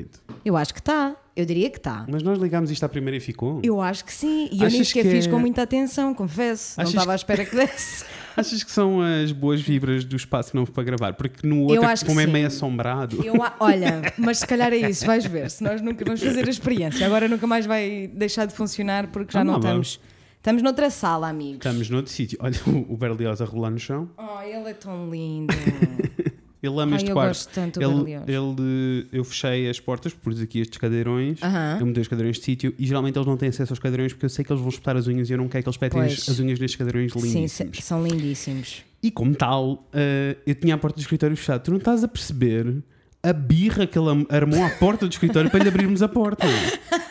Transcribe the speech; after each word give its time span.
acredito. 0.00 0.20
Eu 0.44 0.56
acho 0.56 0.72
que 0.74 0.80
está. 0.80 1.14
Eu 1.36 1.46
diria 1.46 1.70
que 1.70 1.76
está. 1.78 2.04
Mas 2.08 2.22
nós 2.22 2.38
ligámos 2.38 2.70
isto 2.70 2.84
à 2.84 2.88
primeira 2.88 3.16
e 3.16 3.20
ficou? 3.20 3.60
Eu 3.62 3.80
acho 3.80 4.04
que 4.04 4.12
sim. 4.12 4.48
E 4.52 4.56
eu 4.56 4.58
nem 4.58 4.66
Achas 4.66 4.88
sequer 4.88 5.04
que 5.04 5.10
fiz 5.10 5.26
é- 5.26 5.30
com 5.30 5.38
muita 5.38 5.62
atenção, 5.62 6.12
confesso. 6.12 6.74
Não 6.76 6.82
Achas 6.82 6.94
estava 6.94 7.12
à 7.12 7.14
espera 7.14 7.44
que 7.44 7.54
desse. 7.56 8.04
Achas 8.36 8.62
que 8.62 8.70
são 8.70 9.00
as 9.00 9.32
boas 9.32 9.60
vibras 9.60 10.04
do 10.04 10.16
espaço 10.16 10.54
novo 10.56 10.70
para 10.72 10.82
gravar? 10.82 11.12
Porque 11.14 11.46
no 11.46 11.62
outro, 11.62 11.80
que 11.98 12.04
como 12.04 12.20
é 12.20 12.26
meio 12.26 12.46
assombrado. 12.46 13.24
Eu, 13.24 13.42
a- 13.42 13.54
olha, 13.60 14.02
mas 14.18 14.38
se 14.38 14.46
calhar 14.46 14.72
é 14.72 14.76
isso, 14.78 15.06
vais 15.06 15.24
ver. 15.24 15.50
Se 15.50 15.62
nós 15.62 15.80
nunca 15.80 16.04
vamos 16.04 16.22
fazer 16.22 16.46
a 16.46 16.50
experiência. 16.50 17.06
Agora 17.06 17.28
nunca 17.28 17.46
mais 17.46 17.64
vai 17.66 18.10
deixar 18.12 18.46
de 18.46 18.54
funcionar 18.54 19.06
porque 19.08 19.32
já 19.32 19.40
Ah, 19.40 19.44
não 19.44 19.52
não, 19.54 19.60
estamos. 19.60 20.00
Estamos 20.36 20.62
noutra 20.62 20.88
sala, 20.90 21.28
amigos. 21.28 21.56
Estamos 21.56 21.90
noutro 21.90 22.10
sítio. 22.10 22.38
Olha 22.40 22.58
o 22.88 22.96
Berlioz 22.96 23.40
a 23.42 23.44
rolar 23.44 23.70
no 23.70 23.78
chão. 23.78 24.08
Oh, 24.16 24.40
ele 24.42 24.70
é 24.70 24.74
tão 24.74 25.10
lindo. 25.10 25.54
Ele 26.62 26.74
ama 26.78 26.92
Ai, 26.92 26.96
este 26.96 27.08
eu 27.08 27.14
quarto. 27.14 27.28
gosto 27.28 27.48
tanto 27.54 27.80
ele, 27.82 28.12
ele, 28.26 29.06
eu 29.12 29.24
fechei 29.24 29.68
as 29.70 29.80
portas, 29.80 30.12
pus 30.12 30.40
aqui 30.40 30.60
estes 30.60 30.76
cadeirões, 30.78 31.38
eu 31.80 31.86
mudei 31.86 32.02
os 32.02 32.08
cadeirões 32.08 32.36
de 32.38 32.44
sítio 32.44 32.74
e 32.78 32.86
geralmente 32.86 33.16
eles 33.16 33.26
não 33.26 33.36
têm 33.36 33.48
acesso 33.48 33.72
aos 33.72 33.78
cadeirões 33.78 34.12
porque 34.12 34.26
eu 34.26 34.30
sei 34.30 34.44
que 34.44 34.52
eles 34.52 34.60
vão 34.60 34.68
espetar 34.68 34.96
as 34.96 35.06
unhas 35.06 35.30
e 35.30 35.32
eu 35.32 35.38
não 35.38 35.48
quero 35.48 35.62
que 35.64 35.68
eles 35.68 35.74
espetem 35.76 36.00
as, 36.02 36.28
as 36.28 36.38
unhas 36.38 36.58
nestes 36.60 36.76
cadeirões 36.76 37.12
Sim, 37.12 37.20
lindíssimos. 37.20 37.76
se- 37.76 37.82
são 37.82 38.06
lindíssimos. 38.06 38.84
E 39.02 39.10
como 39.10 39.34
tal, 39.34 39.88
eh, 39.94 40.36
eu 40.46 40.54
tinha 40.54 40.74
a 40.74 40.78
porta 40.78 40.96
do 40.96 41.00
escritório 41.00 41.34
fechada. 41.34 41.58
Tu 41.60 41.70
não 41.70 41.78
estás 41.78 42.04
a 42.04 42.08
perceber 42.08 42.82
a 43.22 43.32
birra 43.32 43.86
que 43.86 43.98
ele 43.98 44.26
armou 44.28 44.62
à 44.62 44.68
porta 44.70 45.06
do 45.06 45.12
escritório 45.12 45.50
para 45.50 45.62
lhe 45.62 45.68
abrirmos 45.68 46.02
a 46.02 46.08
porta. 46.08 46.46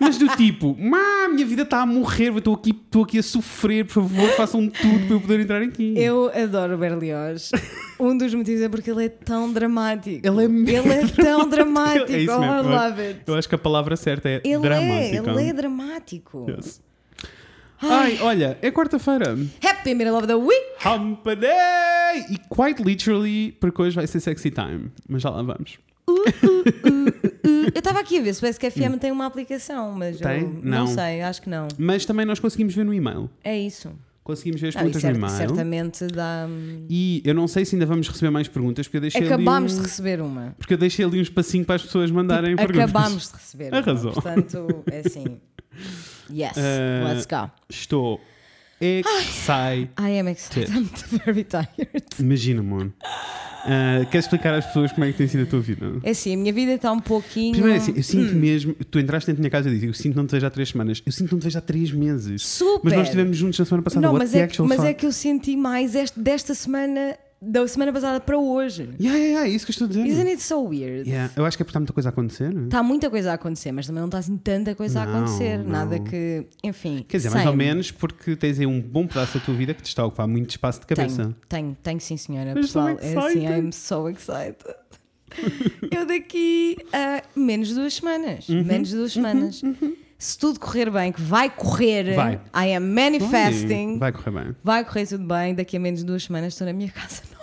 Mas 0.00 0.16
do 0.16 0.28
tipo, 0.28 0.74
má, 0.80 1.28
minha 1.28 1.44
vida 1.44 1.60
está 1.60 1.82
a 1.82 1.86
morrer, 1.86 2.34
estou 2.34 2.54
aqui, 2.54 2.70
estou 2.70 3.02
aqui 3.02 3.18
a 3.18 3.22
sofrer, 3.22 3.84
por 3.84 3.92
favor, 3.92 4.30
façam 4.30 4.66
tudo 4.66 5.06
para 5.06 5.14
eu 5.14 5.20
poder 5.20 5.40
entrar 5.40 5.60
aqui. 5.60 5.92
Eu 5.94 6.32
adoro 6.34 6.74
o 6.74 6.78
Berlioz. 6.78 7.50
Um 8.00 8.16
dos 8.16 8.32
motivos 8.32 8.62
é 8.62 8.68
porque 8.70 8.90
ele 8.90 9.04
é 9.04 9.08
tão 9.10 9.52
dramático. 9.52 10.26
Ele 10.26 10.44
é 10.44 10.48
mesmo 10.48 10.90
Ele 10.90 11.02
é 11.02 11.06
tão 11.06 11.46
dramático. 11.46 12.10
É 12.10 12.18
isso 12.18 12.32
oh, 12.34 12.40
mesmo. 12.40 12.54
I 12.54 12.74
love 12.74 13.00
it. 13.02 13.20
Eu 13.26 13.34
acho 13.34 13.48
que 13.48 13.54
a 13.54 13.58
palavra 13.58 13.94
certa 13.94 14.28
é 14.28 14.40
Ele 14.42 14.58
dramático. 14.58 15.28
é, 15.28 15.32
ele 15.32 15.50
é 15.50 15.52
dramático. 15.52 16.46
Yes. 16.48 16.80
Ai, 17.82 18.18
olha, 18.22 18.58
é 18.62 18.70
quarta-feira. 18.70 19.38
Happy 19.62 19.94
middle 19.94 20.16
of 20.16 20.26
the 20.26 20.34
week! 20.34 20.64
Hump 20.84 21.24
Day! 21.24 22.24
E 22.30 22.38
quite 22.48 22.82
literally, 22.82 23.52
porque 23.60 23.82
hoje 23.82 23.96
vai 23.96 24.06
ser 24.06 24.20
sexy 24.20 24.50
time. 24.50 24.90
Mas 25.08 25.22
já 25.22 25.30
lá 25.30 25.42
vamos. 25.42 25.78
Eu 27.74 27.78
estava 27.78 28.00
aqui 28.00 28.18
a 28.18 28.22
ver 28.22 28.34
se 28.34 28.44
o 28.44 28.48
SKFM 28.48 28.98
tem 29.00 29.10
uma 29.12 29.26
aplicação, 29.26 29.92
mas 29.92 30.16
Hum. 30.16 30.24
Tem? 30.24 30.40
eu 30.42 30.48
não. 30.62 30.78
Não. 30.80 30.86
sei, 30.86 31.22
acho 31.22 31.42
que 31.42 31.48
não. 31.50 31.68
Mas 31.78 32.04
também 32.04 32.26
nós 32.26 32.38
conseguimos 32.38 32.74
ver 32.74 32.84
no 32.84 32.92
e-mail. 32.92 33.30
É 33.42 33.58
isso. 33.58 33.90
Conseguimos 34.22 34.60
ver 34.60 34.68
as 34.68 34.74
Não, 34.74 34.82
e 34.82 34.84
perguntas 34.84 35.02
cer- 35.02 35.12
no 35.12 35.18
e-mail. 35.18 35.36
certamente 35.38 36.06
dá. 36.06 36.46
E 36.88 37.22
eu 37.24 37.34
não 37.34 37.48
sei 37.48 37.64
se 37.64 37.74
ainda 37.74 37.86
vamos 37.86 38.06
receber 38.08 38.30
mais 38.30 38.46
perguntas, 38.48 38.86
porque 38.86 38.98
eu 38.98 39.00
deixei 39.00 39.26
Acabámos 39.26 39.72
ali 39.72 39.74
de 39.74 39.80
um... 39.80 39.82
receber 39.90 40.20
uma. 40.20 40.54
Porque 40.58 40.74
eu 40.74 40.78
deixei 40.78 41.04
ali 41.04 41.18
um 41.18 41.22
espacinho 41.22 41.64
para 41.64 41.76
as 41.76 41.82
pessoas 41.82 42.10
mandarem 42.10 42.54
perguntas. 42.54 42.90
Acabámos 42.90 43.28
de 43.28 43.34
receber. 43.34 43.74
Arrasou. 43.74 44.12
Uma. 44.12 44.22
Portanto, 44.22 44.84
é 44.90 44.98
assim. 45.06 45.24
Yes, 46.32 46.52
Eh, 46.56 47.02
let's 47.08 47.26
go. 47.26 47.50
Estou 47.68 48.20
excited. 48.80 49.90
I 49.98 50.18
am 50.18 50.28
excited. 50.28 50.70
I'm 50.74 50.88
very 51.24 51.44
tired. 51.44 52.04
Imagina, 52.18 52.60
amor. 52.60 52.92
Ah, 53.62 54.06
queres 54.10 54.24
explicar 54.24 54.54
às 54.54 54.64
pessoas 54.64 54.90
como 54.92 55.04
é 55.04 55.12
que 55.12 55.18
tem 55.18 55.28
sido 55.28 55.42
a 55.42 55.46
tua 55.46 55.60
vida? 55.60 55.92
É 56.02 56.10
assim, 56.10 56.32
a 56.32 56.36
minha 56.38 56.52
vida 56.52 56.72
está 56.72 56.90
um 56.90 56.98
pouquinho. 56.98 57.52
Primeiro, 57.52 57.76
é 57.76 57.80
assim, 57.82 57.92
eu 57.94 58.02
sinto 58.02 58.34
mesmo. 58.34 58.72
Tu 58.90 58.98
entraste 58.98 59.26
dentro 59.26 59.38
da 59.38 59.42
minha 59.42 59.50
casa 59.50 59.68
e 59.68 59.74
disse: 59.74 59.86
Eu 59.86 59.92
sinto 59.92 60.16
não 60.16 60.26
te 60.26 60.30
vejo 60.32 60.46
há 60.46 60.50
três 60.50 60.68
semanas. 60.70 61.02
Eu 61.04 61.12
sinto 61.12 61.32
não 61.32 61.38
te 61.38 61.44
vejo 61.44 61.58
há 61.58 61.60
três 61.60 61.92
meses. 61.92 62.42
Super! 62.46 62.80
Mas 62.84 62.92
nós 62.94 63.02
estivemos 63.08 63.36
juntos 63.36 63.58
na 63.58 63.64
semana 63.66 63.82
passada. 63.82 64.00
Não, 64.06 64.14
What 64.14 64.24
mas, 64.24 64.34
é, 64.34 64.46
que- 64.46 64.62
mas 64.62 64.84
é 64.84 64.94
que 64.94 65.04
eu 65.04 65.12
senti 65.12 65.56
mais 65.56 65.94
este- 65.94 66.18
desta 66.18 66.54
semana, 66.54 67.16
da 67.42 67.66
semana 67.66 67.90
passada 67.92 68.20
para 68.20 68.36
hoje. 68.38 68.82
Yeah, 69.00 69.18
yeah, 69.18 69.18
yeah, 69.24 69.46
é 69.48 69.50
isso 69.50 69.64
que 69.64 69.70
eu 69.70 69.72
estou 69.72 69.86
a 69.86 69.88
dizer. 69.88 70.06
Isn't 70.06 70.28
it 70.30 70.42
so 70.42 70.60
weird? 70.62 71.08
Yeah, 71.08 71.32
Eu 71.36 71.46
acho 71.46 71.56
que 71.56 71.62
é 71.62 71.64
porque 71.64 71.70
está 71.70 71.80
muita 71.80 71.92
coisa 71.94 72.08
a 72.08 72.10
acontecer. 72.10 72.52
Está 72.64 72.82
muita 72.82 73.08
coisa 73.10 73.30
a 73.30 73.34
acontecer, 73.34 73.72
mas 73.72 73.86
também 73.86 74.00
não 74.00 74.08
está 74.08 74.18
assim 74.18 74.36
tanta 74.36 74.74
coisa 74.74 75.00
a 75.02 75.06
Não, 75.06 75.16
acontecer. 75.24 75.58
não. 75.58 75.70
Nada 75.70 75.98
que. 75.98 76.46
Enfim. 76.62 77.04
Quer 77.08 77.16
dizer, 77.16 77.30
mais 77.30 77.46
ou 77.46 77.56
menos 77.56 77.90
porque 77.90 78.36
tens 78.36 78.60
aí 78.60 78.66
um 78.66 78.80
bom 78.80 79.06
pedaço 79.06 79.38
da 79.38 79.44
tua 79.44 79.54
vida 79.54 79.72
que 79.72 79.82
te 79.82 79.86
está 79.88 80.02
a 80.02 80.06
ocupar 80.06 80.28
muito 80.28 80.50
espaço 80.50 80.80
de 80.80 80.86
cabeça. 80.86 81.22
Tenho, 81.22 81.36
tenho, 81.48 81.76
tenho 81.82 82.00
sim, 82.00 82.16
senhora. 82.16 82.50
So 82.50 82.60
Pessoal, 82.60 82.88
é 83.00 83.16
assim. 83.16 83.46
I'm 83.46 83.72
so 83.72 84.08
excited. 84.10 84.56
eu 85.90 86.04
daqui 86.06 86.76
a 86.92 87.22
menos 87.38 87.68
de 87.68 87.74
duas 87.74 87.94
semanas. 87.94 88.48
Uhum, 88.48 88.64
Menos 88.64 88.88
de 88.88 88.96
duas 88.96 89.12
semanas. 89.12 89.62
Se 90.18 90.36
tudo 90.36 90.60
correr 90.60 90.90
bem, 90.90 91.12
que 91.12 91.22
vai 91.22 91.48
correr, 91.48 92.14
Vai. 92.14 92.34
I 92.54 92.74
am 92.76 92.92
manifesting. 92.92 93.98
Vai 93.98 94.12
correr 94.12 94.30
bem. 94.30 94.56
Vai 94.62 94.84
correr 94.84 95.06
tudo 95.06 95.24
bem, 95.24 95.54
daqui 95.54 95.78
a 95.78 95.80
menos 95.80 96.00
de 96.00 96.06
duas 96.06 96.24
semanas 96.24 96.52
estou 96.52 96.66
na 96.66 96.74
minha 96.74 96.90
casa 96.90 97.22
nova. 97.30 97.39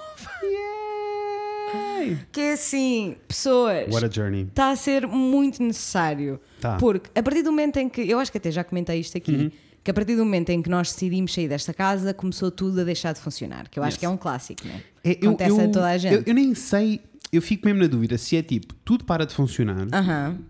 Que 2.31 2.41
é 2.41 2.53
assim, 2.53 3.15
pessoas, 3.27 3.87
What 3.93 4.05
a 4.05 4.09
journey. 4.09 4.43
está 4.43 4.71
a 4.71 4.75
ser 4.75 5.05
muito 5.07 5.61
necessário. 5.63 6.39
Tá. 6.61 6.75
Porque 6.77 7.09
a 7.17 7.23
partir 7.23 7.43
do 7.43 7.51
momento 7.51 7.77
em 7.77 7.87
que, 7.89 8.01
eu 8.01 8.19
acho 8.19 8.31
que 8.31 8.37
até 8.37 8.51
já 8.51 8.63
comentei 8.63 8.99
isto 8.99 9.17
aqui, 9.17 9.31
Uhum. 9.31 9.51
que 9.83 9.91
a 9.91 9.93
partir 9.93 10.15
do 10.15 10.25
momento 10.25 10.49
em 10.49 10.61
que 10.61 10.69
nós 10.69 10.91
decidimos 10.91 11.33
sair 11.33 11.47
desta 11.47 11.73
casa, 11.73 12.13
começou 12.13 12.51
tudo 12.51 12.81
a 12.81 12.83
deixar 12.83 13.13
de 13.13 13.19
funcionar. 13.21 13.69
Que 13.69 13.79
eu 13.79 13.83
acho 13.83 13.93
Yes. 13.95 13.99
que 13.99 14.05
é 14.05 14.09
um 14.09 14.17
clássico, 14.17 14.67
né? 14.67 14.81
É, 15.03 15.11
eu, 15.21 15.29
Acontece 15.29 15.59
a 15.59 15.63
eu- 15.63 15.71
toda 15.71 15.85
a 15.87 15.97
gente. 15.97 16.13
Eu, 16.15 16.23
eu 16.25 16.33
nem 16.33 16.53
sei, 16.55 16.99
eu 17.31 17.41
fico 17.41 17.65
mesmo 17.65 17.81
na 17.81 17.87
dúvida 17.87 18.17
se 18.17 18.35
é 18.37 18.41
tipo, 18.41 18.73
tudo 18.85 19.05
para 19.05 19.25
de 19.25 19.33
funcionar 19.33 19.87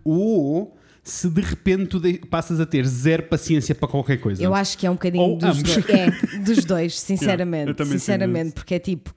ou 0.04 0.76
se 1.02 1.28
de 1.30 1.40
repente 1.40 1.86
tu 1.88 2.26
passas 2.26 2.60
a 2.60 2.66
ter 2.66 2.84
zero 2.86 3.22
paciência 3.24 3.74
para 3.74 3.88
qualquer 3.88 4.18
coisa. 4.18 4.42
Eu 4.42 4.54
acho 4.54 4.76
que 4.76 4.86
é 4.86 4.90
um 4.90 4.94
bocadinho 4.94 5.22
Ou 5.24 5.36
dos 5.38 5.58
ambos. 5.58 5.62
dois. 5.74 5.88
É, 5.88 6.38
dos 6.40 6.64
dois, 6.64 6.98
sinceramente. 7.00 7.68
eu 7.70 7.76
sinto 7.86 7.86
sinceramente, 7.98 8.52
porque 8.52 8.74
é 8.74 8.78
tipo, 8.78 9.14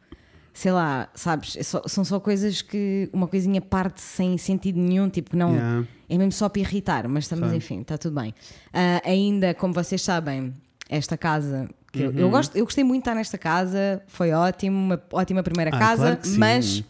sei 0.54 0.72
lá, 0.72 1.10
sabes, 1.16 1.56
é 1.58 1.64
só- 1.64 1.84
são 1.88 2.04
só 2.04 2.20
coisas 2.20 2.62
que 2.62 3.10
uma 3.14 3.28
coisinha 3.28 3.62
parte 3.62 4.02
sem 4.02 4.38
sentido 4.38 4.80
nenhum, 4.80 5.10
tipo, 5.10 5.36
não. 5.38 5.52
Yeah. 5.54 5.88
É 6.10 6.18
mesmo 6.18 6.32
só 6.34 6.50
para 6.50 6.60
irritar, 6.62 7.08
mas 7.08 7.24
estamos, 7.24 7.48
Sei. 7.50 7.58
enfim, 7.58 7.82
está 7.82 7.98
tudo 7.98 8.20
bem. 8.20 8.34
Ah, 8.74 9.02
ainda, 9.06 9.54
como 9.54 9.74
vocês 9.74 10.02
sabem, 10.02 10.54
esta 10.90 11.18
casa. 11.18 11.70
Que 11.92 12.04
eu, 12.04 12.12
eu, 12.14 12.26
Uhum. 12.26 12.32
gosto, 12.32 12.56
eu 12.58 12.64
gostei 12.66 12.84
muito 12.84 13.04
de 13.04 13.10
estar 13.10 13.16
nesta 13.16 13.38
casa, 13.38 14.02
foi 14.08 14.32
ótimo, 14.32 14.78
uma 14.78 15.02
ótima 15.12 15.42
primeira 15.44 15.72
Ah, 15.76 15.80
casa, 15.80 16.02
claro 16.16 16.20
sim. 16.26 16.38
mas 16.38 16.84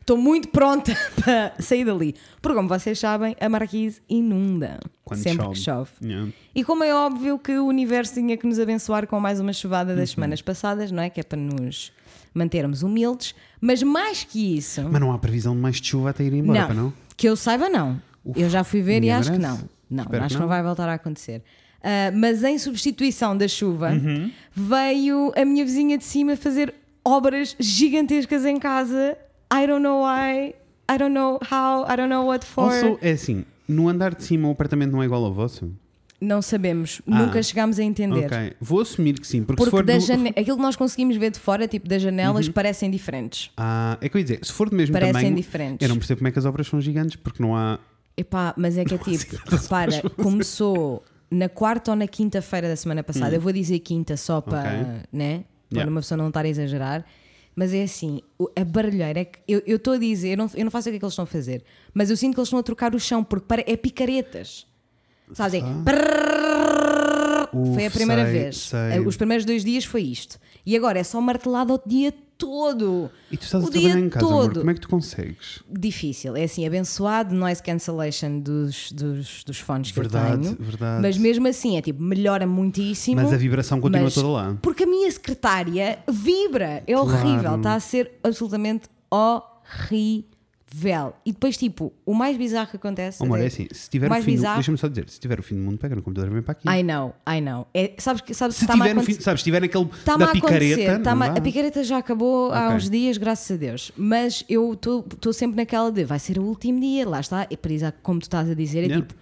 estou 0.00 0.16
muito 0.16 0.48
pronta 0.48 0.92
para 1.24 1.54
sair 1.60 1.84
dali. 1.84 2.14
Porque, 2.40 2.56
como 2.56 2.68
vocês 2.68 2.98
sabem, 2.98 3.36
a 3.40 3.48
marquise 3.48 4.00
inunda 4.08 4.78
Quando 5.04 5.20
sempre 5.20 5.44
chove. 5.44 5.54
que 5.54 5.60
chove. 5.60 5.90
Yeah. 6.02 6.32
E 6.54 6.64
como 6.64 6.82
é 6.84 6.94
óbvio 6.94 7.38
que 7.38 7.58
o 7.58 7.66
universo 7.66 8.14
tinha 8.14 8.36
que 8.36 8.46
nos 8.46 8.58
abençoar 8.58 9.06
com 9.06 9.18
mais 9.20 9.38
uma 9.40 9.52
chuvada 9.52 9.92
Uhum. 9.92 9.98
das 9.98 10.10
semanas 10.10 10.40
passadas, 10.42 10.90
não 10.92 11.02
é? 11.02 11.10
Que 11.10 11.20
é 11.20 11.22
para 11.24 11.38
nos 11.38 11.92
mantermos 12.34 12.82
humildes, 12.82 13.34
mas 13.60 13.82
mais 13.82 14.24
que 14.24 14.56
isso, 14.56 14.82
Mas 14.90 15.00
não 15.00 15.12
há 15.12 15.18
previsão 15.18 15.54
de 15.54 15.60
mais 15.60 15.76
de 15.80 15.88
chuva 15.88 16.10
até 16.10 16.24
ir 16.24 16.32
embora, 16.32 16.60
não, 16.60 16.66
para 16.66 16.74
não? 16.76 16.92
que 17.16 17.28
eu 17.28 17.36
saiba, 17.36 17.68
não. 17.68 18.00
eu 18.36 18.48
já 18.50 18.62
fui 18.64 18.80
ver 18.82 19.02
e 19.04 19.10
acho 19.10 19.32
que 19.32 19.38
não. 19.38 19.58
Não, 19.90 20.04
Espero 20.04 20.24
acho 20.24 20.34
que 20.34 20.40
não 20.40 20.46
não. 20.46 20.54
vai 20.54 20.62
voltar 20.62 20.88
a 20.88 20.94
acontecer. 20.94 21.42
Ah, 21.82 22.10
mas 22.14 22.42
em 22.44 22.58
substituição 22.58 23.36
da 23.36 23.48
chuva, 23.48 23.90
Uhum. 23.92 24.30
veio 24.52 25.32
a 25.36 25.44
minha 25.44 25.64
vizinha 25.64 25.96
de 25.96 26.04
cima 26.04 26.36
fazer 26.36 26.74
obras 27.04 27.56
gigantescas 27.58 28.44
em 28.44 28.58
casa. 28.58 29.16
I 29.52 29.66
don't 29.66 29.82
know 29.82 30.02
why, 30.02 30.54
I 30.92 30.98
don't 30.98 31.14
know 31.14 31.38
how, 31.50 31.84
I 31.90 31.96
don't 31.96 32.08
know 32.10 32.26
what 32.26 32.44
for. 32.44 32.64
Also, 32.70 32.98
é 33.00 33.12
assim, 33.12 33.44
no 33.66 33.88
andar 33.88 34.14
de 34.14 34.24
cima 34.24 34.48
o 34.48 34.50
apartamento 34.52 34.92
não 34.92 35.02
é 35.02 35.06
igual 35.06 35.24
ao 35.24 35.32
vosso? 35.32 35.72
Não 36.20 36.42
sabemos, 36.42 37.00
Ah, 37.06 37.22
nunca 37.22 37.40
chegámos 37.42 37.78
a 37.78 37.82
entender. 37.84 38.26
Ok, 38.26 38.52
vou 38.60 38.80
assumir 38.80 39.20
que 39.20 39.26
sim, 39.26 39.44
porque, 39.44 39.62
se 39.62 39.70
Porque 39.70 39.76
for 39.82 39.84
da 39.86 39.94
do... 39.98 40.00
jane- 40.04 40.30
aquilo 40.30 40.56
que 40.56 40.62
nós 40.62 40.74
conseguimos 40.74 41.16
ver 41.16 41.30
de 41.30 41.38
fora, 41.38 41.68
tipo 41.68 41.88
das 41.88 42.02
janelas, 42.02 42.48
parecem 42.48 42.90
diferentes. 42.90 43.50
Ah, 43.56 43.96
é 44.00 44.08
que 44.08 44.16
eu 44.16 44.18
ia 44.18 44.24
dizer, 44.24 44.40
se 44.44 44.52
for 44.52 44.68
do 44.68 44.74
mesmo 44.74 44.92
Parecem 44.92 45.12
tamanho, 45.14 45.34
diferentes. 45.36 45.80
eu 45.80 45.88
não 45.88 45.96
percebo 45.96 46.18
como 46.18 46.28
é 46.28 46.32
que 46.32 46.38
as 46.40 46.44
obras 46.44 46.66
são 46.66 46.80
gigantes, 46.80 47.14
porque 47.16 47.40
não 47.40 47.54
há... 47.56 47.78
Epá, 48.16 48.52
mas 48.56 48.76
é 48.76 48.84
que 48.84 48.94
é 48.94 48.98
tipo, 48.98 49.36
repara, 49.48 50.02
começou 50.20 51.04
na 51.30 51.48
quarta 51.48 51.92
ou 51.92 51.96
na 51.96 52.08
quinta-feira 52.08 52.66
da 52.68 52.74
semana 52.74 53.02
passada. 53.04 53.36
Eu 53.36 53.40
vou 53.40 53.52
dizer 53.52 53.78
quinta 53.78 54.16
só 54.16 54.40
para, 54.40 54.70
Hum. 54.70 54.80
Ok. 54.82 55.00
né? 55.12 55.44
Para 55.68 55.76
Yeah. 55.78 55.90
uma 55.90 56.00
pessoa 56.00 56.16
não 56.18 56.28
estar 56.28 56.44
a 56.44 56.48
exagerar. 56.48 57.04
Mas 57.54 57.74
é 57.74 57.82
assim, 57.82 58.20
a 58.56 58.64
barulheira 58.64 59.20
é 59.20 59.24
que 59.24 59.38
eu 59.46 59.60
eu 59.66 59.76
estou 59.76 59.92
a 59.94 59.98
dizer, 59.98 60.30
eu 60.30 60.36
não, 60.36 60.50
eu 60.54 60.64
não 60.64 60.70
faço 60.70 60.88
o 60.88 60.92
que 60.92 60.96
é 60.96 60.98
que 60.98 61.04
eles 61.04 61.12
estão 61.12 61.24
a 61.24 61.26
fazer, 61.26 61.62
mas 61.92 62.08
eu 62.08 62.16
sinto 62.16 62.34
que 62.34 62.40
eles 62.40 62.46
estão 62.48 62.58
a 62.58 62.62
trocar 62.62 62.94
o 62.94 63.00
chão 63.00 63.22
porque 63.24 63.44
para, 63.46 63.62
é 63.66 63.76
picaretas. 63.76 64.64
Sabes? 65.34 65.62
Uf, 67.52 67.74
foi 67.74 67.86
a 67.86 67.90
primeira 67.90 68.24
sei, 68.24 68.32
vez. 68.32 68.56
sei. 68.58 69.00
Os 69.06 69.16
primeiros 69.16 69.44
dois 69.46 69.64
dias 69.64 69.84
foi 69.84 70.02
isto. 70.02 70.38
E 70.66 70.76
agora 70.76 70.98
é 70.98 71.04
só 71.04 71.20
martelado 71.20 71.74
o 71.74 71.80
dia 71.88 72.12
todo. 72.36 73.10
E 73.32 73.36
tu 73.36 73.42
estás 73.44 73.64
o 73.64 73.66
a 73.66 73.70
trabalhar 73.70 73.98
em 73.98 74.08
casa, 74.08 74.26
amor, 74.26 74.42
todo. 74.48 74.58
como 74.60 74.70
é 74.70 74.74
que 74.74 74.80
tu 74.80 74.88
consegues? 74.88 75.60
Difícil. 75.68 76.36
É 76.36 76.44
assim, 76.44 76.66
abençoado 76.66 77.34
noise 77.34 77.62
cancellation 77.62 78.38
dos, 78.38 78.92
dos, 78.92 79.42
dos 79.44 79.58
fones 79.58 79.90
que 79.90 79.98
eu 79.98 80.02
Verdade, 80.02 80.42
tenho. 80.42 80.56
verdade. 80.60 81.02
Mas 81.02 81.16
mesmo 81.16 81.48
assim, 81.48 81.76
é 81.76 81.82
tipo, 81.82 82.02
melhora 82.02 82.46
muitíssimo. 82.46 83.16
Mas 83.20 83.32
a 83.32 83.36
vibração 83.36 83.80
continua 83.80 84.04
mas- 84.04 84.14
toda 84.14 84.28
lá. 84.28 84.56
Porque 84.62 84.84
a 84.84 84.86
minha 84.86 85.10
secretária 85.10 85.98
vibra. 86.08 86.82
É 86.86 86.92
Claro. 86.92 87.08
horrível. 87.08 87.56
Está 87.56 87.74
a 87.74 87.80
ser 87.80 88.12
absolutamente 88.22 88.88
horrível. 89.10 90.24
Vel. 90.70 91.14
E 91.24 91.32
depois, 91.32 91.56
tipo, 91.56 91.92
o 92.04 92.12
mais 92.12 92.36
bizarro 92.36 92.68
que 92.68 92.76
acontece. 92.76 93.18
Oh, 93.20 93.24
amor, 93.24 93.40
é 93.40 93.46
assim, 93.46 93.66
se 93.72 93.88
tiver 93.88 94.06
o 94.06 94.10
mais 94.10 94.24
fim 94.24 94.32
do, 94.32 94.36
bizarro- 94.36 94.54
deixa-me 94.56 94.76
só 94.78 94.86
dizer, 94.88 95.08
se 95.08 95.18
tiver 95.18 95.40
o 95.40 95.42
fim 95.42 95.54
do 95.54 95.62
mundo, 95.62 95.78
pega 95.78 95.96
no 95.96 96.02
computador 96.02 96.30
e 96.30 96.34
vem 96.34 96.42
para 96.42 96.52
aqui. 96.52 96.68
I 96.68 96.82
know, 96.82 97.14
I 97.26 97.40
know. 97.40 97.66
É, 97.72 97.94
sabes 97.98 98.20
que 98.22 98.34
sabes, 98.34 98.56
se 98.56 98.64
a 98.70 98.74
tiver 98.74 99.00
fim, 99.02 99.14
sabes, 99.14 99.40
se 99.40 99.44
tiver 99.44 99.60
naquele 99.60 99.84
Está-me 99.84 100.26
da 100.26 100.32
picareta, 100.32 100.98
não 101.14 101.22
a, 101.22 101.26
a 101.26 101.40
picareta 101.40 101.82
já 101.82 101.98
acabou 101.98 102.52
há 102.52 102.66
Ok. 102.66 102.76
uns 102.76 102.90
dias, 102.90 103.16
graças 103.16 103.50
a 103.50 103.56
Deus. 103.58 103.92
Mas 103.96 104.44
eu 104.48 104.74
estou 104.74 105.32
sempre 105.32 105.56
naquela 105.56 105.90
de 105.90 106.04
vai 106.04 106.18
ser 106.18 106.38
o 106.38 106.42
último 106.42 106.80
dia, 106.80 107.08
lá 107.08 107.20
está. 107.20 107.46
E 107.50 107.56
por 107.56 107.70
isso, 107.70 107.90
como 108.02 108.20
tu 108.20 108.24
estás 108.24 108.48
a 108.50 108.54
dizer, 108.54 108.80
é 108.80 108.86
Yeah. 108.88 109.06
tipo, 109.06 109.18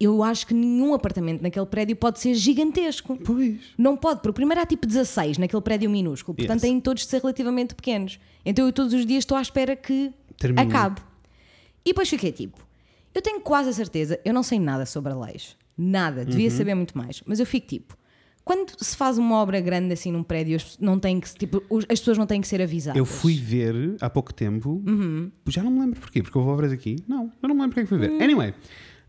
eu 0.00 0.22
acho 0.22 0.46
que 0.46 0.54
nenhum 0.54 0.94
apartamento 0.94 1.42
naquele 1.42 1.66
prédio 1.66 1.94
pode 1.96 2.20
ser 2.20 2.32
gigantesco. 2.34 3.16
Pois. 3.24 3.56
Não 3.76 3.96
pode, 3.96 4.20
porque 4.20 4.34
primeiro 4.34 4.60
há 4.60 4.66
tipo 4.66 4.86
16 4.86 5.38
naquele 5.38 5.62
prédio 5.62 5.88
minúsculo, 5.90 6.36
portanto 6.36 6.56
Yes. 6.56 6.62
têm 6.62 6.80
todos 6.80 7.02
de 7.02 7.08
ser 7.08 7.20
relativamente 7.20 7.74
pequenos. 7.74 8.18
Então 8.44 8.64
eu 8.66 8.72
todos 8.72 8.92
os 8.94 9.04
dias 9.06 9.20
estou 9.22 9.36
à 9.36 9.42
espera 9.42 9.74
que 9.76 10.12
Termine. 10.38 10.66
acabe. 10.68 11.00
E 11.84 11.90
depois 11.90 12.08
fiquei 12.08 12.32
tipo, 12.32 12.58
eu 13.14 13.20
tenho 13.22 13.40
quase 13.40 13.68
a 13.70 13.72
certeza, 13.72 14.20
eu 14.24 14.32
não 14.32 14.42
sei 14.42 14.58
nada 14.60 14.84
sobre 14.86 15.12
leis, 15.14 15.56
nada, 15.76 16.24
devia 16.24 16.48
Uhum. 16.50 16.56
saber 16.56 16.74
muito 16.74 16.96
mais, 16.96 17.22
mas 17.26 17.40
eu 17.40 17.46
fico 17.46 17.66
tipo, 17.66 17.96
quando 18.44 18.72
se 18.82 18.96
faz 18.96 19.18
uma 19.18 19.36
obra 19.36 19.60
grande 19.60 19.92
assim 19.92 20.10
num 20.12 20.22
prédio, 20.22 20.58
não 20.80 20.98
tem 20.98 21.20
que, 21.20 21.32
tipo, 21.34 21.62
as 21.88 21.98
pessoas 21.98 22.16
não 22.16 22.26
têm 22.26 22.40
que 22.40 22.48
ser 22.48 22.62
avisadas. 22.62 22.96
Eu 22.98 23.04
fui 23.04 23.34
ver 23.34 23.96
há 24.00 24.08
pouco 24.08 24.32
tempo, 24.32 24.82
Uhum. 24.86 25.30
já 25.48 25.62
não 25.62 25.70
me 25.70 25.80
lembro 25.80 26.00
porquê, 26.00 26.22
porque 26.22 26.36
houve 26.38 26.50
obras 26.50 26.72
aqui. 26.72 26.96
Não, 27.06 27.30
eu 27.42 27.48
não 27.48 27.54
me 27.54 27.60
lembro 27.62 27.74
porque 27.74 27.80
é 27.80 27.82
que 27.84 27.88
fui 27.88 27.98
ver. 27.98 28.10
Hum. 28.10 28.22
Anyway, 28.22 28.54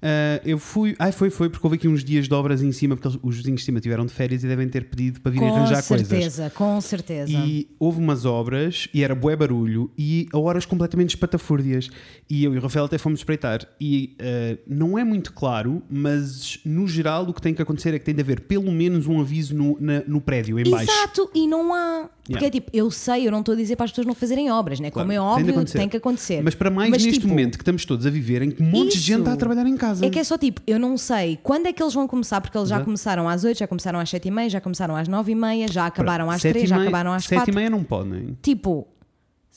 ah, 0.01 0.41
eu 0.45 0.57
fui. 0.57 0.95
Ai, 0.97 1.11
foi, 1.11 1.29
foi, 1.29 1.49
porque 1.49 1.65
houve 1.65 1.75
aqui 1.77 1.87
uns 1.87 2.03
dias 2.03 2.27
de 2.27 2.33
obras 2.33 2.61
em 2.61 2.71
cima, 2.71 2.95
porque 2.95 3.19
os 3.21 3.35
vizinhos 3.37 3.61
de 3.61 3.65
cima 3.65 3.79
tiveram 3.79 4.05
de 4.05 4.13
férias 4.13 4.43
e 4.43 4.47
devem 4.47 4.67
ter 4.69 4.85
pedido 4.89 5.19
para 5.21 5.31
virem 5.31 5.49
com 5.49 5.55
arranjar 5.55 5.81
certeza, 5.81 6.15
coisas. 6.43 6.53
com 6.53 6.81
certeza. 6.81 7.31
E 7.31 7.67
houve 7.79 7.99
umas 7.99 8.25
obras 8.25 8.87
e 8.93 9.03
era 9.03 9.13
bué 9.13 9.35
barulho 9.35 9.91
e 9.97 10.27
a 10.33 10.37
horas 10.39 10.65
completamente 10.65 11.09
espatafúrdias. 11.09 11.89
E 12.29 12.43
eu 12.43 12.53
e 12.53 12.57
o 12.57 12.61
Rafael 12.61 12.85
até 12.85 12.97
fomos 12.97 13.19
espreitar. 13.19 13.67
E 13.79 14.15
ah, 14.19 14.57
não 14.67 14.97
é 14.97 15.03
muito 15.03 15.33
claro, 15.33 15.81
mas 15.89 16.59
no 16.65 16.87
geral 16.87 17.23
o 17.27 17.33
que 17.33 17.41
tem 17.41 17.53
que 17.53 17.61
acontecer 17.61 17.93
é 17.93 17.99
que 17.99 18.05
tem 18.05 18.15
de 18.15 18.21
haver 18.21 18.41
pelo 18.41 18.71
menos 18.71 19.07
um 19.07 19.19
aviso 19.19 19.55
no, 19.55 19.77
na- 19.79 20.03
no 20.07 20.21
prédio, 20.21 20.59
em 20.59 20.69
baixo. 20.69 20.89
Exato, 20.91 21.29
e 21.35 21.47
não 21.47 21.73
há. 21.73 22.09
Porque 22.29 22.43
Yeah. 22.45 22.47
é 22.47 22.51
tipo, 22.61 22.69
eu 22.71 22.91
sei, 22.91 23.25
eu 23.27 23.31
não 23.31 23.39
estou 23.39 23.53
a 23.53 23.57
dizer 23.57 23.75
para 23.75 23.85
as 23.85 23.91
pessoas 23.91 24.05
não 24.05 24.13
fazerem 24.13 24.51
obras, 24.51 24.79
né? 24.79 24.91
Como 24.91 25.03
Claro, 25.03 25.11
é 25.11 25.15
tem 25.15 25.35
de 25.35 25.39
óbvio, 25.41 25.53
acontecer. 25.55 25.77
tem 25.79 25.89
que 25.89 25.97
acontecer. 25.97 26.41
Mas 26.43 26.53
para 26.53 26.69
mais 26.69 26.91
Mas, 26.91 27.03
neste 27.03 27.19
tipo, 27.19 27.27
momento 27.27 27.57
que 27.57 27.63
estamos 27.63 27.83
todos 27.85 28.05
a 28.05 28.09
viver, 28.11 28.43
em 28.43 28.51
que 28.51 28.61
um 28.61 28.67
monte 28.67 28.89
de 28.91 28.97
Isso. 28.97 29.07
gente 29.07 29.19
está 29.21 29.33
a 29.33 29.35
trabalhar 29.35 29.65
em 29.65 29.75
casa. 29.75 29.88
É 30.01 30.09
que 30.09 30.19
é 30.19 30.23
só 30.23 30.37
tipo, 30.37 30.61
eu 30.67 30.79
não 30.79 30.97
sei 30.97 31.37
quando 31.41 31.67
é 31.67 31.73
que 31.73 31.81
eles 31.81 31.93
vão 31.93 32.07
começar, 32.07 32.41
porque 32.41 32.57
eles 32.57 32.69
já 32.69 32.75
Exato. 32.75 32.85
começaram 32.85 33.27
às 33.29 33.43
8, 33.43 33.57
já 33.59 33.67
começaram 33.67 33.99
às 33.99 34.09
7 34.09 34.27
e 34.27 34.31
meia, 34.31 34.49
já 34.49 34.61
começaram 34.61 34.95
às 34.95 35.07
9 35.07 35.31
e 35.31 35.35
meia, 35.35 35.67
já 35.67 35.85
acabaram 35.85 36.29
às 36.29 36.41
Sete 36.41 36.53
3, 36.53 36.63
e 36.65 36.67
já 36.67 36.81
acabaram 36.81 37.13
às 37.13 37.23
Sete 37.23 37.39
4. 37.39 37.51
e 37.51 37.55
meia 37.55 37.69
não 37.69 37.83
podem. 37.83 38.37
Tipo, 38.41 38.87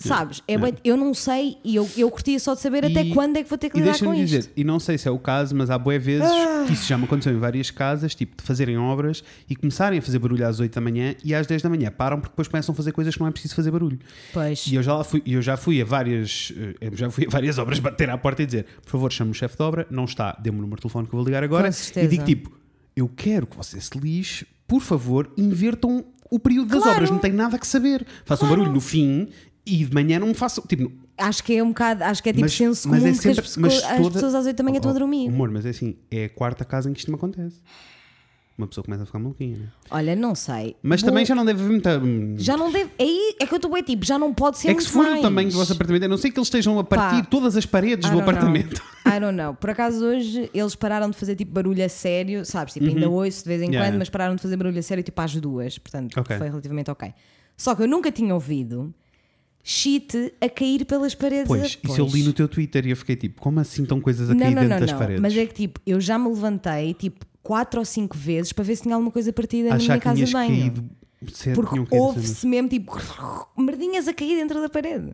sabes? 0.02 0.42
É 0.48 0.52
Yeah. 0.54 0.78
eu 0.84 0.96
não 0.96 1.12
sei 1.14 1.56
e 1.64 1.76
eu, 1.76 1.88
eu 1.96 2.10
curtia 2.10 2.38
só 2.38 2.54
de 2.54 2.60
saber 2.60 2.84
até 2.84 3.02
E- 3.04 3.10
quando 3.14 3.36
é 3.36 3.42
que 3.42 3.48
vou 3.48 3.58
ter 3.58 3.70
que 3.70 3.78
lidar 3.78 3.98
com 3.98 4.12
isto. 4.14 4.24
dizer, 4.36 4.52
e 4.56 4.62
não 4.64 4.78
sei 4.78 4.96
se 4.98 5.08
é 5.08 5.10
o 5.10 5.18
caso, 5.18 5.54
mas 5.56 5.70
há 5.70 5.78
boé 5.78 5.98
vezes 5.98 6.28
Ah. 6.30 6.64
que 6.66 6.72
isso 6.72 6.86
já 6.86 6.96
me 6.98 7.04
aconteceu 7.04 7.32
em 7.32 7.38
várias 7.38 7.70
casas, 7.70 8.14
tipo 8.14 8.36
de 8.36 8.42
fazerem 8.42 8.76
obras 8.78 9.22
e 9.48 9.56
começarem 9.56 9.98
a 9.98 10.02
fazer 10.02 10.18
barulho 10.18 10.46
às 10.46 10.60
8 10.60 10.74
da 10.74 10.80
manhã 10.80 11.14
e 11.24 11.34
às 11.34 11.46
10 11.46 11.62
da 11.62 11.68
manhã 11.68 11.90
param 11.90 12.18
porque 12.20 12.32
depois 12.32 12.48
começam 12.48 12.72
a 12.72 12.76
fazer 12.76 12.92
coisas 12.92 13.14
que 13.14 13.20
não 13.20 13.26
é 13.28 13.30
preciso 13.30 13.54
fazer 13.54 13.70
barulho. 13.70 13.98
Pois. 14.32 14.66
E 14.66 14.74
eu 14.74 14.82
já, 14.82 15.02
fui, 15.04 15.22
eu 15.26 15.40
já 15.42 15.56
fui 15.56 15.80
a 15.80 15.84
várias 15.84 16.52
eh, 16.56 16.74
eu 16.80 16.96
já 16.96 17.10
fui 17.10 17.26
a 17.26 17.30
várias 17.30 17.58
obras 17.58 17.78
bater 17.78 18.10
à 18.10 18.18
porta 18.18 18.42
e 18.42 18.46
dizer, 18.46 18.66
por 18.84 18.90
favor, 18.90 19.12
chame 19.12 19.30
o 19.30 19.34
chefe 19.34 19.56
de 19.56 19.62
obra, 19.62 19.86
não 19.90 20.04
está, 20.04 20.36
dê-me 20.40 20.58
o 20.58 20.60
número 20.62 20.76
de 20.76 20.82
telefone 20.82 21.06
que 21.06 21.14
eu 21.14 21.18
vou 21.18 21.26
ligar 21.26 21.42
agora 21.42 21.68
e 21.96 22.06
digo 22.06 22.24
tipo, 22.24 22.52
eu 22.94 23.08
quero 23.08 23.46
que 23.46 23.56
você 23.56 23.80
se 23.80 23.98
lixe, 23.98 24.46
por 24.66 24.80
favor, 24.80 25.30
invertam 25.36 26.04
o 26.30 26.38
período 26.38 26.68
das 26.68 26.82
Claro. 26.82 26.96
obras, 26.96 27.10
não 27.10 27.18
tem 27.18 27.30
nada 27.32 27.58
que 27.58 27.66
saber. 27.66 28.06
Façam 28.24 28.48
Claro. 28.48 28.62
barulho 28.62 28.74
no 28.74 28.80
fim 28.80 29.28
e 29.64 29.84
de 29.84 29.94
manhã 29.94 30.18
não 30.18 30.28
me 30.28 30.34
façam, 30.34 30.64
tipo, 30.66 30.90
Acho 31.16 31.44
que 31.44 31.54
é 31.56 31.62
um 31.62 31.68
bocado, 31.68 32.02
acho 32.04 32.22
que 32.22 32.30
é 32.30 32.32
tipo 32.32 32.42
Mas- 32.42 32.54
senso 32.54 32.88
mas 32.88 32.98
comum 33.00 33.10
é 33.10 33.12
de 33.14 33.20
que 33.20 33.28
as, 33.28 33.36
sempre- 33.36 33.42
pessoas- 33.50 33.56
mas 33.82 33.84
as 33.92 33.96
toda- 33.98 34.10
pessoas 34.12 34.34
às 34.34 34.46
8 34.46 34.56
da 34.56 34.64
manhã 34.64 34.76
estão 34.76 34.90
a 34.90 34.94
Oh, 34.94 34.98
dormir. 34.98 35.28
Amor, 35.28 35.50
mas 35.50 35.66
é 35.66 35.68
assim, 35.70 35.96
é 36.10 36.24
a 36.24 36.28
quarta 36.30 36.64
casa 36.64 36.88
em 36.90 36.92
que 36.94 36.98
isto 37.00 37.10
me 37.10 37.16
acontece. 37.16 37.60
Uma 38.56 38.66
pessoa 38.66 38.84
começa 38.84 39.02
a 39.02 39.06
ficar 39.06 39.18
maluquinha. 39.18 39.56
né? 39.58 39.68
Olha, 39.90 40.14
não 40.14 40.34
sei. 40.34 40.76
Mas 40.82 41.00
Vou- 41.00 41.10
também 41.10 41.24
já 41.24 41.34
não 41.34 41.44
deve 41.44 41.60
haver 41.62 41.70
muita. 41.72 42.02
já 42.36 42.56
não 42.56 42.70
deve. 42.72 42.90
É, 42.98 43.02
aí- 43.02 43.36
é 43.40 43.46
que 43.46 43.52
eu 43.52 43.56
estou 43.56 43.70
bem 43.72 43.82
tipo, 43.82 44.04
já 44.04 44.18
não 44.18 44.32
pode 44.34 44.58
ser 44.58 44.68
É 44.70 44.74
que 44.74 44.82
se 44.82 44.88
for 44.90 45.04
mais. 45.04 45.16
do 45.16 45.22
tamanho 45.22 45.50
do 45.50 45.56
vosso 45.56 45.72
apartamento, 45.72 46.04
a 46.04 46.08
não 46.08 46.16
sei 46.18 46.30
que 46.30 46.38
eles 46.38 46.46
estejam 46.48 46.78
a 46.78 46.84
partir 46.84 47.22
Pá. 47.22 47.28
todas 47.30 47.56
as 47.56 47.64
paredes 47.66 48.08
do 48.10 48.12
don't 48.14 48.20
know. 48.20 48.22
apartamento. 48.22 48.82
I 49.06 49.20
don't 49.20 49.36
know. 49.36 49.54
Por 49.54 49.70
acaso 49.70 50.04
hoje 50.04 50.50
eles 50.52 50.74
pararam 50.74 51.08
de 51.10 51.16
fazer 51.16 51.34
tipo 51.34 51.52
barulho 51.52 51.84
a 51.84 51.88
sério, 51.88 52.44
sabes? 52.44 52.74
Tipo, 52.74 52.86
ainda 52.86 53.08
ouço 53.08 53.42
de 53.42 53.48
vez 53.48 53.62
em 53.62 53.66
Uhum. 53.66 53.70
Yeah, 53.72 53.90
quando, 53.90 53.98
mas 53.98 54.10
pararam 54.10 54.34
de 54.36 54.42
fazer 54.42 54.56
barulho 54.56 54.78
a 54.78 54.82
sério 54.82 55.02
tipo 55.02 55.20
às 55.20 55.34
duas. 55.36 55.78
Portanto, 55.78 56.18
Ok. 56.20 56.36
foi 56.36 56.48
relativamente 56.48 56.90
ok. 56.90 57.12
Só 57.56 57.74
que 57.74 57.82
eu 57.82 57.88
nunca 57.88 58.10
tinha 58.12 58.34
ouvido 58.34 58.94
shit 59.62 60.34
a 60.40 60.48
cair 60.48 60.84
pelas 60.84 61.14
paredes. 61.14 61.46
Pois, 61.46 61.62
a- 61.62 61.66
isso 61.92 62.00
eu 62.00 62.06
li 62.06 62.22
no 62.22 62.32
teu 62.32 62.48
Twitter 62.48 62.86
e 62.86 62.90
eu 62.90 62.96
fiquei 62.96 63.16
tipo, 63.16 63.40
como 63.40 63.60
assim 63.60 63.82
estão 63.82 64.00
coisas 64.00 64.28
a 64.30 64.34
Não, 64.34 64.40
cair 64.40 64.54
não, 64.54 64.62
dentro 64.62 64.74
não, 64.74 64.80
das 64.80 64.92
não. 64.92 64.98
paredes? 64.98 65.20
Mas 65.20 65.36
é 65.36 65.46
que 65.46 65.54
tipo, 65.54 65.80
eu 65.86 66.00
já 66.00 66.18
me 66.18 66.28
levantei 66.28 66.94
tipo 66.94 67.24
quatro 67.42 67.80
ou 67.80 67.84
cinco 67.84 68.16
vezes 68.16 68.52
para 68.52 68.64
ver 68.64 68.76
se 68.76 68.82
tinha 68.82 68.94
alguma 68.94 69.10
coisa 69.10 69.32
partida 69.32 69.68
na 69.70 69.76
minha 69.76 69.94
que 69.98 70.00
casa 70.04 70.24
de 70.24 70.32
banho. 70.32 70.48
caído. 70.60 70.84
Cedo, 71.32 71.54
Porque 71.54 71.94
houve-se 71.96 72.44
mesmo 72.46 72.68
tipo 72.68 72.92
merdinhas 73.56 74.08
a 74.08 74.12
cair 74.14 74.36
dentro 74.36 74.60
da 74.60 74.68
parede. 74.68 75.12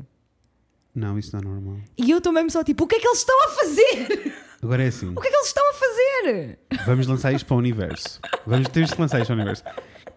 Não, 0.95 1.19
isso 1.19 1.31
não 1.37 1.41
é 1.41 1.45
normal. 1.45 1.77
E 1.99 2.11
eu 2.11 2.17
estou 2.19 2.33
mesmo 2.33 2.51
só 2.51 2.65
tipo, 2.65 2.85
o 2.85 2.87
que 2.87 2.97
é 2.97 2.99
que 3.01 3.07
eles 3.07 3.19
estão 3.19 3.37
a 3.45 3.49
fazer? 3.51 4.33
Agora 4.63 4.83
é 4.83 4.89
assim, 4.89 5.07
O 5.15 5.21
que 5.21 5.29
é 5.29 5.31
que 5.31 5.37
eles 5.37 5.47
estão 5.49 5.65
a 5.71 5.75
fazer? 5.75 6.59
vamos 6.87 7.07
lançar 7.07 7.33
isto 7.33 7.45
para 7.47 7.55
o 7.55 7.59
universo. 7.59 8.19
Vamos 8.47 8.69
ter 8.69 8.85
de 8.87 8.99
lançar 8.99 9.19
isto 9.21 9.27
para 9.29 9.35
o 9.35 9.39
universo. 9.39 9.63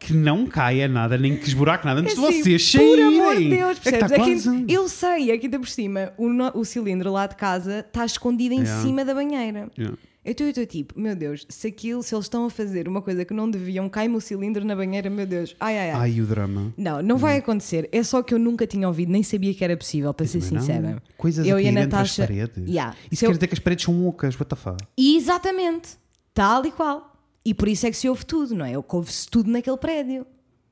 Que 0.04 0.14
não 0.14 0.48
caia 0.48 0.88
nada, 0.88 1.16
nem 1.16 1.38
que 1.38 1.48
esburaque 1.48 1.86
nada 1.86 2.02
antes 2.02 2.18
É 2.18 2.20
assim, 2.20 2.38
de 2.38 2.42
vocês 2.44 2.72
Por 2.72 2.80
saírem. 2.80 3.04
amor 3.22 3.36
de 3.38 3.50
Deus, 3.50 3.78
é 3.78 3.82
percebes? 3.82 4.02
está 4.02 4.16
É 4.16 4.20
que 4.26 4.32
quase... 4.42 4.66
eu 4.68 4.90
sei, 4.90 5.32
aqui 5.32 5.46
ainda 5.46 5.60
por 5.60 5.70
cima, 5.70 6.12
o, 6.18 6.28
no- 6.28 6.52
o 6.56 6.66
cilindro 6.66 7.12
lá 7.12 7.28
de 7.28 7.36
casa 7.36 7.86
está 7.88 8.04
escondido 8.04 8.56
em 8.56 8.62
Yeah. 8.62 8.82
cima 8.82 9.06
da 9.06 9.14
banheira. 9.14 9.70
Yeah. 9.78 9.96
Eu 10.26 10.32
estou 10.32 10.46
eu 10.48 10.50
estou 10.52 10.66
tipo, 10.66 11.00
meu 11.00 11.16
Deus, 11.16 11.46
se 11.50 11.68
aquilo, 11.68 12.02
se 12.04 12.14
eles 12.16 12.26
estão 12.26 12.46
a 12.46 12.50
fazer 12.50 12.88
uma 12.88 13.02
coisa 13.02 13.24
que 13.26 13.34
não 13.34 13.50
deviam, 13.50 13.88
cai-me 13.90 14.16
o 14.16 14.22
cilindro 14.22 14.64
na 14.66 14.76
banheira, 14.76 15.08
meu 15.10 15.26
Deus, 15.28 15.56
ai 15.60 15.78
ai 15.78 15.92
ai. 15.92 16.00
Ai, 16.14 16.22
o 16.22 16.26
drama. 16.26 16.74
Não, 16.78 17.02
não 17.04 17.18
vai 17.18 17.38
acontecer. 17.38 17.88
É 17.92 18.02
só 18.04 18.24
que 18.24 18.34
eu 18.34 18.40
nunca 18.40 18.66
tinha 18.68 18.88
ouvido, 18.88 19.12
nem 19.12 19.22
sabia 19.24 19.54
que 19.54 19.64
era 19.64 19.76
possível, 19.78 20.12
para 20.16 20.26
ser 20.28 20.40
Também 20.40 20.54
não. 20.54 20.62
sincera. 20.62 21.04
Coisas 21.18 21.46
eu 21.48 21.58
a 21.58 21.62
e 21.62 21.68
a 21.68 21.72
Natasha. 21.72 22.24
as 22.24 22.28
paredes. 22.30 22.68
Yeah. 22.68 22.96
Isso 23.12 23.20
Se 23.20 23.26
eu- 23.26 23.30
quer 23.30 23.36
dizer 23.38 23.48
que 23.48 23.54
as 23.54 23.60
paredes 23.60 23.86
são 23.86 24.08
ocas, 24.08 24.34
what 24.40 24.46
the 24.50 24.56
fuck? 24.56 24.78
Exatamente, 24.98 25.90
tal 26.34 26.66
e 26.66 26.72
qual. 26.72 27.11
E 27.44 27.54
por 27.54 27.68
isso 27.68 27.86
é 27.88 27.92
que 27.92 27.98
se 27.98 28.08
ouve 28.08 28.26
tudo, 28.26 28.56
não 28.56 28.66
é? 28.66 28.78
O 28.78 28.84
que 28.84 28.96
ouve-se 28.96 29.28
tudo 29.28 29.50
naquele 29.50 29.78
prédio. 29.78 30.26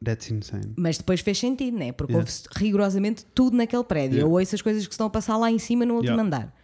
That's 0.04 0.30
insane. 0.31 0.71
Mas 0.77 0.98
depois 0.98 1.19
fez 1.21 1.38
sentido, 1.39 1.77
né? 1.77 1.92
Porque 1.92 2.13
Yeah. 2.13 2.30
houve 2.30 2.60
rigorosamente 2.63 3.25
tudo 3.36 3.57
naquele 3.57 3.83
prédio. 3.83 4.18
Yeah. 4.18 4.30
Eu 4.31 4.39
ouço 4.39 4.56
as 4.56 4.62
coisas 4.62 4.86
que 4.88 4.94
estão 4.94 5.07
a 5.07 5.10
passar 5.10 5.36
lá 5.38 5.51
em 5.51 5.60
cima 5.60 5.86
no 5.86 5.95
último 5.95 6.13
Yeah. 6.13 6.24
andar. 6.24 6.56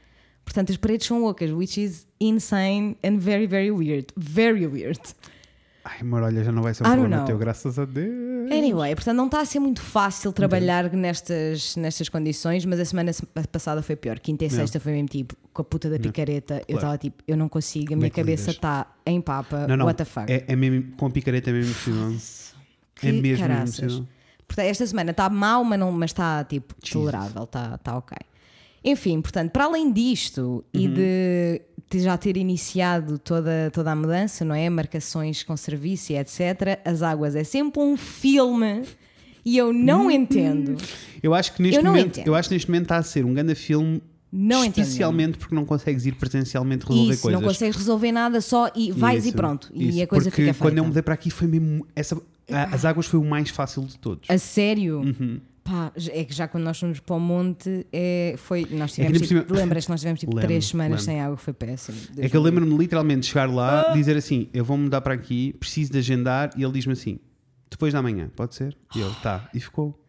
Portanto, 0.45 0.71
as 0.71 0.77
paredes 0.77 1.07
são 1.07 1.23
ocas, 1.25 1.51
which 1.51 1.81
is 1.81 2.05
insane 2.19 2.95
and 3.03 3.17
very, 3.17 3.47
very 3.47 3.71
weird. 3.71 4.07
Very 4.15 4.65
weird. 4.67 4.99
Ai, 5.87 5.97
amor, 6.01 6.23
olha, 6.23 6.43
já 6.43 6.51
não 6.51 6.63
vai 6.63 6.73
ser 6.73 6.81
um 6.81 6.87
problema 6.87 7.17
know. 7.17 7.25
teu, 7.27 7.37
graças 7.37 7.77
a 7.77 7.85
Deus. 7.85 8.51
Anyway, 8.51 8.95
portanto, 8.95 9.15
não 9.17 9.27
está 9.27 9.41
a 9.41 9.45
ser 9.45 9.59
muito 9.59 9.81
fácil 9.81 10.33
trabalhar 10.33 10.91
nestas, 10.91 11.75
nestas 11.75 12.09
condições, 12.09 12.65
mas 12.65 12.79
a 12.79 12.85
semana 12.85 13.13
se- 13.13 13.23
passada 13.51 13.83
foi 13.83 13.95
pior. 13.95 14.17
Quinta 14.19 14.43
e 14.43 14.47
Yeah. 14.47 14.63
sexta 14.63 14.79
foi 14.79 14.93
mesmo 14.93 15.07
tipo, 15.09 15.35
com 15.53 15.61
a 15.61 15.65
puta 15.65 15.87
da 15.87 15.99
picareta. 15.99 16.59
Eu 16.67 16.77
estava 16.77 16.97
tipo, 16.97 17.21
eu 17.27 17.37
não 17.37 17.47
consigo, 17.47 17.93
a 17.93 17.97
minha 17.97 18.09
cabeça 18.09 18.49
está 18.49 18.87
em 19.05 19.21
papa. 19.21 19.67
Não, 19.67 19.77
não. 19.77 19.85
What 19.85 19.97
the 19.97 20.05
fuck? 20.05 20.31
É, 20.31 20.43
é 20.47 20.55
mesmo, 20.55 20.91
com 20.97 21.05
a 21.05 21.09
picareta 21.11 21.51
é 21.51 21.53
mesmo. 21.53 21.73
Que 22.95 23.07
é 23.07 23.11
mesmo, 23.11 23.45
impossível. 23.45 24.07
Portanto, 24.47 24.65
esta 24.65 24.87
semana 24.87 25.11
está 25.11 25.29
mal, 25.29 25.63
mas 25.63 25.79
não- 25.79 25.91
mas 25.91 26.09
está 26.09 26.43
tipo 26.45 26.73
Jesus. 26.83 26.93
tolerável, 26.93 27.43
está 27.43 27.77
tá 27.77 27.95
ok. 27.97 28.17
Enfim, 28.83 29.19
portanto, 29.21 29.51
para 29.51 29.65
além 29.65 29.91
disto 29.91 30.63
e 30.73 30.87
Uhum. 30.87 30.93
de, 30.93 31.61
de 31.74 31.74
já 31.93 32.17
ter 32.17 32.35
iniciado 32.37 33.17
toda, 33.19 33.69
toda 33.73 33.91
a 33.91 33.95
mudança, 33.95 34.43
não 34.43 34.55
é? 34.55 34.69
Marcações 34.69 35.43
com 35.43 35.55
serviço 35.55 36.11
e 36.13 36.17
etc., 36.17 36.79
as 36.83 37.01
águas 37.01 37.35
é 37.35 37.43
sempre 37.43 37.81
um 37.81 37.95
filme 37.95 38.83
e 39.45 39.57
eu 39.57 39.71
não 39.71 40.09
entendo. 40.09 40.75
Eu 41.21 41.33
acho 41.33 41.53
que 41.53 41.61
neste 41.61 41.77
Eu 41.77 41.83
momento, 41.85 42.07
entendo. 42.07 42.27
eu 42.27 42.35
acho 42.35 42.51
neste 42.51 42.69
momento 42.69 42.83
está 42.83 42.97
a 42.97 43.03
ser 43.03 43.23
um 43.25 43.33
grande 43.33 43.55
filme, 43.55 44.01
Não 44.31 44.65
entendo. 44.65 44.83
especialmente 44.83 45.37
porque 45.37 45.53
não 45.55 45.63
consegues 45.65 46.05
ir 46.05 46.13
presencialmente 46.13 46.85
resolver 46.85 47.13
Isso, 47.13 47.21
coisas. 47.21 47.39
não 47.41 47.47
consegues 47.47 47.75
resolver 47.77 48.11
nada 48.11 48.41
só 48.41 48.69
e 48.75 48.91
vais 48.91 49.23
e 49.25 49.29
Isso, 49.29 49.37
pronto. 49.37 49.69
E 49.73 49.89
isso. 49.89 50.03
a 50.03 50.07
coisa 50.07 50.29
porque 50.29 50.41
fica 50.41 50.53
quando 50.55 50.61
feita. 50.73 50.79
eu 50.79 50.85
mudei 50.85 51.01
para 51.03 51.13
aqui 51.13 51.29
foi 51.29 51.47
mesmo 51.47 51.85
essa, 51.95 52.15
a- 52.51 52.75
as 52.75 52.83
águas 52.85 53.05
foi 53.05 53.19
o 53.19 53.23
mais 53.23 53.49
fácil 53.49 53.83
de 53.83 53.97
todos. 53.99 54.27
A 54.29 54.37
sério? 54.37 54.99
Uhum. 55.01 55.39
Pá, 55.67 55.91
é 56.11 56.23
que 56.23 56.31
já 56.31 56.47
quando 56.47 56.63
nós 56.63 56.79
fomos 56.79 56.99
para 56.99 57.15
o 57.15 57.19
monte, 57.19 57.87
é, 57.91 58.35
foi, 58.37 58.67
nós 58.69 58.91
É 58.99 59.03
que 59.07 59.11
tivemos, 59.11 59.21
ainda 59.23 59.41
por 59.41 59.47
tipo, 59.47 59.53
lembras 59.55 59.85
que 59.85 59.89
nós 59.91 59.99
tivemos 59.99 60.19
tipo 60.19 60.35
Lembro, 60.35 60.47
três 60.47 60.67
semanas 60.67 60.91
lembro. 61.01 61.05
sem 61.05 61.19
água, 61.21 61.37
foi 61.37 61.53
péssimo. 61.53 61.97
É 62.19 62.29
que 62.29 62.37
eu 62.37 62.41
lembro-me 62.41 62.77
literalmente 62.77 63.21
de 63.21 63.27
chegar 63.29 63.49
Ah! 63.49 63.53
lá, 63.53 63.91
dizer 63.93 64.15
assim: 64.15 64.47
eu 64.53 64.63
vou 64.63 64.77
mudar 64.77 65.01
para 65.01 65.15
aqui, 65.15 65.53
preciso 65.59 65.91
de 65.91 65.97
agendar, 65.97 66.51
e 66.55 66.61
ele 66.63 66.71
diz-me 66.71 66.93
assim: 66.93 67.17
depois 67.69 67.91
da 67.91 67.99
manhã, 67.99 68.29
pode 68.35 68.53
ser? 68.53 68.77
E 68.95 68.99
eu, 68.99 69.11
tá, 69.23 69.49
e 69.55 69.59
ficou. 69.59 69.99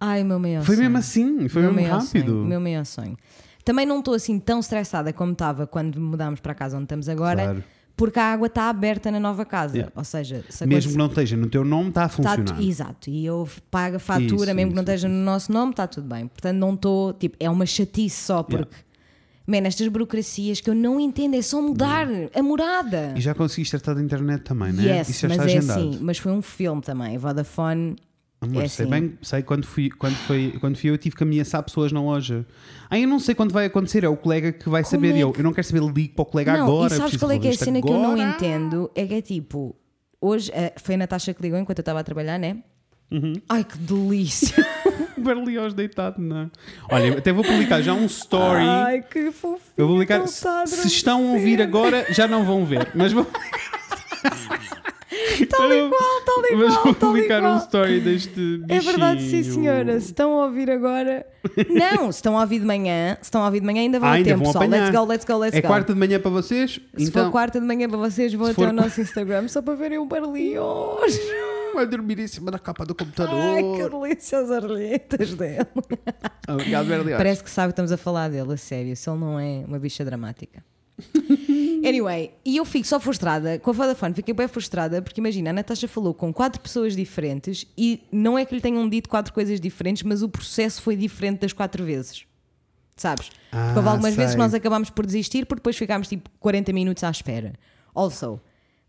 Ai, 0.00 0.22
meu 0.22 0.38
maior 0.38 0.62
Foi 0.64 0.76
sonho. 0.76 0.84
mesmo 0.86 0.98
assim, 0.98 1.48
foi 1.48 1.62
Meu 1.62 1.72
mesmo 1.72 1.90
rápido. 1.94 2.26
sonho, 2.32 2.42
o 2.42 2.46
meu 2.46 2.60
maior 2.60 2.84
sonho. 2.86 3.16
Também 3.64 3.84
não 3.86 3.98
estou 3.98 4.14
assim 4.14 4.38
tão 4.38 4.60
estressada 4.60 5.12
como 5.12 5.32
estava 5.32 5.66
quando 5.66 6.00
mudámos 6.00 6.38
para 6.40 6.52
a 6.52 6.54
casa 6.54 6.76
onde 6.76 6.84
estamos 6.84 7.08
agora, 7.08 7.42
Claro. 7.44 7.64
Porque 7.96 8.18
a 8.18 8.32
água 8.32 8.46
está 8.46 8.68
aberta 8.68 9.10
na 9.10 9.20
nova 9.20 9.44
casa. 9.44 9.76
Yeah. 9.76 9.92
Ou 9.94 10.04
seja, 10.04 10.44
se 10.48 10.66
Mesmo 10.66 10.92
que 10.92 10.98
não 10.98 11.06
esteja 11.06 11.36
no 11.36 11.48
teu 11.48 11.64
nome, 11.64 11.88
está 11.90 12.04
a 12.04 12.08
Tá 12.08 12.14
funcionar. 12.14 12.44
tu- 12.56 12.62
exato, 12.62 13.10
e 13.10 13.24
eu 13.26 13.48
pago 13.70 13.96
a 13.96 13.98
fatura, 13.98 14.26
Isso, 14.26 14.54
mesmo 14.54 14.70
que 14.70 14.76
não 14.76 14.82
isso, 14.82 14.90
esteja 14.92 15.08
no 15.08 15.24
nosso 15.24 15.52
nome, 15.52 15.70
está 15.72 15.86
tudo 15.86 16.08
bem. 16.08 16.26
Portanto, 16.26 16.56
não 16.56 16.74
estou, 16.74 17.12
tipo, 17.12 17.36
é 17.38 17.48
uma 17.50 17.66
chatice 17.66 18.24
só 18.24 18.42
porque 18.42 18.74
Man, 19.44 19.58
estas 19.66 19.88
burocracias 19.88 20.60
que 20.60 20.70
eu 20.70 20.74
não 20.74 21.00
entendo, 21.00 21.34
é 21.34 21.42
só 21.42 21.60
mudar 21.60 22.06
a 22.32 22.42
morada. 22.44 23.12
E 23.16 23.20
já 23.20 23.34
conseguiste 23.34 23.72
tratar 23.76 23.94
da 23.94 24.00
internet 24.00 24.42
também, 24.42 24.72
né? 24.72 24.98
Yes, 24.98 25.08
Isso 25.08 25.22
já 25.22 25.28
mas 25.28 25.38
está 25.38 25.50
é 25.50 25.56
agendado. 25.58 25.80
assim, 25.80 25.98
mas 26.00 26.18
foi 26.18 26.30
um 26.30 26.40
filme 26.40 26.80
também. 26.80 27.18
Vodafone. 27.18 27.96
Amor, 28.42 28.64
é 28.64 28.68
sei 28.68 28.84
assim. 28.86 28.90
bem, 28.90 29.18
sei 29.22 29.42
quando 29.42 29.64
fui, 29.66 29.88
quando 29.90 30.14
foi, 30.16 30.54
quando 30.60 30.76
fui 30.76 30.90
eu 30.90 30.98
tive 30.98 31.14
que 31.16 31.22
ameaçar 31.22 31.62
pessoas 31.62 31.92
na 31.92 32.02
loja. 32.02 32.44
Ah, 32.90 32.98
eu 32.98 33.06
não 33.08 33.18
sei 33.20 33.34
quando 33.34 33.52
vai 33.52 33.66
acontecer, 33.66 34.02
é 34.04 34.08
o 34.08 34.16
colega 34.16 34.50
que 34.52 34.68
vai 34.68 34.82
saber. 34.84 35.12
é 35.14 35.18
E 35.18 35.20
eu, 35.20 35.32
que- 35.32 35.40
eu 35.40 35.44
não 35.44 35.52
quero 35.52 35.66
saber, 35.66 35.80
ligo 35.82 36.14
para 36.14 36.22
o 36.22 36.26
colega 36.26 36.52
não, 36.58 36.64
agora. 36.66 36.92
e 36.92 36.96
sabes 36.96 37.16
qual 37.16 37.30
é 37.30 37.38
que 37.38 37.46
é 37.46 37.50
a 37.50 37.54
cena 37.56 37.78
isto 37.78 37.86
que 37.86 37.92
eu 37.92 37.98
não 37.98 38.12
agora. 38.12 38.28
entendo? 38.30 38.90
É 38.94 39.06
que 39.06 39.14
é 39.14 39.22
tipo, 39.22 39.76
hoje 40.20 40.50
eh, 40.54 40.72
foi 40.76 40.96
a 40.96 40.98
Natasha 40.98 41.32
que 41.32 41.40
ligou 41.40 41.58
enquanto 41.58 41.78
eu 41.78 41.82
estava 41.82 42.00
a 42.00 42.04
trabalhar, 42.04 42.38
né? 42.38 42.58
Uhum. 43.10 43.34
Ai 43.48 43.62
que 43.62 43.78
delícia! 43.78 44.66
Berlioz 45.18 45.74
deitado, 45.74 46.20
não. 46.20 46.50
Olha, 46.90 47.06
eu 47.08 47.18
até 47.18 47.30
vou 47.32 47.44
publicar 47.44 47.80
já 47.82 47.92
um 47.94 48.06
story. 48.06 48.64
Ai 48.64 49.02
que 49.02 49.30
fofinho! 49.30 49.60
eu 49.76 49.86
vou 49.86 49.96
publicar. 49.96 50.26
Se, 50.26 50.42
se 50.66 50.86
estão 50.88 51.28
a 51.28 51.32
ouvir 51.34 51.60
agora, 51.62 52.06
já 52.10 52.26
não 52.26 52.44
vão 52.44 52.64
ver. 52.64 52.90
Mas 52.94 53.12
vou, 53.12 53.24
Tal 55.48 55.72
e 55.72 55.88
qual, 55.88 56.20
tal 56.24 56.44
e 56.50 56.56
mas 56.56 56.74
vou 56.76 56.94
publicar 56.94 57.42
um 57.42 57.58
story 57.58 58.00
deste 58.00 58.30
bichinho. 58.30 58.66
É 58.68 58.80
verdade, 58.80 59.22
sim, 59.22 59.42
senhora. 59.42 60.00
Se 60.00 60.06
estão 60.06 60.40
a 60.40 60.46
ouvir 60.46 60.70
agora. 60.70 61.26
Não, 61.68 62.10
se 62.10 62.18
estão 62.18 62.38
a 62.38 62.42
ouvir 62.42 62.60
de 62.60 62.66
manhã, 62.66 63.16
se 63.16 63.24
estão 63.24 63.42
a 63.42 63.46
ouvir 63.46 63.60
de 63.60 63.66
manhã, 63.66 63.82
ainda 63.82 64.00
vão 64.00 64.08
Ah, 64.08 64.12
ainda 64.12 64.30
tempo, 64.30 64.44
pessoal. 64.44 64.66
Let's 64.68 64.90
go, 64.90 65.04
let's 65.04 65.24
go, 65.24 65.36
let's 65.38 65.56
É 65.56 65.60
go. 65.60 65.66
quarta 65.68 65.92
de 65.92 65.98
manhã 65.98 66.18
para 66.18 66.30
vocês? 66.30 66.72
Se 66.72 67.04
então 67.04 67.24
for 67.24 67.32
quarta 67.32 67.60
de 67.60 67.66
manhã 67.66 67.88
para 67.88 67.98
vocês, 67.98 68.32
vão 68.32 68.46
até 68.46 68.54
for 68.54 68.66
ao 68.68 68.72
nosso 68.72 69.00
Instagram 69.00 69.48
só 69.48 69.60
para 69.60 69.74
verem 69.74 69.98
o 69.98 70.06
Berlioz. 70.06 71.20
vai 71.74 71.86
dormir 71.86 72.18
em 72.18 72.26
cima 72.26 72.50
da 72.50 72.58
capa 72.58 72.84
do 72.84 72.94
computador. 72.94 73.34
Ai, 73.34 73.62
que 73.62 73.88
delícia 73.88 74.38
as 74.38 74.50
orelhetas 74.50 75.34
dele. 75.34 75.66
Obrigado, 76.48 76.86
Berlioz. 76.86 77.16
Parece 77.16 77.44
que 77.44 77.50
sabe 77.50 77.68
que 77.68 77.72
estamos 77.72 77.92
a 77.92 77.96
falar 77.96 78.28
dele, 78.28 78.52
a 78.52 78.56
sério. 78.56 78.94
Se 78.96 79.10
ele 79.10 79.18
não 79.18 79.38
é 79.38 79.64
uma 79.66 79.78
bicha 79.78 80.04
dramática. 80.04 80.62
Anyway, 81.88 82.32
e 82.44 82.56
eu 82.56 82.64
fico 82.64 82.86
só 82.86 82.98
frustrada 83.00 83.58
com 83.58 83.70
a 83.70 83.72
Vodafone, 83.72 84.14
fiquei 84.14 84.32
bem 84.34 84.46
frustrada 84.48 85.00
porque 85.02 85.20
imagina, 85.20 85.50
a 85.50 85.52
Natasha 85.52 85.88
falou 85.88 86.14
com 86.14 86.32
quatro 86.32 86.60
pessoas 86.60 86.94
diferentes 86.94 87.66
e 87.76 88.02
não 88.12 88.38
é 88.38 88.44
que 88.44 88.54
lhe 88.54 88.60
tenham 88.60 88.88
dito 88.88 89.08
quatro 89.08 89.32
coisas 89.32 89.60
diferentes, 89.60 90.02
mas 90.02 90.22
o 90.22 90.28
processo 90.28 90.80
foi 90.82 90.96
diferente 90.96 91.40
das 91.40 91.52
quatro 91.52 91.84
vezes. 91.84 92.24
Sabes? 92.96 93.30
Porque 93.50 93.76
houve 93.78 93.88
Ah, 93.88 93.92
algumas 93.92 94.14
vezes 94.14 94.32
que 94.32 94.38
sei. 94.38 94.38
nós 94.38 94.54
acabámos 94.54 94.90
por 94.90 95.04
desistir 95.06 95.46
porque 95.46 95.60
depois 95.60 95.76
ficámos 95.76 96.08
tipo 96.08 96.30
40 96.38 96.72
minutos 96.72 97.02
à 97.04 97.10
espera. 97.10 97.54
Also, 97.94 98.40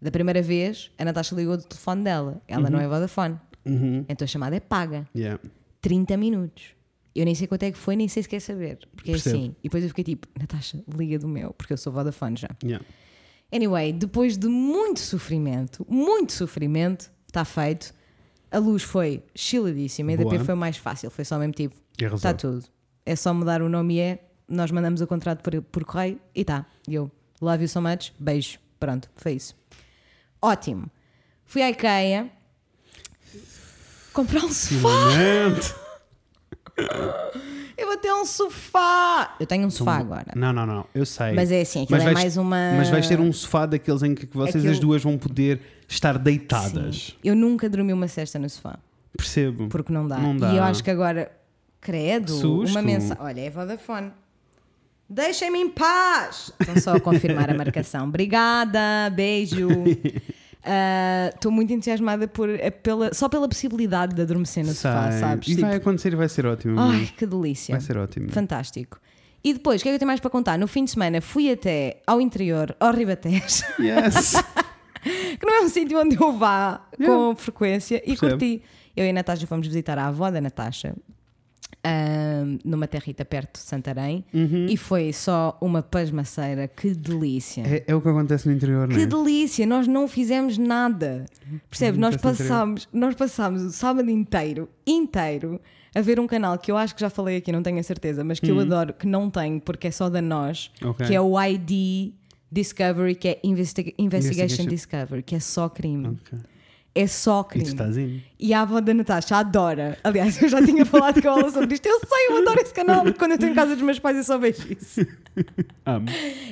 da 0.02 0.12
primeira 0.12 0.42
vez, 0.42 0.92
a 0.98 1.06
Natasha 1.06 1.34
ligou 1.36 1.58
do 1.58 1.64
telefone 1.64 2.04
dela, 2.04 2.42
ela 2.48 2.70
não 2.70 2.80
é 2.80 2.88
Vodafone, 2.88 3.40
Uhum. 3.66 4.06
então 4.10 4.26
a 4.26 4.28
chamada 4.28 4.56
é 4.56 4.60
paga. 4.60 5.08
Yeah. 5.16 5.40
30 5.82 6.16
minutos. 6.18 6.64
Eu 7.16 7.26
nem 7.26 7.36
sei 7.36 7.46
quanto 7.48 7.64
é 7.64 7.72
que 7.72 7.78
foi, 7.78 7.96
nem 7.96 8.08
sei 8.08 8.24
se 8.24 8.30
quer 8.30 8.40
saber. 8.40 8.80
Porque 8.96 9.12
é 9.12 9.14
Percebo. 9.14 9.36
assim. 9.38 9.56
E 9.60 9.64
depois 9.64 9.84
eu 9.84 9.90
fiquei 9.90 10.04
tipo, 10.04 10.28
Natasha, 10.40 10.84
liga 10.96 11.20
do 11.20 11.28
meu, 11.28 11.54
porque 11.54 11.74
eu 11.74 11.78
sou 11.78 11.94
Vodafone 11.94 12.36
já. 12.38 12.50
Yeah. 12.64 12.84
Anyway, 13.54 13.94
depois 13.94 14.36
de 14.36 14.48
muito 14.48 15.00
sofrimento, 15.00 15.86
muito 15.88 16.34
sofrimento, 16.34 17.12
está 17.28 17.46
feito. 17.46 17.94
A 18.50 18.58
luz 18.58 18.82
foi 18.82 19.24
chiladíssima 19.36 20.14
e 20.14 20.18
Boa. 20.18 20.30
depois 20.30 20.46
foi 20.46 20.56
mais 20.56 20.78
fácil. 20.78 21.12
Foi 21.12 21.24
só 21.24 21.38
mesmo 21.38 21.54
tipo, 21.54 21.76
está 22.00 22.34
tudo. 22.34 22.64
É 23.06 23.16
só 23.16 23.34
mudar 23.34 23.62
o 23.62 23.70
nome 23.70 23.96
e 23.96 24.00
é. 24.00 24.20
Nós 24.48 24.72
mandamos 24.72 25.02
o 25.02 25.08
contrato 25.08 25.42
por, 25.42 25.62
por 25.62 25.86
correio 25.86 26.20
e 26.36 26.42
está. 26.42 26.66
E 26.88 26.96
eu, 26.96 27.12
love 27.42 27.64
you 27.64 27.70
so 27.70 27.82
much, 27.82 28.12
beijo. 28.20 28.60
Pronto, 28.80 29.10
foi 29.16 29.34
isso. 29.34 29.56
Ótimo. 30.42 30.90
Fui 31.46 31.62
à 31.62 31.70
IKEA 31.70 32.30
comprar 34.14 34.44
um 34.44 34.52
sofá. 34.52 34.90
Finalmente. 35.12 35.83
Eu 37.78 37.88
vou 37.88 37.98
ter 37.98 38.12
um 38.14 38.26
sofá. 38.26 39.36
Eu 39.40 39.46
tenho 39.46 39.66
um 39.66 39.70
sofá 39.70 39.98
agora. 39.98 40.28
Não, 40.36 40.52
não, 40.54 40.66
não. 40.66 40.86
Eu 40.94 41.06
sei. 41.06 41.34
Mas 41.34 41.52
é 41.52 41.62
assim, 41.62 41.84
aquilo 41.84 41.98
Mas 41.98 42.02
é 42.02 42.06
vais- 42.06 42.14
mais 42.20 42.38
uma. 42.38 42.74
Mas 42.78 42.90
vais 42.90 43.08
ter 43.08 43.20
um 43.20 43.32
sofá 43.34 43.66
daqueles 43.66 44.04
em 44.04 44.14
que 44.16 44.26
que 44.28 44.36
vocês 44.38 44.56
Aquilo- 44.58 44.72
as 44.72 44.80
duas 44.80 45.04
vão 45.04 45.18
poder 45.18 45.62
estar 45.88 46.18
deitadas. 46.18 46.96
Sim. 47.08 47.14
Eu 47.24 47.36
nunca 47.36 47.70
dormi 47.70 47.94
uma 47.94 48.08
cesta 48.08 48.38
no 48.40 48.50
sofá. 48.50 48.78
Percebo. 49.16 49.68
Porque 49.70 49.92
não 49.94 50.08
dá. 50.08 50.18
Não 50.18 50.36
dá. 50.36 50.52
E 50.54 50.58
eu 50.58 50.64
acho 50.64 50.84
que 50.84 50.90
agora, 50.92 51.32
credo, 51.82 52.32
Susto. 52.32 52.72
uma 52.74 52.82
mensagem. 52.82 53.18
Olha, 53.24 53.42
é 53.42 53.50
Vodafone. 53.50 54.12
Deixem-me 55.10 55.60
em 55.60 55.70
paz! 55.70 56.52
Estão 56.60 56.78
só 56.78 56.96
a 56.96 57.00
confirmar 57.00 57.50
a 57.50 57.54
marcação. 57.54 58.08
Obrigada, 58.08 59.10
beijo. 59.16 59.68
Ah, 60.66 61.30
Estou 61.34 61.52
muito 61.52 61.74
entusiasmada 61.74 62.28
por, 62.28 62.50
eh, 62.50 62.72
pela, 62.72 63.14
só 63.14 63.28
pela 63.28 63.48
possibilidade 63.48 64.16
de 64.16 64.22
adormecer 64.22 64.66
no 64.66 64.74
sofá, 64.74 65.12
Sei. 65.12 65.20
sabes? 65.20 65.48
E 65.50 65.56
Tipo, 65.56 65.68
vai 65.68 65.76
acontecer 65.76 66.14
e 66.14 66.16
vai 66.16 66.30
ser 66.30 66.46
ótimo. 66.46 66.80
ai, 66.80 67.10
que 67.18 67.26
delícia. 67.26 67.74
vai 67.74 67.82
ser 67.82 67.98
ótimo. 67.98 68.30
Fantástico. 68.32 69.00
E 69.44 69.54
depois, 69.54 69.82
o 69.82 69.84
que 69.84 69.90
é 69.90 69.92
que 69.92 69.96
eu 69.96 70.00
tenho 70.00 70.08
mais 70.08 70.22
para 70.22 70.30
contar? 70.30 70.58
No 70.58 70.68
fim 70.68 70.86
de 70.86 70.92
semana 70.92 71.20
fui 71.20 71.52
até 71.52 72.02
ao 72.08 72.22
interior, 72.22 72.74
ao 72.80 72.94
Ribatejo, 72.94 73.64
Yes. 73.80 74.34
que 75.04 75.46
não 75.46 75.54
é 75.62 75.66
um 75.66 75.70
sítio 75.70 76.00
onde 76.00 76.16
eu 76.16 76.32
vá 76.32 76.82
com 77.06 77.36
frequência, 77.36 77.98
e 78.06 78.16
Percebo. 78.16 78.32
curti. 78.32 78.62
Eu 78.96 79.06
e 79.06 79.10
a 79.10 79.14
Natasha 79.14 79.46
fomos 79.46 79.68
visitar 79.68 79.98
a 79.98 80.08
avó 80.08 80.30
da 80.32 80.40
Natasha, 80.40 80.96
ahm, 81.84 82.58
numa 82.64 82.88
territa 82.88 83.26
perto 83.26 83.54
de 83.54 83.60
Santarém, 83.60 84.24
Uhum. 84.34 84.68
e 84.70 84.78
foi 84.78 85.12
só 85.12 85.58
uma 85.62 85.82
pasmaceira. 85.82 86.68
Que 86.68 86.92
delícia! 86.96 87.62
é, 87.66 87.84
é 87.88 87.96
o 87.96 88.02
que 88.02 88.08
acontece 88.10 88.48
no 88.48 88.54
interior, 88.56 88.88
não 88.88 88.96
Que 88.96 89.02
é? 89.04 89.06
delícia, 89.06 89.66
nós 89.66 89.88
não 89.88 90.08
fizemos 90.08 90.58
nada. 90.58 91.26
Percebe? 91.70 91.98
Nós 91.98 92.16
passámos, 92.18 92.88
nós 92.94 93.16
passámos 93.16 93.62
o 93.64 93.72
sábado 93.72 94.10
inteiro, 94.10 94.70
inteiro, 94.88 95.60
a 95.96 96.02
ver 96.02 96.20
um 96.20 96.26
canal 96.28 96.58
que 96.58 96.72
eu 96.72 96.78
acho 96.78 96.96
que 96.96 97.02
já 97.02 97.10
falei 97.10 97.38
aqui, 97.38 97.52
não 97.52 97.62
tenho 97.62 97.80
a 97.80 97.84
certeza, 97.84 98.24
mas 98.24 98.40
que 98.40 98.50
eu 98.50 98.60
adoro, 98.60 98.94
que 98.94 99.06
não 99.06 99.30
tenho 99.30 99.60
porque 99.62 99.88
é 99.88 99.92
só 99.92 100.10
da 100.10 100.22
nós, 100.22 100.72
Hum. 100.82 100.90
Ok. 100.90 101.06
que 101.08 101.14
é 101.14 101.22
o 101.22 101.40
ID 101.40 102.14
Discovery, 102.52 103.16
que 103.16 103.28
é 103.28 103.40
Investi- 103.44 103.94
Investigation 103.98 104.64
Investigation. 104.64 104.70
Discovery, 104.70 105.24
que 105.24 105.36
é 105.36 105.40
só 105.40 105.68
crime. 105.70 106.08
Ok. 106.08 106.38
É 106.96 107.08
só 107.08 107.40
E 107.42 107.44
tu 107.44 107.48
crime. 107.50 107.66
estás 107.68 107.98
indo. 107.98 108.22
E 108.40 108.54
a 108.54 108.62
avó 108.62 108.80
da 108.80 108.94
Natasha 108.94 109.38
adora. 109.38 109.98
Aliás, 110.04 110.40
eu 110.42 110.48
já 110.48 110.64
tinha 110.64 110.86
falado 110.86 111.20
com 111.22 111.28
ela 111.28 111.50
sobre 111.50 111.74
isto. 111.74 111.86
Eu 111.88 112.00
sei, 112.00 112.28
eu 112.30 112.38
adoro 112.38 112.62
esse 112.62 112.74
canal, 112.74 113.02
porque 113.04 113.18
quando 113.18 113.32
eu 113.32 113.36
estou 113.36 113.50
em 113.50 113.54
casa 113.56 113.74
dos 113.76 113.84
meus 113.84 113.98
pais 113.98 114.16
eu 114.18 114.24
só 114.24 114.38
vejo 114.38 114.62
isso. 114.72 115.02
Amo. 115.86 116.06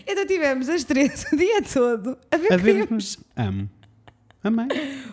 Então 0.07 0.25
tivemos 0.25 0.67
as 0.67 0.83
três 0.83 1.25
o 1.31 1.38
dia 1.38 1.62
todo 1.62 2.17
a 2.31 2.38
ver 2.38 2.53
A 2.53 2.57
ver 2.57 2.88
crimes. 2.88 3.19
Amo. 3.36 3.69
Amei. 4.43 4.65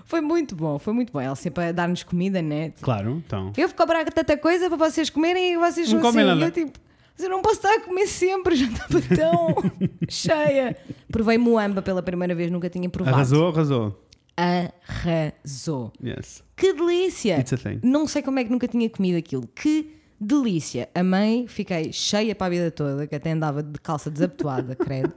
Foi 0.06 0.22
muito 0.22 0.56
bom, 0.56 0.78
foi 0.78 0.94
muito 0.94 1.12
bom. 1.12 1.20
Ela 1.20 1.34
sempre 1.36 1.64
a 1.64 1.72
dar-nos 1.72 2.02
comida, 2.02 2.40
né? 2.40 2.72
Claro, 2.80 3.22
então. 3.26 3.52
Eu 3.58 3.68
vou 3.68 3.76
cobrar 3.76 4.02
tanta 4.06 4.34
coisa 4.38 4.68
para 4.70 4.78
vocês 4.88 5.10
comerem 5.10 5.52
e 5.52 5.58
vocês 5.58 5.92
Não 5.92 5.98
assim. 5.98 6.08
comem 6.08 6.24
E 6.24 6.28
nada. 6.28 6.44
eu 6.46 6.50
tipo, 6.50 6.72
mas 7.14 7.24
eu 7.24 7.28
não 7.28 7.42
posso 7.42 7.56
estar 7.56 7.74
a 7.74 7.80
comer 7.80 8.06
sempre, 8.06 8.56
já 8.56 8.64
estava 8.64 9.02
tão 9.02 9.54
cheia. 10.08 10.74
Provei 11.12 11.36
muamba 11.36 11.82
pela 11.82 12.02
primeira 12.02 12.34
vez, 12.34 12.50
nunca 12.50 12.70
tinha 12.70 12.88
provado. 12.88 13.14
Arrasou, 13.16 13.48
arrasou. 13.48 14.07
Arrasou. 14.38 15.92
Yes. 16.02 16.42
Que 16.56 16.72
delícia! 16.72 17.38
It's 17.40 17.52
a 17.52 17.56
thing. 17.56 17.80
Não 17.82 18.06
sei 18.06 18.22
como 18.22 18.38
é 18.38 18.44
que 18.44 18.50
nunca 18.50 18.68
tinha 18.68 18.88
comido 18.88 19.16
aquilo. 19.18 19.46
Que 19.48 19.94
delícia! 20.20 20.88
Amei, 20.94 21.46
fiquei 21.48 21.92
cheia 21.92 22.34
para 22.34 22.46
a 22.46 22.50
vida 22.50 22.70
toda, 22.70 23.06
que 23.06 23.14
até 23.14 23.32
andava 23.32 23.62
de 23.62 23.78
calça 23.80 24.10
desabotoada, 24.10 24.74
credo. 24.76 25.12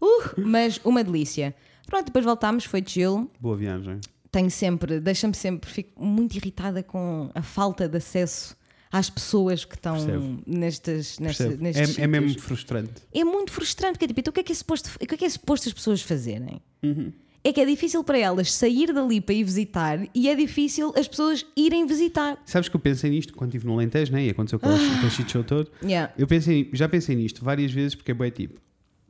Uh, 0.00 0.40
mas 0.40 0.80
uma 0.84 1.02
delícia. 1.02 1.54
Pronto, 1.86 2.06
depois 2.06 2.24
voltámos, 2.24 2.64
foi 2.64 2.82
chill. 2.86 3.28
Boa 3.40 3.56
viagem. 3.56 3.98
tenho 4.30 4.50
sempre, 4.50 5.00
deixa-me 5.00 5.34
sempre, 5.34 5.68
fico 5.68 6.02
muito 6.02 6.36
irritada 6.36 6.82
com 6.84 7.30
a 7.34 7.42
falta 7.42 7.88
de 7.88 7.96
acesso 7.96 8.56
às 8.92 9.10
pessoas 9.10 9.64
que 9.64 9.74
estão 9.74 9.94
Percebo. 9.94 10.42
nestes, 10.46 11.18
nestes, 11.18 11.98
É, 11.98 12.02
é 12.02 12.06
mesmo 12.06 12.40
frustrante. 12.40 13.02
É 13.12 13.24
muito 13.24 13.52
frustrante, 13.52 13.94
porque 13.94 14.04
é 14.04 14.08
tipo, 14.08 14.20
então 14.20 14.30
o 14.30 14.34
que 14.34 14.40
é 14.40 14.42
que 14.44 14.52
é 14.52 14.54
suposto, 14.54 14.88
o 14.94 14.98
que 15.06 15.14
é 15.14 15.18
que 15.18 15.24
é 15.24 15.28
suposto 15.28 15.68
as 15.68 15.74
pessoas 15.74 16.00
fazerem? 16.00 16.60
Uhum. 16.82 17.12
É 17.42 17.52
que 17.52 17.60
é 17.60 17.64
difícil 17.64 18.04
para 18.04 18.18
elas 18.18 18.52
sair 18.52 18.92
dali 18.92 19.20
para 19.20 19.34
ir 19.34 19.44
visitar 19.44 19.98
e 20.14 20.28
é 20.28 20.34
difícil 20.34 20.92
as 20.96 21.08
pessoas 21.08 21.46
irem 21.56 21.86
visitar. 21.86 22.36
Sabes 22.44 22.68
que 22.68 22.76
eu 22.76 22.80
pensei 22.80 23.10
nisto 23.10 23.32
quando 23.34 23.50
estive 23.50 23.66
no 23.66 23.72
Alentejo, 23.72 24.12
né? 24.12 24.26
E 24.26 24.30
aconteceu 24.30 24.58
com 24.60 24.68
aquele 24.68 24.90
aquele 24.94 25.10
shit 25.10 25.32
show 25.32 25.42
todo. 25.42 25.70
Yeah. 25.82 26.12
Eu 26.18 26.26
pensei, 26.26 26.68
já 26.72 26.88
pensei 26.88 27.16
nisto 27.16 27.42
várias 27.42 27.72
vezes 27.72 27.94
porque 27.94 28.10
é 28.10 28.14
bem 28.14 28.30
tipo, 28.30 28.60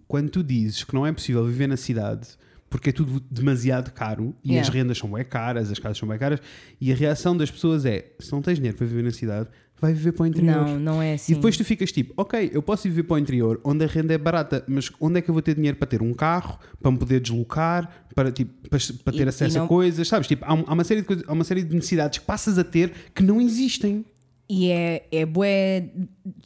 quando 0.06 0.30
tu 0.30 0.44
dizes 0.44 0.84
que 0.84 0.94
não 0.94 1.04
é 1.04 1.12
possível 1.12 1.44
viver 1.44 1.66
na 1.66 1.76
cidade 1.76 2.28
porque 2.68 2.90
é 2.90 2.92
tudo 2.92 3.20
demasiado 3.28 3.90
caro 3.90 4.32
e 4.44 4.50
Yeah. 4.50 4.68
as 4.68 4.72
rendas 4.72 4.96
são 4.96 5.10
bem 5.10 5.24
caras, 5.24 5.72
as 5.72 5.78
casas 5.80 5.98
são 5.98 6.08
bem 6.08 6.16
caras, 6.16 6.40
e 6.80 6.92
a 6.92 6.94
reação 6.94 7.36
das 7.36 7.50
pessoas 7.50 7.84
é: 7.84 8.12
se 8.20 8.30
não 8.30 8.40
tens 8.40 8.58
dinheiro 8.58 8.76
para 8.78 8.86
viver 8.86 9.02
na 9.02 9.10
cidade, 9.10 9.48
vai 9.80 9.92
viver 9.92 10.12
para 10.12 10.22
o 10.24 10.26
interior. 10.26 10.66
Não, 10.66 10.78
não 10.78 11.02
é 11.02 11.14
assim. 11.14 11.32
E 11.32 11.34
depois 11.34 11.56
tu 11.56 11.64
ficas 11.64 11.90
tipo, 11.90 12.12
ok, 12.16 12.50
eu 12.52 12.62
posso 12.62 12.82
viver 12.84 13.02
para 13.04 13.14
o 13.14 13.18
interior 13.18 13.60
onde 13.64 13.84
a 13.84 13.86
renda 13.86 14.12
é 14.14 14.18
barata, 14.18 14.62
mas 14.68 14.90
onde 15.00 15.18
é 15.18 15.22
que 15.22 15.28
eu 15.30 15.32
vou 15.32 15.42
ter 15.42 15.54
dinheiro 15.54 15.76
para 15.76 15.86
ter 15.86 16.02
um 16.02 16.12
carro, 16.12 16.58
para 16.80 16.90
me 16.90 16.98
poder 16.98 17.20
deslocar, 17.20 18.04
para, 18.14 18.30
tipo, 18.30 18.68
para, 18.68 18.78
para 19.04 19.12
ter 19.12 19.26
E- 19.26 19.28
acesso 19.28 19.56
e 19.56 19.58
a 19.58 19.60
não- 19.62 19.68
coisas, 19.68 20.06
sabes? 20.08 20.28
Tipo, 20.28 20.44
há, 20.44 20.48
há 20.50 20.72
uma 20.74 20.84
série 20.84 21.00
de 21.00 21.06
coisas, 21.06 21.24
há 21.26 21.32
uma 21.32 21.44
série 21.44 21.62
de 21.62 21.74
necessidades 21.74 22.18
que 22.18 22.24
passas 22.24 22.58
a 22.58 22.64
ter 22.64 22.92
que 23.14 23.22
não 23.22 23.40
existem. 23.40 24.04
E 24.48 24.68
é, 24.70 25.06
é 25.12 25.24
bué 25.24 25.90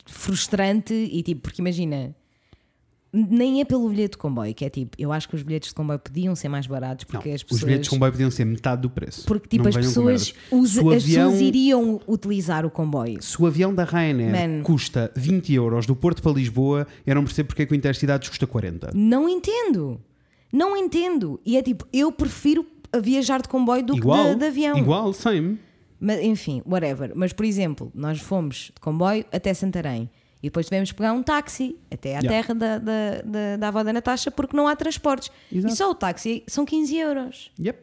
frustrante 0.06 0.92
e 0.94 1.22
tipo, 1.22 1.40
porque 1.42 1.60
imagina, 1.60 2.14
Nem 3.16 3.60
é 3.60 3.64
pelo 3.64 3.88
bilhete 3.88 4.12
de 4.12 4.18
comboio, 4.18 4.52
que 4.52 4.64
é 4.64 4.68
tipo, 4.70 4.96
eu 4.98 5.12
acho 5.12 5.28
que 5.28 5.36
os 5.36 5.42
bilhetes 5.44 5.68
de 5.68 5.74
comboio 5.76 6.00
podiam 6.00 6.34
ser 6.34 6.48
mais 6.48 6.66
baratos 6.66 7.04
porque 7.04 7.28
Não, 7.28 7.34
as 7.36 7.42
pessoas. 7.44 7.60
Os 7.60 7.64
bilhetes 7.64 7.84
de 7.84 7.90
comboio 7.90 8.10
podiam 8.12 8.30
ser 8.30 8.44
metade 8.44 8.82
do 8.82 8.90
preço. 8.90 9.24
Porque 9.24 9.48
tipo, 9.48 9.68
as 9.68 9.76
pessoas, 9.76 10.32
merdas. 10.32 10.34
usa- 10.50 10.80
Se 10.80 10.84
o 10.86 10.90
as 10.90 11.04
avião- 11.04 11.30
pessoas 11.30 11.40
iriam 11.48 12.00
utilizar 12.08 12.66
o 12.66 12.70
comboio. 12.70 13.22
Se 13.22 13.40
o 13.40 13.46
avião 13.46 13.72
da 13.72 13.84
Ryanair 13.84 14.32
Man. 14.58 14.62
custa 14.64 15.12
20 15.14 15.52
euros 15.54 15.86
do 15.86 15.94
Porto 15.94 16.20
para 16.22 16.32
Lisboa, 16.32 16.86
eu 17.06 17.14
não 17.14 17.22
percebo 17.24 17.46
porque 17.48 17.62
é 17.62 17.66
que 17.66 17.72
o 17.72 17.76
Intercidades 17.76 18.28
custa 18.28 18.46
40. 18.46 18.90
Não 18.92 19.28
entendo. 19.28 20.00
Não 20.52 20.76
entendo. 20.76 21.40
E 21.46 21.56
é 21.56 21.62
tipo, 21.62 21.86
eu 21.92 22.10
prefiro 22.10 22.66
viajar 23.00 23.40
de 23.42 23.48
comboio 23.48 23.82
do 23.84 23.96
igual, 23.96 24.24
que 24.24 24.32
de, 24.34 24.38
de 24.40 24.44
avião. 24.46 24.76
igual, 24.78 25.12
same. 25.12 25.58
Mas, 26.00 26.20
enfim, 26.20 26.62
whatever. 26.66 27.12
Mas, 27.14 27.32
por 27.32 27.44
exemplo, 27.44 27.90
nós 27.94 28.20
fomos 28.20 28.72
de 28.74 28.80
comboio 28.80 29.24
até 29.32 29.54
Santarém 29.54 30.10
e 30.44 30.48
depois 30.48 30.66
tivemos 30.66 30.90
que 30.90 30.96
pegar 30.96 31.12
um 31.12 31.22
táxi 31.22 31.76
até 31.90 32.16
à 32.16 32.20
Yeah. 32.20 32.28
terra 32.28 32.54
da, 32.54 32.78
da, 32.78 33.22
da, 33.24 33.56
da 33.56 33.68
avó 33.68 33.82
da 33.82 33.92
Natasha 33.92 34.30
porque 34.30 34.56
não 34.56 34.68
há 34.68 34.76
transportes. 34.76 35.30
Exato. 35.50 35.72
E 35.72 35.76
só 35.76 35.90
o 35.90 35.94
táxi 35.94 36.42
são 36.46 36.64
15 36.64 36.96
euros. 36.96 37.50
Yep. 37.58 37.78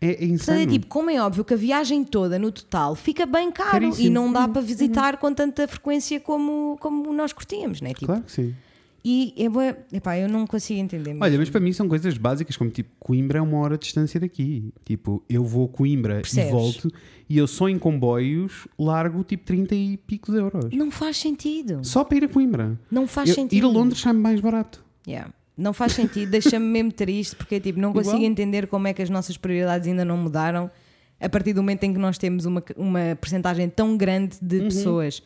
É, 0.00 0.06
é 0.06 0.10
Portanto, 0.12 0.30
insano. 0.32 0.60
é 0.60 0.66
tipo, 0.66 0.86
como 0.86 1.10
é 1.10 1.20
óbvio 1.20 1.44
que 1.44 1.52
a 1.52 1.56
viagem 1.56 2.04
toda 2.04 2.38
no 2.38 2.50
total 2.50 2.94
fica 2.94 3.26
bem 3.26 3.50
caro 3.52 3.70
Caríssimo. 3.72 4.06
e 4.06 4.10
não 4.10 4.32
dá 4.32 4.48
para 4.48 4.62
visitar 4.62 5.16
com 5.18 5.34
tanta 5.34 5.68
frequência 5.68 6.18
como, 6.20 6.78
como 6.80 7.12
nós 7.12 7.32
curtíamos, 7.34 7.80
né? 7.82 7.90
Tipo, 7.92 8.06
Claro 8.06 8.22
que 8.22 8.32
sim. 8.32 8.54
E 9.02 9.32
é 9.38 9.48
bué- 9.48 9.78
epá, 9.92 10.18
eu 10.18 10.28
não 10.28 10.46
consigo 10.46 10.78
entender. 10.78 11.16
Olha, 11.20 11.38
mas 11.38 11.48
para 11.48 11.58
mim 11.60 11.72
são 11.72 11.88
coisas 11.88 12.18
básicas, 12.18 12.56
como 12.56 12.68
tipo, 12.70 12.90
Coimbra 12.98 13.38
é 13.38 13.42
uma 13.42 13.56
hora 13.58 13.78
de 13.78 13.84
distância 13.84 14.20
daqui. 14.20 14.72
Tipo, 14.84 15.22
eu 15.28 15.42
vou 15.42 15.64
a 15.64 15.68
Coimbra 15.68 16.14
Percebes? 16.16 16.48
e 16.48 16.52
volto 16.52 16.90
e 17.28 17.38
eu 17.38 17.46
só 17.46 17.68
em 17.68 17.78
comboios 17.78 18.68
largo 18.78 19.24
tipo 19.24 19.44
30 19.44 19.74
e 19.74 19.96
picos 19.96 20.34
euros. 20.34 20.70
Não 20.74 20.90
faz 20.90 21.16
sentido. 21.16 21.80
Só 21.82 22.04
para 22.04 22.18
ir 22.18 22.24
a 22.24 22.28
Coimbra. 22.28 22.78
Não 22.90 23.06
faz 23.06 23.30
Eu- 23.30 23.34
sentido. 23.36 23.58
ir 23.58 23.64
a 23.64 23.68
Londres 23.72 24.00
sai-me 24.00 24.20
mais 24.20 24.40
barato. 24.40 24.84
Yeah. 25.08 25.32
Não 25.56 25.72
faz 25.72 25.92
sentido, 25.92 26.30
deixa-me 26.30 26.66
mesmo 26.66 26.92
triste, 26.92 27.36
porque 27.36 27.58
tipo, 27.60 27.78
não 27.80 27.92
consigo 27.92 28.16
Igual. 28.16 28.30
entender 28.30 28.66
como 28.66 28.86
é 28.86 28.92
que 28.94 29.02
as 29.02 29.08
nossas 29.10 29.36
prioridades 29.36 29.86
ainda 29.88 30.04
não 30.04 30.16
mudaram 30.16 30.70
a 31.18 31.28
partir 31.28 31.52
do 31.52 31.62
momento 31.62 31.84
em 31.84 31.92
que 31.92 31.98
nós 31.98 32.16
temos 32.18 32.44
uma, 32.46 32.62
uma 32.76 33.16
percentagem 33.20 33.68
tão 33.68 33.96
grande 33.96 34.36
de 34.40 34.56
Uhum. 34.58 34.64
pessoas 34.68 35.22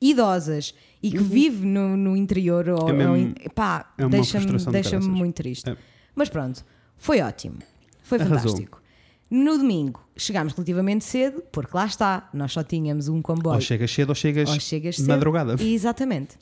idosas 0.00 0.74
e 1.02 1.10
que 1.10 1.18
vive 1.18 1.64
no, 1.66 1.96
no 1.96 2.16
interior 2.16 2.68
ou, 2.68 2.88
É 2.88 2.92
mesmo- 2.92 3.34
ou 3.44 3.50
pá, 3.50 3.90
é 3.98 4.06
deixa-me 4.08 4.46
deixa 4.70 4.98
muito 5.00 5.34
triste. 5.36 5.70
É. 5.70 5.76
Mas 6.14 6.28
pronto, 6.28 6.64
foi 6.96 7.20
ótimo, 7.20 7.56
foi 8.02 8.18
fantástico. 8.18 8.82
No 9.30 9.58
domingo 9.58 10.00
chegámos 10.16 10.54
relativamente 10.54 11.04
cedo, 11.04 11.42
porque 11.52 11.70
lá 11.76 11.84
está, 11.86 12.28
nós 12.32 12.50
só 12.52 12.62
tínhamos 12.62 13.08
um 13.08 13.20
comboio. 13.20 13.56
Ou 13.56 13.60
chegas 13.60 13.90
cedo 13.90 14.08
ou 14.08 14.14
chegas, 14.14 14.48
Ou 14.48 14.58
chegas 14.58 14.96
cedo. 14.96 15.08
madrugada. 15.08 15.56
Exatamente. 15.62 16.36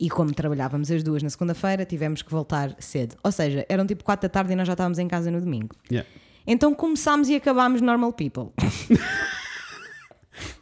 E 0.00 0.08
como 0.10 0.32
trabalhávamos 0.32 0.90
as 0.90 1.02
duas 1.02 1.22
na 1.22 1.30
segunda-feira, 1.30 1.84
tivemos 1.84 2.22
que 2.22 2.30
voltar 2.30 2.74
cedo. 2.80 3.14
Ou 3.22 3.30
seja, 3.30 3.64
eram 3.68 3.86
tipo 3.86 4.02
4 4.02 4.26
da 4.28 4.32
tarde 4.32 4.52
e 4.52 4.56
nós 4.56 4.66
já 4.66 4.72
estávamos 4.72 4.98
em 4.98 5.06
casa 5.06 5.30
no 5.30 5.40
domingo. 5.40 5.76
Yeah. 5.90 6.08
Então 6.46 6.74
começámos 6.74 7.28
e 7.28 7.36
acabámos 7.36 7.80
normal 7.80 8.12
people. 8.12 8.48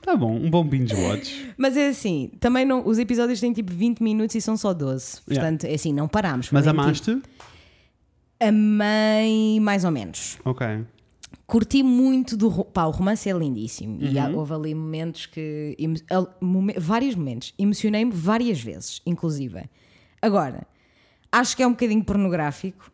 Tá 0.02 0.14
bom, 0.16 0.34
um 0.36 0.50
bom 0.50 0.64
binge 0.64 0.94
watch. 0.94 1.52
Mas 1.56 1.76
é 1.76 1.88
assim, 1.88 2.30
também 2.40 2.64
não, 2.64 2.86
os 2.86 2.98
episódios 2.98 3.40
têm 3.40 3.52
tipo 3.52 3.72
20 3.72 4.02
minutos 4.02 4.34
e 4.36 4.40
são 4.40 4.56
só 4.56 4.72
12. 4.74 5.20
Yeah. 5.28 5.48
Portanto, 5.48 5.64
é 5.70 5.74
assim, 5.74 5.92
não 5.92 6.06
parámos. 6.08 6.50
Mas 6.50 6.66
amaste? 6.66 7.14
tipo, 7.14 7.28
Amei 8.40 9.60
mais 9.60 9.84
ou 9.84 9.90
menos. 9.90 10.38
Ok. 10.44 10.66
Curti 11.46 11.82
muito 11.82 12.36
do. 12.36 12.64
Pá, 12.64 12.84
o 12.86 12.90
romance 12.90 13.28
é 13.28 13.32
lindíssimo. 13.32 13.98
E 14.02 14.16
Uhum. 14.18 14.22
há- 14.22 14.28
houve 14.30 14.52
ali 14.54 14.74
momentos 14.74 15.26
que. 15.26 15.76
momen- 16.40 16.76
vários 16.78 17.14
momentos. 17.14 17.54
Emocionei-me 17.58 18.10
várias 18.10 18.60
vezes, 18.60 19.00
inclusive. 19.06 19.62
Agora, 20.20 20.66
acho 21.30 21.56
que 21.56 21.62
é 21.62 21.66
um 21.66 21.70
bocadinho 21.70 22.02
pornográfico. 22.04 22.90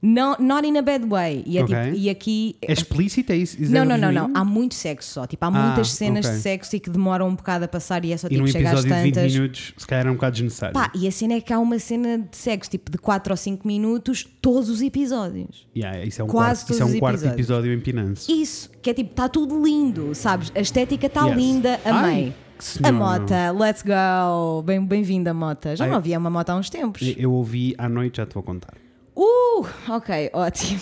Não, 0.00 0.36
not 0.38 0.64
in 0.64 0.76
a 0.78 0.82
bad 0.82 1.04
way. 1.08 1.42
E, 1.44 1.58
é 1.58 1.64
Ok. 1.64 1.76
tipo- 1.76 1.96
e 1.96 2.08
aqui. 2.08 2.56
É 2.62 2.72
explícito? 2.72 3.32
É 3.32 3.36
isso? 3.36 3.60
Is 3.60 3.68
Não, 3.68 3.80
that 3.84 3.88
não, 4.00 4.12
não, 4.12 4.12
não. 4.12 4.28
mean? 4.28 4.40
Há 4.40 4.44
muito 4.44 4.76
sexo 4.76 5.10
só. 5.14 5.26
Tipo, 5.26 5.44
há 5.44 5.48
Ah, 5.48 5.50
muitas 5.50 5.90
cenas 5.90 6.24
ok. 6.24 6.36
de 6.36 6.42
sexo 6.42 6.76
e 6.76 6.80
que 6.80 6.88
demoram 6.88 7.26
um 7.28 7.34
bocado 7.34 7.64
a 7.64 7.68
passar 7.68 8.04
e 8.04 8.12
é 8.12 8.16
só 8.16 8.28
tipo 8.28 8.46
chegar 8.46 8.74
às 8.74 8.80
episódio 8.84 8.96
de 8.96 9.02
20 9.02 9.14
tantas. 9.14 9.32
minutos, 9.34 9.74
se 9.76 9.86
calhar 9.88 10.06
é 10.06 10.10
um 10.10 10.14
bocado 10.14 10.32
desnecessário. 10.34 10.74
Pá, 10.74 10.92
e 10.94 11.08
a 11.08 11.10
cena 11.10 11.34
é 11.34 11.40
que 11.40 11.52
há 11.52 11.58
uma 11.58 11.78
cena 11.80 12.18
de 12.18 12.36
sexo, 12.36 12.70
tipo 12.70 12.92
de 12.92 12.98
4 12.98 13.32
ou 13.32 13.36
5 13.36 13.66
minutos, 13.66 14.24
todos 14.40 14.68
os 14.68 14.80
episódios. 14.82 15.66
Yeah, 15.76 16.04
isso 16.04 16.20
é 16.20 16.24
um 16.24 16.28
Quase 16.28 16.60
quarto, 16.60 16.72
isso 16.74 16.82
é 16.82 16.86
um 16.86 16.98
quarto 17.00 17.14
episódios. 17.16 17.34
episódio 17.48 17.72
em 17.72 17.80
Pinance. 17.80 18.30
Isso, 18.32 18.70
que 18.80 18.90
é 18.90 18.94
tipo, 18.94 19.10
está 19.10 19.28
tudo 19.28 19.60
lindo, 19.64 20.14
sabes? 20.14 20.52
A 20.54 20.60
estética 20.60 21.08
está 21.08 21.26
Yes. 21.26 21.36
linda, 21.36 21.80
amei. 21.84 22.26
Ai, 22.26 22.34
que 22.80 22.86
a. 22.86 22.92
Mota, 22.92 23.50
let's 23.50 23.82
go. 23.82 24.62
Bem- 24.62 24.84
Bem-vinda, 24.86 25.34
Mota. 25.34 25.74
Já 25.74 25.84
Ai. 25.86 25.90
não 25.90 25.96
havia 25.96 26.16
uma 26.20 26.30
moto 26.30 26.50
há 26.50 26.54
uns 26.56 26.70
tempos. 26.70 27.14
Eu 27.16 27.32
ouvi 27.32 27.74
à 27.76 27.88
noite, 27.88 28.18
já 28.18 28.26
te 28.26 28.34
vou 28.34 28.44
contar. 28.44 28.74
Uh, 29.20 29.66
ok, 29.88 30.30
ótimo. 30.32 30.80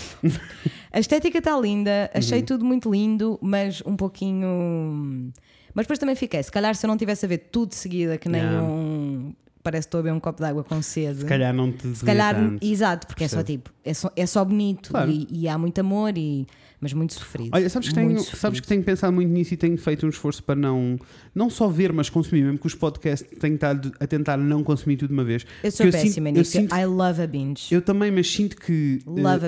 a 0.93 1.01
estética 1.01 1.39
está 1.39 1.59
linda, 1.59 2.11
achei 2.13 2.41
Uhum. 2.41 2.45
tudo 2.45 2.65
muito 2.67 2.91
lindo, 2.91 3.39
mas 3.41 3.83
um 3.87 3.97
pouquinho. 3.97 5.33
Mas 5.75 5.85
depois 5.85 5.99
também 5.99 6.15
fiquei, 6.15 6.43
se 6.43 6.51
calhar 6.53 6.75
se 6.75 6.85
eu 6.85 6.89
não 6.89 6.97
tivesse 6.97 7.25
a 7.25 7.29
ver 7.29 7.39
tudo 7.51 7.71
de 7.71 7.77
seguida, 7.77 8.19
que 8.19 8.29
nem 8.29 8.43
Yeah. 8.43 8.63
um. 8.63 9.33
Parece 9.63 9.87
que 9.87 9.89
estou 9.89 9.99
a 9.99 10.03
beber 10.05 10.15
um 10.15 10.21
copo 10.21 10.41
de 10.41 10.49
água 10.49 10.63
com 10.63 10.81
sede. 10.81 11.21
Se 11.21 11.25
calhar 11.25 11.53
não 11.53 11.73
te 11.73 11.97
Se 11.97 12.05
calhar, 12.05 12.35
tanto. 12.37 12.65
exato, 12.65 13.07
porque 13.07 13.25
é 13.25 13.29
só 13.29 13.43
tipo, 13.43 13.71
é 13.85 13.93
só, 13.95 14.13
é 14.15 14.25
só 14.27 14.45
bonito 14.45 14.91
Claro. 14.91 15.11
e, 15.11 15.27
e 15.29 15.49
há 15.49 15.59
muito 15.59 15.81
amor, 15.81 16.17
e, 16.17 16.47
mas 16.81 16.93
muito 16.93 17.15
sofrido. 17.15 17.51
Olha, 17.53 17.69
sabes 17.69 17.89
que, 17.89 17.95
tenho, 17.95 18.07
Muito 18.07 18.23
sabes 18.25 18.39
sofrido. 18.41 18.63
que 18.63 18.69
tenho 18.69 18.83
pensado 18.83 19.13
muito 19.13 19.31
nisso 19.31 19.55
e 19.55 19.57
tenho 19.57 19.77
feito 19.79 20.05
um 20.07 20.09
esforço 20.09 20.43
para 20.43 20.55
não, 20.55 20.99
não 21.35 21.49
só 21.49 21.69
ver, 21.69 21.93
mas 21.93 22.11
consumir, 22.11 22.43
mesmo 22.43 22.59
que 22.59 22.67
os 22.67 22.75
podcasts 22.75 23.29
tenho 23.39 23.55
estado 23.55 23.93
a 23.99 24.07
tentar 24.07 24.37
não 24.37 24.63
consumir 24.63 24.97
tudo 24.97 25.09
de 25.09 25.15
uma 25.15 25.25
vez. 25.25 25.47
Eu 25.63 25.71
sou 25.71 25.91
péssima 25.91 26.31
nisso. 26.31 26.59
I 26.59 26.85
love 26.87 27.21
a 27.23 27.27
binge. 27.27 27.75
eu 27.75 27.81
também, 27.83 28.11
mas 28.11 28.31
sinto 28.31 28.57
que 28.57 29.01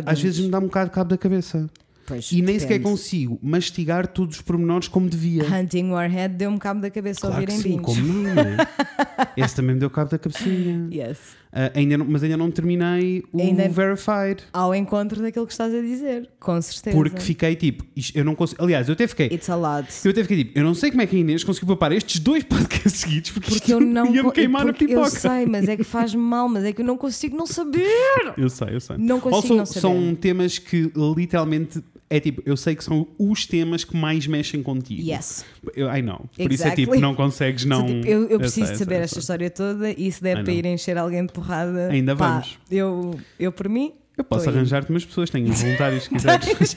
a 0.04 0.10
às 0.12 0.20
vezes 0.20 0.40
me 0.40 0.50
dá 0.50 0.58
um 0.58 0.62
bocado 0.62 0.90
de 0.90 0.94
cabo 0.94 1.10
da 1.10 1.18
cabeça. 1.18 1.68
Pois, 2.06 2.32
E 2.32 2.40
nem 2.40 2.58
sequer 2.58 2.78
depende. 2.78 2.90
consigo 2.96 3.38
mastigar 3.42 4.06
todos 4.06 4.36
os 4.36 4.40
pormenores 4.42 4.88
como 4.88 5.10
devia. 5.10 5.44
Hunting 5.44 5.90
Warhead 5.90 6.36
deu-me 6.36 6.58
cabo 6.58 6.80
da 6.80 6.90
cabeça 6.90 7.20
Claro 7.20 7.34
que 7.46 7.52
ouvir 7.52 7.52
em 7.52 7.62
sim, 7.62 7.68
binge. 7.72 7.82
como 7.84 8.00
não, 8.02 8.34
né? 8.34 8.56
Esse 9.36 9.56
também 9.56 9.74
me 9.74 9.80
deu 9.80 9.90
cabo 9.90 10.10
da 10.10 10.18
cabecinha. 10.18 10.88
Yes. 10.90 11.18
Ah, 11.60 11.72
ainda 11.74 11.98
não- 11.98 12.06
mas 12.08 12.22
ainda 12.22 12.36
não 12.36 12.52
terminei 12.52 13.24
o 13.32 13.40
Ainda- 13.40 13.68
Verified. 13.68 14.44
Ao 14.52 14.72
encontro 14.72 15.20
daquilo 15.20 15.44
que 15.44 15.50
estás 15.52 15.74
a 15.74 15.80
dizer, 15.80 16.30
com 16.38 16.62
certeza. 16.62 16.94
Porque 16.96 17.18
fiquei 17.20 17.56
tipo, 17.56 17.84
eu 18.14 18.24
não 18.24 18.36
consigo. 18.36 18.62
Aliás, 18.62 18.86
eu 18.88 18.92
até 18.92 19.08
fiquei. 19.08 19.26
It's 19.26 19.50
a 19.50 19.56
lot. 19.56 19.88
Eu 20.04 20.12
até 20.12 20.22
fiquei 20.22 20.44
tipo, 20.44 20.56
eu 20.56 20.62
não 20.62 20.72
sei 20.74 20.90
como 20.90 21.02
é 21.02 21.06
que 21.06 21.16
a 21.16 21.18
Inês 21.18 21.42
conseguiu 21.42 21.66
papar 21.74 21.90
estes 21.90 22.20
dois 22.20 22.44
podcasts 22.48 23.00
seguidos 23.00 23.32
porque, 23.32 23.50
Porque 23.50 23.74
eu 23.74 23.80
não. 23.80 24.12
co- 24.22 24.30
queimar 24.30 24.62
porque 24.66 24.86
pipoca. 24.86 25.06
Eu 25.08 25.10
sei, 25.10 25.46
mas 25.46 25.68
é 25.68 25.76
que 25.76 25.82
faz 25.84 26.14
mal, 26.14 26.48
mas 26.48 26.62
é 26.64 26.72
que 26.72 26.80
eu 26.80 26.86
não 26.86 26.96
consigo 26.96 27.36
não 27.36 27.46
saber. 27.46 27.88
Eu 28.36 28.48
sei, 28.48 28.68
eu 28.70 28.80
sei. 28.80 28.96
Não 28.96 29.18
consigo 29.18 29.56
não 29.56 29.66
saber. 29.66 29.80
São 29.80 30.14
temas 30.14 30.58
que 30.60 30.92
literalmente 31.16 31.82
é 32.10 32.20
tipo, 32.20 32.42
eu 32.46 32.56
sei 32.56 32.74
que 32.74 32.82
são 32.82 33.06
os 33.18 33.46
temas 33.46 33.84
que 33.84 33.96
mais 33.96 34.26
mexem 34.26 34.62
contigo. 34.62 35.02
Yes. 35.02 35.44
Eu, 35.74 35.94
I 35.94 36.00
know. 36.00 36.28
Por 36.36 36.52
isso 36.52 36.62
é 36.62 36.66
Exactly. 36.66 36.86
tipo, 36.86 37.00
não 37.00 37.14
consegues 37.14 37.64
não. 37.64 37.80
So, 37.80 37.86
tipo, 37.86 38.06
eu, 38.06 38.28
eu 38.28 38.38
preciso 38.38 38.72
de 38.72 38.78
saber 38.78 38.94
sei, 38.94 39.04
esta 39.04 39.14
sei. 39.14 39.20
história 39.20 39.50
toda 39.50 39.90
e 39.90 40.10
se 40.10 40.22
der 40.22 40.38
I 40.38 40.44
para 40.44 40.52
ir 40.52 40.66
encher 40.66 40.96
alguém 40.96 41.26
de 41.26 41.32
porrada. 41.32 41.88
Ainda 41.90 42.16
pá, 42.16 42.30
vamos. 42.30 42.58
Eu, 42.70 43.18
eu 43.38 43.52
por 43.52 43.68
mim. 43.68 43.92
Eu 44.16 44.24
posso 44.24 44.48
arranjar-te 44.48 44.90
umas 44.90 45.04
pessoas, 45.04 45.30
tenho 45.30 45.52
voluntários 45.52 46.04
se 46.04 46.08
quiseres. 46.10 46.76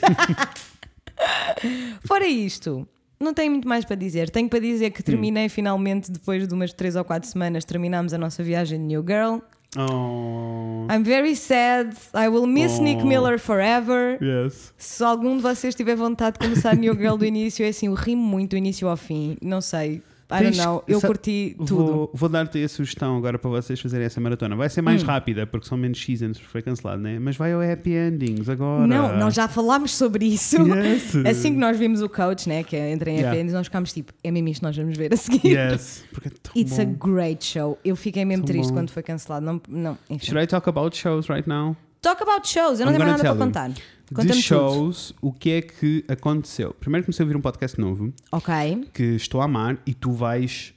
Fora 2.04 2.26
isto, 2.26 2.86
não 3.18 3.32
tenho 3.32 3.50
muito 3.52 3.66
mais 3.66 3.84
para 3.84 3.96
dizer. 3.96 4.28
Tenho 4.30 4.48
para 4.48 4.58
dizer 4.58 4.90
que 4.90 5.02
terminei 5.02 5.48
finalmente, 5.48 6.10
depois 6.10 6.46
de 6.46 6.52
umas 6.52 6.72
3 6.72 6.96
ou 6.96 7.04
4 7.04 7.28
semanas, 7.28 7.64
terminámos 7.64 8.12
a 8.12 8.18
nossa 8.18 8.42
viagem 8.42 8.78
de 8.78 8.84
New 8.84 9.02
Girl. 9.06 9.38
Oh, 9.78 10.86
I'm 10.90 11.02
very 11.04 11.34
sad. 11.34 11.94
I 12.14 12.28
will 12.28 12.46
miss 12.46 12.78
Oh. 12.78 12.82
Nick 12.82 13.04
Miller 13.04 13.38
forever. 13.38 14.18
yes. 14.20 14.72
Se 14.76 15.02
algum 15.04 15.36
de 15.36 15.42
vocês 15.42 15.74
tiver 15.74 15.96
vontade 15.96 16.38
de 16.38 16.46
começar 16.46 16.74
New 16.76 16.94
Girl 16.94 17.16
do 17.16 17.24
início, 17.24 17.64
é 17.64 17.68
assim, 17.68 17.86
eu 17.86 17.94
rimo 17.94 18.22
muito 18.22 18.50
do 18.50 18.56
início 18.56 18.88
ao 18.88 18.96
fim. 18.96 19.36
Não 19.40 19.60
sei. 19.60 20.02
I 20.40 20.42
don't 20.44 20.56
know. 20.58 20.84
Eu 20.88 21.00
curti 21.00 21.54
tudo. 21.66 22.10
Vou, 22.12 22.28
dar-te 22.28 22.62
a 22.62 22.68
sugestão 22.68 23.16
agora 23.16 23.38
para 23.38 23.50
vocês 23.50 23.80
fazerem 23.80 24.06
essa 24.06 24.20
maratona. 24.20 24.56
Vai 24.56 24.68
ser 24.68 24.82
mais 24.82 25.02
Hum. 25.02 25.06
rápida, 25.06 25.46
porque 25.46 25.66
são 25.66 25.76
menos 25.78 26.02
seasons, 26.02 26.38
porque 26.38 26.50
foi 26.50 26.62
cancelado, 26.62 27.00
né? 27.02 27.18
Mas 27.18 27.36
vai 27.36 27.52
ao 27.52 27.60
Happy 27.60 27.92
Endings 27.94 28.48
agora. 28.48 28.86
Não, 28.86 29.16
nós 29.18 29.34
já 29.34 29.48
falámos 29.48 29.92
sobre 29.94 30.26
isso. 30.26 30.56
Yes. 30.66 31.14
Assim 31.26 31.52
que 31.54 31.58
nós 31.58 31.78
vimos 31.78 32.00
o 32.02 32.08
coach, 32.08 32.48
né, 32.48 32.62
que 32.62 32.76
entra 32.76 33.10
em 33.10 33.14
Yeah. 33.16 33.30
apenas, 33.32 33.52
nós 33.52 33.66
ficámos 33.66 33.92
tipo, 33.92 34.12
é 34.24 34.30
mesmo 34.30 34.48
isto 34.48 34.60
que 34.60 34.66
nós 34.66 34.76
vamos 34.76 34.96
ver 34.96 35.12
a 35.12 35.16
seguir. 35.16 35.48
Yes. 35.56 36.04
Porque 36.12 36.28
é 36.28 36.30
tão 36.42 36.52
It's 36.60 36.78
a 36.78 36.84
bom. 36.84 37.12
great 37.14 37.44
show. 37.44 37.78
Eu 37.84 37.94
fiquei 37.94 38.24
mesmo 38.24 38.44
Tão 38.44 38.52
triste 38.54 38.68
bom. 38.70 38.76
quando 38.78 38.90
foi 38.90 39.02
cancelado. 39.02 39.44
Não, 39.44 39.60
não, 39.68 39.98
enfim. 40.08 40.26
Should 40.26 40.42
I 40.42 40.46
talk 40.46 40.68
about 40.68 40.96
shows 40.96 41.28
right 41.28 41.48
now? 41.48 41.76
Talk 42.02 42.20
about 42.20 42.46
shows. 42.48 42.80
Eu 42.80 42.86
não 42.86 42.92
I'm 42.92 42.98
tenho 42.98 43.08
mais 43.10 43.22
nada 43.22 43.36
para 43.36 43.46
contar. 43.46 43.68
De 43.70 43.82
Conta-me 44.08 44.32
tudo. 44.32 44.42
shows, 44.42 45.14
o 45.22 45.32
que 45.32 45.52
é 45.52 45.62
que 45.62 46.04
aconteceu? 46.08 46.74
Primeiro 46.74 47.06
comecei 47.06 47.22
a 47.22 47.24
ouvir 47.24 47.36
um 47.36 47.40
podcast 47.40 47.80
novo 47.80 48.12
Ok. 48.32 48.88
que 48.92 49.02
estou 49.14 49.40
a 49.40 49.44
amar 49.44 49.78
e 49.86 49.94
tu 49.94 50.10
vais 50.12 50.74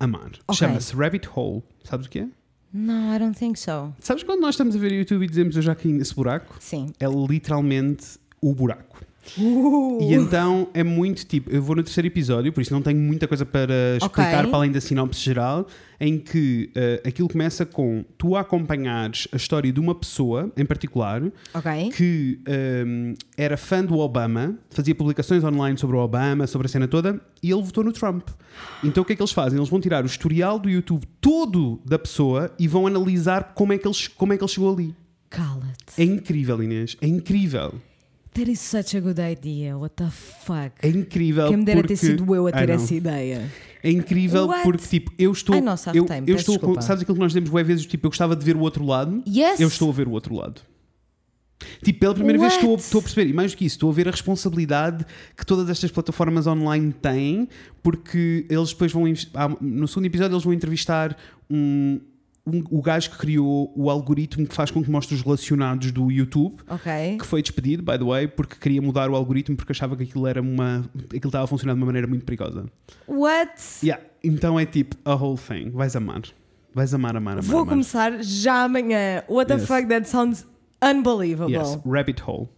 amar. 0.00 0.30
Ok. 0.48 0.54
Chama-se 0.56 0.96
Rabbit 0.96 1.28
Hole. 1.36 1.62
Sabes 1.84 2.06
o 2.06 2.10
que 2.10 2.20
é? 2.20 2.28
No, 2.72 3.14
I 3.14 3.18
don't 3.18 3.38
think 3.38 3.58
so. 3.58 3.92
Sabes 4.00 4.22
quando 4.24 4.40
nós 4.40 4.54
estamos 4.54 4.74
a 4.74 4.78
ver 4.78 4.90
YouTube 4.90 5.22
e 5.24 5.28
dizemos 5.28 5.54
eu 5.54 5.60
já 5.62 5.74
caí 5.74 5.92
nesse 5.92 6.14
buraco? 6.14 6.56
Sim. 6.58 6.92
É 6.98 7.06
literalmente 7.06 8.18
o 8.40 8.54
buraco. 8.54 9.02
Uh. 9.38 9.98
E 10.02 10.14
então 10.14 10.68
é 10.74 10.82
muito 10.82 11.24
tipo, 11.26 11.50
eu 11.50 11.62
vou 11.62 11.76
no 11.76 11.82
terceiro 11.82 12.06
episódio, 12.06 12.52
por 12.52 12.60
isso 12.60 12.72
não 12.72 12.82
tenho 12.82 12.98
muita 12.98 13.26
coisa 13.26 13.44
para 13.44 13.96
explicar 13.96 14.40
Ok. 14.40 14.50
para 14.50 14.58
além 14.58 14.70
da 14.70 14.80
sinopse 14.80 15.20
geral, 15.20 15.66
em 16.00 16.18
que 16.18 16.70
eh, 16.74 17.02
aquilo 17.06 17.28
começa 17.28 17.64
com 17.64 18.04
tu 18.18 18.36
a 18.36 18.40
acompanhares 18.40 19.26
a 19.32 19.36
história 19.36 19.72
de 19.72 19.80
uma 19.80 19.94
pessoa 19.94 20.52
em 20.56 20.64
particular 20.66 21.22
Ok. 21.54 21.90
que 21.96 22.40
ehm, 22.46 23.14
era 23.36 23.56
fã 23.56 23.84
do 23.84 23.98
Obama, 23.98 24.56
fazia 24.70 24.94
publicações 24.94 25.42
online 25.44 25.78
sobre 25.78 25.96
o 25.96 26.00
Obama, 26.00 26.46
sobre 26.46 26.66
a 26.66 26.68
cena 26.68 26.86
toda, 26.88 27.20
e 27.42 27.50
ele 27.50 27.62
votou 27.62 27.82
no 27.84 27.92
Trump. 27.92 28.28
Então 28.82 29.02
o 29.02 29.06
que 29.06 29.12
é 29.12 29.16
que 29.16 29.22
eles 29.22 29.32
fazem? 29.32 29.58
Eles 29.58 29.68
vão 29.68 29.80
tirar 29.80 30.02
o 30.04 30.06
historial 30.06 30.58
do 30.58 30.68
YouTube 30.68 31.04
todo 31.20 31.80
da 31.84 31.98
pessoa 31.98 32.52
e 32.58 32.68
vão 32.68 32.86
analisar 32.86 33.52
como 33.54 33.72
é 33.72 33.78
que 33.78 33.86
ele, 33.86 33.96
como 34.16 34.32
é 34.32 34.36
que 34.36 34.44
ele 34.44 34.50
chegou 34.50 34.72
ali. 34.72 34.94
Cala-te. 35.30 36.00
É 36.00 36.04
incrível, 36.04 36.62
Inês. 36.62 36.96
É 37.00 37.06
incrível. 37.06 37.74
That 38.34 38.50
is 38.50 38.58
such 38.58 38.96
a 38.96 39.00
good 39.00 39.20
idea. 39.20 39.78
What 39.78 39.94
the 39.94 40.10
fuck? 40.10 40.72
É 40.82 40.88
incrível. 40.88 41.46
Quem 41.46 41.58
me 41.58 41.64
dera 41.64 41.78
porque... 41.80 41.94
ter 41.94 42.00
sido 42.00 42.34
eu 42.34 42.46
a 42.46 42.50
I 42.50 42.52
ter 42.52 42.66
know. 42.66 42.76
essa 42.76 42.94
ideia. 42.94 43.48
É 43.80 43.90
incrível 43.90 44.48
What? 44.48 44.64
porque, 44.64 44.86
tipo, 44.88 45.12
eu 45.16 45.30
estou. 45.30 45.54
Ai, 45.54 45.60
nossa, 45.60 45.90
eu, 45.94 46.04
arretei-me, 46.04 46.30
eu 46.30 46.36
estou 46.36 46.58
com. 46.58 46.80
Sabes 46.80 47.02
aquilo 47.02 47.14
que 47.14 47.20
nós 47.20 47.30
dizemos 47.30 47.50
bué 47.50 47.62
vezes? 47.62 47.86
Tipo, 47.86 48.06
eu 48.06 48.10
gostava 48.10 48.34
de 48.34 48.44
ver 48.44 48.56
o 48.56 48.60
outro 48.60 48.84
lado. 48.84 49.22
Yes! 49.28 49.60
Eu 49.60 49.68
estou 49.68 49.88
a 49.88 49.92
ver 49.92 50.08
o 50.08 50.10
outro 50.10 50.34
lado. 50.34 50.62
Tipo, 51.82 52.00
pela 52.00 52.14
primeira 52.14 52.38
vez 52.38 52.54
estou, 52.54 52.70
What? 52.70 52.82
estou 52.82 52.98
a 52.98 53.02
perceber, 53.02 53.30
e 53.30 53.32
mais 53.32 53.52
do 53.52 53.56
que 53.56 53.64
isso, 53.64 53.76
estou 53.76 53.88
a 53.90 53.92
ver 53.92 54.08
a 54.08 54.10
responsabilidade 54.10 55.06
que 55.36 55.46
todas 55.46 55.70
estas 55.70 55.92
plataformas 55.92 56.46
online 56.46 56.92
têm, 56.92 57.48
porque 57.82 58.46
eles 58.50 58.70
depois 58.70 58.90
vão. 58.90 59.04
No 59.60 59.86
segundo 59.86 60.06
episódio, 60.06 60.34
eles 60.34 60.44
vão 60.44 60.52
entrevistar 60.52 61.16
um, 61.48 62.00
um- 62.46 62.62
o 62.70 62.82
gajo 62.82 63.10
que 63.10 63.16
criou 63.18 63.72
o 63.74 63.88
algoritmo 63.88 64.46
que 64.46 64.54
faz 64.54 64.70
com 64.70 64.82
que 64.84 64.90
mostre 64.90 65.14
os 65.14 65.22
relacionados 65.22 65.90
do 65.92 66.10
YouTube. 66.10 66.56
Ok. 66.68 67.18
Que 67.18 67.26
foi 67.26 67.40
despedido, 67.42 67.82
by 67.82 67.98
the 67.98 68.04
way, 68.04 68.28
porque 68.28 68.56
queria 68.56 68.82
mudar 68.82 69.08
o 69.10 69.14
algoritmo 69.16 69.56
porque 69.56 69.72
achava 69.72 69.96
que 69.96 70.02
aquilo 70.02 70.26
era 70.26 70.40
uma. 70.42 70.84
aquilo 71.06 71.28
estava 71.28 71.44
a 71.44 71.46
funcionar 71.46 71.74
de 71.74 71.80
uma 71.80 71.86
maneira 71.86 72.06
muito 72.06 72.24
perigosa. 72.24 72.66
What? 73.08 73.52
Yeah, 73.82 74.02
então 74.22 74.58
é 74.60 74.66
tipo 74.66 74.96
a 75.04 75.14
whole 75.14 75.38
thing. 75.38 75.70
Vais 75.70 75.96
amar. 75.96 76.22
Vais 76.74 76.92
amar, 76.92 77.16
amar, 77.16 77.32
amar. 77.34 77.42
Vou 77.44 77.60
amar. 77.60 77.70
começar 77.70 78.22
já 78.22 78.64
amanhã. 78.64 79.22
What 79.28 79.46
the 79.48 79.54
Yes. 79.60 79.66
fuck? 79.66 79.86
That 79.88 80.08
sounds 80.08 80.44
unbelievable. 80.82 81.52
Yes, 81.54 81.78
Rabbit 81.86 82.20
Hole. 82.26 82.48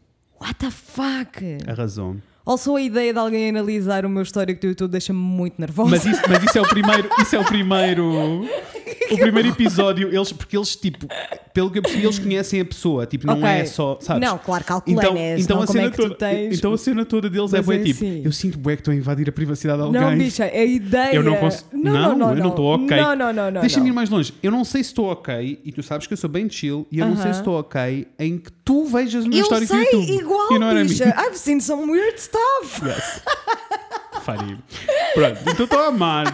What 0.40 0.55
the 0.59 0.70
fuck? 0.70 1.38
Arrasou. 1.66 2.16
Also, 2.47 2.77
a 2.77 2.81
ideia 2.81 3.13
de 3.13 3.19
alguém 3.19 3.49
analisar 3.49 4.07
o 4.07 4.09
meu 4.09 4.23
histórico 4.23 4.61
do 4.61 4.69
YouTube 4.69 4.93
deixa-me 4.93 5.19
muito 5.19 5.55
nervosa. 5.59 5.91
Mas 5.91 6.07
isso, 6.07 6.23
mas 6.29 6.45
isso 6.45 6.57
é 6.57 6.63
o 6.63 6.69
primeiro. 6.69 7.11
Isso 7.21 7.35
é 7.37 7.41
o 7.41 7.45
primeiro. 7.45 8.47
O 9.09 9.17
primeiro 9.19 9.49
episódio, 9.51 10.13
eles, 10.13 10.33
porque 10.33 10.57
eles, 10.57 10.75
tipo, 10.75 11.07
pelo 11.55 11.71
que 11.71 11.79
eu 11.79 11.83
percebi, 11.83 12.05
eles 12.05 12.19
conhecem 12.19 12.61
a 12.61 12.65
pessoa. 12.65 13.07
Tipo, 13.07 13.25
não 13.29 13.35
Ok. 13.35 13.49
é 13.49 13.65
só. 13.65 13.99
Sabes? 14.01 14.29
Não, 14.29 14.37
claro, 14.37 14.65
calculei, 14.65 14.99
Então, 14.99 15.15
né? 15.15 15.39
então, 15.39 15.57
a 15.63 15.67
como 15.67 15.73
cena 15.79 15.87
é 15.87 15.91
toda, 15.91 16.15
tens- 16.17 16.59
então 16.59 16.73
a 16.73 16.79
cena 16.79 17.05
toda 17.05 17.31
deles 17.31 17.53
é 17.55 17.59
Mas 17.59 17.67
bué 17.67 17.77
é 17.77 17.85
tipo, 17.85 18.05
assim. 18.05 18.23
eu 18.25 18.33
sinto 18.33 18.59
bué 18.59 18.75
que 18.75 18.81
estou 18.81 18.91
a 18.93 18.97
invadir 18.97 19.29
a 19.29 19.33
privacidade 19.33 19.79
de 19.79 19.85
alguém. 19.87 20.01
Não, 20.01 20.19
bicha, 20.19 20.45
a 20.45 20.65
ideia. 20.65 21.15
Eu 21.15 21.23
não 21.23 21.37
consigo. 21.37 21.69
Não, 21.73 21.93
não, 21.93 22.17
não. 22.19 22.31
eu 22.31 22.37
não 22.43 22.49
estou 22.51 22.67
ok. 22.75 22.97
Não, 22.97 23.15
não, 23.17 23.33
não. 23.33 23.51
não 23.53 23.61
Deixa-me 23.61 23.89
ir 23.89 23.93
mais 23.93 24.11
longe. 24.11 24.35
Eu 24.43 24.51
não 24.51 24.65
sei 24.65 24.83
se 24.83 24.91
estou 24.91 25.07
ok, 25.07 25.61
e 25.65 25.71
tu 25.71 25.85
sabes 25.85 26.09
que 26.09 26.13
eu 26.13 26.17
sou 26.17 26.29
bem 26.31 26.51
chill, 26.51 26.85
e 26.91 26.99
eu 26.99 27.07
não 27.07 27.17
sei 27.17 27.33
se 27.33 27.39
estou 27.39 27.61
ok 27.61 28.09
em 28.19 28.39
que 28.39 28.51
tu 28.65 28.87
vejas 28.87 29.25
o 29.25 29.29
meu 29.29 29.39
Eu 29.39 29.43
histórico 29.45 29.73
sei, 29.73 29.85
do 29.85 29.97
YouTube. 30.01 30.19
igual, 30.21 30.53
You 30.53 30.59
know 30.59 30.69
what 30.69 30.81
I 30.81 30.85
mean? 30.85 30.89
bicha. 30.89 31.15
I've 31.17 31.39
seen 31.39 31.61
some 31.61 31.91
weird 31.93 32.21
stuff. 32.21 32.36
Yes. 32.85 33.22
Funny. 34.25 34.59
Pronto, 35.14 35.40
então 35.51 35.64
estou 35.64 35.79
a 35.81 35.87
amar. 35.87 36.27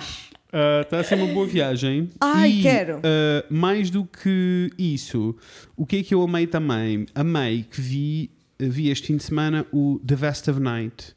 Uh, 0.53 0.83
Está 0.83 1.01
a 1.01 1.05
ser 1.05 1.15
uma 1.15 1.27
boa 1.33 1.47
viagem. 1.47 2.11
Ai, 2.21 2.51
e, 2.51 2.63
quero. 2.63 2.99
uh, 2.99 3.01
mais 3.49 3.89
do 3.91 4.05
que 4.05 4.71
isso, 4.79 5.35
o 5.77 5.87
que 5.87 5.97
é 5.97 6.03
que 6.03 6.15
eu 6.15 6.23
amei 6.23 6.47
também? 6.47 7.07
Amei 7.15 7.63
que 7.71 7.81
vi, 7.81 8.31
vi 8.59 8.91
este 8.91 9.07
fim 9.07 9.17
de 9.17 9.23
semana 9.23 9.67
o 9.73 9.99
The 10.07 10.15
Vest 10.15 10.49
of 10.49 10.61
Night, 10.61 11.15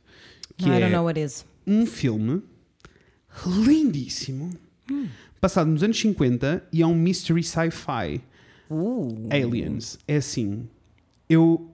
que 0.57 0.69
I 0.69 0.73
é 0.73 0.79
don't 0.79 0.91
know 0.93 1.03
what 1.05 1.19
is. 1.19 1.45
um 1.67 1.85
filme 1.85 2.41
lindíssimo, 3.45 4.51
passado 5.41 5.69
nos 5.69 5.83
anos 5.83 5.99
50 5.99 6.63
e 6.71 6.81
é 6.81 6.87
um 6.87 6.95
mystery 6.95 7.43
sci-fi. 7.43 8.21
Uh. 8.69 9.27
Aliens. 9.31 9.97
É 10.07 10.15
assim. 10.17 10.67
Eu. 11.29 11.69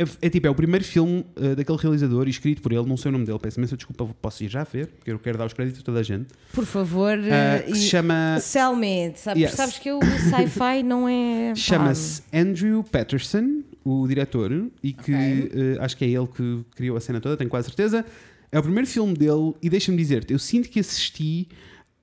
É, 0.00 0.26
é 0.26 0.30
tipo, 0.30 0.46
é 0.46 0.50
o 0.50 0.54
primeiro 0.54 0.84
filme 0.84 1.26
uh, 1.36 1.54
daquele 1.54 1.76
realizador 1.76 2.26
e 2.26 2.30
escrito 2.30 2.62
por 2.62 2.72
ele, 2.72 2.86
não 2.86 2.96
sei 2.96 3.10
o 3.10 3.12
nome 3.12 3.26
dele, 3.26 3.38
peço 3.38 3.58
imensa 3.58 3.76
desculpa, 3.76 4.06
posso 4.22 4.42
ir 4.42 4.48
já 4.48 4.64
ver, 4.64 4.86
porque 4.86 5.10
eu 5.10 5.18
quero 5.18 5.36
dar 5.36 5.44
os 5.46 5.52
créditos 5.52 5.80
a 5.80 5.84
toda 5.84 6.00
a 6.00 6.02
gente. 6.02 6.28
Por 6.52 6.64
favor. 6.64 7.18
Uh, 7.18 7.66
que 7.70 7.74
se 7.78 7.88
chama. 7.88 8.38
Sell 8.40 8.74
me. 8.74 9.12
Sabes, 9.16 9.42
Yes. 9.42 9.52
sabes 9.52 9.78
que 9.78 9.92
o 9.92 10.00
sci-fi 10.00 10.82
não 10.82 11.08
é. 11.08 11.52
Chama-se 11.56 12.22
Andrew 12.32 12.82
Patterson, 12.82 13.62
o 13.84 14.06
diretor, 14.08 14.50
e 14.82 14.92
que 14.92 15.12
Ok. 15.12 15.76
uh, 15.76 15.82
acho 15.82 15.96
que 15.96 16.04
é 16.04 16.08
ele 16.08 16.26
que 16.28 16.64
criou 16.74 16.96
a 16.96 17.00
cena 17.00 17.20
toda, 17.20 17.36
tenho 17.36 17.50
quase 17.50 17.66
certeza. 17.66 18.04
É 18.50 18.58
o 18.58 18.62
primeiro 18.62 18.88
filme 18.88 19.14
dele, 19.14 19.54
e 19.62 19.68
deixa-me 19.68 19.98
dizer-te, 19.98 20.32
eu 20.32 20.38
sinto 20.38 20.68
que 20.70 20.80
assisti 20.80 21.46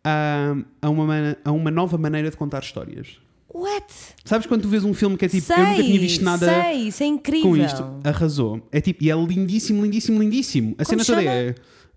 a, 0.04 0.56
a, 0.82 0.90
uma, 0.90 1.38
a 1.44 1.52
uma 1.52 1.70
nova 1.72 1.98
maneira 1.98 2.30
de 2.30 2.38
contar 2.38 2.62
histórias. 2.64 3.18
What? 3.54 3.86
Sabes 4.26 4.46
quando 4.46 4.64
tu 4.64 4.68
vês 4.70 4.84
um 4.84 4.94
filme 4.94 5.18
que 5.18 5.26
é 5.26 5.28
tipo, 5.30 5.46
sei, 5.46 5.56
eu 5.56 5.66
nunca 5.66 5.84
tinha 5.84 6.00
visto 6.00 6.24
nada. 6.24 6.64
Sei, 6.64 6.74
isso 6.88 7.04
é 7.04 7.06
incrível. 7.06 7.50
com 7.50 7.58
isto. 7.58 7.84
Arrasou. 8.04 8.68
É 8.72 8.82
tipo, 8.82 9.04
e 9.04 9.10
é 9.10 9.16
lindíssimo, 9.16 9.84
lindíssimo, 9.84 10.22
lindíssimo. 10.22 10.76
A 10.78 10.84
Como 10.86 11.04
cena 11.04 11.06
toda 11.06 11.24
é 11.24 11.50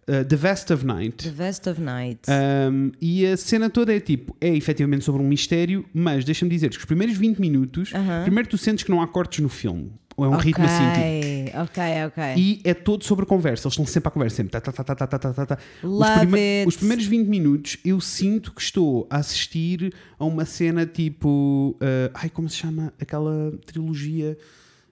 uh, 0.09 0.25
The 0.25 0.37
Vest 0.37 0.71
of 0.71 0.87
Night. 0.87 1.25
The 1.25 1.31
Vest 1.31 1.67
of 1.67 1.81
Night. 1.81 2.21
Um, 2.29 2.93
e 3.01 3.27
a 3.27 3.37
cena 3.37 3.69
toda 3.69 3.95
é 3.95 4.01
tipo, 4.01 4.37
é 4.41 4.55
efetivamente 4.55 5.05
sobre 5.05 5.23
um 5.23 5.29
mistério, 5.29 5.85
mas 5.93 6.25
deixa-me 6.25 6.51
dizer 6.51 6.71
que 6.71 6.79
os 6.79 6.85
primeiros 6.85 7.17
20 7.17 7.39
minutos, 7.39 7.93
Aham. 7.95 8.23
primeiro 8.23 8.49
tu 8.49 8.57
sentes 8.57 8.85
que 8.85 8.91
não 8.91 9.03
há 9.03 9.09
cortes 9.09 9.41
no 9.41 9.49
filme. 9.49 9.93
É 10.25 10.29
um 10.29 10.37
ritmo 10.37 10.65
assim. 10.65 11.51
Ok, 11.63 11.83
ok. 12.07 12.35
E 12.37 12.61
é 12.65 12.75
todo 12.75 13.05
sobre 13.05 13.27
conversa, 13.27 13.67
eles 13.67 13.73
estão 13.73 13.87
sempre 13.87 14.09
à 14.09 14.11
conversa, 14.11 14.37
sempre. 14.37 14.53
Tá, 14.53 14.61
tá, 14.61 14.73
tá, 14.73 14.83
tá, 14.85 15.07
tá, 15.07 15.19
tá, 15.19 15.33
tá, 15.33 15.47
tá. 15.47 15.59
Os, 15.83 15.91
Love 15.91 16.39
it. 16.39 16.69
os 16.69 16.77
primeiros 16.77 17.07
20 17.07 17.27
minutos 17.27 17.77
eu 17.85 18.01
sinto 18.01 18.53
que 18.53 18.61
estou 18.61 19.07
a 19.11 19.17
assistir 19.17 19.93
a 20.19 20.25
uma 20.25 20.45
cena 20.45 20.87
tipo. 20.87 21.77
uh, 21.81 22.11
ai, 22.15 22.29
como 22.29 22.49
se 22.49 22.57
chama 22.57 22.93
aquela 23.01 23.53
trilogia? 23.67 24.37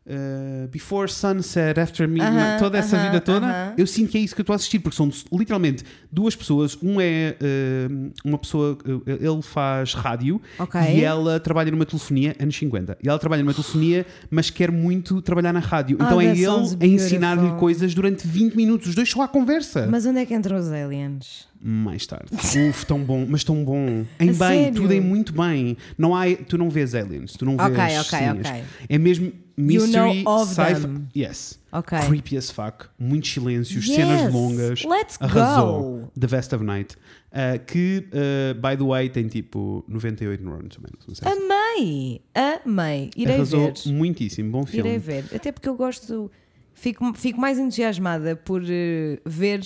Uh, 0.08 0.68
Before 0.68 1.10
Sunset, 1.10 1.78
After 1.78 2.08
Midnight, 2.08 2.36
Aham, 2.36 2.58
toda 2.58 2.78
essa 2.78 2.96
aham, 2.96 3.06
vida 3.06 3.20
toda, 3.20 3.46
aham. 3.46 3.74
eu 3.76 3.86
sinto 3.86 4.10
que 4.10 4.18
é 4.18 4.20
isso 4.20 4.34
que 4.34 4.40
eu 4.40 4.42
estou 4.42 4.54
a 4.54 4.56
assistir, 4.56 4.78
porque 4.78 4.96
são 4.96 5.10
literalmente 5.32 5.84
duas 6.10 6.34
pessoas. 6.34 6.76
Um 6.82 7.00
é 7.00 7.36
uh, 7.40 8.12
uma 8.24 8.38
pessoa, 8.38 8.76
uh, 8.86 9.02
ele 9.06 9.42
faz 9.42 9.94
rádio 9.94 10.40
Ok. 10.58 10.80
e 10.80 11.02
ela 11.04 11.38
trabalha 11.38 11.70
numa 11.70 11.84
telefonia, 11.86 12.34
anos 12.40 12.56
50. 12.56 12.98
E 13.02 13.08
ela 13.08 13.18
trabalha 13.18 13.42
numa 13.42 13.54
telefonia, 13.54 14.06
mas 14.30 14.50
quer 14.50 14.70
muito 14.70 15.20
trabalhar 15.22 15.52
na 15.52 15.60
rádio. 15.60 15.98
Ah, 16.00 16.04
então 16.04 16.20
é 16.20 16.26
ele 16.26 16.46
a 16.46 16.86
ensinar-lhe 16.86 17.50
coisas 17.58 17.94
durante 17.94 18.26
20 18.26 18.54
minutos. 18.54 18.88
Os 18.88 18.94
dois 18.94 19.08
só 19.10 19.22
à 19.22 19.28
conversa. 19.28 19.86
Mas 19.90 20.06
onde 20.06 20.20
é 20.20 20.26
que 20.26 20.34
entram 20.34 20.56
os 20.58 20.68
aliens? 20.68 21.46
Mais 21.60 22.06
tarde. 22.06 22.26
Uf, 22.32 22.86
tão 22.86 23.00
bom, 23.00 23.26
mas 23.28 23.42
tão 23.42 23.64
bom. 23.64 24.04
Em 24.20 24.30
A 24.30 24.32
bem, 24.32 24.36
sério? 24.36 24.74
tudo 24.74 24.92
em 24.92 25.00
muito 25.00 25.32
bem. 25.32 25.76
Não 25.96 26.14
há, 26.14 26.24
tu 26.48 26.56
não 26.56 26.70
vês 26.70 26.94
aliens, 26.94 27.32
tu 27.32 27.44
não 27.44 27.56
vês. 27.56 27.98
ok, 27.98 28.04
cenas. 28.04 28.46
ok. 28.46 28.62
É 28.88 28.96
mesmo 28.96 29.32
mystery, 29.62 30.22
know 30.22 30.32
of 30.40 30.48
sci-fi. 30.50 30.88
Yes. 31.14 31.58
Ok. 31.72 31.98
Creepy 32.06 32.36
as 32.36 32.50
fuck. 32.50 32.88
Muitos 32.98 33.30
silêncios, 33.32 33.86
Yes, 33.86 33.96
cenas 33.96 34.32
longas. 34.32 34.84
let's 34.84 35.18
Arrasou. 35.20 36.00
go. 36.02 36.10
The 36.18 36.26
Vest 36.26 36.52
of 36.54 36.64
Night. 36.64 36.96
Uh, 37.30 37.58
que, 37.66 38.06
uh, 38.12 38.54
by 38.60 38.74
the 38.76 38.84
way, 38.84 39.08
tem 39.10 39.28
tipo 39.28 39.84
98 39.86 40.42
no 40.42 40.50
Rotten 40.52 40.68
Tomatoes. 40.70 41.20
Amei! 41.22 42.22
Amei! 42.34 43.10
Irei 43.16 43.34
Arrasou 43.36 43.66
ver. 43.66 43.92
muitíssimo. 43.92 44.50
Bom 44.50 44.64
filme. 44.64 44.88
Irei 44.88 44.98
ver. 44.98 45.24
Até 45.34 45.52
porque 45.52 45.68
eu 45.68 45.76
gosto. 45.76 46.30
Fico, 46.74 47.12
fico 47.14 47.40
mais 47.40 47.58
entusiasmada 47.58 48.36
por 48.36 48.62
eh, 48.64 49.18
ver 49.26 49.60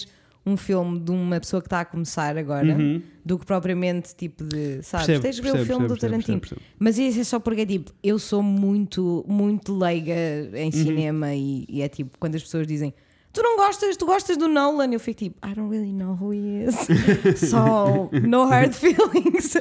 um 0.44 0.57
filme 0.57 0.98
de 0.98 1.11
uma 1.11 1.38
pessoa 1.38 1.61
que 1.62 1.66
está 1.66 1.81
a 1.81 1.85
começar 1.85 2.37
agora 2.37 2.76
do 3.24 3.38
que 3.38 3.46
propriamente 3.46 4.14
tipo 4.16 4.42
de. 4.44 4.83
Sabes? 4.83 5.09
Uhum. 5.09 5.20
Percebo, 5.20 5.22
Tens 5.22 5.37
de 5.37 5.42
ver 5.42 5.48
o 5.48 5.52
percebo, 5.52 5.66
filme 5.72 5.83
do 5.87 5.94
percebo, 5.94 6.11
Tarantino. 6.11 6.40
percebo, 6.40 6.61
percebo. 6.61 6.76
Mas 6.81 6.98
isso 6.98 7.20
é 7.20 7.24
só 7.24 7.38
porque 7.40 7.64
tipo, 7.64 7.92
eu 8.02 8.18
sou 8.18 8.42
muito, 8.42 9.24
muito 9.28 9.76
leiga 9.76 10.12
em 10.55 10.66
Uhum. 10.66 10.72
cinema 10.72 11.35
e, 11.35 11.64
e 11.68 11.83
é 11.83 11.88
tipo, 11.88 12.18
quando 12.18 12.35
as 12.35 12.42
pessoas 12.42 12.66
dizem. 12.66 12.92
Tu 13.32 13.42
não 13.42 13.56
gostas, 13.56 13.96
tu 13.96 14.04
gostas 14.04 14.36
do 14.36 14.46
Nolan? 14.46 14.92
Eu 14.92 15.00
fico 15.00 15.20
tipo, 15.20 15.38
I 15.46 15.54
don't 15.54 15.70
really 15.70 15.92
know 15.92 16.18
who 16.20 16.34
he 16.34 16.64
is. 16.64 16.76
so, 17.48 18.10
no 18.12 18.44
hard 18.46 18.74
feelings. 18.74 19.56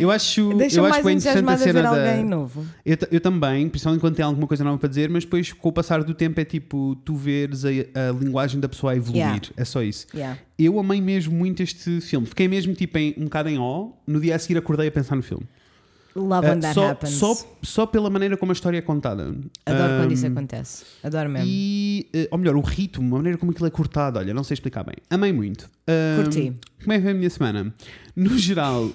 Eu 0.00 0.10
acho, 0.10 0.40
eu 0.40 0.58
Deixa-me 0.58 0.88
acho 0.88 1.02
mais 1.02 1.22
que 1.22 1.28
é 1.28 1.32
interessante 1.32 1.48
a 1.48 1.52
entusiasmada 1.52 1.52
a 1.52 1.56
ver 1.56 1.72
cena 1.72 1.82
da. 1.82 2.10
alguém 2.10 2.24
novo. 2.24 2.66
Eu, 2.84 2.96
eu 3.12 3.20
também, 3.20 3.68
principalmente 3.68 4.00
quando 4.00 4.16
tem 4.16 4.24
alguma 4.24 4.48
coisa 4.48 4.64
nova 4.64 4.78
para 4.78 4.88
dizer, 4.88 5.08
mas 5.08 5.24
depois 5.24 5.52
com 5.52 5.68
o 5.68 5.72
passar 5.72 6.02
do 6.02 6.12
tempo 6.12 6.40
é 6.40 6.44
tipo 6.44 6.96
tu 7.04 7.14
veres 7.14 7.64
a, 7.64 7.68
a 7.68 8.12
linguagem 8.12 8.58
da 8.58 8.68
pessoa 8.68 8.92
a 8.92 8.96
evoluir. 8.96 9.22
Yeah. 9.22 9.48
É 9.56 9.64
só 9.64 9.80
isso. 9.80 10.08
Yeah. 10.12 10.36
Eu 10.58 10.80
amei 10.80 11.00
mesmo 11.00 11.32
muito 11.36 11.62
este 11.62 12.00
filme. 12.00 12.26
Fiquei 12.26 12.48
mesmo 12.48 12.74
tipo 12.74 12.98
em, 12.98 13.14
um 13.16 13.24
bocado 13.24 13.48
em 13.48 13.58
ó. 13.58 13.90
No 14.04 14.20
dia 14.20 14.34
a 14.34 14.38
seguir 14.40 14.58
acordei 14.58 14.88
a 14.88 14.92
pensar 14.92 15.14
no 15.14 15.22
filme. 15.22 15.46
Love 16.16 16.46
Uh, 16.46 16.50
when 16.50 16.60
that 16.60 16.74
só, 16.74 16.90
happens. 16.90 17.10
só, 17.14 17.34
só 17.62 17.86
pela 17.86 18.08
maneira 18.08 18.36
como 18.36 18.52
a 18.52 18.54
história 18.54 18.78
é 18.78 18.80
contada. 18.80 19.34
Adoro 19.66 19.94
quando 19.98 20.10
Um, 20.10 20.12
isso 20.14 20.26
acontece. 20.26 20.84
Adoro 21.02 21.28
mesmo. 21.28 21.48
E, 21.50 22.06
eh, 22.14 22.28
ou 22.30 22.38
melhor, 22.38 22.54
o 22.56 22.60
ritmo, 22.60 23.14
a 23.16 23.18
maneira 23.18 23.36
como 23.36 23.50
aquilo 23.50 23.66
é 23.66 23.70
cortado, 23.70 24.18
olha, 24.20 24.32
não 24.32 24.44
sei 24.44 24.54
explicar 24.54 24.84
bem. 24.84 24.94
Amei 25.10 25.32
muito. 25.32 25.68
Um, 25.88 26.22
Curti. 26.22 26.52
Como 26.82 26.92
é 26.92 26.96
que 26.98 27.02
foi 27.02 27.10
a 27.10 27.14
minha 27.14 27.30
semana? 27.30 27.74
No 28.14 28.30
geral, 28.38 28.84
uh, 28.84 28.94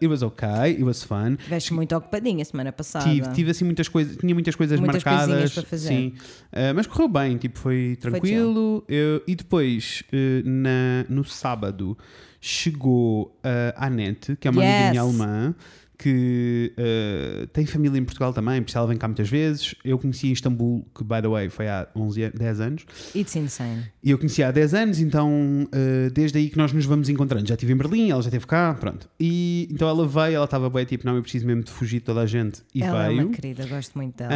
it 0.00 0.06
was 0.06 0.22
okay, 0.22 0.70
it 0.72 0.82
was 0.82 1.02
fun. 1.02 1.32
Estiveste 1.38 1.74
muito 1.74 1.94
ocupadinha 1.94 2.42
semana 2.46 2.72
passada. 2.72 3.04
Tive, 3.04 3.28
tive 3.34 3.50
assim 3.50 3.64
muitas 3.66 3.88
coisas, 3.88 4.16
tinha 4.16 4.32
muitas 4.32 4.56
coisas 4.56 4.80
Muitas 4.80 5.04
marcadas. 5.04 5.52
para 5.52 5.62
fazer. 5.64 5.88
Sim, 5.88 6.12
Uh, 6.50 6.72
mas 6.74 6.86
correu 6.86 7.08
bem, 7.08 7.36
tipo, 7.36 7.58
foi 7.58 7.98
tranquilo. 8.00 8.84
Eu- 8.88 9.22
e 9.26 9.34
depois, 9.34 10.02
uh, 10.12 10.48
na, 10.48 11.04
no 11.10 11.24
sábado, 11.24 11.98
chegou 12.40 13.36
uh, 13.44 13.74
a 13.76 13.86
Anete, 13.86 14.36
que 14.36 14.46
é 14.48 14.50
uma 14.50 14.62
amiga 14.62 14.76
Yes. 14.78 14.90
minha 14.90 15.02
alemã. 15.02 15.54
Que 15.96 16.72
uh, 16.78 17.46
tem 17.48 17.64
família 17.66 17.98
em 17.98 18.04
Portugal 18.04 18.32
também, 18.32 18.60
por 18.62 18.68
isso 18.68 18.76
ela 18.78 18.86
vem 18.88 18.96
cá 18.96 19.06
muitas 19.06 19.28
vezes. 19.28 19.74
Eu 19.84 19.98
conheci 19.98 20.28
em 20.28 20.32
Istambul, 20.32 20.86
que 20.94 21.04
by 21.04 21.22
the 21.22 21.28
way 21.28 21.48
foi 21.48 21.68
há 21.68 21.86
11, 21.94 22.24
a- 22.24 22.30
10 22.30 22.60
anos. 22.60 22.84
It's 23.14 23.36
insane. 23.36 23.84
E 24.02 24.10
eu 24.10 24.18
conheci 24.18 24.42
há 24.42 24.50
10 24.50 24.74
anos, 24.74 24.98
então 25.00 25.30
uh, 25.68 26.10
desde 26.12 26.38
aí 26.38 26.50
que 26.50 26.56
nós 26.58 26.72
nos 26.72 26.84
vamos 26.84 27.08
encontrando. 27.08 27.46
Já 27.48 27.54
estive 27.54 27.72
em 27.72 27.76
Berlim, 27.76 28.10
ela 28.10 28.20
já 28.22 28.28
esteve 28.28 28.46
cá, 28.46 28.74
pronto. 28.74 29.08
E 29.20 29.68
então 29.70 29.88
ela 29.88 30.06
veio, 30.06 30.36
ela 30.36 30.44
estava 30.44 30.68
bem 30.68 30.84
tipo, 30.84 31.06
não, 31.06 31.14
eu 31.16 31.22
preciso 31.22 31.46
mesmo 31.46 31.62
de 31.62 31.70
fugir 31.70 31.98
de 32.00 32.04
toda 32.06 32.20
a 32.22 32.26
gente. 32.26 32.62
E 32.74 32.82
Ela 32.82 33.04
é 33.04 33.08
veio. 33.08 33.22
uma 33.26 33.30
querida, 33.32 33.66
gosto 33.66 33.94
muito 33.96 34.16
dela. 34.16 34.32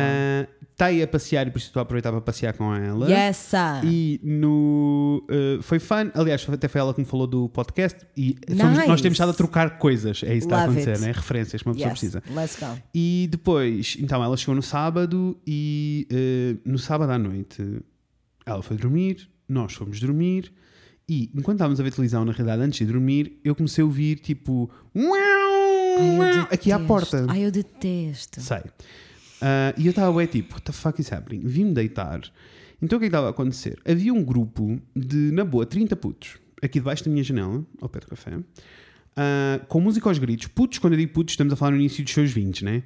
Está 0.73 0.87
aí 0.87 1.03
a 1.03 1.09
passear 1.09 1.47
e 1.47 1.51
por 1.51 1.59
isso 1.59 1.66
estou 1.66 1.81
a 1.81 1.83
aproveitar 1.83 2.12
para 2.12 2.21
passear 2.21 2.53
com 2.57 2.73
ela. 2.73 3.11
yes, 3.11 3.37
sir. 3.37 3.85
E 3.85 4.21
no. 4.23 5.25
uh, 5.29 5.61
foi 5.62 5.79
fun. 5.81 6.11
Aliás, 6.14 6.47
até 6.49 6.68
foi 6.68 6.81
ela 6.81 6.94
que 6.94 7.01
me 7.01 7.07
falou 7.07 7.27
do 7.27 7.49
podcast. 7.49 7.99
E 8.16 8.37
Nice. 8.49 8.87
nós 8.87 9.01
temos 9.01 9.14
estado 9.16 9.31
a 9.31 9.35
trocar 9.35 9.79
coisas. 9.79 10.23
É 10.23 10.35
isso 10.35 10.47
que 10.47 10.55
está 10.55 10.59
a 10.59 10.64
acontecer, 10.64 10.90
it. 10.92 11.01
né? 11.01 11.12
Referências 11.12 11.47
que 11.56 11.68
uma 11.68 11.74
pessoa 11.74 11.90
yes. 11.90 11.98
precisa. 11.98 12.22
Let's 12.30 12.56
go. 12.58 12.82
E 12.94 13.28
depois, 13.30 13.96
então 13.98 14.22
ela 14.22 14.37
chegou 14.37 14.54
no 14.54 14.62
sábado 14.62 15.37
e 15.46 16.06
uh, 16.12 16.70
no 16.70 16.78
sábado 16.78 17.11
à 17.11 17.18
noite 17.18 17.80
ela 18.44 18.62
foi 18.62 18.76
dormir, 18.76 19.28
nós 19.48 19.74
fomos 19.74 20.00
dormir 20.00 20.52
e 21.08 21.30
enquanto 21.34 21.56
estávamos 21.56 21.80
a 21.80 21.82
ver 21.82 21.90
televisão, 21.90 22.24
na 22.24 22.32
realidade, 22.32 22.62
antes 22.62 22.78
de 22.78 22.92
dormir, 22.92 23.40
eu 23.42 23.54
comecei 23.54 23.82
a 23.82 23.84
ouvir 23.87 24.16
tipo. 24.16 24.70
Ai, 24.94 26.48
aqui 26.50 26.70
à 26.70 26.78
porta. 26.78 27.24
Ai, 27.28 27.46
eu 27.46 27.50
detesto. 27.50 28.40
Sei. 28.42 28.62
Ah, 29.40 29.72
e 29.76 29.87
eu 29.87 29.90
estava 29.90 30.14
bem 30.16 30.26
tipo, 30.26 30.54
what 30.54 30.64
the 30.64 30.72
fuck 30.72 31.00
is 31.00 31.11
happening? 31.11 31.40
Vim-me 31.46 31.72
deitar. 31.72 32.20
Então 32.82 32.98
o 32.98 33.00
que 33.00 33.06
é 33.06 33.08
que 33.08 33.14
estava 33.14 33.28
a 33.28 33.30
acontecer? 33.30 33.78
Havia 33.88 34.12
um 34.12 34.22
grupo 34.22 34.78
de, 34.94 35.32
na 35.32 35.44
boa, 35.44 35.64
30 35.64 35.96
putos, 35.96 36.37
aqui 36.62 36.78
debaixo 36.78 37.04
da 37.04 37.11
minha 37.11 37.24
janela, 37.24 37.64
ao 37.80 37.88
pé 37.88 38.00
do 38.00 38.06
café, 38.06 38.38
ah, 39.18 39.61
com 39.66 39.81
música 39.81 40.09
aos 40.09 40.18
gritos. 40.18 40.46
Putos, 40.46 40.78
quando 40.78 40.92
eu 40.92 40.98
digo 40.98 41.12
putos, 41.12 41.33
estamos 41.33 41.52
a 41.52 41.57
falar 41.57 41.72
no 41.72 41.76
início 41.78 42.04
dos 42.04 42.12
seus 42.12 42.31
20, 42.31 42.64
né? 42.64 42.83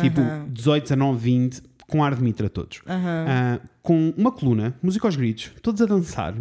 Tipo, 0.00 0.20
Aham. 0.20 0.48
18, 0.50 0.82
19, 0.82 1.18
20, 1.18 1.62
com 1.86 2.02
ar 2.02 2.14
de 2.16 2.22
mitra 2.22 2.50
todos. 2.50 2.82
Ah, 2.86 3.60
com 3.82 4.12
uma 4.16 4.32
coluna, 4.32 4.74
música 4.82 5.06
aos 5.06 5.14
gritos, 5.14 5.52
todos 5.62 5.80
a 5.80 5.86
dançar 5.86 6.34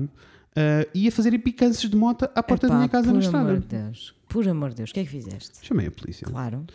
ah, 0.56 0.88
e 0.94 1.08
a 1.08 1.12
fazer 1.12 1.34
impicâncias 1.34 1.90
de 1.90 1.96
moto 1.96 2.28
à 2.34 2.42
porta 2.42 2.68
da 2.68 2.74
Epá, 2.74 2.78
minha 2.78 2.90
casa 2.90 3.08
na 3.08 3.14
por 3.14 3.20
estrada. 3.22 3.50
amor 3.50 3.60
de 3.60 3.68
Deus. 3.68 4.16
Por 4.28 4.48
amor 4.48 4.70
de 4.72 4.76
Deus, 4.78 4.90
o 4.90 4.94
que 4.94 5.00
é 5.00 5.04
que 5.04 5.10
fizeste? 5.12 5.60
Chamei 5.62 5.88
a 5.88 5.92
polícia. 5.92 6.26
Claro. 6.28 6.66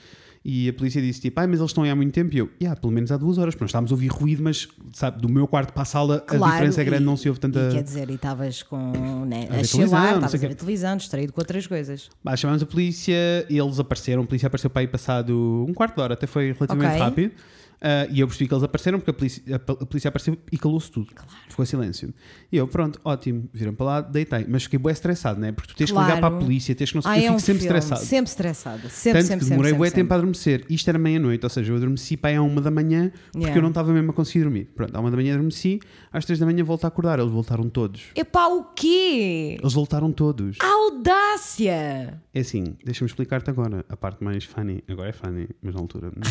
E 0.43 0.71
a 0.71 0.73
polícia 0.73 1.03
disse 1.03 1.21
tipo, 1.21 1.39
ai, 1.39 1.47
mas 1.47 1.59
eles 1.61 1.71
estão 1.71 1.85
aí 1.85 1.91
há 1.91 1.95
muito 1.95 2.13
tempo. 2.15 2.35
E 2.35 2.39
eu, 2.39 2.49
yeah, 2.61 2.79
pelo 2.81 2.91
menos 2.93 3.13
há 3.13 3.19
duas 3.19 3.37
horas, 3.37 3.55
porque 3.55 3.65
nós 3.65 3.69
estávamos 3.71 3.91
a 3.93 3.95
ouvir 3.95 4.09
ruído, 4.09 4.43
mas 4.43 4.67
sabe, 4.95 5.21
do 5.21 5.29
meu 5.29 5.47
quarto 5.47 5.73
para 5.73 5.83
a 5.83 5.85
sala 5.85 6.21
claro 6.21 6.45
a 6.45 6.51
diferença 6.53 6.81
é 6.81 6.85
grande, 6.85 7.03
e- 7.03 7.07
não 7.07 7.17
se 7.17 7.29
ouve 7.29 7.39
tanta. 7.39 7.59
E 7.69 7.73
quer 7.73 7.83
dizer, 7.83 8.09
e 8.09 8.15
estavas 8.15 8.63
com. 8.63 9.25
Né, 9.27 9.47
A 9.51 9.57
a 9.61 9.65
chilar, 9.65 10.15
estavas 10.15 10.35
a 10.35 10.39
ver 10.39 10.55
televisão, 10.55 10.97
distraído 10.97 11.33
com 11.35 11.41
outras 11.43 11.67
coisas. 11.67 12.09
Bah, 12.25 12.35
chamámos 12.37 12.63
a 12.63 12.67
polícia 12.67 13.15
e 13.51 13.59
eles 13.59 13.79
apareceram. 13.79 14.23
A 14.23 14.27
polícia 14.27 14.47
apareceu 14.47 14.71
para 14.71 14.81
aí 14.81 14.89
passado 14.89 15.67
um 15.69 15.75
quarto 15.75 15.97
de 15.97 16.01
hora, 16.01 16.15
até 16.15 16.27
foi 16.27 16.53
relativamente 16.53 16.89
Ok. 16.93 16.99
rápido. 17.01 17.33
Ah, 17.83 18.07
e 18.11 18.21
eu 18.21 18.27
percebi 18.27 18.47
que 18.47 18.53
eles 18.55 18.63
apareceram 18.63 18.99
porque 18.99 19.11
a 19.11 19.15
polícia, 19.15 19.43
a, 19.53 19.55
a 19.73 19.87
polícia 19.87 20.09
apareceu 20.09 20.37
e 20.53 20.59
calou-se 20.59 20.91
tudo. 20.91 21.09
Ficou 21.49 21.65
silêncio. 21.65 22.13
E 22.53 22.57
eu, 22.59 22.69
pronto, 22.69 23.01
ótimo, 23.05 23.49
viram 23.55 23.75
para 23.75 23.87
lá, 23.87 24.01
deitei. 24.03 24.45
Mas 24.49 24.65
fiquei 24.65 24.79
bem 24.79 24.93
estressado, 24.93 25.41
né? 25.41 25.51
Porque 25.53 25.73
tu 25.73 25.77
tens 25.77 25.91
que 25.91 25.97
ligar 25.99 26.19
Claro. 26.19 26.21
para 26.21 26.37
a 26.37 26.39
polícia, 26.39 26.75
tens 26.75 26.91
que 26.91 26.97
não 26.97 27.03
sei. 27.03 27.11
Ah, 27.11 27.15
eu 27.17 27.19
é 27.19 27.23
fico 27.23 27.35
um 27.37 27.39
sempre 27.39 27.63
filme. 27.63 27.79
estressado. 27.79 28.07
Sempre 28.07 28.31
estressada. 28.31 28.89
Sempre, 28.91 29.21
Tanto 29.21 29.29
sempre, 29.29 29.45
que 29.45 29.51
demorei 29.51 29.73
bué 29.73 29.91
tempo 29.91 30.13
a 30.13 30.17
adormecer. 30.17 30.65
Isto 30.69 30.89
era 30.91 30.99
meia-noite, 30.99 31.45
ou 31.45 31.51
seja, 31.51 31.73
eu 31.73 31.77
adormeci 31.77 32.17
para 32.17 32.39
à 32.39 32.43
uma 32.43 32.61
da 32.61 32.71
manhã 32.71 33.11
porque 33.33 33.39
Yeah. 33.39 33.57
eu 33.59 33.63
não 33.63 33.71
estava 33.71 33.93
mesmo 33.93 34.11
a 34.11 34.15
conseguir 34.15 34.45
dormir. 34.45 34.65
Pronto, 34.77 34.95
à 34.95 35.01
uma 35.01 35.11
da 35.11 35.17
manhã 35.17 35.33
adormeci, 35.35 35.81
às 36.13 36.25
três 36.27 36.39
da 36.39 36.45
manhã 36.47 36.63
volto 36.63 36.85
a 36.85 36.89
acordar. 36.89 37.19
Eles 37.19 37.33
voltaram 37.33 37.69
todos. 37.71 38.03
Epá, 38.15 38.47
o 38.49 38.65
quê? 38.75 39.57
Eles 39.59 39.73
voltaram 39.73 40.13
todos. 40.13 40.59
Audácia! 40.61 42.21
É 42.35 42.41
assim, 42.41 42.77
deixa-me 42.85 43.09
explicar-te 43.09 43.49
agora 43.51 43.85
a 43.89 43.97
parte 43.97 44.23
mais 44.23 44.45
funny. 44.45 44.83
Agora 44.89 45.09
é 45.09 45.13
funny, 45.13 45.49
mas 45.63 45.75
na 45.75 45.81
altura. 45.81 46.13
Não. 46.15 46.23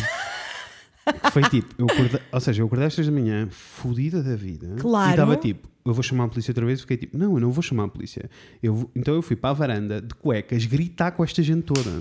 Foi 1.32 1.42
tipo, 1.42 1.74
eu 1.78 1.86
acordei, 1.86 2.20
ou 2.32 2.40
seja, 2.40 2.62
eu 2.62 2.66
acordei 2.66 2.86
às 2.86 2.94
três 2.94 3.06
da 3.06 3.12
manhã, 3.12 3.48
fodida 3.50 4.22
da 4.22 4.34
vida. 4.36 4.76
Claro. 4.80 5.08
E 5.08 5.10
estava 5.12 5.36
tipo, 5.36 5.68
eu 5.84 5.94
vou 5.94 6.02
chamar 6.02 6.24
a 6.24 6.28
polícia 6.28 6.50
outra 6.50 6.66
vez. 6.66 6.80
Fiquei 6.80 6.96
tipo, 6.96 7.16
não, 7.16 7.34
eu 7.34 7.40
não 7.40 7.50
vou 7.50 7.62
chamar 7.62 7.84
a 7.84 7.88
polícia. 7.88 8.28
Eu 8.62 8.90
então 8.94 9.14
eu 9.14 9.22
fui 9.22 9.36
para 9.36 9.50
a 9.50 9.52
varanda 9.54 10.00
de 10.00 10.14
cuecas 10.14 10.64
gritar 10.66 11.12
com 11.12 11.22
esta 11.24 11.42
gente 11.42 11.62
toda. 11.62 12.00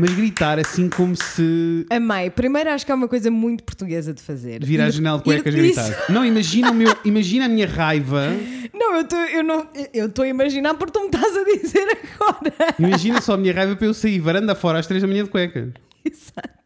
Mas 0.00 0.14
gritar 0.14 0.60
assim 0.60 0.88
como 0.88 1.16
se 1.16 1.84
Amei. 1.90 2.30
Primeiro 2.30 2.70
acho 2.70 2.86
que 2.86 2.92
é 2.92 2.94
uma 2.94 3.08
coisa 3.08 3.32
muito 3.32 3.64
portuguesa 3.64 4.14
de 4.14 4.22
fazer. 4.22 4.64
vir 4.64 4.80
à 4.80 4.86
Ir- 4.88 4.92
janela 4.92 5.18
de 5.18 5.24
cuecas 5.24 5.52
gritar. 5.52 6.04
Não, 6.08 6.24
imagina, 6.24 6.70
o 6.70 6.74
meu, 6.74 6.94
imagina 7.04 7.46
a 7.46 7.48
minha 7.48 7.66
raiva. 7.66 8.28
Não, 8.72 8.94
eu 8.94 9.00
estou 9.02 9.18
eu 9.18 9.42
não, 9.42 9.66
eu 9.92 10.06
estou 10.06 10.24
a 10.24 10.28
imaginar 10.28 10.74
porque 10.74 10.92
tu 10.92 11.00
me 11.00 11.06
estás 11.06 11.36
a 11.36 11.42
dizer 11.42 11.84
agora. 12.14 12.74
Imagina 12.78 13.20
só 13.20 13.34
a 13.34 13.36
minha 13.36 13.52
raiva 13.52 13.74
para 13.74 13.86
eu 13.86 13.94
sair 13.94 14.20
varanda 14.20 14.54
fora 14.54 14.78
às 14.78 14.86
três 14.86 15.02
da 15.02 15.08
manhã 15.08 15.24
de 15.24 15.30
cuecas. 15.30 15.70
Exato. 16.04 16.57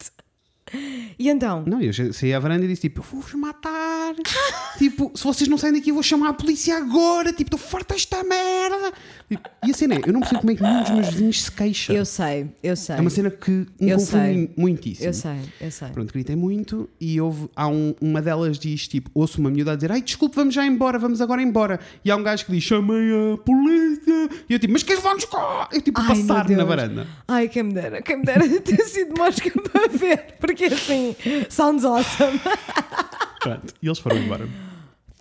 E 1.19 1.29
então? 1.29 1.65
Não, 1.67 1.81
eu 1.81 1.93
saí 2.13 2.33
à 2.35 2.39
varanda 2.39 2.65
e 2.65 2.69
disse 2.69 2.83
tipo, 2.83 3.01
eu 3.01 3.05
vou-vos 3.05 3.33
matar. 3.35 4.15
tipo, 4.79 5.11
se 5.15 5.25
vocês 5.25 5.49
não 5.49 5.59
saem 5.59 5.75
daqui, 5.75 5.91
eu 5.91 5.95
vou 5.95 6.03
chamar 6.03 6.31
a 6.31 6.33
polícia 6.33 6.77
agora. 6.77 7.33
Tipo, 7.33 7.55
estou 7.55 7.59
farta 7.59 7.95
desta 7.95 8.23
merda. 8.25 8.93
E 9.67 9.71
a 9.71 9.75
cena 9.75 9.95
é, 9.95 10.01
eu 10.07 10.13
não 10.13 10.21
percebo 10.21 10.41
como 10.41 10.51
é 10.53 10.55
que 10.57 10.63
nenhum 10.63 10.81
dos 10.83 10.91
meus 10.91 11.09
vizinhos 11.09 11.43
se 11.45 11.53
queixa. 11.53 11.93
Eu 11.93 12.05
sei, 12.05 12.49
eu 12.63 12.77
sei. 12.77 12.97
É 12.97 13.01
uma 13.01 13.11
cena 13.11 13.31
que 13.31 13.51
me 13.51 13.91
Eu 13.91 13.99
confunde 13.99 14.25
sei. 14.25 14.51
muitíssimo. 14.57 15.09
Eu 15.09 15.15
sei, 15.15 15.37
eu 15.61 15.71
sei. 15.71 15.89
Pronto, 15.89 16.13
gritei 16.13 16.37
muito 16.37 16.89
e 17.01 17.21
houve, 17.21 17.49
há 17.57 17.69
um- 17.69 17.95
uma 18.01 18.21
delas 18.23 18.59
diz 18.59 18.87
tipo, 18.89 19.11
ouço 19.15 19.41
uma 19.41 19.51
miúda 19.51 19.73
a 19.73 19.75
dizer, 19.77 19.93
ai 19.93 20.01
desculpe, 20.03 20.35
vamos 20.37 20.55
já 20.55 20.67
embora, 20.67 20.99
vamos 20.99 21.21
agora 21.21 21.43
embora. 21.43 21.81
E 22.05 22.11
há 22.11 22.17
um 22.17 22.23
gajo 22.23 22.45
que 22.47 22.53
diz, 22.53 22.63
chamei 22.65 23.11
a 23.35 23.37
polícia. 23.39 24.29
E 24.49 24.53
eu 24.55 24.59
tipo, 24.59 24.73
mas 24.73 24.83
que 24.83 24.97
vamos 24.97 25.25
cá? 25.25 25.69
Eu 25.73 25.81
tipo, 25.81 26.01
Ai, 26.01 26.09
passar 26.09 26.49
na 26.49 26.65
varanda. 26.65 27.07
Ai, 27.29 27.49
quem 27.49 27.63
me 27.63 27.73
dera, 27.73 28.03
quem 28.03 28.17
me 28.19 28.25
dera 28.25 28.49
de 28.49 28.61
ter 28.61 28.83
sido 28.85 29.15
mosca 29.19 29.51
para 29.71 29.89
ver, 29.89 30.35
porque 30.41 30.65
assim, 30.67 31.15
sounds 31.49 31.85
awesome. 31.85 32.41
Pronto, 33.41 33.75
e 33.83 33.87
eles 33.87 33.99
foram 33.99 34.19
embora. 34.19 34.49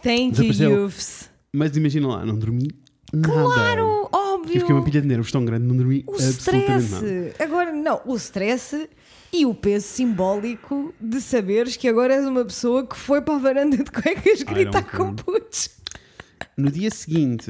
Thank 0.04 0.42
you, 0.44 0.54
youths. 0.54 1.30
Mas 1.54 1.76
imagina 1.76 2.08
lá, 2.08 2.26
não 2.26 2.38
dormi 2.38 2.70
nada. 3.14 3.34
Claro, 3.34 3.82
Eu 3.82 4.10
óbvio. 4.12 4.60
fiquei 4.60 4.76
uma 4.76 4.84
pilha 4.84 5.02
de 5.02 5.08
nervos 5.08 5.32
tão 5.32 5.44
grande, 5.46 5.66
não 5.66 5.76
dormi 5.76 6.04
O 6.08 6.14
absolutamente 6.14 6.70
nada. 6.92 7.06
stress. 7.08 7.34
Agora, 7.44 7.72
não, 7.72 8.02
o 8.06 8.16
stress 8.16 8.90
e 9.34 9.46
o 9.46 9.54
peso 9.54 9.88
simbólico 9.88 10.94
de 11.00 11.22
saberes 11.22 11.78
que 11.78 11.88
agora 11.88 12.14
és 12.16 12.26
uma 12.28 12.44
pessoa 12.44 12.86
que 12.86 12.98
foi 12.98 13.22
para 13.22 13.36
a 13.36 13.40
varanda 13.40 13.78
de 13.78 13.90
cuecas 13.92 14.44
gritar 14.44 14.84
com 14.84 15.14
putos. 15.16 15.70
No 16.58 16.70
dia 16.70 16.90
seguinte, 16.92 17.50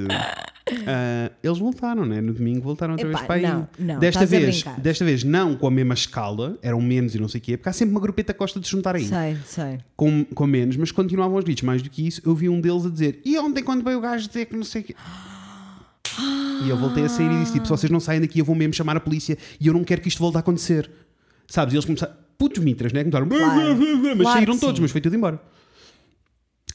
ah, 0.87 1.31
eles 1.43 1.57
voltaram, 1.57 2.05
né? 2.05 2.21
No 2.21 2.33
domingo 2.33 2.61
voltaram 2.61 2.93
outra 2.93 3.07
Epá, 3.09 3.17
vez 3.17 3.27
para 3.27 3.35
aí. 3.35 3.41
não, 3.41 3.67
não, 3.79 3.99
desta, 3.99 4.25
vez, 4.25 4.63
desta 4.77 5.03
vez 5.03 5.23
não 5.23 5.55
com 5.55 5.65
a 5.67 5.71
mesma 5.71 5.93
escala, 5.95 6.57
eram 6.61 6.79
menos 6.79 7.15
e 7.15 7.19
não 7.19 7.27
sei 7.27 7.39
o 7.39 7.41
quê, 7.43 7.57
porque 7.57 7.69
há 7.69 7.73
sempre 7.73 7.93
uma 7.93 7.99
grupeta 7.99 8.31
que 8.31 8.39
gosta 8.39 8.59
de 8.59 8.69
juntar 8.69 8.95
aí. 8.95 9.05
Sei, 9.05 9.37
sei. 9.45 9.79
Com, 9.95 10.23
com 10.23 10.45
menos, 10.45 10.77
mas 10.77 10.91
continuavam 10.91 11.35
os 11.37 11.43
gritos. 11.43 11.63
Mais 11.63 11.81
do 11.81 11.89
que 11.89 12.05
isso, 12.07 12.21
eu 12.23 12.35
vi 12.35 12.47
um 12.47 12.61
deles 12.61 12.85
a 12.85 12.89
dizer: 12.89 13.19
E 13.25 13.37
ontem, 13.39 13.63
quando 13.63 13.83
veio 13.83 13.97
o 13.97 14.01
gajo 14.01 14.27
dizer 14.27 14.45
que 14.45 14.55
não 14.55 14.63
sei 14.63 14.81
o 14.81 14.85
quê. 14.85 14.95
E 16.63 16.69
eu 16.69 16.77
voltei 16.77 17.05
a 17.05 17.09
sair 17.09 17.31
e 17.31 17.39
disse: 17.39 17.53
tipo, 17.53 17.65
Se 17.65 17.69
vocês 17.71 17.91
não 17.91 17.99
saem 17.99 18.21
daqui, 18.21 18.39
eu 18.39 18.45
vou 18.45 18.55
mesmo 18.55 18.73
chamar 18.73 18.95
a 18.97 18.99
polícia 18.99 19.37
e 19.59 19.67
eu 19.67 19.73
não 19.73 19.83
quero 19.83 20.01
que 20.01 20.07
isto 20.07 20.19
volte 20.19 20.37
a 20.37 20.39
acontecer. 20.39 20.89
Sabes? 21.47 21.73
E 21.73 21.77
eles 21.77 21.85
começaram. 21.85 22.13
Putos 22.37 22.63
mitras, 22.63 22.91
né? 22.91 23.03
Começaram. 23.03 23.27
Claro. 23.27 23.77
Mas 24.17 24.17
Claro 24.17 24.33
saíram 24.33 24.57
todos, 24.57 24.75
sim. 24.77 24.81
mas 24.81 24.91
foi 24.91 24.99
tudo 25.01 25.15
embora. 25.15 25.39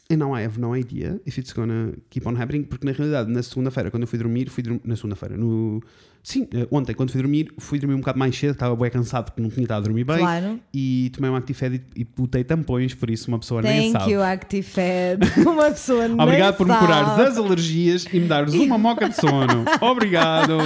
And 0.09 0.19
now 0.19 0.37
I 0.37 0.45
have 0.45 0.57
no 0.61 0.73
idea 0.73 1.19
if 1.27 1.37
it's 1.37 1.53
gonna 1.53 1.93
keep 2.11 2.27
on 2.27 2.37
happening, 2.41 2.63
porque 2.63 2.87
na 2.87 2.93
realidade, 2.93 3.29
na 3.29 3.43
segunda-feira, 3.43 3.91
quando 3.91 4.03
eu 4.03 4.07
fui 4.07 4.19
dormir, 4.19 4.49
fui 4.49 4.63
dormir, 4.63 4.81
na 4.85 4.95
segunda-feira, 4.95 5.37
no. 5.37 5.83
Sim, 6.23 6.47
eh, 6.55 6.67
ontem, 6.71 6.93
quando 6.95 7.11
fui 7.11 7.21
dormir, 7.21 7.53
fui 7.59 7.79
dormir 7.79 7.95
um 7.95 7.99
bocado 7.99 8.19
mais 8.19 8.37
cedo, 8.37 8.53
estava 8.53 8.75
bem 8.75 8.91
cansado 8.91 9.27
porque 9.27 9.41
não 9.41 9.49
tinha 9.51 9.63
estado 9.65 9.79
a 9.79 9.83
dormir 9.83 10.05
bem. 10.05 10.19
Claro. 10.19 10.61
E 10.75 11.11
tomei 11.15 11.31
um 11.31 11.37
Actifed 11.37 11.83
e, 11.97 12.01
e 12.01 12.05
botei 12.05 12.45
tampões, 12.45 12.95
por 12.95 13.11
isso 13.11 13.29
uma 13.29 13.39
pessoa 13.39 13.63
nem 13.63 13.93
Thank 13.93 13.93
sabe. 13.93 14.13
you, 14.13 14.23
Actifed. 14.23 15.21
Uma 15.47 15.71
pessoa 15.71 16.07
nem 16.09 16.21
Obrigado 16.21 16.57
por 16.57 16.67
me 16.67 16.77
curares 16.77 17.09
sabe. 17.11 17.25
das 17.25 17.39
alergias 17.39 18.07
e 18.13 18.19
me 18.21 18.27
dares 18.27 18.55
uma 18.55 18.79
moca 18.79 19.09
de 19.09 19.15
sono. 19.17 19.65
Obrigado. 19.81 20.59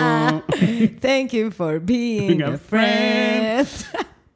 Thank 1.00 1.36
you 1.36 1.50
for 1.50 1.78
being 1.80 2.42
a 2.42 2.56
friend. 2.58 3.66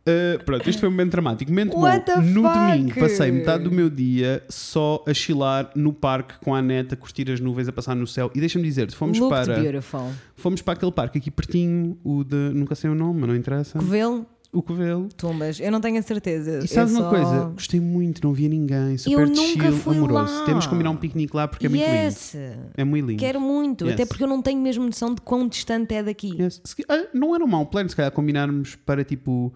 Uh, 0.07 0.43
pronto, 0.45 0.69
isto 0.69 0.81
foi 0.81 0.89
um 0.89 0.93
momento 0.93 1.13
dramático. 1.13 1.51
Momento 1.51 1.79
What 1.79 2.05
bom. 2.15 2.21
No 2.21 2.43
fuck? 2.43 2.55
domingo 2.59 3.01
passei 3.01 3.31
metade 3.31 3.65
do 3.65 3.71
meu 3.73 3.89
dia 3.89 4.43
só 4.51 5.03
a 5.07 5.15
chilar 5.15 5.71
no 5.75 5.95
parque 5.95 6.35
com 6.41 6.55
a 6.55 6.61
neta, 6.61 6.95
a 6.95 6.97
curtir 6.99 7.31
as 7.31 7.41
nuvens, 7.41 7.69
a 7.69 7.73
passar 7.73 7.95
no 7.97 8.07
céu. 8.07 8.31
E 8.35 8.41
deixa-me 8.41 8.65
dizer-te, 8.65 8.95
fomos 8.95 9.19
Looked 9.19 9.47
para, 9.47 9.59
beautiful. 9.61 10.11
fomos 10.37 10.61
para 10.61 10.75
aquele 10.75 10.93
parque 10.93 11.17
aqui 11.19 11.31
pertinho, 11.31 11.97
o 12.05 12.23
de. 12.23 12.37
Nunca 12.53 12.75
sei 12.75 12.91
o 12.91 12.95
nome, 12.95 13.21
mas 13.21 13.29
não 13.31 13.37
interessa. 13.37 13.79
Covelo? 13.79 14.27
o 14.53 14.63
Covelo. 14.63 15.09
Tumbas, 15.17 15.59
eu 15.59 15.73
não 15.73 15.81
tenho 15.81 15.99
a 15.99 16.03
certeza. 16.03 16.61
E 16.65 16.69
sabes 16.69 16.93
eu 16.95 17.01
uma 17.01 17.05
só- 17.07 17.11
coisa? 17.11 17.45
Gostei 17.55 17.81
muito, 17.81 18.23
não 18.23 18.33
via 18.33 18.49
ninguém. 18.49 18.97
Super 18.97 19.23
Eu 19.23 19.27
nunca 19.27 19.63
chill, 19.65 19.73
fui 19.79 19.97
amoroso. 19.97 20.33
lá. 20.33 20.45
Temos 20.45 20.65
que 20.67 20.71
combinar 20.71 20.91
um 20.91 20.97
piquenique 20.97 21.35
lá 21.35 21.49
porque 21.49 21.67
é 21.67 21.69
muito 21.69 21.83
lindo. 21.83 21.93
yes. 21.93 22.37
É 22.77 22.85
muito 22.85 23.07
lindo. 23.07 23.19
Quero 23.19 23.41
muito, 23.41 23.85
Yes. 23.85 23.95
até 23.95 24.07
porque 24.07 24.23
eu 24.23 24.29
não 24.29 24.41
tenho 24.41 24.61
mesmo 24.63 24.85
noção 24.85 25.13
de 25.13 25.21
quão 25.23 25.49
distante 25.49 25.93
é 25.93 26.05
daqui. 26.05 26.41
Yes. 26.41 26.63
Ah, 26.89 27.05
não 27.13 27.35
era 27.35 27.43
um 27.43 27.49
mau 27.49 27.67
plano, 27.67 27.89
se 27.91 27.97
calhar 27.97 28.13
combinarmos 28.13 28.77
para 28.77 29.03
tipo 29.03 29.53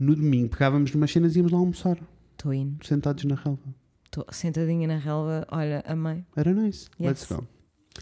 no 0.00 0.16
domingo, 0.16 0.48
pegávamos 0.48 0.92
numas 0.92 1.12
cenas 1.12 1.34
e 1.36 1.38
íamos 1.38 1.52
lá 1.52 1.58
almoçar, 1.58 1.98
Estou 2.32 2.52
indo, 2.54 2.84
sentados 2.86 3.22
na 3.24 3.34
relva. 3.34 3.62
estou 4.06 4.24
sentadinha 4.32 4.88
na 4.88 4.96
relva, 4.96 5.46
olha, 5.50 5.84
amei. 5.86 6.24
Era 6.34 6.52
nice. 6.54 6.88
Yes. 6.98 7.08
Let's 7.08 7.26
go. 7.26 7.46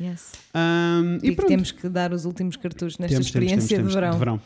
Yes. 0.00 0.32
Um, 0.54 1.18
e 1.22 1.30
E, 1.30 1.34
pronto. 1.34 1.48
temos 1.48 1.72
que 1.72 1.88
dar 1.88 2.12
os 2.12 2.24
últimos 2.24 2.56
cartuchos 2.56 2.98
nesta 2.98 3.14
Temos, 3.14 3.26
experiência 3.26 3.76
temos, 3.78 3.94
temos, 3.94 4.12
de 4.12 4.18
verão. 4.18 4.40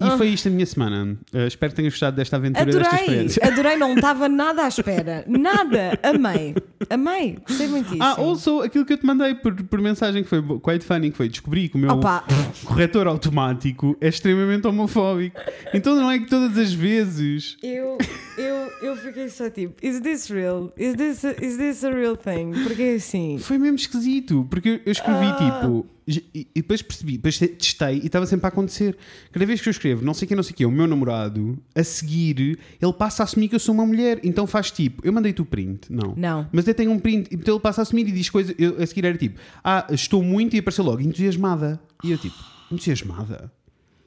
E 0.00 0.04
Ah. 0.04 0.16
foi 0.18 0.28
isto 0.28 0.48
a 0.48 0.50
minha 0.50 0.64
semana. 0.66 1.18
Uh, 1.34 1.38
espero 1.46 1.72
que 1.72 1.76
tenhas 1.76 1.92
gostado 1.92 2.16
desta 2.16 2.36
aventura, 2.36 2.64
desta 2.66 2.80
Adorei, 2.80 3.00
experiência. 3.04 3.46
adorei, 3.46 3.76
não 3.76 3.94
estava 3.94 4.28
nada 4.28 4.62
à 4.64 4.68
espera. 4.68 5.24
Nada, 5.26 5.98
amei, 6.02 6.54
amei, 6.90 7.38
gostei 7.46 7.66
muitíssimo. 7.68 8.02
Ah, 8.02 8.16
also 8.18 8.60
aquilo 8.60 8.84
que 8.84 8.92
eu 8.92 8.98
te 8.98 9.06
mandei 9.06 9.34
por, 9.34 9.54
por 9.64 9.80
mensagem 9.80 10.22
que 10.22 10.28
foi 10.28 10.42
quite 10.60 10.84
funny, 10.84 11.10
que 11.10 11.16
foi 11.16 11.28
descobri 11.28 11.68
que 11.68 11.76
o 11.76 11.78
meu 11.78 11.90
Opa, 11.90 12.24
corretor 12.64 13.06
automático 13.06 13.96
é 14.00 14.08
extremamente 14.08 14.66
homofóbico. 14.66 15.38
Então 15.74 15.94
não 15.96 16.10
é 16.10 16.18
que 16.18 16.26
todas 16.26 16.56
as 16.58 16.72
vezes. 16.72 17.56
eu, 17.62 17.98
eu, 18.38 18.70
eu 18.82 18.96
fiquei 18.96 19.28
só 19.28 19.48
tipo, 19.50 19.74
is 19.84 20.00
this 20.00 20.28
real? 20.28 20.72
Is 20.76 20.94
this 20.94 21.24
a, 21.24 21.30
is 21.44 21.56
this 21.56 21.84
a 21.84 21.90
real 21.90 22.16
thing? 22.16 22.52
Porque 22.64 22.82
é 22.82 22.94
assim, 22.94 23.38
Foi 23.38 23.58
mesmo 23.58 23.76
esquisito, 23.76 24.46
porque 24.50 24.80
eu- 24.84 24.92
escrevi 24.92 25.26
Ah. 25.26 25.34
tipo. 25.60 25.86
E 26.08 26.22
e 26.32 26.46
depois 26.62 26.80
percebi, 26.82 27.14
depois 27.14 27.36
te- 27.36 27.48
testei 27.48 27.96
e 28.00 28.06
estava 28.06 28.24
sempre 28.26 28.46
a 28.46 28.48
acontecer. 28.48 28.96
Cada 29.32 29.44
vez 29.44 29.60
que 29.60 29.68
eu 29.68 29.72
escrevo, 29.72 30.04
não 30.04 30.14
sei 30.14 30.24
o 30.26 30.28
que, 30.28 30.36
não 30.36 30.42
sei 30.44 30.52
o 30.52 30.54
que, 30.54 30.64
o 30.64 30.70
meu 30.70 30.86
namorado, 30.86 31.58
a 31.74 31.82
seguir, 31.82 32.60
ele 32.80 32.92
passa 32.92 33.22
a 33.22 33.24
assumir 33.24 33.48
que 33.48 33.56
eu 33.56 33.58
sou 33.58 33.74
uma 33.74 33.84
mulher. 33.84 34.20
Então 34.22 34.46
faz 34.46 34.70
tipo, 34.70 35.04
eu 35.04 35.12
mandei-te 35.12 35.42
o 35.42 35.44
print, 35.44 35.90
não. 35.90 36.14
não. 36.16 36.48
Mas 36.52 36.65
eu 36.66 36.74
tenho 36.74 36.90
um 36.90 36.98
print, 36.98 37.28
então 37.32 37.54
ele 37.54 37.62
passa 37.62 37.80
a 37.80 37.82
assumir 37.82 38.08
e 38.08 38.12
diz 38.12 38.30
coisas. 38.30 38.54
Eu, 38.58 38.82
a 38.82 38.86
seguir 38.86 39.04
era 39.04 39.16
tipo, 39.16 39.38
ah, 39.62 39.86
estou 39.90 40.22
muito 40.22 40.54
e 40.54 40.58
apareceu 40.58 40.84
logo, 40.84 41.00
entusiasmada. 41.00 41.80
E 42.04 42.10
eu 42.10 42.18
tipo, 42.18 42.36
entusiasmada? 42.70 43.50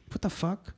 What 0.10 0.20
the 0.20 0.30
fuck? 0.30 0.72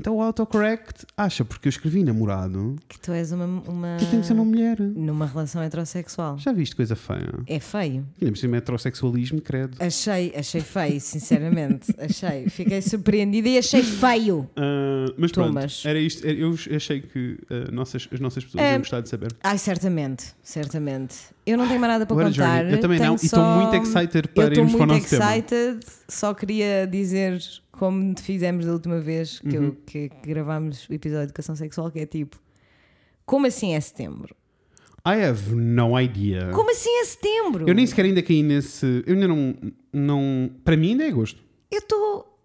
Então 0.00 0.16
o 0.16 0.22
autocorrect 0.22 1.04
acha, 1.14 1.44
porque 1.44 1.68
eu 1.68 1.70
escrevi 1.70 2.02
namorado, 2.02 2.76
Que 2.88 2.98
tu 2.98 3.12
és 3.12 3.32
uma, 3.32 3.44
uma 3.44 3.96
que 3.98 4.04
eu 4.06 4.08
tenho 4.08 4.22
que 4.22 4.26
ser 4.26 4.32
uma 4.32 4.46
mulher. 4.46 4.80
numa 4.80 5.26
relação 5.26 5.60
heterossexual. 5.62 6.38
Já 6.38 6.52
viste 6.52 6.74
coisa 6.74 6.96
feia? 6.96 7.28
É 7.46 7.60
feio. 7.60 8.06
Ainda 8.18 8.32
por 8.32 8.38
cima 8.38 8.56
heterossexualismo, 8.56 9.42
credo. 9.42 9.76
Achei, 9.78 10.32
achei 10.34 10.62
feio, 10.62 10.98
sinceramente. 11.00 11.94
Achei. 12.00 12.48
Fiquei 12.48 12.80
surpreendida 12.80 13.46
e 13.48 13.58
achei 13.58 13.82
feio. 13.82 14.48
Ah, 14.56 15.12
mas 15.18 15.32
pronto, 15.32 15.48
Tumbas. 15.48 15.82
era 15.84 15.98
isto. 16.00 16.26
era- 16.26 16.38
Eu 16.38 16.54
achei 16.74 17.02
que 17.02 17.38
ah, 17.50 17.70
nossas, 17.70 18.08
as 18.10 18.20
nossas 18.20 18.42
pessoas 18.42 18.64
É. 18.64 18.70
iam 18.72 18.78
gostar 18.78 19.02
de 19.02 19.08
saber. 19.10 19.34
Ai, 19.44 19.58
certamente, 19.58 20.32
certamente. 20.42 21.16
Eu 21.44 21.58
não 21.58 21.66
tenho 21.68 21.78
mais 21.80 21.92
nada 21.92 22.06
para 22.06 22.16
What 22.16 22.28
a 22.28 22.32
contar. 22.42 22.56
journey. 22.58 22.72
Eu 22.74 22.80
também 22.80 22.98
não, 22.98 23.16
Tenho 23.16 23.22
e 23.22 23.26
estou 23.26 23.38
só- 23.40 23.56
muito 23.60 23.74
excited 23.86 24.24
Eu 24.28 24.34
para 24.34 24.44
estou 24.48 24.64
irmos 24.64 24.72
para 24.72 24.84
o 24.84 24.86
muito 24.88 25.02
nosso 25.02 25.10
tema. 25.10 25.36
excited. 25.36 25.80
Só 26.08 26.32
queria 26.34 26.86
dizer, 26.86 27.38
como 27.80 28.14
fizemos 28.20 28.66
da 28.66 28.72
última 28.74 29.00
vez 29.00 29.40
que, 29.40 29.56
Uhum. 29.56 29.64
eu, 29.64 29.76
que, 29.86 30.10
que 30.10 30.28
gravámos 30.28 30.86
o 30.86 30.92
episódio 30.92 31.24
de 31.24 31.30
Educação 31.30 31.56
Sexual, 31.56 31.90
que 31.90 31.98
é 32.00 32.04
tipo: 32.06 32.38
Como 33.24 33.46
assim 33.46 33.72
é 33.74 33.80
setembro? 33.80 34.36
I 35.06 35.24
have 35.24 35.54
no 35.54 35.98
idea. 35.98 36.50
Como 36.52 36.70
assim 36.70 36.90
é 37.00 37.04
setembro? 37.06 37.66
Eu 37.66 37.74
nem 37.74 37.86
sequer 37.86 38.04
ainda 38.04 38.22
caí 38.22 38.42
nesse. 38.42 39.02
Eu 39.06 39.14
ainda 39.14 39.26
não. 39.28 39.56
não 39.90 40.50
para 40.62 40.76
mim 40.76 40.90
ainda 40.90 41.04
é 41.04 41.08
agosto. 41.08 41.42
Eu 41.70 41.78
estou. 41.78 42.38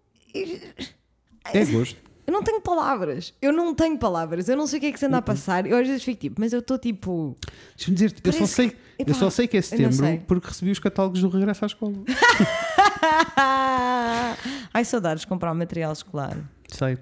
É 1.52 1.60
agosto. 1.60 2.00
Eu 2.26 2.32
não 2.32 2.42
tenho 2.42 2.60
palavras. 2.60 3.32
Eu 3.40 3.52
não 3.52 3.74
tenho 3.74 3.96
palavras. 3.98 4.48
Eu 4.48 4.56
não 4.56 4.66
sei 4.66 4.78
o 4.78 4.80
que 4.80 4.86
é 4.88 4.92
que 4.92 4.98
se 4.98 5.04
Uhum. 5.04 5.10
anda 5.10 5.18
a 5.18 5.22
passar. 5.22 5.66
Eu 5.66 5.76
às 5.78 5.86
vezes 5.86 6.02
fico 6.02 6.20
tipo, 6.20 6.40
mas 6.40 6.52
eu 6.52 6.58
estou 6.58 6.76
tipo. 6.78 7.36
Deixa-me 7.76 7.94
dizer, 7.94 8.14
eu 8.24 8.32
só, 8.32 8.46
sei, 8.46 8.70
que- 8.70 8.76
eu 8.98 9.14
só 9.14 9.30
sei 9.30 9.46
que 9.46 9.56
é 9.56 9.62
setembro 9.62 10.20
porque 10.26 10.48
recebi 10.48 10.70
os 10.70 10.78
catálogos 10.78 11.20
do 11.20 11.28
regresso 11.28 11.64
à 11.64 11.66
escola. 11.66 11.94
Ai, 14.74 14.84
saudades 14.84 15.22
de 15.22 15.26
comprar 15.26 15.54
material 15.54 15.92
escolar. 15.92 16.36
sei. 16.68 16.98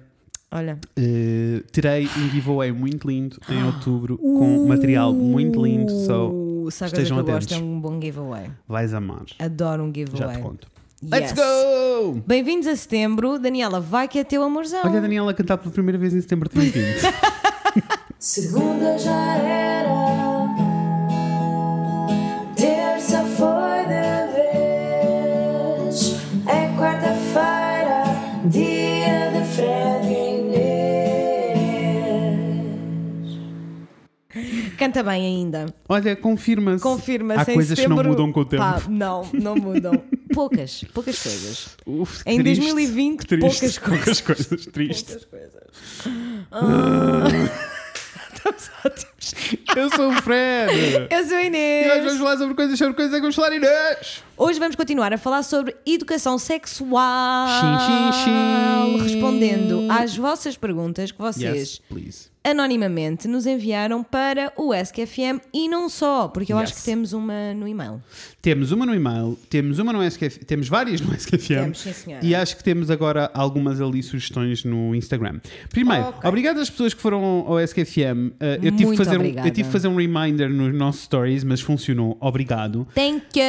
Olha. 0.51 0.79
Eh, 0.95 1.63
terei 1.71 2.05
um 2.05 2.29
giveaway 2.29 2.71
muito 2.71 3.07
lindo 3.09 3.37
em 3.49 3.63
outubro 3.65 4.17
com 4.17 4.67
material 4.67 5.11
muito 5.13 5.61
lindo. 5.65 5.91
So 6.05 6.31
Uh, 6.65 6.71
se 6.71 6.83
há 6.83 6.87
coisa 6.87 6.95
que 6.95 7.01
estejam 7.03 7.17
eu 7.19 7.25
gosto 7.25 7.53
é 7.53 7.57
um 7.57 7.79
bom 7.79 7.99
giveaway. 8.01 8.49
vais 8.67 8.93
amar. 8.93 9.25
Adoro 9.37 9.83
um 9.83 9.87
Já 9.87 9.93
giveaway. 9.93 10.35
te 10.37 10.41
conto. 10.41 10.67
Yes. 11.03 11.11
Let's 11.11 11.33
go! 11.33 12.23
Bem-vindos 12.25 12.67
a 12.67 12.75
setembro. 12.75 13.37
Daniela, 13.37 13.81
vai 13.81 14.07
que 14.07 14.17
é 14.17 14.23
teu 14.23 14.41
amorzão. 14.41 14.79
Olha 14.85 14.99
a 14.99 15.01
Daniela 15.01 15.33
cantar 15.33 15.57
pela 15.57 15.69
primeira 15.71 15.97
vez 15.97 16.13
em 16.13 16.21
setembro 16.21 16.47
de 16.47 16.55
2020. 16.55 17.01
Segunda 18.17 18.97
já 18.97 19.35
era, 19.35 19.89
Canta 34.85 35.01
bem 35.03 35.25
ainda. 35.25 35.65
Olha, 35.89 36.15
confirma-se. 36.15 36.83
Confirma-se 36.83 37.41
Há 37.51 37.53
coisas 37.53 37.79
que 37.79 37.87
não 37.87 37.95
setembro. 37.97 38.09
mudam 38.11 38.31
com 38.31 38.39
o 38.41 38.45
tempo. 38.45 38.61
Pá, 38.63 38.81
não, 38.87 39.27
não 39.33 39.55
mudam. 39.55 39.93
poucas, 40.33 40.83
poucas 40.93 41.17
coisas. 41.21 41.69
Uf, 41.87 42.21
Em 42.25 42.37
triste, 42.39 42.61
2020, 42.61 43.19
que 43.19 43.25
triste. 43.27 43.79
poucas 43.79 43.79
poucas 43.79 44.21
coisas. 44.21 44.65
Triste. 44.67 45.05
Poucas 45.05 45.25
coisas. 45.25 45.63
Ah. 46.51 47.23
Estamos 48.35 48.69
ótimos. 48.85 49.65
Eu 49.75 49.89
sou 49.89 50.09
o 50.11 50.21
Fred. 50.21 51.07
Eu 51.09 51.25
sou 51.25 51.35
a 51.37 51.41
E 51.43 51.47
Inês. 51.47 51.87
nós 51.87 52.03
vamos 52.03 52.19
falar 52.19 52.37
sobre 52.37 52.53
coisas, 52.53 52.77
sobre 52.77 52.93
coisas 52.93 53.13
que 53.15 53.21
vamos 53.21 53.35
falar, 53.35 53.53
Inês. 53.55 54.23
Hoje 54.37 54.59
vamos 54.59 54.75
continuar 54.75 55.11
a 55.13 55.17
falar 55.17 55.41
sobre 55.41 55.75
educação 55.83 56.37
sexual. 56.37 57.47
Sim, 57.47 57.85
sim, 57.87 58.23
sim. 58.99 59.03
Respondendo 59.03 59.87
às 59.91 60.15
vossas 60.15 60.55
perguntas 60.55 61.11
que 61.11 61.17
vocês 61.19 61.55
Yes, 61.57 61.79
please. 61.89 62.34
Anonimamente 62.45 63.27
nos 63.27 63.45
enviaram 63.45 64.03
para 64.03 64.53
o 64.55 64.73
SQFM 64.73 65.39
e 65.53 65.67
não 65.67 65.89
só, 65.89 66.27
porque 66.27 66.53
eu 66.53 66.57
acho 66.57 66.71
Yes. 66.73 66.79
que 66.79 66.85
temos 66.85 67.11
uma 67.13 67.53
no 67.53 67.67
e-mail. 67.67 68.01
Temos 68.41 68.71
uma 68.71 68.85
no 68.85 68.93
e-mail, 68.93 69.37
temos 69.49 69.79
uma 69.79 69.91
no 69.91 70.03
SKF, 70.03 70.45
temos 70.45 70.67
várias 70.69 71.01
no 71.01 71.13
SKFM. 71.15 71.47
Temos, 71.63 71.79
sim, 71.79 71.93
senhora. 71.93 72.25
E 72.25 72.35
acho 72.35 72.55
que 72.57 72.63
temos 72.63 72.89
agora 72.91 73.29
algumas 73.33 73.81
ali 73.81 74.01
sugestões 74.03 74.63
no 74.63 74.93
Instagram. 74.95 75.39
Primeiro, 75.69 76.05
Ok. 76.09 76.29
obrigado 76.29 76.59
às 76.59 76.69
pessoas 76.69 76.93
que 76.93 77.01
foram 77.01 77.23
ao 77.47 77.59
SKFM. 77.59 78.29
Uh, 78.29 78.43
eu, 78.61 78.71
tive 78.71 78.77
que 78.77 78.85
Muito 78.85 78.97
fazer 79.03 79.19
um, 79.19 79.23
eu 79.25 79.51
tive 79.51 79.63
que 79.63 79.71
fazer 79.71 79.87
um 79.87 79.95
reminder 79.95 80.49
nos 80.49 80.73
nossos 80.73 81.01
stories, 81.03 81.43
mas 81.43 81.61
funcionou. 81.61 82.17
Obrigado. 82.21 82.87
Thank 82.93 83.39
you. 83.39 83.45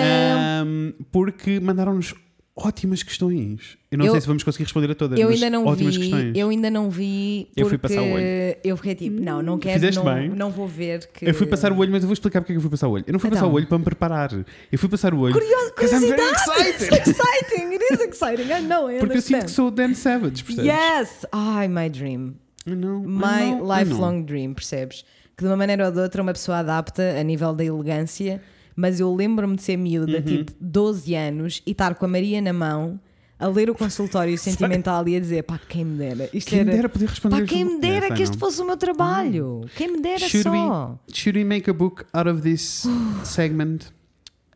Um, 0.65 0.93
porque 1.13 1.61
mandaram-nos 1.61 2.15
ótimas 2.57 3.03
questões. 3.03 3.77
Eu 3.91 3.99
não 3.99 4.07
Eu- 4.07 4.13
sei 4.13 4.21
se 4.23 4.27
vamos 4.27 4.43
conseguir 4.43 4.65
responder 4.65 4.91
a 4.91 4.95
todas, 4.95 5.19
eu 5.19 5.29
ainda 5.29 5.51
não 5.51 5.67
ótimas 5.67 5.95
vi, 5.95 6.01
questões. 6.03 6.37
eu 6.37 6.49
ainda 6.49 6.71
não 6.71 6.89
vi 6.91 7.47
porque 7.49 7.63
Eu 7.63 7.69
fui 7.69 7.77
passar 7.79 8.01
o 8.03 8.13
olho. 8.13 8.25
eu 8.65 8.77
fiquei 8.79 8.95
tipo, 8.95 9.21
não, 9.21 9.43
não 9.43 9.59
quero, 9.59 9.75
Fizeste 9.75 10.03
não, 10.03 10.15
bem. 10.15 10.29
não 10.31 10.51
vou 10.51 10.67
ver 10.67 11.07
que 11.13 11.29
Eu 11.29 11.35
fui 11.35 11.47
passar 11.47 11.71
o 11.71 11.79
olho, 11.79 11.93
mas 11.93 12.03
eu 12.03 12.07
vou 12.09 12.15
explicar 12.15 12.41
porque 12.41 12.53
é 12.53 12.55
que 12.55 12.59
eu 12.59 12.63
fui 12.63 12.71
passar 12.71 12.89
o 12.89 12.93
olho. 12.93 13.05
Eu 13.07 13.13
não 13.13 13.21
fui 13.21 13.29
passar 13.31 13.43
Então. 13.43 13.53
o 13.53 13.57
olho 13.57 13.67
para 13.67 13.79
me 13.79 13.85
preparar. 13.85 14.31
Eu 14.73 14.79
fui 14.79 14.89
passar 14.89 15.13
o 15.13 15.21
olho. 15.21 15.35
Curioso, 15.35 15.73
curiosidade. 15.75 16.23
excited. 16.23 16.95
It's 16.95 17.09
exciting. 17.09 17.75
It 17.75 17.85
is 17.95 18.01
exciting. 18.01 18.51
I 18.51 18.63
know, 18.63 18.91
I 18.91 18.99
Porque 19.01 19.19
eu 19.19 19.23
sinto 19.23 19.45
que 19.45 19.51
sou 19.51 19.69
o 19.69 19.71
Dan 19.71 19.93
Savage, 19.95 20.43
percebes? 20.43 20.65
Yes! 20.73 21.27
Ai, 21.33 21.69
my 21.69 21.89
dream. 21.91 22.35
I 22.67 22.75
know, 22.75 23.01
My 23.01 23.07
know, 23.07 23.27
I 23.29 23.51
know. 23.59 23.79
lifelong 23.79 24.23
dream, 24.25 24.55
percebes? 24.55 25.05
Que 25.37 25.45
de 25.45 25.51
uma 25.51 25.57
maneira 25.57 25.85
ou 25.87 25.93
de 25.93 26.01
outra 26.01 26.23
uma 26.23 26.33
pessoa 26.33 26.59
adapta 26.59 27.03
a 27.21 27.23
nível 27.23 27.53
da 27.53 27.63
elegância, 27.63 28.41
mas 28.77 29.01
eu 29.01 29.13
lembro-me 29.15 29.57
de 29.57 29.63
ser 29.63 29.77
miúda, 29.77 30.19
Uhum. 30.19 30.23
tipo 30.23 30.53
12 30.61 31.15
anos, 31.15 31.63
e 31.67 31.71
estar 31.73 31.95
com 31.95 32.05
a 32.05 32.09
Maria 32.09 32.41
na 32.43 32.53
mão, 32.53 33.01
a 33.39 33.47
ler 33.49 33.69
o 33.71 33.75
consultório 33.75 34.37
sentimental 34.39 35.07
e 35.09 35.17
a 35.17 35.21
dizer, 35.21 35.43
pá, 35.43 35.59
quem 35.69 35.85
me 35.85 35.99
dera. 35.99 36.29
Isto 36.33 36.49
Quem 36.51 36.59
me 36.65 36.69
era... 36.71 36.77
dera 36.77 36.89
poder 36.89 37.07
responder 37.09 37.41
Pá, 37.41 37.47
quem 37.47 37.65
me 37.65 37.81
dera 37.81 38.07
Yes, 38.07 38.15
que 38.17 38.23
este 38.23 38.39
fosse 38.39 38.61
o 38.63 38.67
meu 38.67 38.77
trabalho. 38.77 39.63
Quem 39.77 39.93
me 39.93 40.01
dera 40.01 40.19
Should 40.21 40.43
só. 40.45 40.99
we, 41.09 41.15
should 41.15 41.39
we 41.39 41.45
make 41.45 41.69
a 41.69 41.75
book 41.75 42.05
out 42.15 42.29
of 42.29 42.43
this 42.43 42.87
segment? 43.25 43.93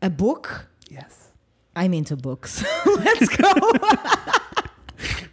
A 0.01 0.09
book? 0.09 0.67
Yes. 0.91 1.31
I'm 1.75 1.93
into 1.93 2.15
books. 2.15 2.63
Let's 2.85 3.27
go! 3.29 3.47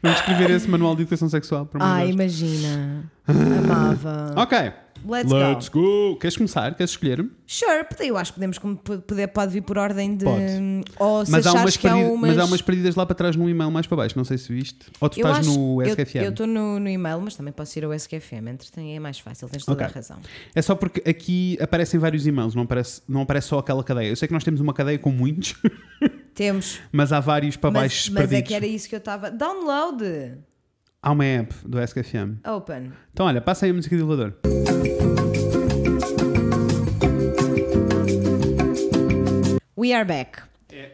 Vamos 0.01 0.20
escrever 0.20 0.51
esse 0.51 0.68
manual 0.68 0.94
de 0.94 1.03
educação 1.03 1.29
sexual 1.29 1.68
mandar. 1.81 2.07
imagina. 2.07 3.11
Amava. 3.27 4.35
Ok. 4.37 4.72
Let's, 5.06 5.30
Let's 5.32 5.68
go. 5.68 5.80
go. 6.12 6.16
Queres 6.18 6.37
começar? 6.37 6.74
Queres 6.74 6.90
escolher? 6.90 7.24
Sure, 7.46 7.87
eu 8.00 8.16
acho 8.16 8.32
que 8.32 8.37
podemos 8.40 8.58
poder, 9.06 9.28
pode 9.28 9.52
vir 9.52 9.62
por 9.62 9.78
ordem 9.78 10.16
de. 10.16 10.24
Pode. 10.24 10.84
Ou 10.98 11.24
se 11.24 11.30
Mas 11.32 11.46
há, 11.46 11.52
umas 11.52 11.76
que 11.76 11.87
há 11.87 11.90
perdidas, 11.92 12.12
umas. 12.14 12.30
mas 12.30 12.38
há 12.38 12.44
umas 12.44 12.62
perdidas 12.62 12.94
lá 12.94 13.06
para 13.06 13.14
trás 13.14 13.37
no 13.37 13.48
e-mail 13.48 13.70
mais 13.70 13.87
para 13.87 13.96
baixo. 13.96 14.16
Não 14.16 14.24
sei 14.24 14.37
se 14.38 14.52
viste. 14.52 14.87
Ou 15.00 15.08
tu 15.08 15.18
Eu 15.20 15.26
estás 15.26 15.46
acho- 15.48 15.58
no 15.58 15.82
SKFM. 15.82 16.16
Eu 16.24 16.30
estou 16.30 16.46
no, 16.46 16.78
no 16.78 16.88
e-mail, 16.88 17.20
mas 17.20 17.34
também 17.37 17.52
posso 17.52 17.78
ir 17.78 17.84
ao 17.84 17.92
SQFM. 17.94 18.48
Entretanto, 18.48 18.80
é 18.87 18.98
mais 18.98 19.18
fácil, 19.18 19.48
tens 19.48 19.64
toda 19.64 19.82
Ok. 19.84 19.87
a 19.87 19.94
razão. 19.94 20.18
É 20.54 20.61
só 20.62 20.74
porque 20.74 21.08
aqui 21.08 21.56
aparecem 21.61 21.98
vários 21.98 22.26
e-mails, 22.26 22.54
não 22.54 22.62
aparece, 22.64 23.00
não 23.08 23.22
aparece 23.22 23.48
só 23.48 23.58
aquela 23.58 23.82
cadeia. 23.84 24.08
Eu 24.08 24.16
sei 24.16 24.28
que 24.28 24.34
nós 24.34 24.44
temos 24.44 24.61
uma 24.61 24.74
cadeia 24.74 24.98
com 24.98 25.11
muitos, 25.11 25.54
Temos. 26.34 26.80
mas 26.92 27.12
há 27.12 27.20
vários 27.20 27.56
para 27.56 27.70
Mas, 27.70 27.82
baixo 27.82 28.12
mas 28.12 28.24
é 28.24 28.26
perdidos. 28.26 28.48
que 28.48 28.54
era 28.54 28.66
isso 28.66 28.88
que 28.88 28.94
eu 28.94 28.98
estava. 28.98 29.30
Download! 29.30 30.38
Há 31.08 31.12
uma 31.12 31.24
app 31.24 31.54
do 31.66 31.80
SKFM. 31.80 32.36
Open. 32.46 32.92
Então, 33.14 33.24
olha, 33.24 33.40
passa 33.40 33.64
aí 33.64 33.70
a 33.70 33.74
música 33.74 33.96
de 33.96 34.02
elevador. 34.02 34.34
We 39.74 39.94
are 39.94 40.04
back. 40.04 40.42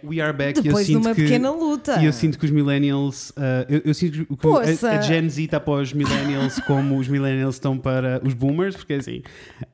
We 0.04 0.20
are 0.20 0.32
back 0.32 0.56
e 0.56 0.60
eu 0.60 0.62
Depois 0.62 0.86
de 0.86 0.96
uma 0.96 1.12
que, 1.16 1.22
pequena 1.22 1.50
luta. 1.50 2.00
E 2.00 2.04
eu 2.04 2.12
sinto 2.12 2.38
que 2.38 2.44
os 2.44 2.52
millennials. 2.52 3.32
ah, 3.36 3.66
eu, 3.68 3.82
eu 3.86 3.92
sinto 3.92 4.24
que 4.24 4.36
Poça. 4.36 4.88
a, 4.88 4.98
a 5.00 5.02
Gen 5.02 5.28
Z 5.28 5.42
está 5.42 5.58
para 5.58 5.82
os 5.82 5.92
millennials 5.92 6.60
como 6.60 6.96
os 6.96 7.08
millennials 7.08 7.56
estão 7.56 7.76
para 7.76 8.20
os 8.24 8.34
boomers, 8.34 8.76
porque 8.76 8.92
assim, 8.92 9.20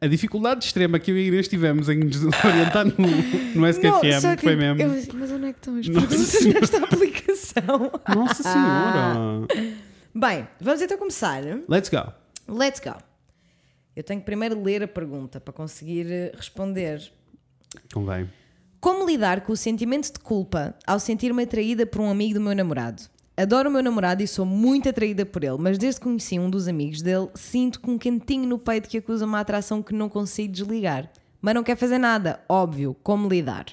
a 0.00 0.06
dificuldade 0.06 0.64
extrema 0.64 0.98
que 0.98 1.10
eu 1.10 1.18
e 1.18 1.24
a 1.24 1.28
Inês 1.28 1.48
tivemos 1.48 1.90
em 1.90 1.98
nos 1.98 2.24
orientar 2.24 2.86
no, 2.86 3.60
no 3.60 3.68
SKFM 3.68 4.20
só 4.22 4.36
que 4.36 4.42
foi 4.42 4.56
mesmo. 4.56 4.80
eu 4.80 4.88
mas 5.16 5.30
onde 5.32 5.44
é 5.44 5.52
que 5.52 5.58
estão 5.58 5.76
as 5.76 5.86
perguntas 5.86 6.44
nesta 6.46 6.78
aplicação? 6.78 7.92
Nossa 8.14 8.42
Senhora! 8.42 9.80
Bem, 10.14 10.48
vamos 10.60 10.82
então 10.82 10.98
começar. 10.98 11.42
Let's 11.68 11.88
go. 11.88 12.12
Let's 12.48 12.80
go. 12.80 12.96
Eu 13.94 14.02
tenho 14.02 14.20
que 14.20 14.26
primeiro 14.26 14.60
ler 14.60 14.82
a 14.82 14.88
pergunta 14.88 15.40
para 15.40 15.52
conseguir 15.52 16.10
eh, 16.10 16.32
responder. 16.34 17.12
Convém. 17.92 18.28
Como 18.80 19.06
lidar 19.06 19.42
com 19.42 19.52
o 19.52 19.56
sentimento 19.56 20.12
de 20.12 20.18
culpa 20.18 20.74
ao 20.86 20.98
sentir-me 20.98 21.42
atraída 21.42 21.86
por 21.86 22.00
um 22.00 22.10
amigo 22.10 22.34
do 22.34 22.40
meu 22.40 22.54
namorado? 22.54 23.02
Adoro 23.36 23.68
o 23.68 23.72
meu 23.72 23.82
namorado 23.82 24.22
e 24.22 24.26
sou 24.26 24.44
muito 24.44 24.88
atraída 24.88 25.24
por 25.24 25.44
ele, 25.44 25.58
mas 25.58 25.78
desde 25.78 26.00
que 26.00 26.04
conheci 26.04 26.38
um 26.38 26.50
dos 26.50 26.66
amigos 26.66 27.02
dele, 27.02 27.28
sinto 27.34 27.80
com 27.80 27.92
um 27.92 27.98
quentinho 27.98 28.46
no 28.46 28.58
peito 28.58 28.88
que 28.88 28.98
acusa 28.98 29.24
uma 29.24 29.40
atração 29.40 29.82
que 29.82 29.94
não 29.94 30.08
consigo 30.08 30.52
desligar. 30.52 31.10
Mas 31.40 31.54
não 31.54 31.62
quer 31.62 31.76
fazer 31.76 31.98
nada, 31.98 32.40
óbvio. 32.48 32.96
Como 33.02 33.28
lidar? 33.28 33.66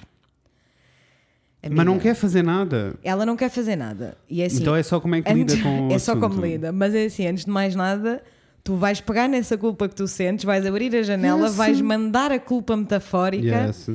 Mas 1.70 1.84
não 1.86 1.98
quer 1.98 2.14
fazer 2.14 2.42
nada. 2.42 2.94
Ela 3.02 3.26
não 3.26 3.36
quer 3.36 3.50
fazer 3.50 3.74
nada. 3.76 4.16
E 4.30 4.42
é 4.42 4.46
assim, 4.46 4.60
então 4.60 4.74
é 4.76 4.82
só 4.82 5.00
como 5.00 5.14
é 5.16 5.22
que 5.22 5.32
lida 5.32 5.52
Antes- 5.54 5.62
com 5.62 5.88
o 5.88 5.92
É 5.92 5.98
só 5.98 6.16
como 6.16 6.40
lida. 6.40 6.70
Mas 6.72 6.94
é 6.94 7.06
assim, 7.06 7.26
antes 7.26 7.44
de 7.44 7.50
mais 7.50 7.74
nada, 7.74 8.22
tu 8.62 8.76
vais 8.76 9.00
pegar 9.00 9.28
nessa 9.28 9.58
culpa 9.58 9.88
que 9.88 9.94
tu 9.94 10.06
sentes, 10.06 10.44
vais 10.44 10.64
abrir 10.64 10.94
a 10.94 11.02
janela, 11.02 11.46
Yes. 11.48 11.56
vais 11.56 11.80
mandar 11.80 12.30
a 12.30 12.38
culpa 12.38 12.76
metafórica 12.76 13.66
Yes. 13.66 13.90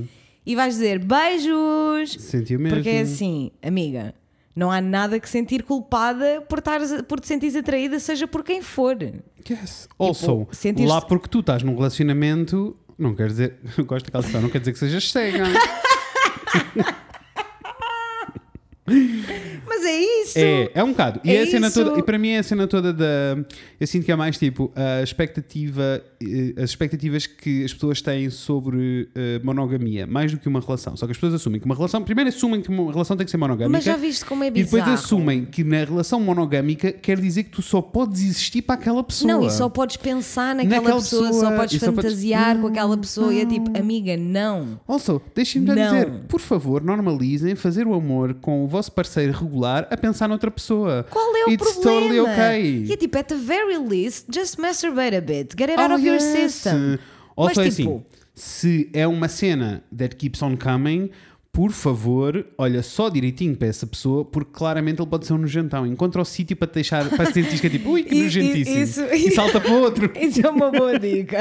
e 0.45 0.55
vais 0.55 0.73
dizer 0.75 0.99
beijos. 0.99 2.13
Sentiu 2.19 2.59
mesmo. 2.59 2.75
Porque 2.75 2.89
é 2.89 3.01
assim, 3.01 3.49
amiga, 3.61 4.13
não 4.55 4.69
há 4.69 4.81
nada 4.81 5.19
que 5.19 5.29
sentir 5.29 5.63
culpada 5.63 6.41
por, 6.49 6.59
estares- 6.59 7.01
por 7.07 7.19
te 7.19 7.27
sentires 7.27 7.55
atraída, 7.55 7.97
seja 7.99 8.27
por 8.27 8.43
quem 8.43 8.61
for. 8.61 8.97
Yes. 9.49 9.87
Also, 9.97 10.47
sentir-se- 10.51 10.87
lá 10.89 11.01
porque 11.01 11.27
tu 11.29 11.39
estás 11.39 11.63
num 11.63 11.75
relacionamento, 11.75 12.75
não 12.99 13.15
quer 13.15 13.27
dizer, 13.27 13.55
gosto 13.87 14.05
daquela 14.05 14.19
expressão, 14.21 14.41
não 14.41 14.49
quer 14.49 14.59
dizer 14.59 14.73
que 14.73 14.79
sejas 14.79 15.09
cega. 15.09 15.43
Mas 19.65 19.85
é 19.85 19.97
isso! 20.21 20.39
É, 20.39 20.71
é 20.73 20.83
um 20.83 20.89
bocado. 20.91 21.21
E, 21.23 21.33
É 21.33 21.41
a 21.41 21.47
cena 21.47 21.67
isso. 21.67 21.83
toda, 21.83 21.99
e 21.99 22.03
para 22.03 22.17
mim 22.17 22.29
é 22.29 22.39
a 22.39 22.43
cena 22.43 22.67
toda 22.67 22.91
da. 22.93 23.37
Eu 23.83 23.87
sinto 23.87 24.05
que 24.05 24.11
é 24.13 24.15
mais 24.15 24.37
tipo 24.37 24.71
a 24.77 25.03
expectativa, 25.03 26.01
eh, 26.23 26.53
as 26.55 26.69
expectativas 26.69 27.27
que 27.27 27.65
as 27.65 27.73
pessoas 27.73 28.01
têm 28.01 28.29
sobre 28.29 29.09
eh, 29.13 29.41
monogamia, 29.43 30.07
mais 30.07 30.31
do 30.31 30.37
que 30.37 30.47
uma 30.47 30.61
relação. 30.61 30.95
Só 30.95 31.05
que 31.05 31.11
as 31.11 31.17
pessoas 31.17 31.33
assumem 31.33 31.59
que 31.59 31.65
uma 31.65 31.75
relação. 31.75 32.01
Primeiro 32.01 32.29
assumem 32.29 32.61
que 32.61 32.69
uma 32.69 32.89
relação 32.93 33.17
tem 33.17 33.25
que 33.25 33.31
ser 33.31 33.35
monogâmica. 33.35 33.69
Mas 33.69 33.83
já 33.83 33.97
viste 33.97 34.23
como 34.23 34.41
é 34.41 34.47
E 34.47 34.51
depois 34.51 34.71
bizarro? 34.83 34.93
assumem 34.93 35.43
que 35.43 35.65
na 35.65 35.83
relação 35.83 36.21
monogâmica 36.21 36.93
quer 36.93 37.19
dizer 37.19 37.43
que 37.43 37.49
tu 37.49 37.61
só 37.61 37.81
podes 37.81 38.21
existir 38.21 38.61
para 38.61 38.75
aquela 38.75 39.03
pessoa. 39.03 39.33
Não, 39.33 39.45
e 39.45 39.51
só 39.51 39.67
podes 39.67 39.97
pensar 39.97 40.55
naquela 40.55 40.75
Naquela 40.77 41.01
pessoa, 41.01 41.27
pessoa, 41.27 41.41
só 41.49 41.55
podes 41.57 41.79
só 41.81 41.85
podes- 41.91 42.03
fantasiar 42.03 42.55
com 42.55 42.61
Não, 42.61 42.69
aquela 42.69 42.97
pessoa. 42.97 43.33
E 43.33 43.41
é 43.41 43.45
tipo, 43.45 43.77
amiga, 43.77 44.15
não. 44.15 44.79
Also, 44.87 45.21
deixem-me 45.35 45.67
Não. 45.67 45.75
dizer, 45.75 46.09
por 46.29 46.39
favor, 46.39 46.81
normalizem 46.81 47.53
fazer 47.55 47.85
o 47.85 47.93
amor 47.93 48.35
com 48.35 48.63
o 48.63 48.67
vosso 48.67 48.93
parceiro 48.93 49.33
regular 49.33 49.89
a 49.91 49.97
pensar 49.97 50.29
noutra 50.29 50.49
pessoa. 50.49 51.05
Qual 51.09 51.35
é 51.35 51.45
o 51.47 51.49
It's 51.49 51.73
problema? 51.73 51.99
totally 52.01 52.19
okay. 52.21 52.85
E 52.87 52.93
é 52.93 52.95
tipo, 52.95 53.17
at 53.17 53.27
the 53.27 53.35
very 53.77 53.87
least, 53.87 54.29
just 54.29 54.57
masturbate 54.57 55.15
a 55.17 55.21
bit. 55.21 55.55
Get 55.55 55.69
it 55.69 55.79
out 55.79 55.91
Oh, 55.91 55.95
of 55.95 56.01
your 56.03 56.15
yes. 56.15 56.23
system. 56.53 56.99
Also, 57.35 57.61
Mas, 57.61 57.75
tipo- 57.75 57.97
assim, 57.97 58.05
se 58.35 58.89
é 58.93 59.07
uma 59.07 59.27
cena 59.27 59.83
that 59.95 60.15
keeps 60.15 60.41
on 60.41 60.55
coming, 60.55 61.09
por 61.53 61.71
favor, 61.71 62.47
olha 62.57 62.81
só 62.81 63.09
direitinho 63.09 63.55
para 63.55 63.67
essa 63.67 63.85
pessoa, 63.85 64.25
porque 64.25 64.49
claramente 64.51 64.99
ele 64.99 65.07
pode 65.07 65.27
ser 65.27 65.33
um 65.33 65.37
nojentão. 65.37 65.85
Encontra 65.85 66.19
o 66.19 66.25
sítio 66.25 66.57
para 66.57 66.67
te 66.67 66.73
deixar, 66.73 67.07
para 67.11 67.27
se 67.27 67.33
sentir 67.33 67.61
que 67.61 67.67
é 67.67 67.69
tipo, 67.69 67.91
ui, 67.91 68.03
que 68.03 68.23
nojentíssimo. 68.23 68.79
isso- 68.79 69.03
E 69.13 69.29
salta 69.31 69.61
para 69.61 69.71
outro. 69.71 70.11
Isso 70.19 70.43
é 70.43 70.49
uma 70.49 70.71
boa 70.71 70.97
dica. 70.97 71.37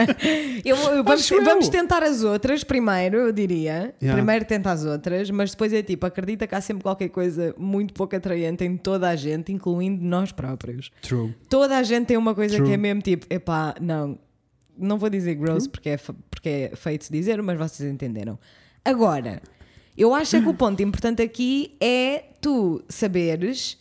Eu- 0.63 0.77
eu- 0.77 1.03
vamos, 1.03 1.27
vamos 1.31 1.69
tentar 1.71 2.03
as 2.03 2.23
outras 2.23 2.63
primeiro, 2.63 3.17
eu 3.17 3.33
diria. 3.33 3.95
Yeah. 4.03 4.13
Primeiro 4.13 4.45
tenta 4.45 4.71
as 4.71 4.85
outras, 4.85 5.31
mas 5.31 5.53
depois 5.53 5.73
é 5.73 5.83
tipo, 5.83 6.05
acredita 6.05 6.47
que 6.47 6.55
há 6.55 6.61
sempre 6.61 6.83
qualquer 6.83 7.09
coisa 7.09 7.55
muito 7.57 7.95
pouco 7.95 8.15
atraente 8.15 8.63
em 8.65 8.77
toda 8.77 9.09
a 9.09 9.17
gente, 9.17 9.51
incluindo 9.51 10.05
nós 10.05 10.31
próprios. 10.31 10.91
True. 11.01 11.35
Toda 11.49 11.79
a 11.79 11.83
gente 11.83 12.09
tem 12.09 12.19
uma 12.19 12.35
coisa 12.35 12.57
True. 12.57 12.69
que 12.69 12.75
é 12.75 12.77
mesmo 12.77 13.01
tipo, 13.01 13.27
epá, 13.31 13.75
não, 13.81 14.19
não 14.77 14.99
vou 14.99 15.09
dizer 15.09 15.37
gross 15.37 15.67
porque 15.67 15.89
é, 15.89 15.97
porque 16.31 16.49
é 16.71 16.73
feito 16.77 17.11
dizer, 17.11 17.41
mas 17.41 17.57
vocês 17.59 17.91
entenderam. 17.91 18.39
Agora, 18.85 19.41
eu 19.97 20.15
acho 20.15 20.37
é 20.37 20.41
que 20.41 20.49
o 20.49 20.55
ponto 20.55 20.83
importante 20.83 21.21
aqui 21.23 21.75
é 21.81 22.25
tu 22.41 22.83
saberes 22.89 23.81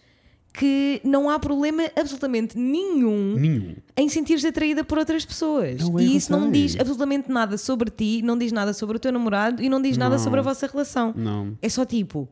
que 0.53 0.99
não 1.05 1.29
há 1.29 1.39
problema 1.39 1.83
absolutamente 1.97 2.57
nenhum 2.57 3.35
Nenhum. 3.35 3.75
em 3.95 4.09
sentir-te 4.09 4.45
atraída 4.47 4.83
por 4.83 4.97
outras 4.97 5.23
pessoas. 5.25 5.79
Não 5.81 5.97
é 5.97 6.03
e 6.03 6.17
isso 6.17 6.29
não 6.29 6.51
diz 6.51 6.77
absolutamente 6.77 7.31
nada 7.31 7.57
sobre 7.57 7.89
ti, 7.89 8.21
não 8.21 8.37
diz 8.37 8.51
nada 8.51 8.73
sobre 8.73 8.97
o 8.97 8.99
teu 8.99 9.13
namorado 9.13 9.63
e 9.63 9.69
não 9.69 9.81
diz 9.81 9.95
nada 9.95 10.17
Não. 10.17 10.23
sobre 10.23 10.39
a 10.41 10.43
vossa 10.43 10.67
relação. 10.67 11.13
Não. 11.15 11.57
É 11.61 11.69
só 11.69 11.85
tipo. 11.85 12.27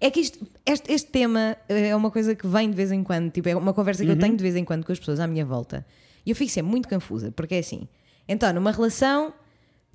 É 0.00 0.10
que 0.10 0.18
isto, 0.18 0.44
este, 0.66 0.90
este 0.92 1.08
tema 1.12 1.56
é 1.68 1.94
uma 1.94 2.10
coisa 2.10 2.34
que 2.34 2.44
vem 2.48 2.68
de 2.68 2.74
vez 2.74 2.90
em 2.90 3.04
quando, 3.04 3.30
tipo, 3.30 3.48
é 3.48 3.54
uma 3.54 3.72
conversa 3.72 4.02
que 4.02 4.08
Uhum. 4.10 4.16
eu 4.16 4.20
tenho 4.20 4.36
de 4.36 4.42
vez 4.42 4.56
em 4.56 4.64
quando 4.64 4.84
com 4.84 4.90
as 4.90 4.98
pessoas 4.98 5.20
à 5.20 5.28
minha 5.28 5.44
volta. 5.46 5.86
E 6.26 6.30
eu 6.30 6.34
fico 6.36 6.50
sempre 6.50 6.72
muito 6.72 6.88
confusa, 6.88 7.30
porque 7.30 7.54
é 7.54 7.58
assim. 7.60 7.86
Então, 8.28 8.52
numa 8.52 8.72
relação, 8.72 9.32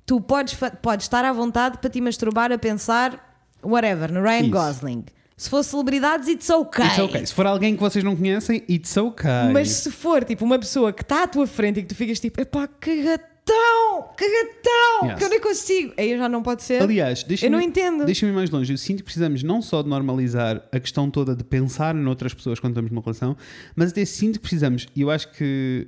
tu 0.08 0.20
podes, 0.22 0.54
podes 0.80 1.04
estar 1.04 1.22
à 1.22 1.32
vontade 1.32 1.76
para 1.78 1.90
te 1.90 2.00
masturbar 2.00 2.50
a 2.50 2.56
pensar, 2.58 3.38
whatever, 3.62 4.10
no 4.10 4.22
Ryan 4.22 4.40
Isso. 4.40 4.50
Gosling. 4.50 5.04
Se 5.36 5.48
for 5.50 5.62
celebridades, 5.62 6.26
it's 6.28 6.48
okay. 6.50 6.86
It's 6.86 6.98
okay. 6.98 7.26
Se 7.26 7.34
for 7.34 7.46
alguém 7.46 7.74
que 7.76 7.80
vocês 7.80 8.02
não 8.02 8.16
conhecem, 8.16 8.64
it's 8.68 8.96
okay. 8.96 9.52
Mas 9.52 9.68
se 9.70 9.90
for 9.90 10.24
tipo 10.24 10.44
uma 10.44 10.58
pessoa 10.58 10.92
que 10.92 11.02
está 11.02 11.24
à 11.24 11.28
tua 11.28 11.46
frente 11.46 11.78
e 11.78 11.82
que 11.82 11.88
tu 11.88 11.94
ficas 11.94 12.18
tipo, 12.18 12.40
epá, 12.40 12.66
que 12.66 13.02
gatão, 13.04 14.08
que 14.16 14.24
gatão, 14.24 15.08
Yes. 15.10 15.14
que 15.18 15.24
eu 15.24 15.28
nem 15.28 15.40
consigo. 15.40 15.92
Aí 15.96 16.16
já 16.18 16.28
não 16.28 16.42
pode 16.42 16.62
ser. 16.64 16.82
Aliás, 16.82 17.22
deixa 17.22 17.46
eu 17.46 17.50
não 17.50 17.60
entendo. 17.60 18.04
Deixa-me 18.04 18.32
ir 18.32 18.34
mais 18.34 18.50
longe. 18.50 18.72
Eu 18.72 18.78
sinto 18.78 18.98
que 18.98 19.04
precisamos 19.04 19.42
não 19.44 19.62
só 19.62 19.80
de 19.82 19.88
normalizar 19.88 20.60
a 20.72 20.80
questão 20.80 21.08
toda 21.10 21.36
de 21.36 21.44
pensar 21.44 21.94
noutras 21.94 22.34
pessoas 22.34 22.58
quando 22.58 22.72
estamos 22.72 22.90
numa 22.90 23.02
relação, 23.02 23.36
mas 23.76 23.92
até 23.92 24.04
sinto 24.06 24.34
que 24.36 24.40
precisamos, 24.40 24.88
e 24.96 25.02
eu 25.02 25.10
acho 25.10 25.30
que 25.32 25.86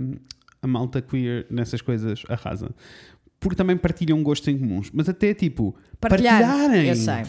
hum, 0.00 0.14
a 0.60 0.66
malta 0.66 1.00
queer 1.00 1.46
nessas 1.50 1.80
coisas 1.80 2.24
arrasa, 2.28 2.70
porque 3.40 3.56
também 3.56 3.76
partilham 3.76 4.22
gostos 4.22 4.48
em 4.48 4.58
comuns, 4.58 4.90
mas 4.92 5.08
até 5.08 5.32
tipo 5.34 5.74
Partilhar. 6.00 6.40
partilharem. 6.42 6.88
Eu 6.88 6.96
sei. 6.96 7.22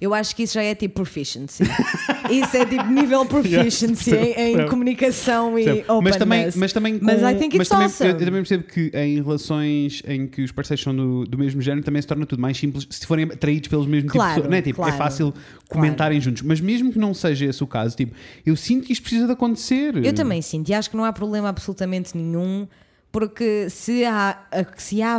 Eu 0.00 0.14
acho 0.14 0.36
que 0.36 0.44
isso 0.44 0.54
já 0.54 0.62
é 0.62 0.76
tipo 0.76 0.94
proficiency. 0.94 1.64
isso 2.30 2.56
é 2.56 2.64
tipo 2.64 2.86
nível 2.86 3.26
proficiency 3.26 4.10
Yeah, 4.12 4.28
em, 4.28 4.30
em 4.30 4.34
percebo. 4.52 4.70
comunicação 4.70 5.58
e 5.58 5.64
Percebo. 5.64 5.92
openness. 5.94 6.04
mas 6.04 6.16
também, 6.16 6.50
mas 6.54 6.72
também, 6.72 6.98
com, 7.00 7.04
Mas 7.04 7.20
I 7.20 7.34
think 7.36 7.58
mas 7.58 7.66
it's 7.66 7.68
também 7.68 7.84
awesome. 7.86 8.10
eu, 8.10 8.14
eu 8.16 8.24
também 8.24 8.40
percebo 8.42 8.62
que 8.62 8.92
em 8.94 9.20
relações 9.20 10.00
em 10.06 10.28
que 10.28 10.42
os 10.42 10.52
parceiros 10.52 10.84
são 10.84 10.94
do, 10.94 11.24
do 11.24 11.36
mesmo 11.36 11.60
género 11.60 11.84
também 11.84 12.00
se 12.00 12.06
torna 12.06 12.24
tudo 12.26 12.40
mais 12.40 12.56
simples 12.56 12.86
se 12.88 13.04
forem 13.04 13.24
atraídos 13.24 13.68
pelos 13.68 13.88
mesmos 13.88 14.12
Claro, 14.12 14.34
tipos 14.34 14.42
de 14.44 14.48
pessoas. 14.48 14.50
Não 14.52 14.56
é? 14.56 14.62
Tipo, 14.62 14.82
é 14.82 14.84
claro, 14.84 14.98
fácil 14.98 15.34
comentarem 15.68 16.20
juntos. 16.20 16.42
Mas 16.42 16.60
mesmo 16.60 16.92
que 16.92 16.98
não 17.00 17.12
seja 17.12 17.46
esse 17.46 17.64
o 17.64 17.66
caso, 17.66 17.96
tipo, 17.96 18.14
eu 18.46 18.54
sinto 18.54 18.86
que 18.86 18.92
isto 18.92 19.02
precisa 19.02 19.26
de 19.26 19.32
acontecer. 19.32 19.96
Eu 20.06 20.12
também 20.12 20.40
sinto, 20.42 20.68
e 20.68 20.74
acho 20.74 20.88
que 20.88 20.96
não 20.96 21.04
há 21.04 21.12
problema 21.12 21.48
absolutamente 21.48 22.16
nenhum, 22.16 22.68
porque 23.10 23.68
se 23.70 24.04
há, 24.04 24.38
se 24.76 25.00
há 25.02 25.18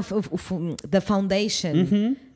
da 0.88 1.02
foundation, 1.02 1.74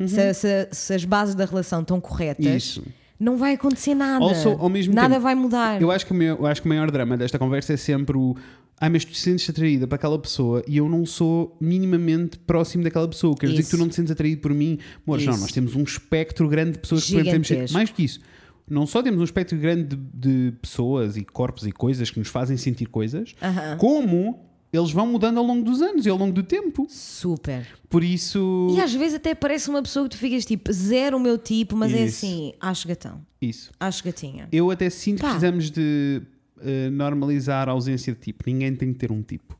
Se, 0.07 0.33
se- 0.33 0.67
se 0.71 0.93
as 0.93 1.05
bases 1.05 1.35
da 1.35 1.45
relação 1.45 1.81
estão 1.81 1.99
corretas, 2.01 2.45
Uhum, 2.45 2.55
Isso. 2.55 2.83
não 3.19 3.37
vai 3.37 3.53
acontecer 3.53 3.93
nada. 3.95 4.23
Also, 4.25 4.57
nada 4.91 5.09
tempo, 5.09 5.21
vai 5.21 5.35
mudar. 5.35 5.81
Eu 5.81 5.91
acho, 5.91 6.05
que 6.05 6.11
o 6.11 6.15
meu- 6.15 6.37
eu 6.37 6.45
acho 6.45 6.61
que 6.61 6.67
o 6.67 6.69
maior 6.69 6.89
drama 6.91 7.15
desta 7.17 7.37
conversa 7.39 7.73
é 7.73 7.77
sempre 7.77 8.17
o. 8.17 8.35
Ai, 8.81 8.89
mas 8.89 9.05
tu 9.05 9.11
te 9.11 9.19
sentes 9.19 9.47
atraída 9.49 9.87
para 9.87 9.95
aquela 9.95 10.19
pessoa 10.19 10.61
e 10.67 10.75
eu 10.77 10.89
não 10.89 11.05
sou 11.05 11.55
minimamente 11.61 12.37
próximo 12.39 12.83
daquela 12.83 13.07
pessoa. 13.07 13.35
Quer 13.37 13.47
dizer 13.47 13.63
que 13.63 13.69
tu 13.69 13.77
não 13.77 13.87
te 13.87 13.95
sentes 13.95 14.11
atraído 14.11 14.41
por 14.41 14.53
mim. 14.53 14.77
Amor, 15.07 15.21
não, 15.21 15.37
nós 15.37 15.51
temos 15.51 15.75
um 15.75 15.83
espectro 15.83 16.49
grande 16.49 16.71
de 16.73 16.79
pessoas 16.79 17.05
que 17.05 17.13
podemos 17.13 17.47
ser. 17.47 17.69
Mais 17.71 17.89
do 17.89 17.95
que 17.95 18.03
isso. 18.03 18.19
Não 18.67 18.85
só 18.87 19.01
temos 19.03 19.21
um 19.21 19.23
espectro 19.23 19.57
grande 19.57 19.95
de, 19.95 19.97
de 20.51 20.51
pessoas 20.61 21.15
e 21.15 21.23
corpos 21.23 21.65
e 21.67 21.71
coisas 21.71 22.09
que 22.09 22.17
nos 22.19 22.27
fazem 22.29 22.57
sentir 22.57 22.87
coisas, 22.87 23.33
Aham. 23.41 23.77
como 23.77 24.39
eles 24.73 24.91
vão 24.91 25.05
mudando 25.07 25.37
ao 25.37 25.43
longo 25.45 25.63
dos 25.63 25.81
anos 25.81 26.05
e 26.05 26.09
ao 26.09 26.17
longo 26.17 26.33
do 26.33 26.41
tempo. 26.43 26.87
Super. 26.89 27.67
Por 27.89 28.03
isso. 28.03 28.67
E 28.75 28.81
às 28.81 28.91
vezes 28.93 29.13
até 29.15 29.35
parece 29.35 29.69
uma 29.69 29.81
pessoa 29.83 30.03
que 30.09 30.15
tu 30.15 30.17
ficas 30.19 30.43
tipo, 30.45 30.73
zero 30.73 31.17
o 31.17 31.19
meu 31.19 31.37
tipo, 31.37 31.75
mas 31.77 31.93
é 31.93 32.05
Isso. 32.05 32.25
assim, 32.25 32.53
acho 32.59 32.87
gatão, 32.87 33.21
Isso. 33.41 33.71
acho 33.79 34.03
gatinha. 34.03 34.47
Eu 34.51 34.71
até 34.71 34.89
sinto 34.89 35.17
que 35.17 35.21
Pá. 35.21 35.27
precisamos 35.29 35.69
de 35.69 36.21
eh, 36.61 36.89
normalizar 36.89 37.69
a 37.69 37.71
ausência 37.73 38.13
de 38.13 38.19
tipo. 38.19 38.43
Ninguém 38.47 38.75
tem 38.75 38.91
que 38.91 38.97
ter 38.99 39.11
um 39.11 39.21
tipo. 39.21 39.57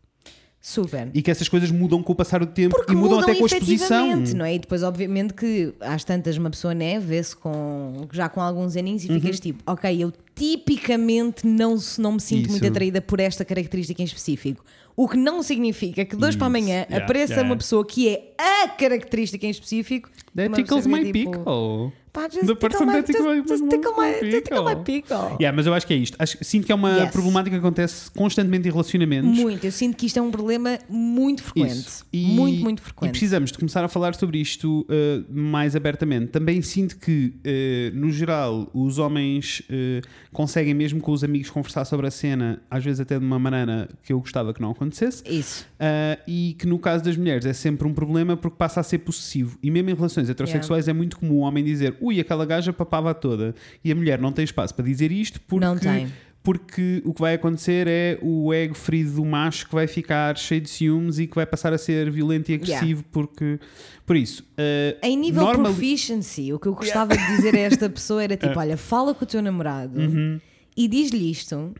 Super. 0.66 1.11
E 1.14 1.22
que 1.22 1.30
essas 1.30 1.49
coisas 1.49 1.70
mudam 1.70 2.01
com 2.01 2.14
o 2.14 2.16
passar 2.16 2.39
do 2.39 2.45
tempo 2.45 2.74
Porque 2.74 2.93
e 2.93 2.95
mudam 2.95 3.18
mudam 3.18 3.30
até 3.30 3.38
com 3.38 3.43
a 3.43 3.47
exposição. 3.47 4.16
não 4.34 4.45
é? 4.45 4.55
E 4.55 4.59
depois, 4.59 4.82
obviamente, 4.82 5.34
que 5.34 5.74
às 5.82 6.05
tantas 6.05 6.38
uma 6.38 6.49
pessoa, 6.49 6.74
né, 6.74 7.01
vê-se 7.01 7.36
com, 7.36 8.07
já 8.14 8.30
com 8.30 8.39
alguns 8.39 8.78
aninhos 8.78 9.03
e 9.03 9.09
Uhum. 9.11 9.20
ficas 9.20 9.41
tipo, 9.41 9.61
ok, 9.70 10.01
eu 10.01 10.14
tipicamente 10.34 11.45
não, 11.45 11.76
não 11.99 12.14
me 12.14 12.20
sinto 12.22 12.49
muito 12.49 12.64
Isso. 12.64 12.72
atraída 12.72 13.01
por 13.01 13.20
esta 13.20 13.43
característica 13.43 14.01
em 14.01 14.05
específico. 14.05 14.64
O 14.95 15.07
que 15.07 15.17
não 15.17 15.41
significa 15.41 16.05
que 16.05 16.15
de 16.15 16.25
hoje 16.25 16.37
para 16.37 16.47
amanhã 16.47 16.85
Yeah, 16.89 16.97
apareça 16.97 17.33
yeah. 17.33 17.49
uma 17.49 17.57
pessoa 17.57 17.85
que 17.85 18.09
é 18.09 18.33
a 18.37 18.67
característica 18.69 19.45
em 19.45 19.49
específico. 19.49 20.09
That 20.35 20.53
tickles 20.53 20.85
my 20.85 21.11
tipo, 21.11 21.31
pickle. 21.31 21.93
Pá, 22.14 22.30
just 22.30 22.45
The 22.45 22.53
tickle 22.55 22.86
my- 22.86 23.01
tickle 23.01 23.36
just- 23.36 23.47
just 23.49 23.70
tickle 23.70 23.91
my- 23.97 24.14
just 24.32 24.43
tickle 24.47 24.64
my 24.64 24.76
pickle. 24.84 25.18
Yeah, 25.41 25.51
mas 25.51 25.66
eu 25.66 25.74
acho 25.74 25.88
que 25.88 25.93
é 25.95 25.97
isto. 25.97 26.16
Acho, 26.20 26.38
sinto 26.43 26.64
que 26.68 26.72
é 26.72 26.76
uma 26.76 26.91
Yes. 26.99 27.11
problemática 27.11 27.55
que 27.55 27.59
acontece 27.59 28.11
constantemente 28.11 28.68
em 28.68 28.72
relacionamentos. 28.72 29.32
Muito, 29.36 29.66
eu 29.66 29.72
sinto 29.72 29.97
que 29.97 30.05
isto 30.05 30.20
é 30.20 30.22
um 30.22 30.30
problema 30.30 30.78
muito 30.88 31.41
frequente. 31.41 32.03
E- 32.14 32.28
muito, 32.36 32.61
muito 32.61 32.80
E 32.80 32.82
frequente. 32.84 33.11
precisamos 33.11 33.51
de 33.51 33.57
começar 33.57 33.84
a 33.84 33.88
falar 33.88 34.14
sobre 34.14 34.38
isto 34.39 34.82
uh, 34.89 35.26
mais 35.34 35.76
abertamente. 35.76 36.28
Também 36.28 36.61
sinto 36.61 36.99
que, 36.99 37.34
uh, 37.39 37.97
no 37.97 38.11
geral, 38.11 38.70
os 38.76 38.99
homens 38.99 39.61
uh, 39.61 40.07
conseguem, 40.32 40.76
mesmo 40.76 41.01
com 41.01 41.11
os 41.11 41.24
amigos, 41.24 41.49
conversar 41.49 41.84
sobre 41.86 42.05
a 42.05 42.11
cena, 42.11 42.61
às 42.70 42.84
vezes 42.84 42.99
até 42.99 43.18
de 43.18 43.26
uma 43.26 43.39
maneira 43.39 43.89
que 44.03 44.14
eu 44.14 44.20
gostava 44.20 44.53
que 44.53 44.61
não 44.61 44.70
acontecesse. 44.70 45.24
Isso. 45.28 45.66
Uh, 45.84 46.21
e 46.25 46.55
que 46.57 46.65
no 46.65 46.79
caso 46.79 47.03
das 47.03 47.17
mulheres 47.17 47.45
é 47.45 47.51
sempre 47.51 47.86
um 47.86 47.93
problema 47.93 48.38
porque 48.38 48.55
passa 48.57 48.79
a 48.79 48.84
ser 48.84 48.99
possessivo. 48.99 49.57
E 49.61 49.69
mesmo 49.69 49.89
em 49.89 49.93
relações 49.95 50.29
heterossexuais 50.29 50.88
é 50.88 50.93
muito 50.93 51.17
comum 51.17 51.34
o 51.34 51.39
homem 51.39 51.61
dizer 51.61 51.97
ui, 51.99 52.21
aquela 52.21 52.45
gaja 52.45 52.71
papava 52.71 53.13
toda. 53.13 53.53
E 53.84 53.91
a 53.91 53.95
mulher 53.95 54.17
não 54.21 54.31
tem 54.31 54.45
espaço 54.45 54.73
para 54.73 54.86
dizer 54.86 55.11
isto 55.11 55.41
porque, 55.41 55.65
Não 55.65 55.77
tem. 55.77 56.07
porque 56.41 57.01
o 57.03 57.13
que 57.13 57.19
vai 57.19 57.34
acontecer 57.34 57.86
é 57.89 58.17
o 58.21 58.53
ego 58.53 58.73
ferido 58.75 59.11
do 59.13 59.25
macho 59.25 59.67
que 59.67 59.73
vai 59.75 59.86
ficar 59.88 60.38
cheio 60.38 60.61
de 60.61 60.69
ciúmes 60.69 61.19
e 61.19 61.27
que 61.27 61.36
vai 61.36 61.45
passar 61.45 61.73
a 61.73 61.77
ser 61.77 62.09
violento 62.09 62.49
e 62.49 62.55
agressivo 62.55 63.03
porque... 63.11 63.59
Por 64.05 64.15
isso... 64.15 64.43
uh, 64.57 64.97
Em 65.05 65.17
nível 65.17 65.43
normali- 65.43 65.73
proficiency, 65.73 66.53
o 66.53 66.59
que 66.59 66.67
eu 66.67 66.75
gostava 66.75 67.17
de 67.17 67.27
dizer 67.36 67.55
a 67.55 67.59
esta 67.59 67.89
pessoa 67.89 68.23
era 68.23 68.36
É. 68.36 68.38
tipo: 68.38 68.57
olha, 68.57 68.77
fala 68.77 69.13
com 69.13 69.25
o 69.25 69.27
teu 69.27 69.41
namorado 69.41 69.99
Uhum. 69.99 70.39
e 70.77 70.88
diz-lhe 70.88 71.29
isto. 71.29 71.73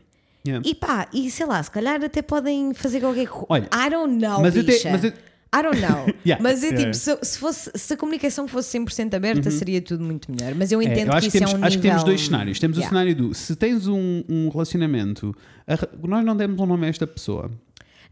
Yeah. 0.46 0.68
E 0.68 0.74
pá, 0.74 1.08
e 1.12 1.30
sei 1.30 1.46
lá, 1.46 1.62
se 1.62 1.70
calhar 1.70 2.02
até 2.04 2.20
podem 2.22 2.74
fazer 2.74 3.00
qualquer 3.00 3.26
coisa. 3.28 3.46
Olha, 3.48 3.68
I 3.72 3.90
don't 3.90 4.14
know, 4.18 4.40
mas 4.42 4.56
até- 4.56 4.72
bicha. 4.72 4.90
mas 4.90 5.04
eu- 5.04 5.10
I 5.56 5.62
don't 5.62 5.80
know. 5.80 6.06
Yeah, 6.26 6.42
mas 6.42 6.62
é 6.64 6.66
yeah. 6.66 6.82
tipo, 6.84 6.94
se, 6.94 7.16
se 7.22 7.38
fosse, 7.38 7.70
se 7.74 7.94
a 7.94 7.96
comunicação 7.96 8.48
fosse 8.48 8.76
100% 8.78 9.14
aberta, 9.14 9.50
seria 9.52 9.80
tudo 9.80 10.02
muito 10.04 10.30
melhor. 10.30 10.52
Mas 10.54 10.72
eu 10.72 10.80
É, 10.82 10.84
entendo 10.84 11.08
eu 11.08 11.12
acho 11.14 11.30
que 11.30 11.36
isso 11.36 11.38
temos, 11.38 11.54
é 11.54 11.58
um 11.58 11.64
acho 11.64 11.76
que 11.76 11.82
temos 11.82 11.96
nível- 12.02 12.06
dois 12.06 12.20
cenários. 12.26 12.58
Temos 12.58 12.76
o 12.76 12.80
Yeah. 12.80 12.90
cenário 12.96 13.14
do 13.16 13.34
se 13.34 13.54
tens 13.56 13.86
um, 13.86 14.24
um 14.28 14.48
relacionamento, 14.48 15.34
a 15.66 15.78
nós 16.06 16.24
não 16.24 16.36
demos 16.36 16.58
um 16.60 16.66
nome 16.66 16.86
a 16.86 16.88
esta 16.90 17.06
pessoa. 17.06 17.50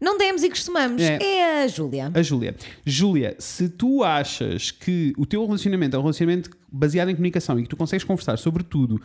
Não 0.01 0.17
demos 0.17 0.41
e 0.43 0.49
costumamos. 0.49 1.01
É. 1.01 1.17
É, 1.21 1.63
a 1.63 1.67
Júlia. 1.67 2.11
A 2.13 2.21
Júlia. 2.21 2.55
Júlia, 2.85 3.35
se 3.39 3.69
tu 3.69 4.03
achas 4.03 4.71
que 4.71 5.13
o 5.17 5.25
teu 5.25 5.45
relacionamento 5.45 5.95
é 5.95 5.99
um 5.99 6.01
relacionamento 6.01 6.49
baseado 6.73 7.09
em 7.09 7.15
comunicação 7.15 7.59
e 7.59 7.63
que 7.63 7.69
tu 7.69 7.77
consegues 7.77 8.03
conversar 8.03 8.37
sobre 8.37 8.63
tudo 8.63 8.99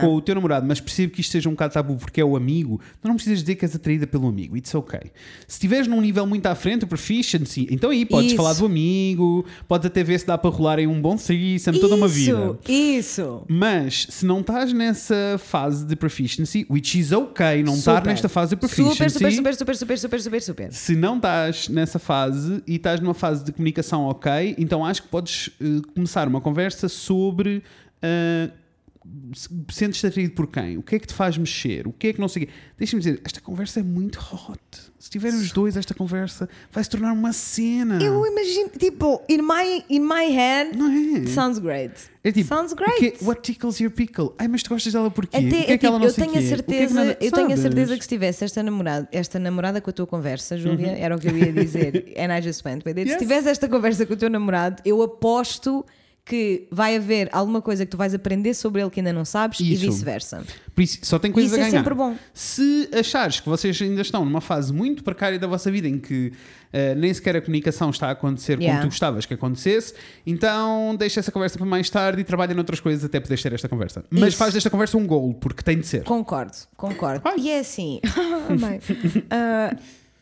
com 0.00 0.14
o 0.14 0.20
teu 0.20 0.34
namorado, 0.34 0.66
mas 0.66 0.80
percebe 0.80 1.12
que 1.12 1.20
isto 1.20 1.30
seja 1.30 1.48
um 1.48 1.52
bocado 1.52 1.74
tabu 1.74 1.96
porque 1.96 2.20
é 2.20 2.24
o 2.24 2.36
amigo, 2.36 2.80
tu 3.00 3.06
não 3.06 3.14
precisas 3.14 3.38
dizer 3.40 3.54
que 3.54 3.64
és 3.64 3.74
atraída 3.76 4.06
pelo 4.06 4.26
amigo. 4.26 4.56
It's 4.56 4.74
ok. 4.74 4.98
Se 5.46 5.54
estiveres 5.54 5.86
num 5.86 6.00
nível 6.00 6.26
muito 6.26 6.44
à 6.46 6.54
frente, 6.54 6.84
o 6.84 6.88
proficiency, 6.88 7.68
então 7.70 7.90
aí 7.90 8.04
podes 8.04 8.28
Isso. 8.28 8.36
falar 8.36 8.54
do 8.54 8.66
amigo, 8.66 9.46
podes 9.68 9.86
até 9.86 10.02
ver 10.02 10.18
se 10.18 10.26
dá 10.26 10.36
para 10.36 10.50
rolar 10.50 10.80
em 10.80 10.86
um 10.88 11.00
bom 11.00 11.16
threesome 11.16 11.78
toda 11.78 11.94
uma 11.94 12.08
vida. 12.08 12.58
Isso. 12.68 13.44
Mas 13.48 14.06
se 14.10 14.26
não 14.26 14.40
estás 14.40 14.72
nessa 14.72 15.38
fase 15.38 15.86
de 15.86 15.94
proficiency, 15.94 16.66
which 16.68 16.98
is 16.98 17.12
ok, 17.12 17.62
não 17.62 17.74
estar 17.74 18.04
nesta 18.04 18.28
fase 18.28 18.50
de 18.50 18.56
proficiency. 18.56 18.94
Super, 18.94 19.10
super, 19.10 19.32
super, 19.32 19.54
super, 19.54 19.76
super, 19.76 19.98
super, 19.98 20.20
super, 20.20 20.42
super. 20.42 20.72
Se 20.72 20.96
não 20.96 21.16
estás 21.16 21.68
nessa 21.68 21.98
fase 21.98 22.62
e 22.66 22.76
estás 22.76 23.00
numa 23.00 23.14
fase 23.14 23.44
de 23.44 23.52
comunicação 23.52 24.06
ok, 24.06 24.56
então 24.58 24.84
acho 24.84 25.02
que 25.02 25.08
podes 25.08 25.50
eh, 25.60 25.80
começar 25.94 26.26
uma 26.26 26.40
conversa 26.40 26.88
sobre 26.88 27.11
eh, 28.02 28.50
se- 29.34 29.48
sentes-te 29.70 30.06
atraído 30.06 30.32
por 30.34 30.46
quem? 30.46 30.78
O 30.78 30.82
que 30.82 30.94
é 30.94 30.98
que 30.98 31.06
te 31.08 31.14
faz 31.14 31.36
mexer? 31.36 31.86
O 31.88 31.92
que 31.92 32.08
é 32.08 32.12
que 32.12 32.20
não 32.20 32.28
sei? 32.28 32.48
Deixa-me 32.78 33.02
dizer, 33.02 33.20
esta 33.24 33.40
conversa 33.40 33.80
é 33.80 33.82
muito 33.82 34.18
hot. 34.20 34.60
Se 34.96 35.10
tiverem 35.10 35.36
os 35.36 35.50
dois, 35.50 35.76
esta 35.76 35.92
conversa 35.92 36.48
vai 36.70 36.84
se 36.84 36.88
tornar 36.88 37.12
uma 37.12 37.32
cena. 37.32 38.00
Eu 38.00 38.24
imagino, 38.24 38.68
tipo, 38.78 39.20
in 39.28 39.38
my, 39.38 39.84
in 39.90 39.98
my 40.00 40.30
head, 40.32 40.76
Não 40.78 40.88
é? 40.88 41.26
sounds 41.26 41.58
great. 41.58 41.92
É 42.22 42.30
tipo, 42.30 42.46
sounds 42.48 42.72
great. 42.72 42.96
quê? 43.00 43.14
What 43.24 43.40
tickles 43.42 43.80
your 43.80 43.90
pickle? 43.90 44.32
Ai, 44.38 44.46
mas 44.46 44.62
tu 44.62 44.68
gostas 44.70 44.92
dela 44.92 45.10
porquê? 45.10 45.36
Até, 45.36 45.46
o 45.46 45.50
que 45.50 45.56
é 45.56 45.72
é 45.72 45.78
que 45.78 45.84
ela 45.86 45.96
tipo, 45.96 45.98
não 45.98 46.04
eu 46.06 46.10
sei 46.12 46.24
tenho 46.24 46.30
a 46.30 46.32
que 46.34 46.38
é 46.38 46.42
que 46.42 46.48
certeza, 46.56 46.94
nada- 46.94 47.18
eu 47.20 47.32
tenho 47.32 47.52
a 47.52 47.56
certeza 47.56 47.96
que 47.98 48.02
se 48.04 48.08
tivesse 48.08 48.44
esta 48.44 48.62
namorada, 48.62 49.08
esta 49.10 49.38
namorada 49.40 49.80
com 49.80 49.90
a 49.90 49.92
tua 49.92 50.06
conversa, 50.06 50.56
Júlia, 50.56 50.92
era 50.96 51.16
o 51.16 51.18
que 51.18 51.26
eu 51.26 51.36
ia 51.36 51.52
dizer, 51.52 52.14
and 52.16 52.32
I 52.38 52.40
just 52.40 52.64
went 52.64 52.84
with 52.86 52.96
it. 52.96 53.00
Se 53.00 53.06
Uhum. 53.06 53.10
Yes. 53.14 53.18
tivesse 53.18 53.48
esta 53.48 53.68
conversa 53.68 54.06
com 54.06 54.14
o 54.14 54.16
teu 54.16 54.30
namorado, 54.30 54.80
eu 54.84 55.02
aposto 55.02 55.84
que 56.24 56.68
vai 56.70 56.94
haver 56.96 57.28
alguma 57.32 57.60
coisa 57.60 57.84
que 57.84 57.90
tu 57.90 57.96
vais 57.96 58.14
aprender 58.14 58.54
sobre 58.54 58.80
ele 58.80 58.90
que 58.90 59.00
ainda 59.00 59.12
não 59.12 59.24
sabes 59.24 59.58
e 59.58 59.72
Isso. 59.72 59.86
vice-versa. 59.86 60.44
Por 60.72 60.80
isso, 60.82 60.98
só 61.02 61.18
tem 61.18 61.32
coisas 61.32 61.50
Isso 61.50 61.60
a 61.60 61.64
é 61.64 61.66
ganhar. 61.68 61.80
sempre 61.80 61.94
bom. 61.94 62.16
Se 62.32 62.88
achares 62.92 63.40
que 63.40 63.48
vocês 63.48 63.80
ainda 63.82 64.00
estão 64.02 64.24
numa 64.24 64.40
fase 64.40 64.72
muito 64.72 65.02
precária 65.02 65.36
da 65.38 65.48
vossa 65.48 65.68
vida 65.70 65.88
em 65.88 65.98
que 65.98 66.32
eh, 66.72 66.94
nem 66.94 67.12
sequer 67.12 67.36
a 67.36 67.40
comunicação 67.40 67.90
está 67.90 68.06
a 68.06 68.12
acontecer 68.12 68.52
Yeah. 68.60 68.78
como 68.78 68.88
tu 68.88 68.92
gostavas 68.92 69.26
que 69.26 69.34
acontecesse, 69.34 69.94
então 70.24 70.94
deixa 70.96 71.18
essa 71.18 71.32
conversa 71.32 71.58
para 71.58 71.66
mais 71.66 71.90
tarde 71.90 72.20
e 72.20 72.24
trabalha 72.24 72.54
noutras 72.54 72.78
coisas 72.78 73.04
até 73.04 73.18
poderes 73.18 73.42
ter 73.42 73.52
esta 73.52 73.68
conversa. 73.68 74.04
Mas 74.08 74.28
Isso. 74.28 74.36
faz 74.36 74.54
desta 74.54 74.70
conversa 74.70 74.96
um 74.96 75.06
gol, 75.06 75.34
porque 75.34 75.62
tem 75.62 75.78
de 75.80 75.86
ser. 75.88 76.04
Concordo, 76.04 76.52
concordo. 76.76 77.20
Vai. 77.24 77.36
E 77.38 77.50
é 77.50 77.58
assim, 77.58 78.00
mãe, 78.60 78.80
ah, 79.28 79.76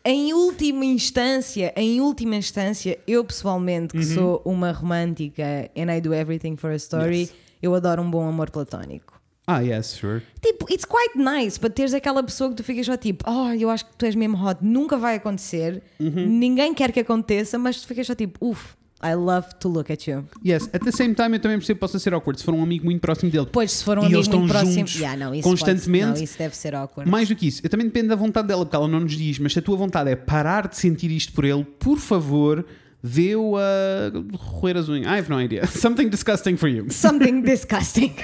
em 0.05 0.33
última 0.33 0.85
instância, 0.85 1.73
em 1.77 2.01
última 2.01 2.37
instância, 2.37 2.99
eu 3.07 3.25
pessoalmente, 3.25 3.95
Uhum. 3.97 4.01
que 4.03 4.07
sou 4.07 4.43
uma 4.45 4.73
romântica 4.73 5.71
and 5.77 5.93
I 5.95 6.01
do 6.01 6.15
everything 6.15 6.57
for 6.57 6.71
a 6.71 6.77
story, 6.77 7.21
Yes. 7.23 7.33
eu 7.63 7.75
adoro 7.75 8.03
um 8.03 8.11
bom 8.11 8.27
amor 8.27 8.51
platónico. 8.51 9.21
Ah, 9.47 9.61
yes, 9.61 9.95
sure. 9.97 10.23
Tipo, 10.41 10.73
it's 10.73 10.85
quite 10.85 11.19
nice 11.19 11.59
para 11.59 11.71
teres 11.71 11.93
aquela 11.93 12.23
pessoa 12.23 12.51
que 12.51 12.57
tu 12.57 12.63
ficas 12.63 12.87
só 12.87 12.97
tipo, 12.97 13.25
oh, 13.29 13.49
eu 13.53 13.69
acho 13.69 13.85
que 13.87 13.97
tu 13.97 14.07
és 14.07 14.15
mesmo 14.15 14.37
hot, 14.37 14.59
nunca 14.65 14.97
vai 14.97 15.17
acontecer, 15.17 15.83
Uhum. 15.99 16.27
ninguém 16.27 16.73
quer 16.73 16.93
que 16.93 17.01
aconteça, 17.01 17.59
mas 17.59 17.81
tu 17.81 17.89
ficas 17.89 18.07
só 18.07 18.15
tipo, 18.15 18.39
uff, 18.47 18.75
I 19.03 19.15
love 19.15 19.49
to 19.61 19.69
look 19.69 19.91
at 19.91 20.07
you. 20.07 20.25
Yes, 20.45 20.69
at 20.75 20.83
the 20.85 20.93
same 20.93 21.15
time 21.15 21.37
eu 21.37 21.41
também 21.41 21.57
percebo 21.59 21.77
que 21.79 21.81
possa 21.81 21.99
ser 21.99 22.13
awkward 22.13 22.39
se 22.39 22.45
for 22.45 22.53
um 22.55 22.63
amigo 22.63 22.85
muito 22.85 23.01
próximo 23.01 23.31
dele. 23.31 23.47
Pois, 23.51 23.73
se 23.73 23.83
for 23.85 23.99
um 23.99 24.03
E 24.03 24.07
amigo 24.07 24.37
muito 24.37 24.49
próximo, 24.53 24.87
Yeah, 24.97 25.17
não, 25.17 25.35
isso 25.35 25.43
pode- 25.49 25.61
constantemente. 25.61 26.19
não, 26.19 26.25
isso 26.25 26.37
deve 26.39 26.55
ser 26.57 26.75
awkward. 26.75 27.11
Mais 27.11 27.29
do 27.29 27.35
que 27.35 27.47
isso, 27.49 27.61
eu 27.65 27.71
também 27.71 27.87
depende 27.87 28.09
da 28.09 28.17
vontade 28.17 28.49
dela, 28.49 28.65
porque 28.65 28.77
ela 28.77 28.87
não 28.89 29.01
nos 29.01 29.13
diz, 29.17 29.39
mas 29.39 29.53
se 29.55 29.59
a 29.59 29.63
tua 29.63 29.77
vontade 29.77 30.11
é 30.11 30.17
parar 30.17 30.69
de 30.69 30.77
sentir 30.77 31.11
isto 31.11 31.33
por 31.33 31.45
ele, 31.47 31.65
por 31.79 31.99
favor, 31.99 32.65
vê-o 33.03 33.57
a 33.57 34.13
roer 34.37 34.77
as 34.77 34.89
unhas. 34.91 35.07
I 35.07 35.19
have 35.19 35.31
no 35.31 35.41
idea. 35.41 35.65
Something 35.71 36.11
disgusting 36.11 36.57
for 36.59 36.69
you. 36.69 36.87
something 36.91 37.41
disgusting. 37.41 38.15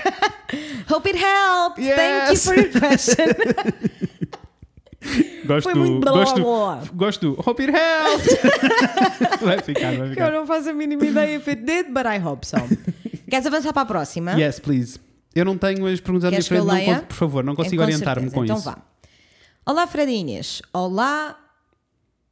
Hope 0.90 1.08
it 1.08 1.18
helped. 1.18 1.80
Thank 1.80 2.26
you 2.26 2.32
Yes. 2.32 2.44
for 2.44 2.54
your 2.54 2.70
question. 2.70 3.26
Gosto 5.46 5.62
Foi 5.70 5.74
muito 5.74 6.00
blá, 6.00 6.12
gosto, 6.12 6.42
blá. 6.42 6.82
gosto 6.92 7.20
do 7.34 7.40
Hope 7.48 7.62
it 7.62 7.72
helped. 7.72 8.28
vai 9.44 9.58
ficar, 9.62 9.92
vai 9.96 10.06
Eu 10.06 10.10
ficar. 10.10 10.32
não 10.32 10.44
faço 10.46 10.70
a 10.70 10.72
mínima 10.72 11.04
ideia 11.06 11.36
if 11.36 11.46
it 11.48 11.62
did, 11.62 11.86
but 11.92 12.04
I 12.04 12.18
hope 12.22 12.44
so. 12.46 12.56
Queres 13.30 13.46
avançar 13.46 13.72
para 13.72 13.82
a 13.82 13.86
próxima? 13.86 14.32
Yes, 14.32 14.58
please. 14.58 14.98
Eu 15.34 15.44
não 15.44 15.56
tenho 15.56 15.86
as 15.86 16.00
perguntas 16.00 16.24
à 16.24 16.30
minha 16.30 16.40
eu 16.40 16.44
frente, 16.44 16.64
não 16.64 17.00
por 17.04 17.14
favor, 17.14 17.44
não 17.44 17.54
consigo 17.54 17.76
Com 17.76 17.82
orientar-me 17.82 18.30
com 18.30 18.44
então 18.44 18.56
isso. 18.56 18.64
vá. 18.64 18.78
Olá, 19.64 19.86
Fred 19.86 20.10
Inês. 20.10 20.62
Olá, 20.72 21.38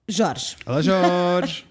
Jorge. 0.09 0.57
Olá, 0.67 0.81
Jorge. 0.83 1.67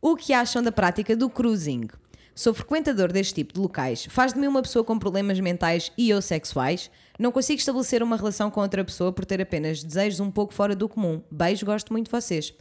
O 0.00 0.16
que 0.16 0.32
acham 0.32 0.62
da 0.62 0.72
prática 0.72 1.14
do 1.14 1.28
cruising? 1.30 1.88
Sou 2.34 2.54
frequentador 2.54 3.12
deste 3.12 3.34
tipo 3.34 3.52
de 3.54 3.60
locais. 3.60 4.06
Faz 4.08 4.32
de 4.32 4.38
mim 4.40 4.46
uma 4.46 4.62
pessoa 4.62 4.82
com 4.84 4.98
problemas 4.98 5.38
mentais 5.38 5.92
e 5.98 6.12
ou 6.14 6.22
sexuais. 6.22 6.90
Não 7.18 7.30
consigo 7.30 7.58
estabelecer 7.58 8.02
uma 8.02 8.16
relação 8.16 8.50
com 8.50 8.60
outra 8.60 8.82
pessoa 8.84 9.12
por 9.12 9.24
ter 9.26 9.40
apenas 9.40 9.82
desejos 9.84 10.18
um 10.20 10.30
pouco 10.30 10.54
fora 10.54 10.74
do 10.74 10.88
comum. 10.88 11.20
Beijo, 11.30 11.66
gosto 11.66 11.92
muito 11.92 12.06
de 12.06 12.10
vocês. 12.12 12.54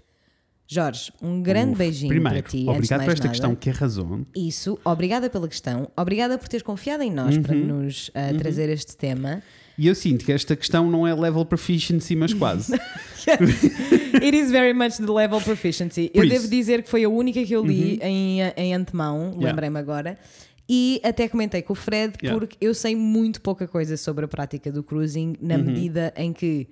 Jorge, 0.68 1.12
um 1.22 1.42
grande 1.42 1.72
Uf, 1.72 1.80
beijinho 1.80 2.10
Primeiro, 2.10 2.42
para 2.44 2.50
ti. 2.50 2.66
obrigado 2.68 3.04
por 3.04 3.12
esta 3.12 3.24
nada. 3.26 3.30
questão 3.30 3.56
que 3.56 3.70
arrasou. 3.70 4.22
Isso, 4.34 4.80
obrigada 4.86 5.30
pela 5.30 5.46
questão, 5.48 5.92
obrigada 5.98 6.38
por 6.38 6.48
teres 6.48 6.64
confiado 6.64 7.04
em 7.04 7.12
nós 7.12 7.38
para 7.38 7.54
Uhum. 7.56 7.66
nos 7.84 8.10
ah, 8.14 8.34
trazer 8.38 8.70
este 8.70 8.96
tema. 8.96 9.44
E 9.78 9.88
eu 9.88 9.96
sinto 9.96 10.24
que 10.26 10.32
esta 10.32 10.56
questão 10.56 10.90
não 10.92 11.08
é 11.08 11.14
level 11.14 11.46
proficiency, 11.46 12.16
mas 12.16 12.34
quase. 12.34 12.74
It 14.22 14.36
is 14.36 14.52
very 14.52 14.74
much 14.74 14.98
the 14.98 15.12
level 15.12 15.40
proficiency. 15.42 16.10
Por 16.10 16.20
eu 16.20 16.24
isso. 16.26 16.34
Uhum. 16.36 16.42
devo 16.42 16.48
dizer 16.56 16.84
que 16.84 16.90
foi 16.90 17.04
a 17.04 17.10
única 17.10 17.44
que 17.44 17.54
eu 17.54 17.66
li 17.66 18.00
em, 18.02 18.40
em 18.58 18.74
antemão, 18.76 19.30
Yeah. 19.32 19.48
lembrei-me 19.50 19.80
agora. 19.80 20.18
E 20.70 21.02
até 21.04 21.28
comentei 21.28 21.62
com 21.62 21.74
o 21.74 21.76
Fred, 21.76 22.14
Yeah. 22.22 22.40
porque 22.40 22.58
eu 22.62 22.74
sei 22.74 22.96
muito 22.96 23.42
pouca 23.42 23.68
coisa 23.68 23.98
sobre 23.98 24.26
a 24.26 24.28
prática 24.28 24.72
do 24.72 24.84
cruising, 24.84 25.36
na 25.42 25.56
Uhum. 25.56 25.64
medida 25.64 26.14
em 26.16 26.32
que. 26.34 26.68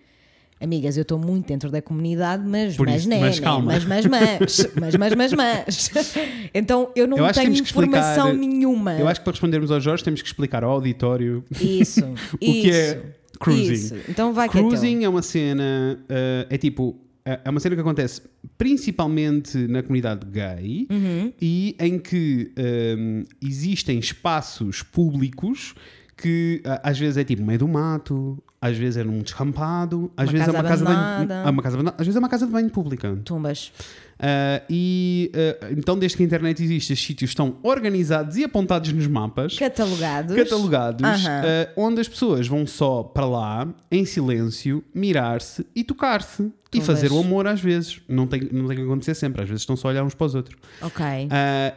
Amigas, 0.62 0.98
eu 0.98 1.04
estou 1.04 1.18
muito 1.18 1.48
dentro 1.48 1.72
da 1.72 1.82
comunidade, 1.82 2.44
mas 2.46 2.76
Por 2.76 2.86
mas, 2.86 3.02
isso, 3.02 3.10
né, 3.10 3.20
mas 3.20 3.40
né, 3.40 3.44
calma. 3.46 3.66
mas 3.72 3.86
mas 3.86 4.06
mas 4.06 4.68
mas 4.76 4.96
mas 4.96 5.14
mas 5.16 5.34
mas 5.34 6.16
então 6.54 6.92
eu 6.96 7.08
não 7.08 7.18
Eu 7.18 7.28
que 7.28 7.34
tenho 7.34 7.54
que 7.54 7.62
explicar- 7.62 7.88
informação 7.88 8.34
nenhuma. 8.36 8.94
Eu 9.00 9.08
acho 9.08 9.22
que 9.22 9.24
para 9.24 9.32
respondermos 9.32 9.72
ao 9.72 9.80
Jorge 9.80 10.04
temos 10.04 10.22
que 10.22 10.28
explicar 10.28 10.64
ao 10.64 10.72
auditório 10.72 11.44
Isso, 11.62 12.04
o 12.36 12.38
que 12.38 12.72
é 12.72 12.92
isso, 12.92 13.40
cruising. 13.40 13.74
isso. 13.74 13.96
Então 14.10 14.34
vai 14.34 14.50
que 14.50 14.58
é. 14.58 14.62
Cruising 14.62 15.04
é 15.06 15.10
uma 15.10 15.22
cena, 15.22 15.98
eh, 16.10 16.48
é 16.50 16.58
tipo, 16.58 16.98
é 17.24 17.40
é 17.46 17.50
uma 17.50 17.60
cena 17.62 17.76
que 17.76 17.82
acontece 17.82 18.22
principalmente 18.58 19.58
na 19.68 19.82
comunidade 19.82 20.26
gay 20.26 20.88
Uhum. 20.90 21.32
e 21.42 21.76
em 21.80 21.98
que 22.00 22.52
ehm, 22.58 23.24
existem 23.42 23.98
espaços 24.00 24.82
públicos 24.84 25.74
que 26.22 26.62
às 26.84 26.98
vezes 26.98 27.18
é 27.18 27.24
tipo 27.24 27.44
meio 27.44 27.60
do 27.60 27.68
mato, 27.68 28.42
às 28.62 28.78
vezes 28.78 28.98
é 28.98 29.04
num 29.04 29.20
descampado, 29.20 30.12
às 30.18 30.28
Uma 30.28 30.32
vezes 30.34 30.48
é 30.48 30.52
uma 30.52 30.64
casa 30.64 30.86
de 30.86 30.92
banho, 30.92 31.50
uma 31.52 31.64
casa 31.64 31.76
abandonada, 31.76 31.96
às 32.00 32.06
vezes 32.06 32.16
é 32.16 32.20
uma 32.20 32.30
casa 32.30 32.46
de 32.46 32.52
banho 32.52 32.70
pública. 32.70 33.18
Tumbas. 33.24 33.72
Ah, 34.20 34.62
e 34.70 35.32
ah, 35.34 35.68
então, 35.72 35.98
desde 35.98 36.18
que 36.18 36.24
a 36.24 36.26
internet 36.26 36.62
existe, 36.62 36.92
estes 36.92 37.08
sítios 37.08 37.32
estão 37.32 37.56
organizados 37.64 38.36
e 38.36 38.44
apontados 38.44 38.92
nos 38.92 39.08
mapas, 39.08 39.58
Catalogados. 39.58 40.36
catalogados, 40.36 41.06
ah, 41.06 41.72
onde 41.78 42.02
as 42.02 42.08
pessoas 42.10 42.48
vão 42.48 42.68
só 42.68 43.02
para 43.02 43.26
lá, 43.26 43.68
em 43.90 44.04
silêncio, 44.04 44.84
mirar-se 44.94 45.66
e 45.74 45.84
tocar-se. 45.84 46.52
E 46.72 46.82
fazer 46.82 47.12
o 47.12 47.18
amor 47.18 47.48
às 47.48 47.60
vezes. 47.60 48.00
Não 48.08 48.28
tem, 48.28 48.42
não 48.52 48.68
tem 48.68 48.78
que 48.78 48.84
acontecer 48.84 49.16
sempre, 49.16 49.42
às 49.42 49.50
vezes 49.50 49.64
estão 49.64 49.76
só 49.76 49.88
a 49.88 49.92
olhar 49.92 50.04
uns 50.04 50.14
para 50.14 50.28
os 50.28 50.36
outros. 50.36 50.56
Ok. 50.82 51.04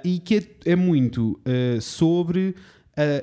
E 0.05 0.19
que 0.19 0.37
é, 0.67 0.73
é 0.73 0.77
muito 0.77 1.41
sobre. 1.81 2.55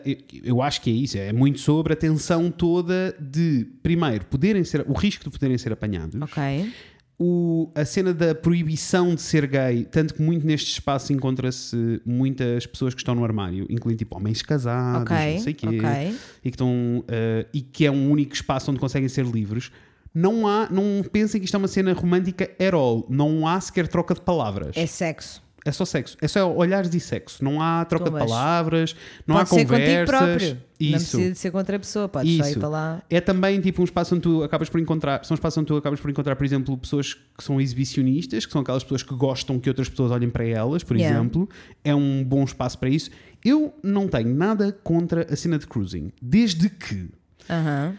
Eu, 0.06 0.18
eu 0.44 0.62
acho 0.62 0.82
que 0.82 0.90
é 0.90 0.94
isso, 0.94 1.18
é 1.18 1.32
muito 1.34 1.60
sobre 1.60 1.94
a 1.94 1.96
tensão 1.96 2.50
toda 2.50 3.16
de, 3.20 3.68
primeiro, 3.84 4.26
poderem 4.26 4.64
ser, 4.64 4.84
o 4.88 4.94
risco 4.94 5.24
de 5.26 5.30
poderem 5.30 5.58
ser 5.58 5.72
apanhados, 5.72 6.20
Ok. 6.22 6.72
o- 7.20 7.70
a 7.76 7.84
cena 7.86 8.14
da 8.14 8.34
proibição 8.34 9.14
de 9.14 9.22
ser 9.22 9.46
gay, 9.46 9.84
tanto 9.86 10.14
que 10.16 10.22
muito 10.22 10.46
neste 10.48 10.72
espaço 10.72 11.12
encontra-se 11.14 12.02
muitas 12.06 12.66
pessoas 12.66 12.94
que 12.94 13.02
estão 13.02 13.14
no 13.14 13.24
armário, 13.24 13.68
incluindo 13.70 14.00
tipo 14.00 14.16
homens 14.18 14.42
casados, 14.42 15.02
Ok. 15.12 15.34
não 15.36 15.40
sei 15.44 15.54
quê, 15.54 15.68
Ok. 15.68 15.80
e 15.80 16.42
que 16.44 16.48
estão 16.50 17.04
ah, 17.08 17.46
e 17.54 17.62
que 17.62 17.86
é 17.86 17.92
um 17.92 18.10
único 18.10 18.34
espaço 18.34 18.72
onde 18.72 18.80
conseguem 18.80 19.10
ser 19.10 19.26
livres. 19.26 19.70
Não 20.16 20.48
há, 20.48 20.68
não 20.72 21.04
pensem 21.12 21.40
que 21.40 21.46
isto 21.46 21.54
é 21.54 21.58
uma 21.60 21.68
cena 21.68 21.94
romântica 21.94 22.46
at 22.60 22.74
all. 22.74 23.06
Não 23.10 23.48
há 23.48 23.62
sequer 23.62 23.88
troca 23.88 24.16
de 24.16 24.22
palavras. 24.22 24.76
É 24.76 24.88
sexo. 24.88 25.40
É 25.66 25.72
só 25.72 25.84
sexo. 25.86 26.16
É 26.22 26.28
só 26.28 26.51
olhares 26.55 26.93
e 26.93 26.99
sexo. 26.99 27.43
Não 27.43 27.62
há 27.62 27.84
troca 27.86 28.07
Então, 28.10 28.20
de 28.20 28.26
palavras, 28.26 28.95
não 29.28 29.36
Pode 29.36 29.43
há 29.43 29.45
ser 29.47 29.55
contigo 29.68 29.72
conversas. 29.80 30.07
próprio. 30.18 30.49
Não 30.80 30.88
Isso. 30.97 31.12
precisa 31.18 31.32
de 31.34 31.38
ser 31.38 31.51
contra 31.51 31.76
a 31.76 31.80
pessoa. 31.80 32.07
Podes 32.07 32.38
só 32.38 32.43
ir 32.45 32.49
Isso. 32.51 32.60
para 32.60 32.70
lá. 32.70 33.03
É 33.10 33.20
também 33.20 33.60
tipo 33.60 33.82
um 33.82 33.84
espaço 33.86 34.16
onde 34.16 34.22
tu 34.24 34.43
acabas 34.43 34.70
por 34.70 34.80
encontrar, 34.80 35.24
são 35.26 35.36
um 35.36 35.38
espaço 35.38 35.60
onde 35.60 35.68
tu 35.68 35.76
acabas 35.76 35.99
por 35.99 36.10
encontrar, 36.10 36.36
por 36.38 36.45
exemplo, 36.45 36.78
pessoas 36.78 37.14
que 37.14 37.43
são 37.43 37.60
exibicionistas, 37.60 38.45
que 38.45 38.51
são 38.51 38.62
aquelas 38.62 38.84
pessoas 38.84 39.03
que 39.03 39.14
gostam 39.14 39.60
que 39.60 39.68
outras 39.70 39.89
pessoas 39.89 40.12
olhem 40.12 40.30
para 40.30 40.45
elas, 40.45 40.82
por 40.84 40.95
Yeah. 40.95 41.18
exemplo. 41.20 41.49
É 41.84 41.93
um 41.93 42.24
bom 42.24 42.43
espaço 42.45 42.78
para 42.80 42.89
isso. 42.89 43.10
Eu 43.43 43.74
não 43.84 44.07
tenho 44.07 44.34
nada 44.34 44.72
contra 44.84 45.28
a 45.32 45.36
cena 45.36 45.60
de 45.60 45.68
cruising, 45.68 46.12
desde 46.22 46.70
que 46.70 47.10
Aham. 47.49 47.95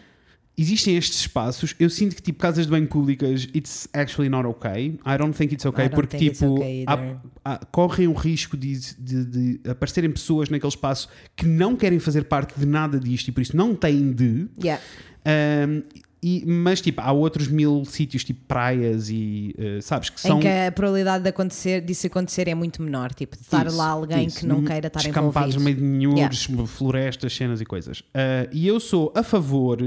Existem 0.61 0.95
estes 0.95 1.19
espaços, 1.21 1.75
eu 1.79 1.89
sinto 1.89 2.15
que 2.15 2.21
tipo 2.21 2.39
casas 2.39 2.65
de 2.65 2.71
banho 2.71 2.87
públicas, 2.87 3.47
it's 3.55 3.87
actually 3.93 4.29
not 4.29 4.47
okay. 4.47 4.99
I 5.05 5.17
don't 5.17 5.35
think 5.37 5.53
it's 5.53 5.65
okay 5.65 5.89
porque 5.89 6.17
tipo 6.17 6.53
okay 6.55 6.85
há- 6.87 7.15
há- 7.43 7.65
correm 7.71 8.07
o 8.07 8.13
risco 8.13 8.55
de, 8.55 8.79
de- 8.97 9.25
de 9.59 9.69
aparecerem 9.69 10.11
pessoas 10.11 10.49
naquele 10.49 10.69
espaço 10.69 11.09
que 11.35 11.45
não 11.45 11.75
querem 11.75 11.99
fazer 11.99 12.25
parte 12.25 12.59
de 12.59 12.65
nada 12.65 12.99
disto 12.99 13.27
e 13.27 13.31
por 13.31 13.41
isso 13.41 13.55
não 13.57 13.75
têm 13.75 14.11
de. 14.13 14.47
Yeah. 14.63 14.81
Um, 15.67 15.83
e- 16.23 16.43
mas 16.45 16.81
tipo, 16.81 17.01
há 17.01 17.11
outros 17.11 17.47
mil 17.47 17.83
sítios, 17.83 18.23
tipo 18.23 18.41
praias 18.47 19.09
e 19.09 19.55
uh, 19.57 19.81
sabes 19.81 20.09
que 20.11 20.21
são. 20.21 20.37
Em 20.37 20.41
que 20.41 20.47
a 20.47 20.71
probabilidade 20.71 21.23
de 21.23 21.29
acontecer, 21.29 21.81
disso 21.81 22.05
acontecer 22.05 22.47
é 22.47 22.53
muito 22.53 22.79
menor. 22.83 23.11
Tipo, 23.11 23.35
de 23.35 23.41
estar 23.41 23.65
Isso, 23.65 23.75
lá 23.75 23.87
alguém 23.87 24.27
isso. 24.27 24.39
que 24.41 24.45
não 24.45 24.63
queira 24.63 24.85
estar 24.85 24.99
Descampados 24.99 25.55
no 25.55 25.61
envolvido. 25.61 25.81
meio 25.83 26.01
de 26.01 26.05
nhures, 26.19 26.47
florestas, 26.67 27.33
cenas 27.35 27.59
e 27.59 27.65
coisas. 27.65 28.01
Uh, 28.01 28.47
e 28.51 28.67
eu 28.67 28.79
sou 28.79 29.11
a 29.15 29.23
favor 29.23 29.79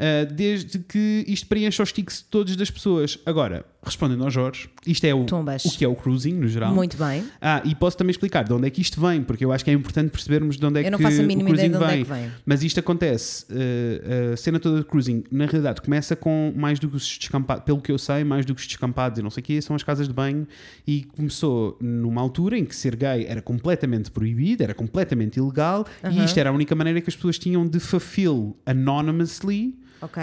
uh, 0.00 0.32
desde 0.32 0.78
que 0.78 1.24
isto 1.28 1.46
preencha 1.46 1.82
os 1.82 1.92
tiques 1.92 2.22
todos 2.22 2.56
das 2.56 2.70
pessoas. 2.70 3.18
Agora, 3.26 3.64
respondendo 3.82 4.24
ao 4.24 4.30
Jorge, 4.30 4.68
isto 4.86 5.04
é 5.04 5.14
o, 5.14 5.24
Tumbas. 5.24 5.64
o 5.64 5.76
que 5.76 5.84
é 5.84 5.88
o 5.88 5.94
cruising 5.94 6.34
no 6.34 6.48
geral. 6.48 6.74
Muito 6.74 6.96
bem. 6.96 7.24
Ah, 7.40 7.62
e 7.64 7.74
posso 7.74 7.96
também 7.96 8.10
explicar 8.10 8.44
de 8.44 8.52
onde 8.52 8.66
é 8.66 8.70
que 8.70 8.80
isto 8.80 9.00
vem, 9.00 9.22
porque 9.22 9.44
eu 9.44 9.52
acho 9.52 9.64
que 9.64 9.70
é 9.70 9.74
importante 9.74 10.10
percebermos 10.10 10.56
de 10.56 10.66
onde 10.66 10.80
é 10.80 10.86
Eu 10.86 10.90
não 10.90 10.98
que 10.98 11.04
faço 11.04 11.20
a 11.20 11.24
o 11.24 11.26
mínima 11.26 11.50
ideia 11.50 11.68
cruising 11.68 11.78
de 11.78 11.84
onde 11.84 11.92
é 11.92 11.96
vem. 11.96 12.04
que 12.04 12.12
vem. 12.28 12.32
Mas 12.44 12.62
isto 12.62 12.80
acontece, 12.80 13.44
uh, 13.44 14.32
a 14.32 14.36
cena 14.36 14.58
toda 14.58 14.78
de 14.78 14.84
cruising, 14.84 15.24
na 15.30 15.46
realidade, 15.46 15.80
começa 15.80 16.16
com 16.16 16.52
mais 16.56 16.78
do 16.78 16.88
que 16.88 16.96
os 16.96 17.18
descampados, 17.18 17.64
pelo 17.64 17.80
que 17.80 17.92
eu 17.92 17.98
sei, 17.98 18.24
mais 18.24 18.44
do 18.44 18.54
que 18.54 18.60
os 18.60 18.66
descampados 18.66 19.18
e 19.18 19.22
não 19.22 19.30
sei 19.30 19.40
o 19.40 19.44
quê, 19.44 19.62
são 19.62 19.76
as 19.76 19.82
casas 19.82 20.08
de 20.08 20.14
banho. 20.14 20.46
E 20.86 21.04
começou 21.16 21.78
numa 21.80 22.20
altura 22.20 22.58
em 22.58 22.64
que 22.64 22.74
ser 22.74 22.96
gay 22.96 23.26
era 23.26 23.40
completamente 23.40 24.10
proibido, 24.10 24.62
era 24.62 24.74
completamente 24.74 25.38
ilegal, 25.38 25.86
e 26.10 26.24
isto 26.24 26.38
era 26.38 26.50
a 26.50 26.52
única 26.52 26.74
maneira 26.74 27.00
que 27.00 27.08
as 27.08 27.16
pessoas 27.16 27.38
tinham 27.38 27.66
de 27.66 27.80
fulfill 27.80 28.56
anonymously 28.66 29.74
Ok. 30.02 30.22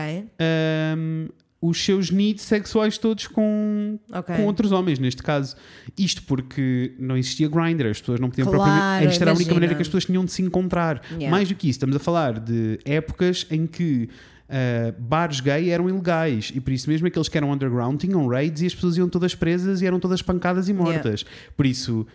um, 0.98 1.28
os 1.60 1.84
seus 1.84 2.12
needs 2.12 2.44
sexuais 2.44 2.98
todos 3.00 3.26
com, 3.28 3.98
Ok. 4.14 4.36
com 4.36 4.46
outros 4.46 4.72
homens, 4.72 5.00
neste 5.00 5.24
caso. 5.24 5.56
Isto 5.98 6.22
porque 6.24 6.94
não 7.00 7.18
existia 7.18 7.48
Grindr, 7.48 7.88
as 7.88 8.00
pessoas 8.00 8.20
não 8.20 8.30
podiam 8.30 8.48
Claro, 8.48 8.64
propriamente. 8.64 9.08
Esta 9.08 9.24
era 9.24 9.32
a 9.32 9.34
única 9.36 9.54
maneira 9.54 9.74
que 9.76 9.82
as 9.82 9.88
pessoas 9.88 10.06
tinham 10.06 10.24
de 10.24 10.32
se 10.32 10.42
encontrar. 10.44 11.02
Yeah. 11.14 11.30
Mais 11.32 11.50
do 11.50 11.56
que 11.56 11.68
isso, 11.68 11.78
estamos 11.78 11.96
a 11.96 12.00
falar 12.00 12.40
de 12.40 12.80
épocas 12.86 13.48
em 13.50 13.66
que. 13.66 14.08
uh, 14.48 14.94
bares 15.02 15.40
gay 15.42 15.70
eram 15.72 15.90
ilegais 15.90 16.52
e 16.56 16.62
por 16.62 16.72
isso 16.72 16.90
mesmo 16.90 17.06
aqueles 17.08 17.28
que 17.28 17.38
eram 17.38 17.52
underground 17.52 18.00
tinham 18.00 18.26
raids 18.28 18.62
e 18.62 18.68
as 18.68 18.74
pessoas 18.76 18.96
iam 18.96 19.10
todas 19.10 19.34
presas 19.36 19.82
e 19.82 19.86
eram 19.88 20.00
todas 20.00 20.22
pancadas 20.22 20.70
e 20.70 20.74
mortas. 20.74 21.26
Por 21.58 21.66
isso, 21.66 22.06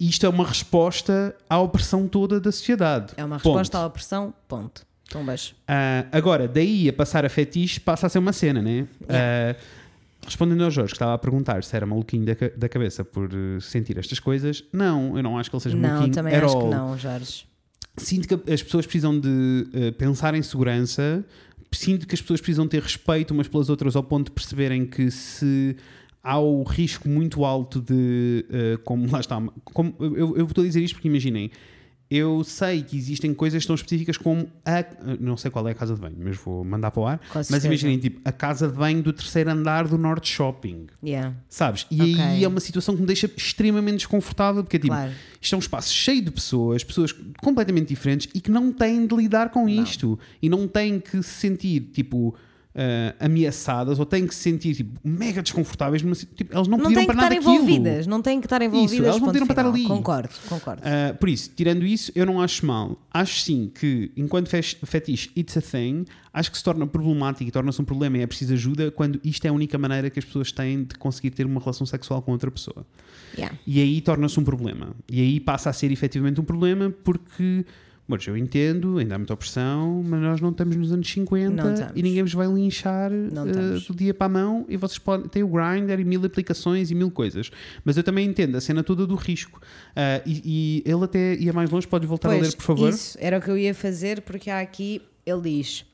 isto 0.00 0.24
é 0.26 0.28
uma 0.28 0.44
resposta 0.46 1.36
à 1.48 1.58
opressão 1.60 2.08
toda 2.08 2.40
da 2.40 2.50
sociedade. 2.50 3.12
É 3.16 3.24
uma 3.24 3.36
Ponto. 3.38 3.52
resposta 3.58 3.78
à 3.78 3.86
opressão. 3.86 4.34
Ponto. 4.48 4.86
Tumbas. 5.08 5.54
Ah, 5.68 6.06
agora, 6.12 6.48
daí 6.48 6.88
a 6.88 6.92
passar 6.92 7.24
a 7.24 7.28
fetiche 7.28 7.78
passa 7.80 8.06
a 8.06 8.10
ser 8.10 8.18
uma 8.18 8.32
cena, 8.32 8.60
né? 8.60 8.86
Ah, 9.08 9.54
respondendo 10.24 10.64
ao 10.64 10.70
Jorge, 10.70 10.90
que 10.90 10.96
estava 10.96 11.14
a 11.14 11.18
perguntar 11.18 11.62
se 11.62 11.74
era 11.76 11.86
maluquinho 11.86 12.26
da, 12.26 12.34
da 12.56 12.68
cabeça 12.68 13.04
por 13.04 13.30
eh, 13.32 13.60
sentir 13.60 13.96
estas 13.96 14.18
coisas, 14.18 14.64
não, 14.72 15.16
eu 15.16 15.22
não 15.22 15.38
acho 15.38 15.48
que 15.48 15.54
ele 15.56 15.62
seja 15.62 15.76
Não, 15.76 15.88
maluquinho 15.88 16.12
também 16.12 16.34
at 16.34 16.42
acho 16.44 16.56
all. 16.56 16.62
que 16.64 16.74
não, 16.74 16.98
Jorge. 16.98 17.46
Sinto 17.96 18.26
que 18.28 18.52
as 18.52 18.62
pessoas 18.62 18.84
precisam 18.86 19.18
de 19.18 19.68
eh, 19.72 19.90
pensar 19.92 20.34
em 20.34 20.42
segurança, 20.42 21.24
sinto 21.70 22.06
que 22.06 22.14
as 22.14 22.20
pessoas 22.20 22.40
precisam 22.40 22.66
ter 22.66 22.82
respeito 22.82 23.32
umas 23.32 23.46
pelas 23.46 23.70
outras 23.70 23.94
ao 23.94 24.02
ponto 24.02 24.26
de 24.26 24.32
perceberem 24.32 24.84
que 24.84 25.10
se 25.12 25.76
há 26.22 26.38
o 26.40 26.64
risco 26.64 27.08
muito 27.08 27.44
alto 27.44 27.80
de, 27.80 28.44
eh, 28.50 28.78
como 28.84 29.08
lá 29.10 29.20
está, 29.20 29.40
como, 29.64 29.94
eu, 30.00 30.36
eu 30.36 30.44
estou 30.46 30.64
a 30.64 30.66
dizer 30.66 30.82
isto 30.82 30.94
porque 30.96 31.06
imaginem, 31.08 31.52
eu 32.08 32.44
sei 32.44 32.82
que 32.82 32.96
existem 32.96 33.34
coisas 33.34 33.66
tão 33.66 33.74
específicas 33.74 34.16
como 34.16 34.48
a. 34.64 34.84
Não 35.18 35.36
sei 35.36 35.50
qual 35.50 35.66
é 35.66 35.72
a 35.72 35.74
casa 35.74 35.94
de 35.94 36.00
banho, 36.00 36.16
mas 36.18 36.36
vou 36.36 36.64
mandar 36.64 36.90
para 36.92 37.00
o 37.00 37.06
ar. 37.06 37.18
Com 37.32 37.40
mas 37.50 37.64
imaginem, 37.64 37.98
tipo, 37.98 38.20
a 38.24 38.30
casa 38.30 38.68
de 38.68 38.74
banho 38.74 39.02
do 39.02 39.12
terceiro 39.12 39.50
andar 39.50 39.88
do 39.88 39.98
Norte 39.98 40.30
Shopping. 40.32 40.86
Yeah. 41.02 41.34
Sabes? 41.48 41.84
E 41.90 42.00
Ok. 42.00 42.20
aí 42.20 42.44
é 42.44 42.48
uma 42.48 42.60
situação 42.60 42.94
que 42.94 43.00
me 43.00 43.06
deixa 43.06 43.28
extremamente 43.36 43.96
desconfortável, 43.98 44.62
porque 44.62 44.76
é 44.76 44.80
tipo, 44.80 44.92
Claro. 44.94 45.12
isto 45.40 45.52
é 45.54 45.56
um 45.56 45.60
espaço 45.60 45.92
cheio 45.92 46.22
de 46.22 46.30
pessoas, 46.30 46.84
pessoas 46.84 47.12
completamente 47.42 47.88
diferentes 47.88 48.28
e 48.34 48.40
que 48.40 48.50
não 48.50 48.72
têm 48.72 49.04
de 49.06 49.14
lidar 49.16 49.50
com 49.50 49.68
isto 49.68 50.18
e 50.40 50.48
não 50.48 50.68
têm 50.68 51.00
que 51.00 51.22
se 51.22 51.30
sentir 51.40 51.80
tipo 51.92 52.34
ah, 52.78 53.14
ameaçadas 53.24 53.98
ou 53.98 54.04
têm 54.04 54.26
que 54.26 54.34
se 54.34 54.42
sentir 54.42 54.74
tipo, 54.76 55.00
mega 55.02 55.42
desconfortáveis. 55.42 56.02
Numa, 56.02 56.14
si- 56.14 56.26
tipo, 56.26 56.54
eles 56.54 56.68
não, 56.68 56.76
Não 56.76 56.84
pediram 56.84 57.00
têm 57.00 57.06
que 57.06 57.12
para 57.14 57.24
estar 57.24 57.34
nada 57.34 57.34
aquilo. 57.50 57.54
envolvidas. 57.54 58.06
Não 58.06 58.20
têm 58.22 58.38
que 58.40 58.46
estar 58.46 58.60
envolvidas. 58.60 59.06
elas 59.06 59.20
não 59.20 59.28
pediram 59.28 59.46
para 59.46 59.54
estar 59.62 59.66
ali. 59.70 59.84
Concordo, 59.84 60.28
concordo. 60.48 60.82
Uh, 60.82 61.16
por 61.16 61.28
isso, 61.30 61.50
tirando 61.56 61.86
isso, 61.86 62.12
eu 62.14 62.26
não 62.26 62.40
acho 62.42 62.66
mal. 62.66 63.00
Acho 63.10 63.40
sim 63.40 63.70
que, 63.74 64.12
enquanto 64.14 64.50
fetiche 64.84 65.30
it's 65.34 65.56
a 65.56 65.62
thing, 65.62 66.04
acho 66.34 66.50
que 66.50 66.58
se 66.58 66.62
torna 66.64 66.86
problemático 66.86 67.48
e 67.48 67.50
torna-se 67.50 67.80
um 67.80 67.84
problema 67.84 68.18
e 68.18 68.20
é 68.20 68.26
preciso 68.26 68.52
ajuda 68.52 68.90
quando 68.90 69.18
isto 69.24 69.44
é 69.46 69.48
a 69.48 69.52
única 69.52 69.78
maneira 69.78 70.10
que 70.10 70.18
as 70.18 70.24
pessoas 70.26 70.52
têm 70.52 70.84
de 70.84 70.96
conseguir 70.96 71.30
ter 71.30 71.46
uma 71.46 71.58
relação 71.60 71.86
sexual 71.86 72.20
com 72.20 72.32
outra 72.32 72.50
pessoa. 72.50 72.84
Yeah. 73.34 73.56
E 73.66 73.80
aí 73.80 74.00
torna-se 74.02 74.38
um 74.38 74.44
problema. 74.44 74.94
E 75.10 75.20
aí 75.20 75.40
passa 75.40 75.70
a 75.70 75.72
ser 75.72 75.90
efetivamente 75.90 76.38
um 76.40 76.44
problema 76.44 76.92
porque. 77.02 77.64
Bom, 78.08 78.16
eu 78.26 78.36
entendo, 78.36 78.98
ainda 78.98 79.16
há 79.16 79.18
muita 79.18 79.34
opressão, 79.34 80.00
mas 80.06 80.20
nós 80.20 80.40
não 80.40 80.50
estamos 80.50 80.76
nos 80.76 80.92
anos 80.92 81.10
50 81.10 81.50
Não 81.50 81.72
estamos. 81.74 81.92
e 81.96 82.02
ninguém 82.02 82.22
vos 82.22 82.32
vai 82.34 82.46
linchar 82.46 83.10
estamos. 83.12 83.86
do 83.88 83.94
dia 83.96 84.14
para 84.14 84.26
a 84.26 84.28
mão 84.28 84.64
e 84.68 84.76
vocês 84.76 84.98
podem 84.98 85.28
ter 85.28 85.42
o 85.42 85.48
grinder 85.48 85.98
e 85.98 86.04
mil 86.04 86.24
aplicações 86.24 86.92
e 86.92 86.94
mil 86.94 87.10
coisas. 87.10 87.50
Mas 87.84 87.96
eu 87.96 88.04
também 88.04 88.28
entendo 88.28 88.56
a 88.56 88.60
cena 88.60 88.84
toda 88.84 89.04
do 89.08 89.16
risco. 89.16 89.60
Ah, 89.96 90.22
e, 90.24 90.82
e 90.84 90.90
ele 90.90 91.02
até 91.04 91.34
ia 91.34 91.52
mais 91.52 91.68
longe, 91.68 91.86
pode 91.88 92.06
voltar 92.06 92.28
a 92.28 92.32
Pois, 92.36 92.48
ler, 92.50 92.56
por 92.56 92.62
favor. 92.62 92.88
Isso 92.90 93.18
era 93.20 93.38
o 93.38 93.42
que 93.42 93.50
eu 93.50 93.58
ia 93.58 93.74
fazer, 93.74 94.20
porque 94.20 94.50
há 94.50 94.60
aqui, 94.60 95.02
ele 95.26 95.40
diz: 95.42 95.84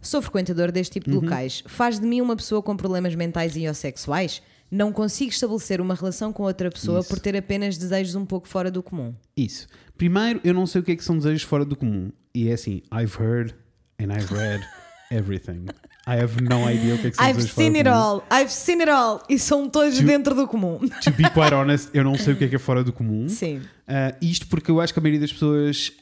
Sou 0.00 0.22
frequentador 0.22 0.70
deste 0.70 0.92
tipo 0.92 1.10
de 1.10 1.16
Uhum. 1.16 1.22
locais. 1.24 1.64
Faz 1.66 1.98
de 1.98 2.06
mim 2.06 2.20
uma 2.20 2.36
pessoa 2.36 2.62
com 2.62 2.76
problemas 2.76 3.16
mentais 3.16 3.56
e 3.56 3.66
ou 3.66 3.74
sexuais? 3.74 4.40
Não 4.70 4.92
consigo 4.92 5.30
estabelecer 5.30 5.80
uma 5.80 5.94
relação 5.94 6.32
com 6.32 6.42
outra 6.42 6.70
pessoa 6.70 7.00
Isso. 7.00 7.08
por 7.08 7.18
ter 7.18 7.34
apenas 7.36 7.78
desejos 7.78 8.14
um 8.14 8.26
pouco 8.26 8.46
fora 8.46 8.70
do 8.70 8.82
comum. 8.82 9.14
Isso. 9.36 9.66
Primeiro, 9.96 10.40
eu 10.44 10.52
não 10.52 10.66
sei 10.66 10.80
o 10.80 10.84
que 10.84 10.92
é 10.92 10.96
que 10.96 11.02
são 11.04 11.16
desejos 11.16 11.42
fora 11.42 11.64
do 11.64 11.74
comum. 11.74 12.10
E 12.34 12.48
é 12.48 12.52
assim, 12.52 12.82
I've 12.92 13.16
heard 13.20 13.54
and 13.98 14.12
I've 14.12 14.32
read 14.32 14.62
everything. 15.10 15.64
I 16.06 16.20
have 16.22 16.40
no 16.42 16.70
idea 16.70 16.94
o 16.94 16.98
que 16.98 17.06
é 17.08 17.10
que 17.10 17.16
são 17.16 17.24
I've 17.26 17.34
desejos 17.36 17.54
fora 17.54 17.66
seen 17.66 17.76
it 17.76 17.88
all, 17.88 18.24
I've 18.30 18.50
seen 18.52 18.80
it 18.80 18.90
all, 18.90 19.22
e 19.28 19.38
são 19.38 19.68
todos 19.68 19.98
Tu- 19.98 20.04
dentro 20.04 20.34
do 20.34 20.46
comum. 20.46 20.78
To 20.78 21.10
be 21.12 21.28
quite 21.30 21.52
honest, 21.54 21.88
eu 21.94 22.04
não 22.04 22.14
sei 22.16 22.34
o 22.34 22.36
que 22.36 22.44
é 22.44 22.48
que 22.48 22.56
é 22.56 22.58
fora 22.58 22.84
do 22.84 22.92
comum. 22.92 23.28
Sim. 23.28 23.60
Ah, 23.86 24.14
isto 24.20 24.46
porque 24.48 24.70
eu 24.70 24.80
acho 24.80 24.92
que 24.92 24.98
a 24.98 25.02
maioria 25.02 25.20
das 25.20 25.32
pessoas, 25.32 25.92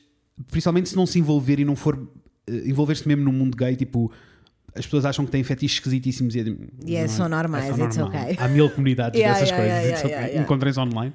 principalmente 0.48 0.88
se 0.88 0.96
não 0.96 1.06
se 1.06 1.18
envolver 1.18 1.58
e 1.60 1.64
não 1.64 1.74
for 1.76 1.96
eh, 2.48 2.62
envolver-se 2.68 3.06
mesmo 3.06 3.24
no 3.24 3.32
mundo 3.32 3.56
gay, 3.56 3.74
tipo 3.76 4.12
as 4.78 4.84
pessoas 4.84 5.04
acham 5.04 5.24
que 5.24 5.30
têm 5.30 5.42
fetiches 5.42 5.78
esquisitíssimos 5.78 6.34
e, 6.34 6.40
é 6.40 6.44
de- 6.44 6.56
E 6.86 6.96
é 6.96 7.08
só 7.08 7.28
normais, 7.28 7.74
só 7.74 7.84
it's 7.84 7.98
okay. 7.98 8.36
Há 8.38 8.48
mil 8.48 8.68
comunidades 8.70 9.18
Yeah, 9.20 9.38
dessas 9.38 9.50
yeah, 9.50 9.64
coisas, 9.64 9.84
yeah, 9.84 9.98
yeah, 10.08 10.16
okay. 10.18 10.30
yeah. 10.34 10.42
encontrem-se 10.42 10.78
online. 10.80 11.12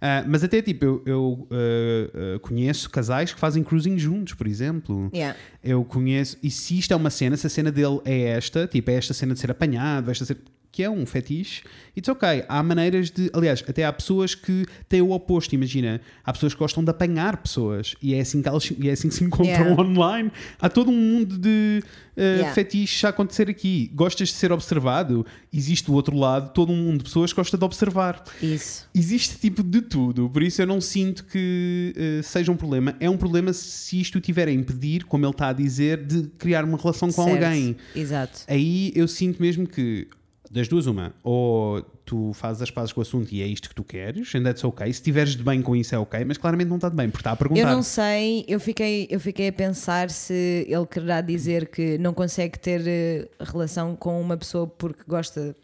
Ah, 0.00 0.24
mas 0.26 0.42
até 0.42 0.62
tipo, 0.62 0.84
eu, 0.84 1.02
eu, 1.04 1.48
ah, 1.50 2.34
ah, 2.36 2.38
conheço 2.40 2.88
casais 2.88 3.32
que 3.32 3.40
fazem 3.40 3.62
cruising 3.62 3.98
juntos, 3.98 4.34
por 4.34 4.46
exemplo. 4.46 5.10
Yeah. 5.14 5.36
Eu 5.62 5.84
conheço, 5.84 6.36
e 6.42 6.50
se 6.50 6.78
isto 6.78 6.92
é 6.92 6.96
uma 6.96 7.10
cena, 7.10 7.36
se 7.36 7.46
a 7.46 7.50
cena 7.50 7.70
dele 7.70 8.00
é 8.04 8.22
esta, 8.28 8.66
tipo, 8.66 8.90
é 8.90 8.94
esta 8.94 9.12
cena 9.12 9.34
de 9.34 9.40
ser 9.40 9.50
apanhado, 9.50 10.10
esta 10.10 10.24
cena, 10.24 10.40
que 10.80 10.84
é 10.84 10.88
um 10.88 11.04
fetiche, 11.04 11.62
it's 11.94 12.08
ok. 12.08 12.42
Há 12.48 12.62
maneiras 12.62 13.10
de. 13.10 13.30
Aliás, 13.34 13.62
até 13.68 13.84
há 13.84 13.92
pessoas 13.92 14.34
que 14.34 14.64
têm 14.88 15.02
o 15.02 15.10
oposto, 15.10 15.54
imagina. 15.54 16.00
Há 16.24 16.32
pessoas 16.32 16.54
que 16.54 16.58
gostam 16.58 16.82
de 16.82 16.90
apanhar 16.90 17.36
pessoas 17.36 17.94
e 18.02 18.14
é 18.14 18.20
assim 18.20 18.40
que, 18.40 18.48
elas, 18.48 18.72
e 18.78 18.88
é 18.88 18.92
assim 18.92 19.08
que 19.10 19.14
se 19.14 19.24
encontram 19.24 19.50
Yeah. 19.50 19.82
online. 19.82 20.32
Há 20.58 20.68
todo 20.70 20.90
um 20.90 20.96
mundo 20.96 21.36
de 21.36 21.82
uh, 22.16 22.20
Yeah. 22.20 22.54
fetiches 22.54 23.04
a 23.04 23.10
acontecer 23.10 23.50
aqui. 23.50 23.90
Gostas 23.94 24.28
de 24.28 24.34
ser 24.34 24.52
observado? 24.52 25.26
Existe 25.52 25.90
o 25.90 25.94
outro 25.94 26.16
lado, 26.16 26.52
todo 26.54 26.72
um 26.72 26.76
mundo 26.76 26.98
de 26.98 27.04
pessoas 27.04 27.30
que 27.32 27.36
gosta 27.36 27.58
de 27.58 27.64
observar. 27.64 28.22
Isso. 28.40 28.88
Existe 28.94 29.38
tipo 29.38 29.62
de 29.62 29.82
tudo, 29.82 30.30
por 30.30 30.42
isso 30.42 30.62
eu 30.62 30.66
não 30.66 30.80
sinto 30.80 31.24
que 31.24 31.92
eh, 31.96 32.20
seja 32.22 32.50
um 32.52 32.56
problema. 32.56 32.94
É 33.00 33.10
um 33.10 33.16
problema 33.18 33.52
se 33.52 34.00
isto 34.00 34.18
tiver 34.20 34.48
a 34.48 34.52
impedir, 34.52 35.04
como 35.04 35.26
ele 35.26 35.32
está 35.32 35.48
a 35.48 35.52
dizer, 35.52 36.04
de 36.06 36.22
criar 36.38 36.64
uma 36.64 36.78
relação 36.78 37.10
com 37.12 37.24
Certo. 37.24 37.44
alguém. 37.44 37.76
Exato. 37.94 38.40
Aí 38.48 38.92
eu 38.94 39.06
sinto 39.08 39.40
mesmo 39.42 39.66
que, 39.66 40.06
das 40.50 40.66
duas, 40.66 40.86
uma, 40.86 41.14
ou 41.22 41.80
tu 42.04 42.32
fazes 42.34 42.60
as 42.60 42.70
pazes 42.72 42.92
com 42.92 43.00
o 43.00 43.02
assunto 43.02 43.32
e 43.32 43.40
é 43.40 43.46
isto 43.46 43.68
que 43.68 43.74
tu 43.74 43.84
queres, 43.84 44.34
and 44.34 44.42
that's 44.42 44.64
ok. 44.64 44.84
Se 44.86 44.94
estiveres 44.98 45.36
de 45.36 45.44
bem 45.44 45.62
com 45.62 45.76
isso 45.76 45.94
é 45.94 45.98
ok, 45.98 46.24
mas 46.24 46.36
claramente 46.38 46.66
não 46.68 46.74
está 46.76 46.88
de 46.88 46.96
bem, 46.96 47.08
porque 47.08 47.20
está 47.20 47.30
a 47.32 47.36
perguntar. 47.36 47.60
Eu 47.60 47.68
não 47.68 47.82
sei, 47.84 48.44
eu 48.48 48.58
fiquei, 48.58 49.06
eu 49.08 49.20
fiquei 49.20 49.46
a 49.48 49.52
pensar 49.52 50.10
se 50.10 50.66
ele 50.68 50.86
quererá 50.86 51.20
dizer 51.20 51.68
que 51.68 51.96
não 51.98 52.12
consegue 52.12 52.58
ter 52.58 52.82
eh, 52.84 53.28
relação 53.38 53.94
com 53.94 54.20
uma 54.20 54.36
pessoa 54.36 54.66
porque 54.66 55.02
gosta 55.06 55.54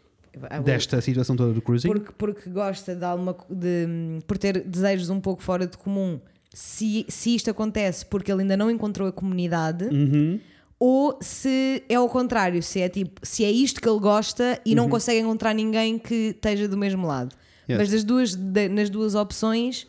Desta 0.63 1.01
situação 1.01 1.35
toda 1.35 1.51
do 1.51 1.61
cruising. 1.63 1.87
porque, 1.87 2.11
porque 2.15 2.49
gosta 2.49 2.95
de 2.95 3.03
alguma 3.03 3.35
de, 3.49 4.19
por 4.27 4.37
ter 4.37 4.61
desejos 4.63 5.09
um 5.09 5.19
pouco 5.19 5.41
fora 5.41 5.65
de 5.65 5.75
comum. 5.77 6.19
Se, 6.53 7.05
se 7.09 7.35
isto 7.35 7.49
acontece 7.49 8.05
porque 8.05 8.31
ele 8.31 8.41
ainda 8.43 8.55
não 8.55 8.69
encontrou 8.69 9.07
a 9.07 9.11
comunidade, 9.11 9.85
Uhum. 9.85 10.39
Ou 10.79 11.17
se 11.21 11.83
é 11.89 11.95
ao 11.95 12.07
contrário, 12.09 12.61
se 12.61 12.79
é 12.81 12.87
tipo, 12.89 13.19
se 13.23 13.43
é 13.43 13.51
isto 13.51 13.81
que 13.81 13.89
ele 13.89 13.99
gosta 13.99 14.59
e 14.65 14.75
não 14.75 14.87
consegue 14.89 15.19
encontrar 15.21 15.53
ninguém 15.53 15.97
que 15.97 16.33
esteja 16.35 16.67
do 16.67 16.77
mesmo 16.77 17.07
lado. 17.07 17.33
Uhum. 17.33 17.73
Yes. 17.75 17.77
Mas 17.79 17.91
das 17.91 18.03
duas, 18.03 18.35
da- 18.35 18.69
nas 18.69 18.89
duas 18.89 19.15
opções, 19.15 19.87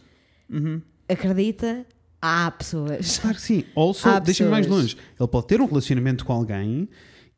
Uhum. 0.51 0.81
acredita, 1.09 1.87
há 2.21 2.51
pessoas. 2.51 3.19
Claro 3.19 3.37
que 3.37 3.43
sim. 3.43 3.65
Also, 3.77 4.21
deixa-me 4.21 4.51
mais 4.51 4.67
longe. 4.67 4.97
Ele 5.19 5.29
pode 5.29 5.47
ter 5.47 5.61
um 5.61 5.67
relacionamento 5.67 6.25
com 6.25 6.33
alguém 6.33 6.89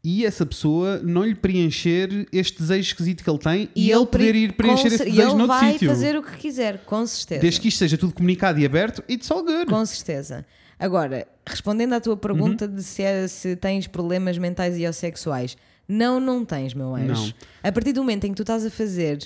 e 0.03 0.25
essa 0.25 0.47
pessoa 0.47 0.99
não 1.03 1.25
lhe 1.25 1.35
preencher 1.35 2.27
este 2.33 2.59
desejo 2.59 2.81
esquisito 2.89 3.23
que 3.23 3.29
ele 3.29 3.39
tem 3.39 3.69
e, 3.77 3.91
ele 3.91 4.07
poder 4.07 4.35
ir 4.35 4.53
preencher 4.55 4.87
esse 4.87 4.99
cer- 4.99 5.09
e 5.09 5.11
desejo 5.11 5.29
ele 5.29 5.37
noutro 5.39 5.47
vai 5.59 5.73
sítio. 5.73 5.89
fazer 5.89 6.17
o 6.17 6.23
que 6.23 6.37
quiser, 6.39 6.79
com 6.85 7.05
certeza. 7.07 7.41
Desde 7.43 7.61
que 7.61 7.69
isto 7.69 7.79
seja 7.79 7.99
tudo 7.99 8.15
comunicado 8.15 8.59
e 8.59 8.65
aberto, 8.65 9.03
it's 9.11 9.31
all 9.31 9.45
good. 9.45 9.67
Com 9.67 9.85
certeza. 9.85 10.47
Agora, 10.81 11.27
respondendo 11.47 11.93
à 11.93 12.01
tua 12.01 12.17
pergunta 12.17 12.65
Uhum. 12.67 12.75
de 12.75 12.83
se, 12.83 13.03
é- 13.03 13.29
se 13.29 13.55
tens 13.55 13.87
problemas 13.87 14.39
mentais 14.39 14.79
e 14.79 14.87
ou 14.87 14.93
sexuais, 14.93 15.57
não, 15.87 16.19
não 16.19 16.45
tens, 16.45 16.73
meu 16.73 16.95
anjo. 16.95 17.13
Não. 17.27 17.33
A 17.63 17.71
partir 17.71 17.93
do 17.93 18.01
momento 18.01 18.25
em 18.25 18.31
que 18.31 18.37
tu 18.37 18.43
estás 18.43 18.65
a 18.65 18.71
fazer, 18.71 19.19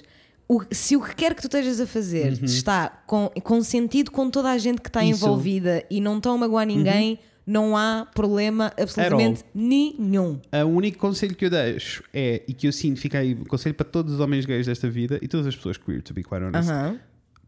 o- 0.49 0.63
se 0.73 0.97
o 0.97 1.01
que 1.03 1.15
quer 1.15 1.35
que 1.35 1.41
tu 1.41 1.47
estejas 1.47 1.79
a 1.81 1.87
fazer 1.87 2.33
está 2.43 2.89
com, 3.07 3.29
com 3.43 3.63
sentido 3.63 4.11
com 4.11 4.29
toda 4.29 4.51
a 4.51 4.59
gente 4.59 4.81
que 4.81 4.89
está 4.89 5.01
Uhum. 5.01 5.11
Isso. 5.11 5.25
Uhum. 5.25 5.31
envolvida 5.33 5.85
e 5.89 6.01
não 6.01 6.17
estão 6.17 6.35
a 6.35 6.39
magoar 6.39 6.67
ninguém, 6.67 7.19
não 7.47 7.77
há 7.77 8.07
problema 8.15 8.73
absolutamente 8.81 9.45
nenhum. 9.55 10.41
O 10.65 10.69
único 10.69 10.99
conselho 10.99 11.35
que 11.37 11.45
eu 11.45 11.51
deixo 11.51 12.03
é, 12.13 12.43
e 12.49 12.55
que 12.55 12.67
eu 12.67 12.73
sinto, 12.73 12.99
fica 12.99 13.19
aí, 13.19 13.35
conselho 13.35 13.75
para 13.75 13.85
todos 13.85 14.15
os 14.15 14.21
homens 14.21 14.47
gays 14.47 14.67
desta 14.67 14.89
vida 14.89 15.19
e 15.23 15.29
todas 15.29 15.47
as 15.47 15.55
pessoas 15.55 15.77
queer, 15.77 16.03
to 16.03 16.15
be 16.15 16.23
quite 16.25 16.43
honest, 16.43 16.71
Aham. 16.71 16.99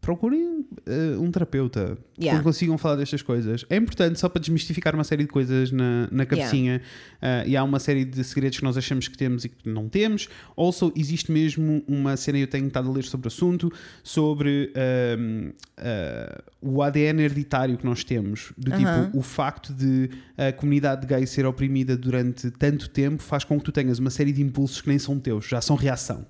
Procurem 0.07 0.65
eh, 0.85 1.17
um 1.19 1.29
terapeuta 1.29 1.97
Yeah. 2.19 2.39
que 2.39 2.43
consigam 2.43 2.79
falar 2.79 2.95
destas 2.95 3.21
coisas. 3.21 3.63
É 3.69 3.75
importante 3.75 4.19
só 4.19 4.27
para 4.27 4.39
desmistificar 4.39 4.95
uma 4.95 5.03
série 5.03 5.21
de 5.23 5.29
coisas 5.29 5.69
na, 5.71 6.07
na 6.11 6.25
cabecinha. 6.25 6.81
Eh, 7.21 7.43
e 7.49 7.57
há 7.57 7.63
uma 7.63 7.77
série 7.77 8.03
de 8.05 8.23
segredos 8.23 8.57
que 8.57 8.63
nós 8.63 8.75
achamos 8.75 9.07
que 9.07 9.15
temos 9.15 9.45
e 9.45 9.49
que 9.49 9.69
não 9.69 9.87
temos. 9.87 10.27
Also, 10.55 10.91
existe 10.95 11.31
mesmo 11.31 11.83
uma 11.87 12.17
cena, 12.17 12.39
eu 12.39 12.47
tenho 12.47 12.65
estado 12.65 12.89
a 12.89 12.91
ler 12.91 13.03
sobre 13.03 13.27
o 13.27 13.29
assunto, 13.29 13.71
sobre 14.01 14.71
eh, 14.73 16.41
o 16.61 16.81
ADN 16.81 17.21
hereditário 17.21 17.77
que 17.77 17.85
nós 17.85 18.03
temos. 18.03 18.51
Do 18.57 18.73
Aham. 18.73 19.05
tipo, 19.05 19.17
o 19.17 19.21
facto 19.21 19.73
de 19.73 20.09
a 20.37 20.51
comunidade 20.51 21.05
gay 21.05 21.27
ser 21.27 21.45
oprimida 21.45 21.95
durante 21.95 22.49
tanto 22.51 22.89
tempo 22.89 23.21
faz 23.21 23.43
com 23.43 23.59
que 23.59 23.65
tu 23.65 23.71
tenhas 23.71 23.99
uma 23.99 24.09
série 24.09 24.31
de 24.31 24.41
impulsos 24.41 24.81
que 24.81 24.87
nem 24.89 24.97
são 24.97 25.19
teus, 25.19 25.45
já 25.45 25.61
são 25.61 25.75
reação. 25.75 26.25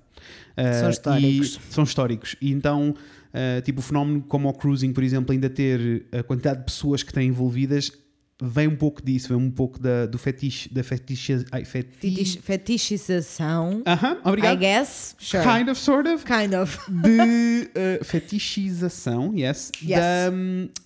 Eh, 0.56 0.72
São 0.72 0.90
históricos. 0.90 1.60
são 1.70 1.84
históricos. 1.84 2.36
E 2.42 2.50
então, 2.50 2.94
uh, 3.34 3.60
tipo, 3.62 3.80
o 3.80 3.82
fenómeno 3.82 4.22
como 4.22 4.48
o 4.48 4.52
cruising, 4.52 4.92
por 4.92 5.02
exemplo, 5.02 5.32
ainda 5.32 5.48
ter 5.50 6.06
a 6.12 6.22
quantidade 6.22 6.60
de 6.60 6.64
pessoas 6.66 7.02
que 7.02 7.12
têm 7.12 7.28
envolvidas, 7.28 7.92
vem 8.40 8.68
um 8.68 8.76
pouco 8.76 9.02
disso, 9.02 9.28
vem 9.28 9.36
um 9.36 9.50
pouco 9.50 9.80
da, 9.80 10.06
do 10.06 10.16
fetiche, 10.18 10.72
da 10.72 10.82
fetiche. 10.84 11.44
Ai, 11.50 11.64
fetiche. 11.64 12.40
Fetichização. 12.40 13.82
Aham, 13.86 14.14
I 14.24 14.28
obrigado. 14.28 14.58
guess. 14.58 15.16
Sure. 15.18 15.42
Kind 15.42 15.68
of, 15.68 15.80
sort 15.80 16.08
of. 16.08 16.24
Kind 16.24 16.54
of. 16.54 16.78
De 16.88 17.68
uh, 18.00 18.04
fetichização, 18.04 19.32
yes, 19.36 19.72
Yes. 19.82 19.98
Da, 19.98 20.30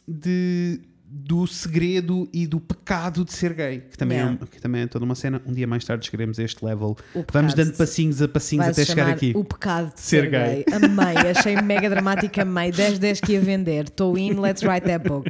de, 0.09 0.80
do 1.14 1.46
segredo 1.46 2.26
e 2.32 2.46
do 2.46 2.58
pecado 2.58 3.22
de 3.24 3.32
ser 3.34 3.52
gay, 3.52 3.80
que 3.90 3.98
também, 3.98 4.16
Yeah. 4.16 4.38
é, 4.40 4.44
um- 4.44 4.46
que 4.46 4.60
também 4.60 4.82
é 4.82 4.86
toda 4.86 5.04
uma 5.04 5.14
cena. 5.14 5.42
Um 5.46 5.52
dia 5.52 5.66
mais 5.66 5.84
tarde 5.84 6.06
chegaremos 6.06 6.38
a 6.38 6.42
este 6.42 6.64
level. 6.64 6.96
Vamos 7.30 7.52
dando 7.52 7.74
passinhos 7.76 8.22
a 8.22 8.28
passinhos 8.28 8.66
até 8.68 8.84
chegar 8.84 9.10
aqui. 9.10 9.32
O 9.36 9.44
pecado 9.44 9.92
de 9.94 10.00
Ser 10.00 10.22
ser, 10.22 10.30
gay. 10.30 10.64
gay. 10.64 10.74
Amei, 10.74 11.30
achei 11.30 11.56
mega 11.60 11.90
dramática, 11.90 12.42
amei. 12.42 12.72
10 12.72 12.98
10 12.98 13.20
que 13.20 13.32
ia 13.32 13.40
vender. 13.40 13.84
Estou 13.84 14.16
in, 14.16 14.40
let's 14.40 14.62
write 14.62 14.86
that 14.86 15.06
book. 15.06 15.28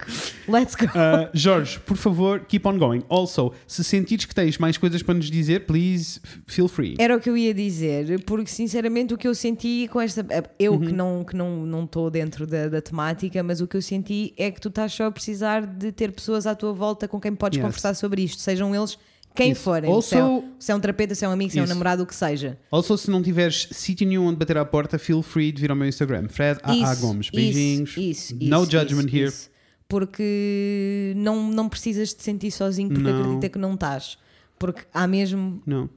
Let's 0.48 0.74
go. 0.76 0.86
Uh, 0.86 1.28
Jorge, 1.34 1.80
por 1.80 1.96
favor, 1.96 2.40
keep 2.46 2.66
on 2.66 2.78
going. 2.78 3.02
Also, 3.08 3.52
se 3.66 3.82
sentires 3.82 4.24
que 4.24 4.34
tens 4.34 4.58
mais 4.58 4.78
coisas 4.78 5.02
para 5.02 5.14
nos 5.14 5.30
dizer, 5.30 5.66
please 5.66 6.20
feel 6.46 6.68
free. 6.68 6.94
Era 6.98 7.16
o 7.16 7.20
que 7.20 7.28
eu 7.28 7.36
ia 7.36 7.52
dizer, 7.52 8.22
porque 8.24 8.50
sinceramente 8.50 9.14
o 9.14 9.18
que 9.18 9.26
eu 9.26 9.34
senti 9.34 9.88
com 9.90 10.00
esta. 10.00 10.24
Eu 10.58 10.74
Uhum. 10.74 10.80
que 10.80 10.92
não 10.92 11.24
que 11.24 11.36
não 11.36 11.66
não 11.66 11.84
estou 11.84 12.08
dentro 12.10 12.46
da, 12.46 12.68
da 12.68 12.80
temática, 12.80 13.42
mas 13.42 13.60
o 13.60 13.66
que 13.66 13.76
eu 13.76 13.82
senti 13.82 14.32
é 14.38 14.50
que 14.50 14.60
tu 14.60 14.68
estás 14.68 14.92
só 14.92 15.06
a 15.06 15.10
precisar 15.10 15.71
de 15.72 15.90
ter 15.92 16.12
pessoas 16.12 16.46
à 16.46 16.54
tua 16.54 16.72
volta 16.72 17.06
com 17.08 17.20
quem 17.20 17.34
podes 17.34 17.56
Yes. 17.56 17.64
conversar 17.64 17.94
sobre 17.94 18.22
isto, 18.22 18.40
sejam 18.40 18.74
eles 18.74 18.96
quem 19.34 19.52
Isso. 19.52 19.62
forem. 19.62 19.90
Also- 19.90 20.08
se, 20.08 20.16
é, 20.16 20.42
se 20.58 20.72
é 20.72 20.74
um 20.74 20.80
terapeuta, 20.80 21.14
se 21.14 21.24
é 21.24 21.28
um 21.28 21.32
amigo, 21.32 21.50
se 21.50 21.58
é 21.58 21.62
um 21.62 21.64
Isso. 21.64 21.72
namorado, 21.72 22.02
o 22.02 22.06
que 22.06 22.14
seja. 22.14 22.58
Also, 22.70 22.96
se 22.98 23.10
não 23.10 23.22
tiveres 23.22 23.66
sítio 23.72 24.06
nenhum 24.06 24.26
onde 24.26 24.36
bater 24.36 24.58
à 24.58 24.64
porta, 24.64 24.98
feel 24.98 25.22
free 25.22 25.50
de 25.50 25.60
vir 25.62 25.70
ao 25.70 25.76
meu 25.76 25.88
Instagram. 25.88 26.28
Fred 26.28 26.60
A. 26.62 26.70
A. 26.72 26.76
Isso, 26.76 27.00
Gomes. 27.00 27.26
isso, 27.26 27.36
Beijinhos. 27.36 27.96
Isso, 27.96 28.34
no 28.36 28.62
isso, 28.62 28.70
judgment 28.70 29.06
isso, 29.06 29.16
here. 29.16 29.28
isso. 29.28 29.50
Porque 29.88 31.12
não, 31.16 31.50
não 31.50 31.68
precisas 31.68 32.12
te 32.12 32.22
sentir 32.22 32.50
sozinho 32.50 32.88
porque 32.90 33.02
Não. 33.10 33.20
acredita 33.20 33.48
que 33.48 33.58
não 33.58 33.74
estás. 33.74 34.18
Porque 34.58 34.82
há 34.92 35.06
mesmo 35.06 35.62
Não. 35.66 35.88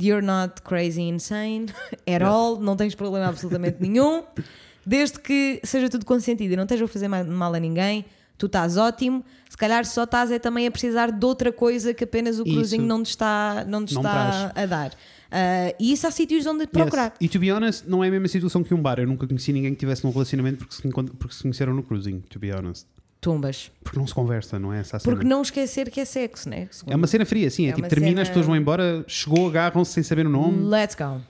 You're 0.00 0.24
not 0.24 0.62
crazy 0.62 1.02
insane 1.02 1.66
at 2.06 2.22
all, 2.22 2.60
não 2.60 2.76
tens 2.76 2.94
problema 2.94 3.26
absolutamente 3.28 3.78
nenhum. 3.80 4.22
Desde 4.86 5.18
que 5.18 5.60
seja 5.64 5.88
tudo 5.88 6.04
consentido 6.06 6.52
e 6.52 6.56
não 6.56 6.62
esteja 6.64 6.84
a 6.84 6.88
fazer 6.88 7.08
ma- 7.08 7.24
mal 7.24 7.52
a 7.54 7.60
ninguém, 7.60 8.04
tu 8.40 8.46
estás 8.46 8.78
ótimo. 8.78 9.22
Se 9.50 9.56
calhar 9.56 9.84
só 9.84 10.04
estás 10.04 10.30
é 10.30 10.38
também 10.38 10.66
a 10.66 10.70
precisar 10.70 11.12
de 11.12 11.26
outra 11.26 11.52
coisa 11.52 11.92
que 11.92 12.04
apenas 12.04 12.38
o 12.38 12.42
Isso. 12.44 12.54
cruzinho 12.54 12.84
não 12.86 13.02
te 13.02 13.10
está, 13.10 13.66
não 13.68 13.84
te 13.84 13.92
Não 13.94 14.00
está 14.00 14.50
a 14.54 14.66
dar. 14.66 14.92
Ah, 15.30 15.74
e 15.78 15.92
isso 15.92 16.06
há 16.06 16.10
sítios 16.10 16.46
onde 16.46 16.66
procurar. 16.66 17.08
Yes. 17.10 17.16
E 17.20 17.28
to 17.28 17.38
be 17.38 17.52
honest, 17.52 17.86
não 17.86 18.02
é 18.02 18.08
a 18.08 18.10
mesma 18.10 18.26
situação 18.28 18.64
que 18.64 18.72
um 18.72 18.80
bar. 18.80 18.98
Eu 18.98 19.06
nunca 19.06 19.26
conheci 19.26 19.52
ninguém 19.52 19.74
que 19.74 19.78
tivesse 19.80 20.02
num 20.04 20.10
relacionamento 20.10 20.58
porque 20.58 20.74
se, 20.74 20.82
porque 20.88 21.34
se 21.34 21.42
conheceram 21.42 21.74
no 21.74 21.82
cruising, 21.82 22.20
to 22.30 22.38
be 22.38 22.50
honest. 22.50 22.86
Tumbas. 23.20 23.70
Porque 23.84 23.98
não 23.98 24.06
se 24.06 24.14
conversa, 24.14 24.58
não 24.58 24.72
é 24.72 24.80
essa 24.80 24.96
a 24.96 25.00
cena. 25.00 25.14
Porque 25.14 25.28
não 25.28 25.42
esquecer 25.42 25.90
que 25.90 26.00
é 26.00 26.06
sexo, 26.06 26.48
né? 26.48 26.68
É 26.86 26.96
uma 26.96 27.06
cena 27.06 27.26
fria, 27.26 27.50
sim. 27.50 27.66
É, 27.66 27.70
É 27.70 27.72
tipo, 27.74 27.86
termina, 27.86 28.22
as 28.22 28.28
cena- 28.28 28.34
pessoas 28.34 28.46
vão 28.46 28.56
embora, 28.56 29.04
chegou, 29.06 29.46
agarram-se 29.46 29.92
sem 29.92 30.02
saber 30.02 30.26
o 30.26 30.30
nome. 30.30 30.64
Let's 30.64 30.94
go. 30.94 31.20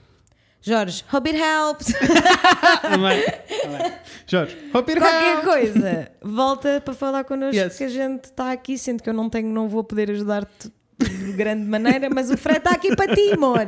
Jorge, 0.62 1.04
hope 1.12 1.28
it 1.30 1.38
helps. 1.40 1.86
Também. 2.82 3.24
Jorge, 4.26 4.56
hope 4.74 4.90
it 4.92 5.00
Qualquer 5.00 5.32
helps. 5.36 5.44
coisa, 5.44 6.10
volta 6.22 6.80
para 6.84 6.94
falar 6.94 7.24
connosco 7.24 7.56
Yes. 7.56 7.76
que 7.78 7.84
a 7.84 7.88
gente 7.88 8.24
está 8.26 8.52
aqui, 8.52 8.76
sendo 8.76 9.02
que 9.02 9.08
eu 9.08 9.14
não 9.14 9.30
tenho, 9.30 9.48
não 9.48 9.68
vou 9.68 9.82
poder 9.82 10.10
ajudar-te 10.10 10.70
de 11.04 11.32
grande 11.32 11.64
maneira, 11.64 12.08
mas 12.10 12.30
o 12.30 12.36
Fred 12.36 12.58
está 12.58 12.70
aqui 12.72 12.94
para 12.94 13.14
ti, 13.14 13.32
amor. 13.32 13.60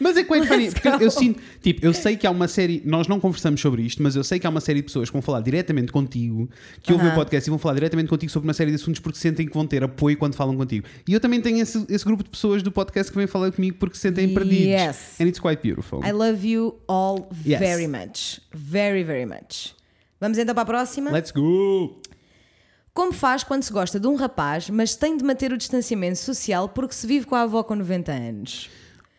Mas 0.00 0.16
é 0.16 0.24
quite 0.24 0.46
funny, 0.46 0.70
porque 0.70 0.88
eu, 1.04 1.10
sinto, 1.10 1.40
tipo, 1.62 1.84
eu 1.84 1.92
sei 1.94 2.16
que 2.16 2.26
há 2.26 2.30
uma 2.30 2.48
série, 2.48 2.82
nós 2.84 3.06
não 3.06 3.20
conversamos 3.20 3.60
sobre 3.60 3.82
isto, 3.82 4.02
mas 4.02 4.16
eu 4.16 4.24
sei 4.24 4.38
que 4.38 4.46
há 4.46 4.50
uma 4.50 4.60
série 4.60 4.80
de 4.80 4.84
pessoas 4.86 5.08
que 5.08 5.12
vão 5.12 5.22
falar 5.22 5.40
diretamente 5.40 5.92
contigo, 5.92 6.48
que 6.82 6.92
ouvem 6.92 7.06
o 7.06 7.10
Aham. 7.10 7.16
podcast 7.18 7.48
e 7.48 7.50
vão 7.50 7.58
falar 7.58 7.74
diretamente 7.74 8.08
contigo 8.08 8.30
sobre 8.32 8.46
uma 8.48 8.54
série 8.54 8.70
de 8.70 8.76
assuntos 8.76 9.00
porque 9.00 9.18
sentem 9.18 9.46
que 9.46 9.54
vão 9.54 9.66
ter 9.66 9.82
apoio 9.84 10.16
quando 10.16 10.34
falam 10.34 10.56
contigo. 10.56 10.86
E 11.06 11.12
eu 11.12 11.20
também 11.20 11.40
tenho 11.40 11.58
esse, 11.60 11.84
esse 11.88 12.04
grupo 12.04 12.24
de 12.24 12.30
pessoas 12.30 12.62
do 12.62 12.72
podcast 12.72 13.10
que 13.12 13.18
vêm 13.18 13.26
falar 13.26 13.52
comigo 13.52 13.76
porque 13.78 13.94
se 13.96 14.02
sentem 14.02 14.32
perdidos. 14.34 14.66
Yes. 14.66 15.20
And 15.20 15.24
it's 15.26 15.38
quite 15.40 15.62
beautiful. 15.62 16.00
I 16.04 16.12
love 16.12 16.46
you 16.46 16.78
all 16.88 17.28
Yes. 17.46 17.58
very 17.60 17.86
much. 17.86 18.40
Very, 18.52 19.02
very 19.04 19.26
much. 19.26 19.74
Vamos 20.20 20.36
então 20.38 20.54
para 20.54 20.62
a 20.62 20.66
próxima. 20.66 21.10
Let's 21.12 21.30
go! 21.30 22.00
Como 22.98 23.12
faz 23.12 23.44
quando 23.44 23.62
se 23.62 23.72
gosta 23.72 24.00
de 24.00 24.08
um 24.08 24.16
rapaz, 24.16 24.68
mas 24.68 24.96
tem 24.96 25.16
de 25.16 25.22
manter 25.22 25.52
o 25.52 25.56
distanciamento 25.56 26.18
social 26.18 26.68
porque 26.68 26.92
se 26.96 27.06
vive 27.06 27.26
com 27.26 27.36
a 27.36 27.42
avó 27.42 27.62
com 27.62 27.76
90 27.76 28.10
anos? 28.10 28.68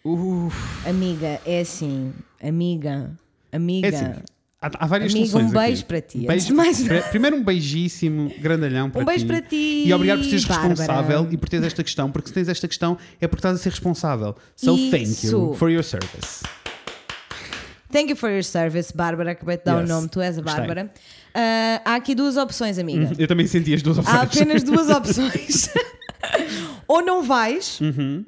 Uf. 0.03 0.53
Amiga, 0.85 1.39
é 1.45 1.61
assim. 1.61 2.11
Amiga, 2.43 3.09
amiga. 3.53 3.87
É 3.87 3.89
assim, 3.95 4.21
há, 4.61 4.69
há 4.79 4.85
várias 4.85 5.13
Amiga, 5.13 5.29
soluções 5.29 5.49
um 5.49 5.57
beijo 5.57 5.79
aqui. 5.79 5.85
para 5.87 6.01
ti. 6.01 6.17
Beijo- 6.27 6.53
mais 6.53 6.83
pri- 6.85 7.01
Primeiro 7.03 7.37
um 7.37 7.43
beijíssimo, 7.45 8.29
grandalhão 8.41 8.89
para 8.89 9.01
Um 9.01 9.05
beijo 9.05 9.23
ti. 9.23 9.27
para 9.27 9.41
ti, 9.43 9.83
E 9.87 9.93
obrigado 9.93 10.17
por 10.19 10.25
seres 10.25 10.43
Bárbara. 10.43 10.69
responsável 10.71 11.27
e 11.31 11.37
por 11.37 11.47
teres 11.47 11.65
esta 11.65 11.81
questão, 11.81 12.11
porque 12.11 12.27
se 12.27 12.33
tens 12.33 12.49
esta 12.49 12.67
questão 12.67 12.97
é 13.21 13.27
porque 13.29 13.39
estás 13.39 13.55
a 13.55 13.63
ser 13.63 13.69
responsável. 13.69 14.35
So 14.57 14.75
thank 14.75 15.03
you 15.05 15.51
Isso. 15.51 15.53
for 15.53 15.69
your 15.71 15.85
service. 15.85 16.43
Thank 17.91 18.09
you 18.11 18.15
for 18.15 18.29
your 18.29 18.43
service, 18.43 18.93
Bárbara. 18.95 19.31
Acabei 19.31 19.57
de 19.57 19.63
dar 19.63 19.77
o 19.77 19.79
Yes. 19.81 19.89
nome, 19.89 20.07
tu 20.09 20.21
és 20.21 20.37
a. 20.37 20.41
Bárbara. 20.41 20.91
Ah, 21.33 21.81
há 21.85 21.95
aqui 21.95 22.13
duas 22.13 22.37
opções, 22.37 22.77
amiga. 22.77 23.11
Eu 23.17 23.27
também 23.27 23.47
senti 23.47 23.73
as 23.73 23.81
duas 23.81 23.97
opções. 23.97 24.15
Há 24.17 24.21
apenas 24.23 24.63
duas 24.63 24.89
opções. 24.95 25.69
ou 26.87 27.01
não 27.01 27.23
vais, 27.23 27.79
Uhum. 27.81 28.25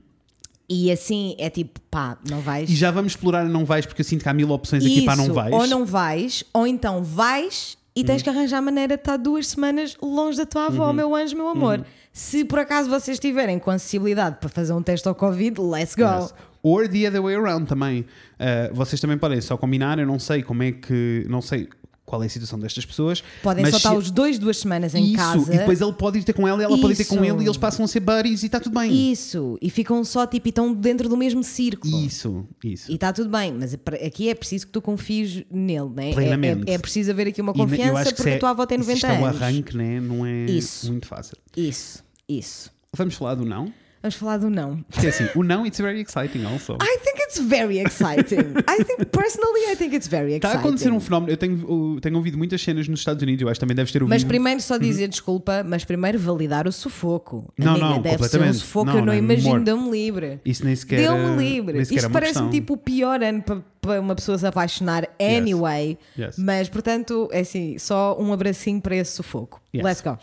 e 0.69 0.91
assim 0.91 1.35
é 1.37 1.49
tipo, 1.49 1.79
pá, 1.91 2.17
não 2.29 2.39
vais. 2.41 2.69
E 2.69 2.75
já 2.75 2.89
vamos 2.91 3.11
explorar 3.13 3.43
não 3.45 3.65
vais, 3.65 3.85
porque 3.85 4.01
eu 4.01 4.05
sinto 4.05 4.23
que 4.23 4.29
há 4.29 4.33
mil 4.33 4.49
opções 4.51 4.83
aqui 4.85 5.03
para 5.05 5.15
não 5.15 5.25
Isso, 5.25 5.33
vais. 5.33 5.53
Ou 5.53 5.67
não 5.67 5.85
vais, 5.85 6.43
ou 6.53 6.65
então 6.67 7.03
vais 7.03 7.77
e 7.95 7.99
Uhum. 8.01 8.05
tens 8.07 8.21
que 8.21 8.29
arranjar 8.29 8.61
maneira 8.61 8.95
de 8.95 9.01
estar 9.01 9.17
duas 9.17 9.47
semanas 9.47 9.97
longe 10.01 10.37
da 10.37 10.45
tua 10.45 10.61
Uhum. 10.61 10.67
avó, 10.67 10.93
meu 10.93 11.15
anjo, 11.15 11.35
meu 11.35 11.49
amor. 11.49 11.85
Se 12.13 12.43
por 12.45 12.59
acaso 12.59 12.89
vocês 12.89 13.19
tiverem 13.19 13.57
com 13.59 13.69
acessibilidade 13.71 14.37
para 14.39 14.49
fazer 14.49 14.73
um 14.73 14.81
teste 14.81 15.07
ao 15.07 15.15
Covid, 15.15 15.59
let's 15.61 15.95
go. 15.95 16.03
Yes. 16.03 16.33
Or 16.63 16.87
the 16.87 17.07
other 17.07 17.21
way 17.21 17.35
around 17.35 17.65
também. 17.67 18.01
Uh, 18.01 18.73
vocês 18.73 18.99
também 19.01 19.17
podem 19.17 19.41
só 19.41 19.57
combinar, 19.57 19.97
eu 19.99 20.05
não 20.05 20.19
sei 20.19 20.43
como 20.43 20.63
é 20.63 20.71
que. 20.71 21.25
Não 21.29 21.41
sei 21.41 21.67
qual 22.05 22.21
é 22.23 22.25
a 22.25 22.29
situação 22.29 22.59
destas 22.59 22.85
pessoas. 22.85 23.23
Podem 23.41 23.61
mas 23.63 23.71
só 23.71 23.77
estar 23.77 23.93
os 23.95 24.11
dois, 24.11 24.37
duas 24.37 24.57
semanas 24.57 24.93
em 24.93 25.05
Isso, 25.05 25.15
casa. 25.15 25.53
e 25.55 25.57
depois 25.59 25.79
ele 25.79 25.93
pode 25.93 26.19
ir 26.19 26.23
ter 26.23 26.33
com 26.33 26.45
ela 26.45 26.61
e 26.61 26.65
ela 26.65 26.77
pode 26.77 26.93
ir 26.93 26.97
ter 26.97 27.05
com 27.05 27.15
Isso. 27.15 27.23
ele 27.23 27.43
e 27.43 27.45
eles 27.45 27.55
passam 27.57 27.85
a 27.85 27.87
ser 27.87 28.01
buddies 28.01 28.43
e 28.43 28.47
está 28.47 28.59
tudo 28.59 28.77
bem. 28.77 29.11
Isso, 29.11 29.57
e 29.61 29.69
ficam 29.69 30.03
só 30.03 30.27
tipo, 30.27 30.45
e 30.47 30.49
estão 30.49 30.73
dentro 30.73 31.07
do 31.07 31.15
mesmo 31.15 31.41
círculo. 31.41 32.05
Isso, 32.05 32.45
isso. 32.63 32.91
E 32.91 32.95
está 32.95 33.13
tudo 33.13 33.29
bem, 33.29 33.53
mas 33.53 33.73
aqui 34.05 34.29
é 34.29 34.35
preciso 34.35 34.65
que 34.67 34.73
tu 34.73 34.81
confies 34.81 35.43
nele, 35.49 35.89
né? 35.95 36.09
É- 36.11 36.13
Plenamente. 36.13 36.69
É, 36.69 36.73
é 36.73 36.77
preciso 36.77 37.11
haver 37.11 37.27
aqui 37.29 37.39
uma 37.41 37.53
confiança 37.53 38.13
porque 38.13 38.29
é- 38.31 38.35
a 38.35 38.39
tua 38.39 38.49
avó 38.49 38.65
tem 38.65 38.77
se 38.77 38.83
90 38.83 38.97
isto 38.97 39.05
é 39.07 39.19
um 39.19 39.25
anos. 39.25 39.41
arranque, 39.41 39.77
né? 39.77 39.99
não 40.01 40.25
é 40.25 40.45
Isso. 40.47 40.91
muito 40.91 41.07
fácil. 41.07 41.37
Isso, 41.55 42.03
isso. 42.27 42.69
Vamos 42.93 43.15
falar 43.15 43.35
do 43.35 43.45
não? 43.45 43.71
Vamos 44.01 44.15
falar 44.15 44.37
do 44.37 44.49
não. 44.49 44.83
Porque 44.89 45.07
assim, 45.07 45.27
o 45.35 45.43
não, 45.43 45.65
it's 45.65 45.79
very 45.79 46.01
exciting 46.01 46.43
also. 46.45 46.73
I 46.81 46.97
think 46.99 47.19
it's 47.21 47.39
very 47.39 47.79
exciting. 47.79 48.53
I 48.67 48.83
think, 48.83 49.05
personally, 49.11 49.71
I 49.71 49.75
think 49.75 49.95
it's 49.95 50.07
very 50.07 50.33
Está 50.33 50.47
exciting. 50.49 50.57
a 50.57 50.59
acontecer 50.59 50.91
um 50.91 50.99
fenómeno. 50.99 51.31
Eu 51.31 51.37
tenho, 51.37 51.93
eu 51.95 52.01
tenho 52.01 52.15
ouvido 52.17 52.37
muitas 52.37 52.61
cenas 52.61 52.87
nos 52.87 52.99
Estados 53.01 53.21
Unidos, 53.21 53.41
eu 53.43 53.47
acho 53.49 53.59
que 53.59 53.65
também 53.65 53.75
deves 53.75 53.91
ter 53.91 54.01
ouvido. 54.01 54.13
Mas 54.15 54.23
primeiro 54.23 54.59
só 54.61 54.77
dizer 54.77 55.07
desculpa, 55.07 55.63
mas 55.63 55.85
primeiro 55.85 56.17
validar 56.17 56.67
o 56.67 56.71
sufoco. 56.71 57.53
Não, 57.57 57.71
Amiga, 57.73 57.85
não, 57.89 58.01
deve 58.01 58.09
ser 58.09 58.15
um 58.15 58.17
completamente. 58.17 58.57
sufoco, 58.57 58.85
Não, 58.87 58.93
eu 58.95 58.99
não 58.99 59.05
não, 59.07 59.13
imagino, 59.13 59.49
amor. 59.55 59.63
deu-me 59.63 59.91
livre. 59.91 60.39
Isso 60.43 60.65
nem 60.65 60.75
sequer. 60.75 61.01
Deu-me 61.01 61.37
livre. 61.37 61.73
nem 61.73 61.85
sequer 61.85 61.97
é 61.99 62.01
Isto 62.01 62.11
parece-me 62.11 62.49
tipo 62.49 62.73
o 62.73 62.77
pior 62.77 63.21
ano 63.21 63.41
para 63.43 63.71
para 63.81 63.99
uma 63.99 64.13
pessoa 64.13 64.37
se 64.37 64.45
apaixonar 64.45 65.07
anyway. 65.19 65.97
Yes. 66.17 66.37
Mas, 66.37 66.69
portanto, 66.69 67.27
é 67.31 67.39
assim, 67.39 67.79
só 67.79 68.15
um 68.19 68.31
abracinho 68.31 68.79
para 68.79 68.95
esse 68.95 69.13
sufoco. 69.13 69.59
Yes. 69.73 69.83
Let's 69.83 70.01
go. 70.01 70.17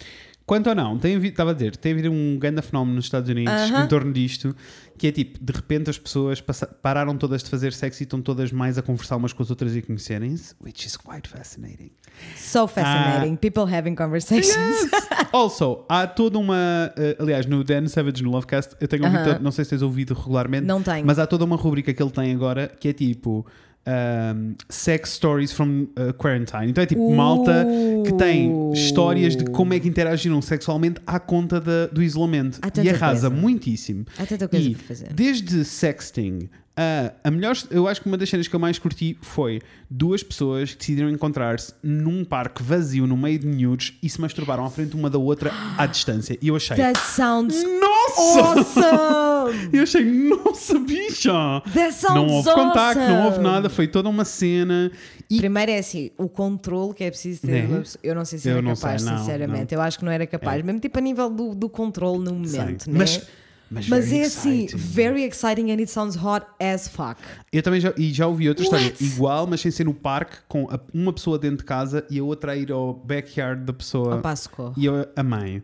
Quanto 0.48 0.70
ou 0.70 0.74
não, 0.74 0.96
tem 0.98 1.22
estava 1.26 1.50
a 1.50 1.52
dizer, 1.52 1.76
tem 1.76 1.92
havido 1.92 2.10
um 2.10 2.38
grande 2.38 2.62
fenómeno 2.62 2.96
nos 2.96 3.04
Estados 3.04 3.28
Unidos 3.28 3.52
Aham. 3.52 3.84
em 3.84 3.86
torno 3.86 4.10
disto, 4.14 4.56
que 4.96 5.06
é 5.08 5.12
tipo, 5.12 5.38
de 5.44 5.52
repente 5.52 5.90
as 5.90 5.98
pessoas 5.98 6.42
pararam 6.82 7.18
todas 7.18 7.42
de 7.42 7.50
fazer 7.50 7.70
sexo 7.74 8.02
e 8.02 8.04
estão 8.04 8.22
todas 8.22 8.50
mais 8.50 8.78
a 8.78 8.82
conversar 8.82 9.16
umas 9.16 9.34
com 9.34 9.42
as 9.42 9.50
outras 9.50 9.76
e 9.76 9.82
conhecerem-se, 9.82 10.54
which 10.64 10.86
is 10.86 10.96
quite 10.96 11.28
fascinating. 11.28 11.90
So 12.34 12.66
fascinating. 12.66 13.36
People 13.36 13.70
having 13.70 13.94
conversations. 13.94 14.88
Also, 15.30 15.84
há 15.90 16.06
toda 16.06 16.38
uma. 16.38 16.90
eh, 16.96 17.14
aliás, 17.20 17.44
no 17.44 17.62
Dan 17.62 17.86
Savage 17.86 18.22
no 18.22 18.30
Lovecast, 18.30 18.74
eu 18.80 18.88
tenho 18.88 19.04
ouvido, 19.04 19.28
Aham. 19.32 19.38
não 19.40 19.52
sei 19.52 19.62
se 19.64 19.70
tens 19.70 19.82
ouvido 19.82 20.14
regularmente, 20.14 20.64
Não 20.66 20.82
tenho. 20.82 21.06
mas 21.06 21.18
há 21.18 21.26
toda 21.26 21.44
uma 21.44 21.54
rubrica 21.56 21.92
que 21.92 22.02
ele 22.02 22.10
tem 22.10 22.34
agora 22.34 22.66
que 22.80 22.88
é 22.88 22.92
tipo. 22.94 23.44
Um, 23.88 24.54
sex 24.68 25.10
stories 25.14 25.52
from 25.52 25.86
uh, 25.98 26.12
quarantine. 26.18 26.68
Então 26.68 26.82
é 26.82 26.86
tipo 26.86 27.00
Uh. 27.02 27.14
malta 27.16 27.66
que 28.04 28.12
tem 28.14 28.72
histórias 28.72 29.34
de 29.34 29.44
como 29.46 29.72
é 29.72 29.80
que 29.80 29.88
interagiram 29.88 30.42
sexualmente 30.42 31.00
à 31.06 31.18
conta 31.18 31.60
da- 31.60 31.86
do 31.86 32.02
isolamento. 32.02 32.60
E 32.82 32.88
arrasa 32.90 33.28
coisa. 33.28 33.30
muitíssimo. 33.30 34.04
Há 34.18 34.26
tanta 34.26 34.46
coisa 34.48 34.68
E 34.68 34.74
para 34.74 34.84
fazer. 34.86 35.12
Desde 35.12 35.64
sexting 35.64 36.48
a, 36.80 37.12
a 37.24 37.30
melhor, 37.32 37.56
eu 37.72 37.88
acho 37.88 38.00
que 38.00 38.06
uma 38.06 38.16
das 38.16 38.28
cenas 38.28 38.46
que 38.46 38.54
eu 38.54 38.60
mais 38.60 38.78
curti 38.78 39.16
foi 39.20 39.60
duas 39.90 40.22
pessoas 40.22 40.72
que 40.72 40.78
decidiram 40.78 41.10
encontrar-se 41.10 41.74
num 41.82 42.24
parque 42.24 42.62
vazio 42.62 43.04
no 43.04 43.16
meio 43.16 43.36
de 43.38 43.46
miúdos 43.48 43.98
e 44.00 44.08
se 44.08 44.20
masturbaram 44.20 44.64
à 44.64 44.70
frente 44.70 44.94
uma 44.94 45.10
da 45.10 45.18
outra 45.18 45.50
à 45.76 45.86
distância. 45.86 46.38
E 46.40 46.46
eu 46.48 46.54
achei, 46.54 46.76
That 46.76 46.98
sounds 47.00 47.56
nossa! 47.64 48.40
awesome! 48.40 49.37
Eu 49.72 49.82
achei, 49.82 50.04
nossa 50.04 50.78
bicha! 50.78 51.32
That 51.74 51.92
sounds 51.94 52.14
Não 52.14 52.26
houve 52.28 52.50
contacto, 52.52 53.00
não 53.00 53.16
houve 53.24 53.28
awesome! 53.38 53.42
nada, 53.44 53.68
foi 53.70 53.86
toda 53.86 54.08
uma 54.08 54.24
cena. 54.24 54.90
E 55.30 55.36
Primeiro 55.38 55.70
é 55.72 55.78
assim, 55.78 56.10
o 56.16 56.28
controle 56.28 56.94
que 56.94 57.04
é 57.04 57.10
preciso 57.10 57.42
ter. 57.42 57.68
Né? 57.68 57.82
Eu 58.02 58.14
não 58.14 58.24
sei 58.24 58.38
se 58.38 58.48
Eu 58.48 58.54
era 58.58 58.62
não 58.62 58.74
capaz, 58.74 59.02
sei, 59.02 59.10
não, 59.10 59.18
sinceramente. 59.18 59.74
Eu 59.74 59.80
acho 59.80 59.98
que 59.98 60.04
não 60.04 60.12
era 60.12 60.26
capaz. 60.26 60.62
Mesmo 60.62 60.80
tipo 60.80 60.98
a 60.98 61.02
nível 61.02 61.28
do, 61.30 61.54
do 61.54 61.68
controle 61.68 62.18
no 62.24 62.46
sei. 62.48 62.60
momento, 62.60 62.90
né? 62.90 62.98
mas, 62.98 63.26
mas, 63.70 63.86
Mas 63.88 64.12
é 64.12 64.22
assim, 64.22 64.64
exciting. 64.64 64.76
very 64.78 65.24
exciting 65.24 65.70
and 65.70 65.76
it 65.80 65.88
sounds 65.90 66.16
hot 66.16 66.46
as 66.58 66.88
fuck. 66.88 67.20
Eu 67.52 67.62
também 67.62 67.78
já, 67.80 67.92
e 67.98 68.10
já 68.10 68.26
ouvi 68.26 68.48
outra 68.48 68.64
história 68.64 68.86
What? 68.86 69.04
igual, 69.04 69.46
mas 69.46 69.60
sem 69.60 69.70
ser 69.70 69.84
no 69.84 69.92
parque, 69.92 70.36
com 70.48 70.66
a- 70.70 70.80
uma 70.94 71.12
pessoa 71.12 71.38
dentro 71.38 71.58
de 71.58 71.64
casa 71.64 72.06
e 72.10 72.18
a 72.18 72.24
outra 72.24 72.52
a 72.52 72.56
ir 72.56 72.72
ao 72.72 72.94
backyard 72.94 73.62
da 73.66 73.72
pessoa. 73.74 74.16
Opa, 74.16 74.34
socorro. 74.34 74.72
E 74.78 74.86
eu 74.86 75.06
amei. 75.14 75.60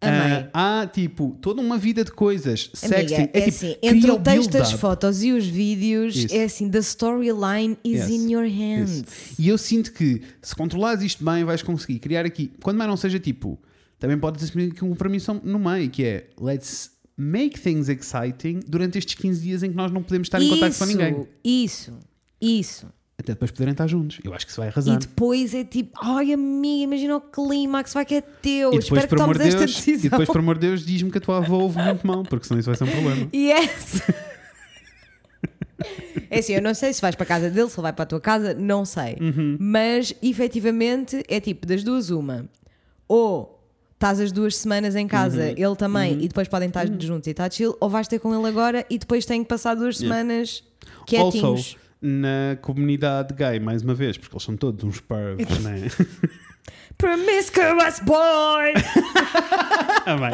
Ah, 0.00 0.82
há 0.82 0.86
tipo 0.86 1.36
toda 1.40 1.60
uma 1.60 1.78
vida 1.78 2.04
de 2.04 2.12
coisas. 2.12 2.70
Amiga, 2.82 2.98
Sexting. 2.98 3.22
é 3.22 3.26
tipo, 3.40 3.48
assim, 3.48 3.76
entre 3.82 4.10
o 4.10 4.18
texto, 4.20 4.54
as 4.56 4.72
fotos 4.72 5.22
e 5.22 5.32
os 5.32 5.46
vídeos, 5.46 6.14
Isso. 6.16 6.34
é 6.34 6.44
assim, 6.44 6.70
the 6.70 6.78
storyline 6.78 7.76
is 7.82 8.00
Yes. 8.02 8.10
in 8.10 8.30
your 8.32 8.44
Isso. 8.44 8.56
hands. 8.60 9.38
E 9.38 9.48
eu 9.48 9.56
sinto 9.58 9.92
que 9.92 10.20
se 10.42 10.54
controlares 10.54 11.02
isto 11.02 11.24
bem, 11.24 11.44
vais 11.44 11.62
conseguir 11.62 11.98
criar 11.98 12.26
aqui, 12.26 12.52
quando 12.62 12.76
mais 12.76 12.88
não 12.88 12.96
seja 12.96 13.18
tipo, 13.18 13.58
também 13.98 14.18
podes 14.18 14.44
assumir 14.44 14.70
aqui 14.70 14.84
uma 14.84 14.94
permissão 14.96 15.40
no 15.42 15.58
meio, 15.58 15.88
que 15.90 16.04
é 16.04 16.28
let's 16.40 16.90
make 17.16 17.58
things 17.58 17.88
exciting 17.88 18.60
durante 18.68 18.98
estes 18.98 19.14
15 19.14 19.40
dias 19.40 19.62
em 19.62 19.70
que 19.70 19.76
nós 19.76 19.90
não 19.90 20.02
podemos 20.02 20.26
estar 20.26 20.40
em 20.42 20.48
contato 20.50 20.76
com 20.78 20.84
ninguém. 20.84 21.26
Isso, 21.42 21.98
isso. 22.40 22.86
Até 23.18 23.32
depois 23.32 23.50
poderem 23.50 23.72
estar 23.72 23.86
juntos. 23.86 24.18
Eu 24.22 24.34
acho 24.34 24.44
que 24.44 24.52
isso 24.52 24.60
vai 24.60 24.68
arrasar. 24.68 24.94
E 24.94 24.98
depois 24.98 25.54
é 25.54 25.64
tipo, 25.64 25.98
ai 26.02 26.32
amiga, 26.32 26.84
imagina 26.84 27.16
o 27.16 27.20
clímax, 27.20 27.94
vai 27.94 28.04
que 28.04 28.16
é 28.16 28.20
teu. 28.20 28.68
E 28.74 28.78
depois, 28.78 28.84
Espero 28.84 29.02
que 29.02 29.08
por 29.08 29.22
amor 29.22 29.34
tomes 29.36 29.42
de 29.42 29.48
esta 29.48 29.58
Deus, 29.66 29.74
decisão. 29.74 30.06
e 30.06 30.10
depois, 30.10 30.26
por 30.28 30.38
amor 30.38 30.58
de 30.58 30.66
Deus, 30.68 30.84
diz-me 30.84 31.10
que 31.10 31.18
a 31.18 31.20
tua 31.20 31.38
avó 31.38 31.56
ouve 31.60 31.78
muito 31.82 32.06
mal, 32.06 32.22
porque 32.24 32.46
senão 32.46 32.60
isso 32.60 32.68
vai 32.68 32.76
ser 32.76 32.84
um 32.84 32.90
problema. 32.90 33.28
Yes! 33.34 34.02
É 36.30 36.38
assim, 36.40 36.54
eu 36.54 36.62
não 36.62 36.74
sei 36.74 36.92
se 36.92 37.00
vais 37.00 37.14
para 37.14 37.24
a 37.24 37.26
casa 37.26 37.50
dele, 37.50 37.68
se 37.68 37.76
ele 37.76 37.82
vai 37.82 37.92
para 37.92 38.02
a 38.02 38.06
tua 38.06 38.20
casa, 38.20 38.54
não 38.54 38.84
sei. 38.84 39.16
Uhum. 39.20 39.56
Mas 39.60 40.12
efetivamente 40.22 41.22
é 41.28 41.38
tipo, 41.38 41.66
das 41.66 41.84
duas, 41.84 42.10
uma. 42.10 42.46
Ou 43.06 43.62
estás 43.94 44.18
as 44.20 44.32
duas 44.32 44.56
semanas 44.56 44.96
em 44.96 45.06
casa, 45.06 45.42
Uhum. 45.42 45.54
ele 45.56 45.76
também, 45.76 46.12
e 46.22 46.28
depois 46.28 46.48
podem 46.48 46.68
estar 46.68 46.86
juntos 47.00 47.26
e 47.28 47.30
está 47.30 47.48
chill, 47.48 47.76
ou 47.80 47.88
vais 47.88 48.08
ter 48.08 48.18
com 48.18 48.34
ele 48.34 48.46
agora 48.48 48.84
e 48.90 48.98
depois 48.98 49.24
têm 49.24 49.42
que 49.42 49.48
passar 49.48 49.74
duas 49.74 49.98
semanas 49.98 50.62
quietinhos. 51.06 51.44
Also, 51.44 51.76
na 52.00 52.56
comunidade 52.60 53.34
gay, 53.34 53.58
mais 53.60 53.82
uma 53.82 53.94
vez, 53.94 54.16
porque 54.18 54.34
eles 54.34 54.42
são 54.44 54.56
todos 54.56 54.84
uns 54.84 55.00
pervs, 55.00 55.58
né? 55.60 55.88
Promiscuous 56.98 58.00
boy! 58.00 58.72
Ah, 60.08 60.16
bem. 60.16 60.30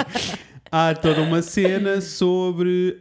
Há 0.70 0.94
toda 0.94 1.22
uma 1.22 1.40
cena 1.42 2.00
sobre. 2.02 2.98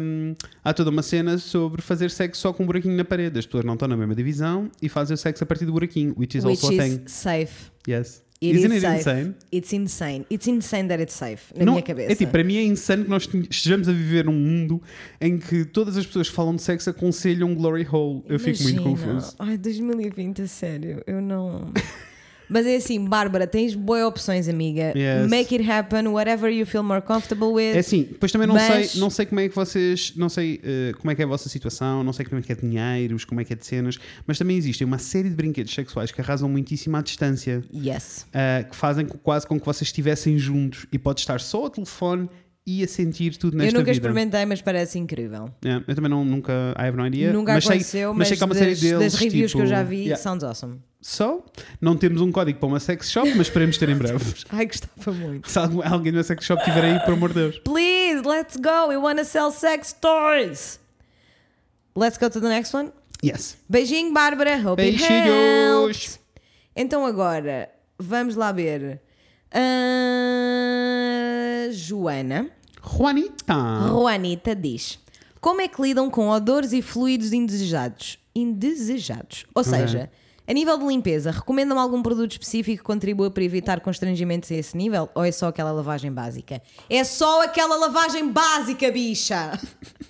hum, 0.00 0.34
há 0.64 0.72
toda 0.72 0.90
uma 0.90 1.02
cena 1.02 1.36
sobre 1.38 1.82
fazer 1.82 2.10
sexo 2.10 2.40
só 2.40 2.52
com 2.52 2.62
um 2.62 2.66
buraquinho 2.66 2.96
na 2.96 3.04
parede. 3.04 3.38
As 3.38 3.46
pessoas 3.46 3.64
não 3.64 3.74
estão 3.74 3.88
na 3.88 3.96
mesma 3.96 4.14
divisão 4.14 4.70
e 4.80 4.88
fazem 4.88 5.14
o 5.14 5.18
sexo 5.18 5.42
a 5.42 5.46
partir 5.46 5.66
do 5.66 5.72
buraquinho, 5.72 6.14
which 6.16 6.38
is 6.38 6.44
Which 6.44 6.64
also 6.64 6.80
a 6.80 6.86
is 6.86 6.94
thing. 6.96 7.02
safe. 7.08 7.70
Yes. 7.88 8.22
It 8.42 8.56
Isn't 8.56 8.72
is 8.76 8.82
it 8.82 8.86
insane? 8.98 9.34
It's 9.52 9.72
insane. 9.72 10.26
It's 10.28 10.48
insane 10.48 10.88
that 10.88 11.00
it's 11.00 11.14
safe, 11.14 11.54
na 11.56 11.64
Não- 11.64 11.74
minha 11.74 11.82
cabeça. 11.84 12.10
É 12.10 12.14
tipo, 12.16 12.32
para 12.32 12.42
mim 12.42 12.56
é 12.56 12.64
insano 12.64 13.04
que 13.04 13.10
nós 13.10 13.28
estejamos 13.48 13.88
a 13.88 13.92
viver 13.92 14.24
num 14.24 14.32
mundo 14.32 14.82
em 15.20 15.38
que 15.38 15.64
todas 15.64 15.96
as 15.96 16.04
pessoas 16.04 16.28
que 16.28 16.34
falam 16.34 16.56
de 16.56 16.62
sexo 16.62 16.90
aconselham 16.90 17.54
glory 17.54 17.86
hole. 17.88 18.22
Eu 18.28 18.40
fico 18.40 18.60
muito 18.64 18.80
Imagina. 18.82 19.12
confuso. 19.12 19.36
Ai, 19.38 19.56
2020, 19.56 20.42
a 20.42 20.48
sério, 20.48 21.02
eu 21.06 21.20
não. 21.22 21.70
Mas 22.52 22.66
é 22.66 22.76
assim, 22.76 23.04
Bárbara, 23.04 23.46
tens 23.46 23.74
boas 23.74 24.04
opções, 24.04 24.48
amiga. 24.48 24.92
Yes. 24.96 25.28
Make 25.30 25.54
it 25.56 25.70
happen, 25.70 26.08
whatever 26.08 26.52
you 26.52 26.66
feel 26.66 26.82
more 26.82 27.00
comfortable 27.00 27.48
with. 27.48 27.74
É 27.74 27.78
assim, 27.78 28.02
depois 28.04 28.30
também 28.30 28.46
não, 28.46 28.54
Mas- 28.54 28.90
sei, 28.90 29.00
não 29.00 29.10
sei 29.10 29.26
como 29.26 29.40
é 29.40 29.48
que 29.48 29.54
vocês, 29.54 30.12
não 30.16 30.28
sei 30.28 30.60
eh, 30.62 30.92
como 30.98 31.10
é 31.10 31.14
que 31.14 31.22
é 31.22 31.24
a 31.24 31.28
vossa 31.28 31.48
situação, 31.48 32.04
não 32.04 32.12
sei 32.12 32.24
como 32.26 32.38
é 32.38 32.42
que 32.42 32.52
é 32.52 32.54
de 32.54 32.60
dinheiros, 32.62 33.24
como 33.24 33.40
é 33.40 33.44
que 33.44 33.52
é 33.52 33.56
de 33.56 33.64
cenas, 33.66 33.98
mas 34.26 34.38
também 34.38 34.56
existe 34.56 34.84
uma 34.84 34.98
série 34.98 35.28
de 35.30 35.34
brinquedos 35.34 35.72
sexuais 35.74 36.12
que 36.12 36.20
arrasam 36.20 36.48
muitíssimo 36.48 36.96
à 36.96 37.02
distância, 37.02 37.62
Yes. 37.74 38.26
eh, 38.32 38.64
que 38.68 38.76
fazem 38.76 39.06
quase 39.06 39.46
com 39.46 39.58
que 39.58 39.64
vocês 39.66 39.88
estivessem 39.88 40.38
juntos 40.38 40.86
e 40.92 40.98
pode 40.98 41.20
estar 41.20 41.40
só 41.40 41.62
ao 41.64 41.70
telefone 41.70 42.28
e 42.66 42.84
a 42.84 42.88
sentir 42.88 43.36
tudo 43.36 43.54
Eu 43.54 43.58
nesta 43.58 43.72
nunca 43.78 43.92
vida. 43.92 44.06
experimentei, 44.06 44.44
mas 44.46 44.62
parece 44.62 44.98
incrível. 44.98 45.50
Yeah, 45.64 45.84
eu 45.86 45.94
também 45.94 46.10
não, 46.10 46.24
nunca. 46.24 46.52
I 46.78 46.86
have 46.86 46.96
no 46.96 47.06
idea. 47.06 47.32
Nunca 47.32 47.54
mas 47.54 47.64
sei, 47.64 47.76
aconteceu, 47.76 48.08
mas 48.10 48.18
mas, 48.18 48.28
sei 48.28 48.36
que 48.36 48.42
há 48.42 48.46
uma 48.46 48.54
das, 48.54 48.62
série 48.62 48.74
deles. 48.76 49.12
das 49.12 49.20
reviews 49.20 49.52
que 49.52 49.60
eu 49.60 49.66
já 49.66 49.78
tipo, 49.78 49.90
vi, 49.90 50.02
yeah. 50.02 50.16
sounds 50.22 50.44
awesome. 50.44 50.80
So, 51.00 51.42
não 51.80 51.96
temos 51.96 52.20
um 52.20 52.30
código 52.30 52.60
para 52.60 52.68
uma 52.68 52.78
sex 52.78 53.10
shop, 53.10 53.28
mas 53.30 53.48
esperemos 53.48 53.76
ter 53.76 53.88
em 53.88 53.96
breve. 53.96 54.24
Ai, 54.50 54.66
gostava 54.66 55.12
muito. 55.12 55.50
Se 55.50 55.58
alguém 55.58 56.12
na 56.12 56.22
sex 56.22 56.44
shop 56.44 56.62
estiver 56.62 56.84
aí, 56.84 57.00
por 57.00 57.14
amor 57.14 57.30
de 57.30 57.40
Deus. 57.40 57.58
Please, 57.58 58.22
let's 58.24 58.56
go. 58.56 58.88
We 58.88 58.96
want 58.96 59.18
to 59.18 59.24
sell 59.24 59.50
sex 59.50 59.92
toys. 59.92 60.78
Let's 61.96 62.16
go 62.16 62.30
to 62.30 62.40
the 62.40 62.48
next 62.48 62.74
one. 62.74 62.92
Yes. 63.24 63.56
Beijinho, 63.68 64.12
Bárbara. 64.12 64.56
Hope 64.58 64.76
Beijinhos. 64.80 66.20
Então 66.76 67.04
agora, 67.04 67.68
vamos 67.98 68.36
lá 68.36 68.52
ver. 68.52 69.00
Joana. 71.70 72.50
Juanita. 72.82 73.54
Juanita 73.88 74.56
diz: 74.56 74.98
Como 75.40 75.60
é 75.60 75.68
que 75.68 75.80
lidam 75.80 76.10
com 76.10 76.28
odores 76.28 76.72
e 76.72 76.82
fluidos 76.82 77.32
indesejados? 77.32 78.18
Indesejados. 78.34 79.44
Ou 79.54 79.62
seja, 79.62 80.10
a 80.46 80.52
nível 80.52 80.76
de 80.76 80.84
limpeza, 80.86 81.30
recomendam 81.30 81.78
algum 81.78 82.02
produto 82.02 82.32
específico 82.32 82.78
que 82.78 82.84
contribua 82.84 83.30
para 83.30 83.44
evitar 83.44 83.80
constrangimentos 83.80 84.50
a 84.50 84.54
esse 84.54 84.76
nível? 84.76 85.08
Ou 85.14 85.24
é 85.24 85.30
só 85.30 85.48
aquela 85.48 85.70
lavagem 85.70 86.12
básica? 86.12 86.60
É 86.90 87.04
só 87.04 87.44
aquela 87.44 87.76
lavagem 87.76 88.28
básica, 88.28 88.90
bicha! 88.90 89.58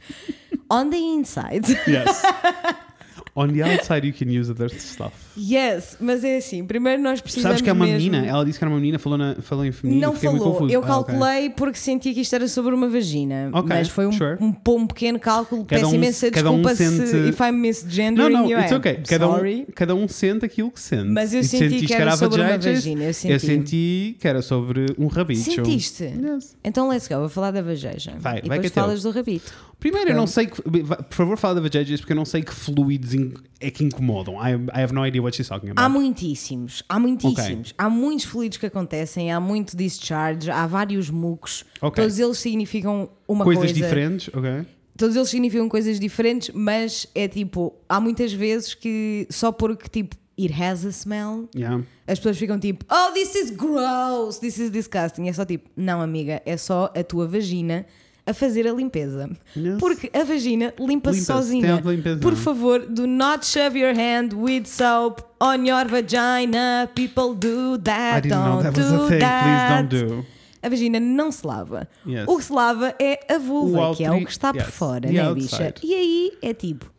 On 0.70 0.88
the 0.88 0.96
inside. 0.96 1.70
Yes. 1.86 2.22
On 3.34 3.48
the 3.48 3.62
outside 3.62 4.06
you 4.06 4.12
can 4.12 4.26
use 4.30 4.50
other 4.50 4.68
stuff. 4.68 5.14
Yes, 5.38 5.96
mas 5.98 6.22
é 6.22 6.36
assim. 6.36 6.66
Primeiro 6.66 7.00
nós 7.00 7.18
precisamos. 7.18 7.44
Sabes 7.48 7.62
que 7.62 7.70
é 7.70 7.72
uma 7.72 7.86
mesmo- 7.86 8.10
menina? 8.10 8.26
Ela 8.26 8.44
disse 8.44 8.58
que 8.58 8.64
era 8.64 8.70
uma 8.70 8.78
menina, 8.78 8.98
falou, 8.98 9.16
na, 9.16 9.36
falou 9.36 9.64
em 9.64 9.72
feminino. 9.72 10.02
Não 10.08 10.12
falou, 10.14 10.68
eu 10.68 10.84
Ah, 10.84 10.98
ok. 10.98 11.14
calculei 11.14 11.48
porque 11.48 11.78
sentia 11.78 12.12
que 12.12 12.20
isto 12.20 12.34
era 12.34 12.46
sobre 12.46 12.74
uma 12.74 12.90
vagina. 12.90 13.48
Ok, 13.54 13.68
mas 13.74 13.88
foi 13.88 14.06
um, 14.06 14.12
sure. 14.12 14.36
um, 14.38 14.54
um 14.74 14.86
pequeno 14.86 15.18
cálculo. 15.18 15.64
Cada 15.64 15.80
Peço 15.80 15.92
um- 15.92 15.94
imensa 15.94 16.30
cada 16.30 16.50
um 16.50 16.60
desculpa 16.62 16.74
sente- 16.76 17.06
se 17.08 17.16
if 17.30 17.40
I'm 17.40 17.52
misgendering 17.52 18.34
Não, 18.34 18.42
não, 18.42 18.50
you. 18.50 18.58
it's 18.58 18.70
I'm 18.70 18.76
ok. 18.76 19.00
Cada 19.08 19.26
sorry. 19.26 19.66
um, 19.66 19.72
cada 19.74 19.94
um 19.94 20.08
sente 20.08 20.44
aquilo 20.44 20.70
que 20.70 20.80
sente. 20.80 21.08
Mas 21.08 21.32
eu 21.32 21.40
E 21.40 21.44
senti 21.44 21.86
que 21.86 21.94
era 21.94 22.14
sobre 22.14 22.38
uma 22.42 22.58
vagina, 22.58 23.02
eu 23.04 23.08
Eu 23.08 23.14
senti. 23.14 23.38
senti 23.40 24.16
que 24.20 24.28
era 24.28 24.42
sobre 24.42 24.86
um 24.98 25.06
rabicho. 25.06 25.50
Sentiste? 25.52 26.04
Yes. 26.04 26.54
Então 26.62 26.86
let's 26.86 27.08
go, 27.08 27.14
vou 27.20 27.28
falar 27.30 27.50
da 27.50 27.62
vageja. 27.62 28.12
Vai, 28.18 28.42
e 28.44 28.46
vai 28.48 28.58
que 28.58 28.64
depois 28.64 28.66
é 28.66 28.68
teu. 28.74 28.82
falas 28.82 29.02
do 29.02 29.10
rabito. 29.10 29.71
Primeiro, 29.82 30.10
eu 30.10 30.16
não 30.16 30.28
sei 30.28 30.46
que. 30.46 30.62
Por 30.62 31.10
favor, 31.10 31.36
fala 31.36 31.56
da 31.56 31.60
vaginas 31.60 31.98
porque 32.00 32.12
eu 32.12 32.16
não 32.16 32.24
sei 32.24 32.40
que 32.42 32.54
fluidos 32.54 33.10
é 33.58 33.68
que 33.68 33.82
incomodam. 33.82 34.34
I, 34.36 34.52
I 34.78 34.80
have 34.82 34.94
no 34.94 35.04
idea 35.04 35.20
what 35.20 35.36
she's 35.36 35.48
talking 35.48 35.70
Há 35.74 35.86
about. 35.86 35.90
muitíssimos, 36.00 36.84
há 36.88 37.00
muitíssimos. 37.00 37.74
Há 37.76 37.90
muitos 37.90 38.24
fluidos 38.24 38.58
que 38.58 38.66
acontecem, 38.66 39.32
há 39.32 39.40
muito 39.40 39.76
discharge, 39.76 40.48
há 40.52 40.68
vários 40.68 41.10
mucos. 41.10 41.64
Ok. 41.80 42.00
Todos 42.04 42.16
eles 42.20 42.38
significam 42.38 43.10
uma 43.26 43.44
Coisas 43.44 43.64
coisa. 43.64 43.74
diferentes, 43.74 44.28
ok? 44.32 44.64
Todos 44.96 45.16
eles 45.16 45.28
significam 45.28 45.68
coisas 45.68 45.98
diferentes, 45.98 46.50
mas 46.54 47.08
é 47.12 47.26
tipo, 47.26 47.74
há 47.88 47.98
muitas 48.00 48.32
vezes 48.32 48.74
que 48.74 49.26
só 49.30 49.50
porque 49.50 49.88
tipo, 49.88 50.14
it 50.38 50.52
has 50.62 50.84
a 50.86 50.90
smell, 50.92 51.48
Yeah. 51.56 51.82
as 52.06 52.18
pessoas 52.20 52.38
ficam 52.38 52.56
tipo, 52.58 52.84
oh, 52.88 53.12
this 53.12 53.34
is 53.34 53.50
gross, 53.50 54.38
this 54.38 54.58
is 54.58 54.70
disgusting. 54.70 55.28
É 55.28 55.32
só 55.32 55.44
tipo, 55.44 55.68
não, 55.76 56.00
amiga, 56.00 56.40
é 56.46 56.56
só 56.56 56.92
a 56.94 57.02
tua 57.02 57.26
vagina 57.26 57.84
a 58.26 58.32
fazer 58.32 58.66
a 58.68 58.72
limpeza. 58.72 59.28
Yes. 59.56 59.78
Porque 59.78 60.10
a 60.16 60.24
vagina 60.24 60.72
limpa-se 60.78 61.18
tem 61.18 61.24
sozinha. 61.26 61.82
Por 62.20 62.34
favor, 62.36 62.80
do 62.86 63.06
not 63.06 63.44
shove 63.44 63.78
your 63.78 63.94
hand 63.94 64.32
with 64.34 64.66
soap 64.66 65.22
on 65.40 65.66
your 65.66 65.86
vagina. 65.88 66.88
People 66.94 67.34
do 67.34 67.74
I 67.74 67.78
that. 67.84 68.22
didn't 68.22 68.38
know 68.38 68.62
don't 68.62 68.74
that 68.74 68.78
was 68.78 68.92
a 68.92 68.96
do 68.96 69.08
thing. 69.08 69.18
that. 69.18 69.88
Please 69.88 70.06
don't 70.06 70.06
do. 70.22 70.26
A 70.62 70.68
vagina 70.68 71.00
não 71.00 71.32
se 71.32 71.44
lava. 71.44 71.88
Yes. 72.06 72.24
O 72.28 72.36
que 72.36 72.44
se 72.44 72.52
lava 72.52 72.94
é 73.00 73.18
a 73.28 73.38
vulva, 73.38 73.90
O 73.90 73.96
que 73.96 74.04
é 74.04 74.10
o 74.12 74.24
que 74.24 74.30
está 74.30 74.52
por 74.52 74.62
yes, 74.62 74.70
fora, 74.74 75.00
the 75.08 75.12
né, 75.12 75.34
bicha? 75.34 75.74
E 75.82 75.92
aí 75.94 76.32
é 76.40 76.54
tipo. 76.54 76.91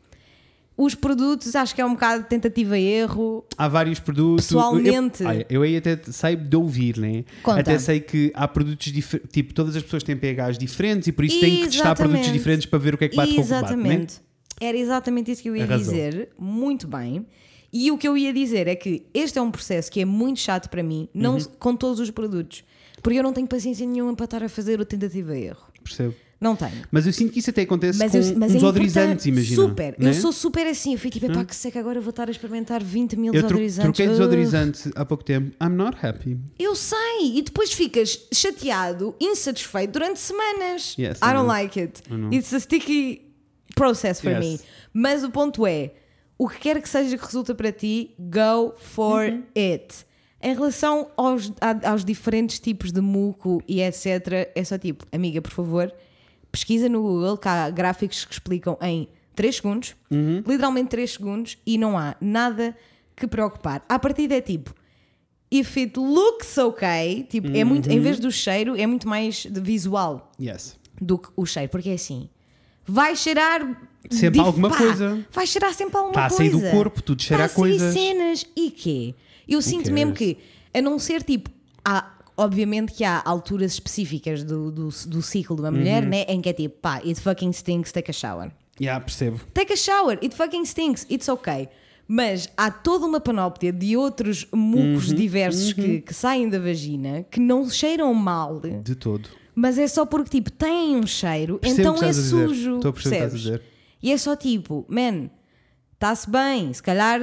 Os 0.75 0.95
produtos, 0.95 1.55
acho 1.55 1.75
que 1.75 1.81
é 1.81 1.85
um 1.85 1.93
bocado 1.93 2.23
de 2.23 2.29
tentativa 2.29 2.77
e 2.79 2.83
erro. 2.83 3.45
Há 3.57 3.67
vários 3.67 3.99
produtos. 3.99 4.47
Pessoalmente- 4.47 5.21
Eu, 5.23 5.29
olha, 5.29 5.45
eu 5.49 5.61
aí 5.61 5.77
até 5.77 5.97
sei 6.11 6.35
de 6.35 6.55
ouvir, 6.55 6.97
né? 6.97 7.23
Conta. 7.43 7.59
Até 7.59 7.77
sei 7.77 7.99
que 7.99 8.31
há 8.33 8.47
produtos 8.47 8.91
diferentes. 8.91 9.31
Tipo, 9.31 9.53
todas 9.53 9.75
as 9.75 9.83
pessoas 9.83 10.01
têm 10.01 10.15
pHs 10.17 10.57
diferentes 10.57 11.07
e 11.07 11.11
por 11.11 11.25
isso 11.25 11.39
têm 11.39 11.57
que 11.61 11.67
testar 11.67 11.93
produtos 11.95 12.21
Exatamente. 12.21 12.37
diferentes 12.39 12.65
para 12.65 12.79
ver 12.79 12.95
o 12.95 12.97
que 12.97 13.05
é 13.05 13.09
que 13.09 13.15
bate 13.15 13.35
com 13.35 13.41
o 13.41 13.43
que 13.43 13.49
bate, 13.49 13.61
né? 13.61 13.67
Exatamente. 13.69 14.21
Era 14.59 14.77
exatamente 14.77 15.31
isso 15.31 15.43
que 15.43 15.49
eu 15.49 15.55
ia 15.55 15.63
Arrasou. 15.63 15.93
dizer. 15.93 16.29
Muito 16.39 16.87
bem. 16.87 17.25
E 17.71 17.91
o 17.91 17.97
que 17.97 18.07
eu 18.07 18.17
ia 18.17 18.33
dizer 18.33 18.67
é 18.67 18.75
que 18.75 19.05
este 19.13 19.37
é 19.37 19.41
um 19.41 19.51
processo 19.51 19.91
que 19.91 19.99
é 19.99 20.05
muito 20.05 20.39
chato 20.39 20.69
para 20.69 20.81
mim, 20.83 21.07
não 21.13 21.35
Uhum. 21.37 21.43
com 21.59 21.75
todos 21.75 21.99
os 21.99 22.09
produtos. 22.11 22.63
Porque 23.01 23.17
eu 23.19 23.23
não 23.23 23.33
tenho 23.33 23.47
paciência 23.47 23.85
nenhuma 23.85 24.15
para 24.15 24.25
estar 24.25 24.43
a 24.43 24.49
fazer 24.49 24.79
o 24.79 24.85
tentativa 24.85 25.37
e 25.37 25.45
erro. 25.45 25.65
Percebo. 25.83 26.15
Não 26.43 26.55
tenho. 26.55 26.83
Mas 26.91 27.07
eu 27.07 27.13
sinto 27.13 27.31
que 27.31 27.39
isso 27.39 27.49
até 27.49 27.61
acontece 27.63 27.97
Mas, 27.97 28.11
com 28.11 28.17
eu, 28.17 28.37
mas 28.37 28.53
é 28.53 28.57
odorizantes, 28.57 29.25
imagina. 29.25 29.55
Super. 29.55 29.95
né? 29.97 30.09
Eu 30.09 30.13
sou 30.13 30.31
super 30.33 30.67
assim. 30.67 30.93
Eu 30.93 30.99
fui 30.99 31.09
tipo, 31.09 31.25
epá, 31.25 31.45
que 31.45 31.55
seca, 31.55 31.79
agora 31.79 32.01
vou 32.01 32.09
estar 32.09 32.27
a 32.27 32.31
experimentar 32.31 32.83
20 32.83 33.15
mil 33.15 33.33
Eu 33.33 33.41
desodorizantes. 33.41 33.83
troquei 33.83 34.05
Ugh. 34.07 34.11
desodorizante 34.11 34.91
há 34.95 35.05
pouco 35.05 35.23
tempo. 35.23 35.55
I'm 35.63 35.69
not 35.75 35.97
happy. 36.05 36.37
Eu 36.59 36.75
sei. 36.75 37.37
E 37.37 37.41
depois 37.41 37.71
ficas 37.71 38.27
chateado, 38.33 39.15
insatisfeito 39.19 39.93
durante 39.93 40.19
semanas. 40.19 40.95
Yes, 40.99 41.17
I 41.19 41.25
I 41.29 41.33
don't 41.33 41.37
know. 41.37 41.47
like 41.47 41.79
it. 41.79 42.01
It's 42.31 42.53
a 42.53 42.59
sticky 42.59 43.21
process 43.75 44.19
for 44.21 44.31
Yes. 44.31 44.39
me. 44.39 44.59
Mas 44.93 45.23
o 45.23 45.31
ponto 45.31 45.65
é, 45.65 45.93
o 46.37 46.47
que 46.47 46.59
quer 46.59 46.81
que 46.81 46.89
seja 46.89 47.17
que 47.17 47.25
resulta 47.25 47.55
para 47.55 47.71
ti, 47.71 48.13
go 48.19 48.73
for 48.77 49.23
Uhum. 49.29 49.43
it. 49.57 50.05
Em 50.41 50.53
relação 50.53 51.07
aos, 51.15 51.53
a- 51.61 51.91
aos 51.91 52.03
diferentes 52.03 52.59
tipos 52.59 52.91
de 52.91 52.99
muco 52.99 53.63
e 53.67 53.81
etc, 53.81 54.51
é 54.53 54.63
só 54.63 54.77
tipo, 54.77 55.05
amiga, 55.11 55.41
por 55.41 55.51
favor, 55.51 55.91
pesquisa 56.53 56.87
no 56.87 57.01
Google 57.01 57.35
que 57.37 57.47
há 57.49 57.67
gráficos 57.71 58.23
que 58.25 58.33
explicam 58.33 58.77
em 58.81 59.09
3 59.35 59.55
segundos, 59.55 59.95
Uhum. 60.11 60.43
literalmente 60.47 60.89
3 60.89 61.11
segundos, 61.13 61.57
e 61.65 61.77
não 61.77 61.97
há 61.97 62.15
nada 62.21 62.77
que 63.15 63.25
preocupar. 63.27 63.83
A 63.89 63.97
partida 63.97 64.35
é 64.35 64.41
tipo, 64.41 64.73
if 65.51 65.75
it 65.77 65.97
looks 65.99 66.55
okay, 66.59 67.23
tipo, 67.23 67.47
é 67.57 67.63
muito, 67.63 67.89
Uhum. 67.89 67.95
em 67.95 67.99
vez 67.99 68.19
do 68.19 68.31
cheiro, 68.31 68.79
é 68.79 68.85
muito 68.85 69.07
mais 69.07 69.45
de 69.49 69.59
visual 69.59 70.31
Yes. 70.39 70.77
do 71.01 71.17
que 71.17 71.29
o 71.35 71.45
cheiro, 71.45 71.69
porque 71.69 71.89
é 71.89 71.93
assim, 71.95 72.29
vai 72.85 73.15
cheirar 73.15 73.61
Sempre 74.11 74.31
dif- 74.39 74.45
alguma 74.45 74.69
pá, 74.69 74.77
coisa. 74.77 75.25
Vai 75.31 75.47
cheirar 75.47 75.73
sempre 75.73 75.97
alguma 75.97 76.13
Tá 76.13 76.25
a 76.27 76.29
coisa. 76.29 76.37
sair 76.37 76.49
do 76.61 76.69
corpo, 76.71 77.01
tudo 77.01 77.21
cheira 77.23 77.47
Tá 77.47 77.51
a 77.51 77.55
coisas. 77.55 77.93
cenas 77.93 78.45
e 78.55 78.69
quê? 78.69 79.15
Eu 79.47 79.59
sinto 79.61 79.85
cares? 79.85 79.93
mesmo 79.93 80.13
que, 80.13 80.37
a 80.73 80.81
não 80.81 80.99
ser 80.99 81.23
tipo, 81.23 81.49
há, 81.83 82.11
obviamente 82.43 82.93
que 82.93 83.03
há 83.03 83.21
alturas 83.25 83.73
específicas 83.73 84.43
do, 84.43 84.71
do, 84.71 84.89
do 85.07 85.21
ciclo 85.21 85.55
de 85.55 85.61
uma 85.63 85.69
Uhum. 85.69 85.77
mulher, 85.77 86.05
né, 86.05 86.23
em 86.27 86.41
que 86.41 86.49
é 86.49 86.53
tipo, 86.53 86.77
pá, 86.79 86.95
it 86.97 87.15
fucking 87.19 87.51
stinks, 87.51 87.91
take 87.91 88.09
a 88.09 88.13
shower. 88.13 88.51
Yeah, 88.81 89.03
percebo. 89.03 89.39
Take 89.53 89.73
a 89.73 89.75
shower, 89.77 90.17
it 90.21 90.35
fucking 90.35 90.65
stinks, 90.65 91.05
it's 91.09 91.29
okay. 91.29 91.69
Mas 92.07 92.49
há 92.57 92.69
toda 92.69 93.05
uma 93.05 93.19
panóplia 93.21 93.71
de 93.71 93.95
outros 93.95 94.45
mucos 94.51 95.09
Uhum, 95.09 95.15
diversos 95.15 95.71
Que, 95.73 96.01
que 96.01 96.13
saem 96.13 96.49
da 96.49 96.59
vagina 96.59 97.23
que 97.31 97.39
não 97.39 97.69
cheiram 97.69 98.13
mal, 98.13 98.59
De 98.59 98.93
todo. 98.95 99.29
mas 99.55 99.77
é 99.77 99.87
só 99.87 100.05
porque 100.05 100.29
tipo 100.29 100.51
têm 100.51 100.97
um 100.97 101.07
cheiro, 101.07 101.59
Percebo 101.59 101.81
então 101.81 102.03
é 102.07 102.11
sujo. 102.13 102.75
Estou 102.75 102.89
a 102.89 102.93
perceber 102.93 103.15
o 103.15 103.19
que 103.19 103.25
estás 103.25 103.31
a 103.31 103.31
percebes? 103.31 103.41
dizer. 103.41 103.61
E 104.01 104.11
é 104.11 104.17
só 104.17 104.35
tipo, 104.35 104.85
man, 104.89 105.29
está-se 106.03 106.29
bem. 106.29 106.73
Se 106.73 106.83
calhar 106.83 107.21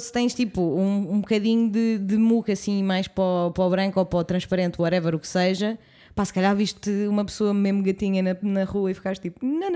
se 0.00 0.12
tens 0.12 0.34
tipo 0.34 0.60
um, 0.60 1.14
um 1.14 1.20
bocadinho 1.20 1.70
de, 1.70 1.98
de 1.98 2.16
muca 2.16 2.52
assim 2.52 2.82
mais 2.82 3.06
para 3.06 3.22
o, 3.22 3.50
para 3.52 3.64
o 3.64 3.70
branco 3.70 4.00
ou 4.00 4.04
para 4.06 4.18
o 4.18 4.24
transparente, 4.24 4.80
whatever 4.80 5.14
o 5.14 5.18
que 5.18 5.28
seja. 5.28 5.78
Pá, 6.14 6.24
se 6.24 6.32
calhar 6.32 6.54
viste 6.56 6.90
uma 7.08 7.24
pessoa 7.24 7.54
mesmo 7.54 7.82
gatinha 7.82 8.22
na, 8.22 8.36
na 8.42 8.64
rua 8.64 8.90
e 8.90 8.94
ficaste 8.94 9.22
tipo, 9.22 9.44
não. 9.44 9.68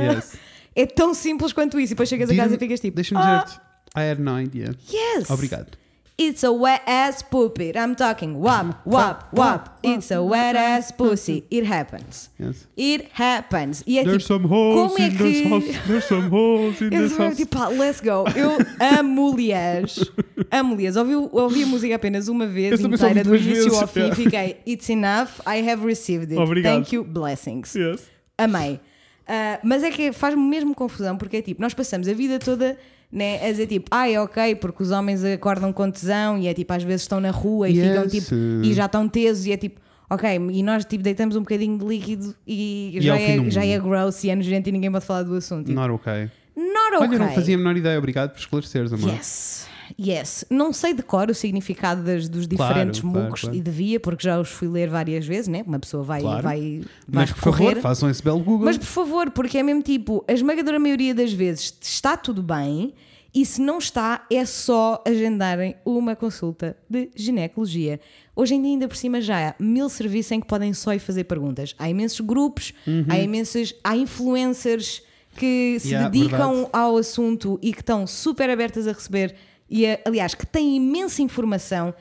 Yes. 0.00 0.36
É 0.74 0.86
tão 0.86 1.14
simples 1.14 1.52
quanto 1.52 1.78
isso. 1.78 1.92
E 1.92 1.94
depois 1.94 2.08
chegas 2.08 2.28
a 2.28 2.34
casa 2.34 2.56
e 2.56 2.58
ficas 2.58 2.80
tipo, 2.80 2.96
Deixa-me 2.96 3.20
"Ah, 3.20 3.44
dizer-te. 3.44 3.60
I 3.96 4.10
had 4.10 4.18
no 4.18 4.40
idea. 4.40 4.74
Yes. 4.90 5.30
Obrigado. 5.30 5.78
It's 6.16 6.44
a 6.44 6.52
wet 6.52 6.82
ass 6.86 7.22
poopy. 7.22 7.76
I'm 7.76 7.96
talking 7.96 8.38
wap, 8.40 8.86
wap, 8.86 9.32
wap. 9.32 9.80
It's 9.82 10.12
a 10.12 10.22
wet 10.22 10.54
ass 10.54 10.92
pussy. 10.92 11.44
It 11.50 11.66
happens. 11.66 12.30
Yes. 12.38 12.68
It 12.76 13.08
happens. 13.14 13.82
E 13.84 13.98
é 13.98 14.04
There's 14.04 14.22
tipo, 14.22 14.34
some 14.34 14.46
holes 14.46 14.94
é 14.96 15.08
in 15.08 15.16
this 15.16 15.40
que... 15.40 15.48
house. 15.48 15.86
There's 15.88 16.04
some 16.04 16.28
holes 16.30 16.80
in 16.80 16.90
this 16.96 17.16
house. 17.16 17.36
tipo, 17.36 17.58
pá, 17.58 17.66
let's 17.66 18.00
go. 18.00 18.24
Eu 18.36 18.56
amo 18.78 19.34
Lias. 19.34 19.98
Amo 20.52 20.76
Lias. 20.76 20.94
Ouvi, 20.96 21.16
ouvi 21.16 21.62
a 21.64 21.66
música 21.66 21.96
apenas 21.96 22.28
uma 22.28 22.46
vez 22.46 22.78
Eu 22.80 22.86
inteira, 22.86 23.24
do 23.24 23.34
início 23.34 23.64
vezes, 23.64 23.82
ao 23.82 23.88
fim. 23.88 24.00
yeah. 24.02 24.14
Fiquei, 24.14 24.56
it's 24.64 24.88
enough. 24.88 25.40
I 25.44 25.68
have 25.68 25.84
received 25.84 26.30
it. 26.32 26.40
Obrigado. 26.40 26.74
Thank 26.74 26.94
you. 26.94 27.02
Blessings. 27.02 27.74
Yes. 27.74 28.08
Amei. 28.38 28.78
Ah, 29.26 29.58
mas 29.64 29.82
é 29.82 29.90
que 29.90 30.12
faz-me 30.12 30.42
mesmo 30.42 30.74
confusão, 30.74 31.16
porque 31.16 31.38
é 31.38 31.42
tipo, 31.42 31.60
nós 31.60 31.74
passamos 31.74 32.06
a 32.06 32.12
vida 32.12 32.38
toda 32.38 32.78
né, 33.14 33.46
a 33.46 33.50
dizer 33.50 33.66
tipo, 33.68 33.86
ai, 33.92 34.14
é 34.14 34.20
ok, 34.20 34.56
porque 34.56 34.82
os 34.82 34.90
homens 34.90 35.24
acordam 35.24 35.72
com 35.72 35.88
tesão 35.90 36.36
e 36.36 36.48
é 36.48 36.52
tipo, 36.52 36.72
às 36.72 36.82
vezes 36.82 37.02
estão 37.02 37.20
na 37.20 37.30
rua 37.30 37.68
e 37.68 37.74
ficam 37.76 38.02
Yes. 38.02 38.12
tipo, 38.12 38.34
e 38.64 38.74
já 38.74 38.86
estão 38.86 39.08
tesos 39.08 39.46
e 39.46 39.52
é 39.52 39.56
tipo, 39.56 39.80
ok, 40.10 40.28
e 40.52 40.62
nós 40.64 40.84
tipo 40.84 41.02
deitamos 41.04 41.36
um 41.36 41.40
bocadinho 41.40 41.78
de 41.78 41.84
líquido 41.86 42.34
e, 42.46 42.90
E 42.96 43.00
já, 43.00 43.16
é 43.16 43.36
é, 43.36 43.50
já 43.50 43.64
é 43.64 43.78
gross 43.78 44.24
e 44.24 44.30
é 44.30 44.34
nojento 44.34 44.68
e 44.68 44.72
ninguém 44.72 44.90
pode 44.90 45.04
falar 45.06 45.22
do 45.22 45.34
assunto. 45.36 45.66
Tipo, 45.68 45.78
Not 45.80 45.92
okay. 45.92 46.24
not 46.56 46.96
Olha, 46.96 47.04
ok. 47.06 47.14
eu 47.14 47.18
não 47.20 47.28
fazia 47.32 47.54
a 47.54 47.58
menor 47.58 47.76
ideia. 47.76 47.96
Obrigado 47.98 48.32
por 48.32 48.38
esclareceres, 48.40 48.92
amor. 48.92 49.10
Yes. 49.14 49.68
Yes. 50.00 50.44
Não 50.50 50.72
sei 50.72 50.94
de 50.94 51.02
cor 51.02 51.28
o 51.30 51.34
significado 51.34 52.02
das- 52.02 52.26
dos 52.28 52.46
Claro, 52.46 52.72
diferentes 52.72 53.00
claro, 53.00 53.20
mucos 53.26 53.42
claro. 53.42 53.54
e 53.56 53.60
devia, 53.60 54.00
porque 54.00 54.24
já 54.26 54.40
os 54.40 54.48
fui 54.48 54.66
ler 54.66 54.88
várias 54.88 55.26
vezes, 55.26 55.46
né? 55.46 55.62
Uma 55.66 55.78
pessoa 55.78 56.02
vai, 56.02 56.20
Claro. 56.22 56.42
vai, 56.42 56.80
vai 57.06 57.26
Mas 57.26 57.32
por 57.32 57.36
recorrer. 57.52 57.68
favor, 57.74 57.82
façam 57.82 58.08
esse 58.10 58.22
belo 58.22 58.40
Google. 58.40 58.64
Mas 58.64 58.78
por 58.78 58.86
favor, 58.86 59.30
porque 59.30 59.58
é 59.58 59.62
mesmo 59.62 59.82
tipo, 59.82 60.24
a 60.26 60.32
esmagadora 60.32 60.78
maioria 60.78 61.14
das 61.14 61.32
vezes 61.34 61.76
está 61.82 62.16
tudo 62.16 62.42
bem 62.42 62.94
e 63.34 63.44
se 63.44 63.60
não 63.60 63.78
está, 63.78 64.24
é 64.30 64.44
só 64.44 65.02
agendarem 65.06 65.74
uma 65.84 66.14
consulta 66.14 66.76
de 66.88 67.10
ginecologia. 67.16 67.98
Hoje 68.36 68.54
em 68.54 68.62
dia, 68.62 68.70
ainda 68.70 68.86
por 68.88 68.96
cima, 68.96 69.20
já 69.20 69.48
há 69.50 69.54
mil 69.58 69.88
serviços 69.88 70.32
em 70.32 70.40
que 70.40 70.46
podem 70.46 70.72
só 70.72 70.92
ir 70.94 71.00
fazer 71.00 71.24
perguntas. 71.24 71.74
Há 71.78 71.88
imensos 71.90 72.20
grupos, 72.20 72.72
há 73.08 73.18
imensas, 73.18 73.74
há 73.82 73.96
influencers 73.96 75.02
que 75.36 75.78
se 75.80 75.88
Uhum. 75.88 75.92
Yeah, 75.94 76.08
dedicam 76.08 76.52
verdade. 76.52 76.70
ao 76.72 76.96
assunto 76.96 77.58
e 77.60 77.72
que 77.72 77.80
estão 77.80 78.06
super 78.06 78.48
abertas 78.48 78.86
a 78.86 78.92
receber 78.92 79.34
e, 79.68 79.84
a- 79.86 79.98
aliás, 80.04 80.34
que 80.34 80.46
têm 80.46 80.76
imensa 80.76 81.20
informação. 81.22 81.92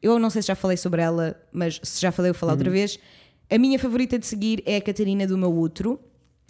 Eu 0.00 0.18
não 0.18 0.30
sei 0.30 0.40
se 0.42 0.48
já 0.48 0.54
falei 0.54 0.76
sobre 0.78 1.02
ela, 1.02 1.38
mas 1.52 1.80
se 1.82 2.00
já 2.00 2.10
falei, 2.10 2.30
eu 2.30 2.34
vou 2.34 2.40
falar 2.40 2.52
Uhum. 2.52 2.58
outra 2.58 2.70
vez. 2.70 2.98
A 3.50 3.58
minha 3.58 3.78
favorita 3.78 4.18
de 4.18 4.26
seguir 4.26 4.62
é 4.64 4.76
a 4.76 4.80
Catarina 4.80 5.26
do 5.26 5.36
meu 5.36 5.52
útero. 5.54 5.98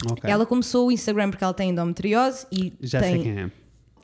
Ok. 0.09 0.30
Ela 0.30 0.47
começou 0.47 0.86
o 0.89 0.93
Instagram 0.93 1.30
porque 1.30 1.43
ela 1.43 1.55
tem 1.55 1.70
endometriose 1.70 2.47
e 2.53 2.72
Já 2.80 3.01
tem 3.01 3.14
sei 3.14 3.22
quem 3.22 3.43
é. 3.43 3.51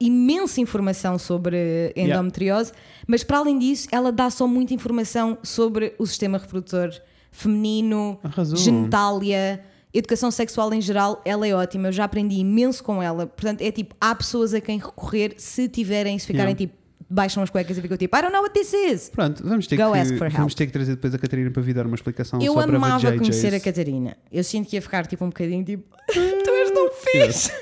Imensa 0.01 0.61
informação 0.61 1.19
sobre 1.19 1.93
endometriose, 1.97 2.73
mas 3.07 3.23
para 3.25 3.39
além 3.39 3.59
disso, 3.59 3.89
ela 3.93 4.11
dá 4.13 4.31
só 4.31 4.47
muita 4.47 4.75
informação 4.75 5.39
sobre 5.43 5.95
o 5.99 6.07
sistema 6.07 6.39
reprodutor 6.39 6.91
feminino, 7.31 8.19
Arrasou. 8.23 8.57
genitália, 8.57 9.61
educação 9.93 10.31
sexual 10.31 10.73
em 10.73 10.81
geral. 10.81 11.21
Ela 11.25 11.47
é 11.47 11.55
ótima, 11.55 11.89
eu 11.89 11.93
já 11.93 12.05
aprendi 12.05 12.37
imenso 12.37 12.83
com 12.83 13.03
ela. 13.03 13.27
Portanto, 13.27 13.61
é 13.63 13.71
tipo, 13.71 13.95
há 14.01 14.15
pessoas 14.15 14.55
a 14.55 14.61
quem 14.61 14.79
recorrer 14.79 15.35
se 15.37 15.69
tiverem, 15.69 16.19
se 16.19 16.27
ficarem 16.27 16.55
Yeah. 16.55 16.59
tipo, 16.67 16.85
baixam 17.11 17.43
as 17.43 17.51
cuecas 17.51 17.77
e 17.77 17.83
ficam 17.83 17.97
tipo, 17.97 18.17
I 18.17 18.23
don't 18.23 18.33
know 18.33 18.43
what 18.43 18.55
this 18.55 18.73
is. 18.73 19.09
Pronto, 19.11 19.43
vamos 19.47 19.67
ter, 19.67 19.77
Go 19.77 19.93
que, 19.93 19.99
ask 19.99 20.17
for 20.17 20.31
vamos 20.31 20.55
ter 20.55 20.67
que 20.67 20.73
trazer 20.73 20.95
depois 20.95 21.15
a 21.15 21.19
Catarina 21.19 21.51
para 21.51 21.63
vir 21.63 21.75
dar 21.75 21.87
uma 21.87 21.95
explicação 21.95 22.41
Eu 22.41 22.59
amava 22.59 23.13
conhecer 23.17 23.55
a 23.55 23.61
Catarina. 23.61 24.17
Eu 24.33 24.43
sinto 24.43 24.69
que 24.69 24.77
ia 24.77 24.83
ficar 24.83 25.07
tipo 25.07 25.25
um 25.25 25.29
bocadinho 25.29 25.65
tipo, 25.65 25.85
tu 26.13 26.51
és 26.51 26.71
tão 26.71 26.91
fixe. 26.93 27.53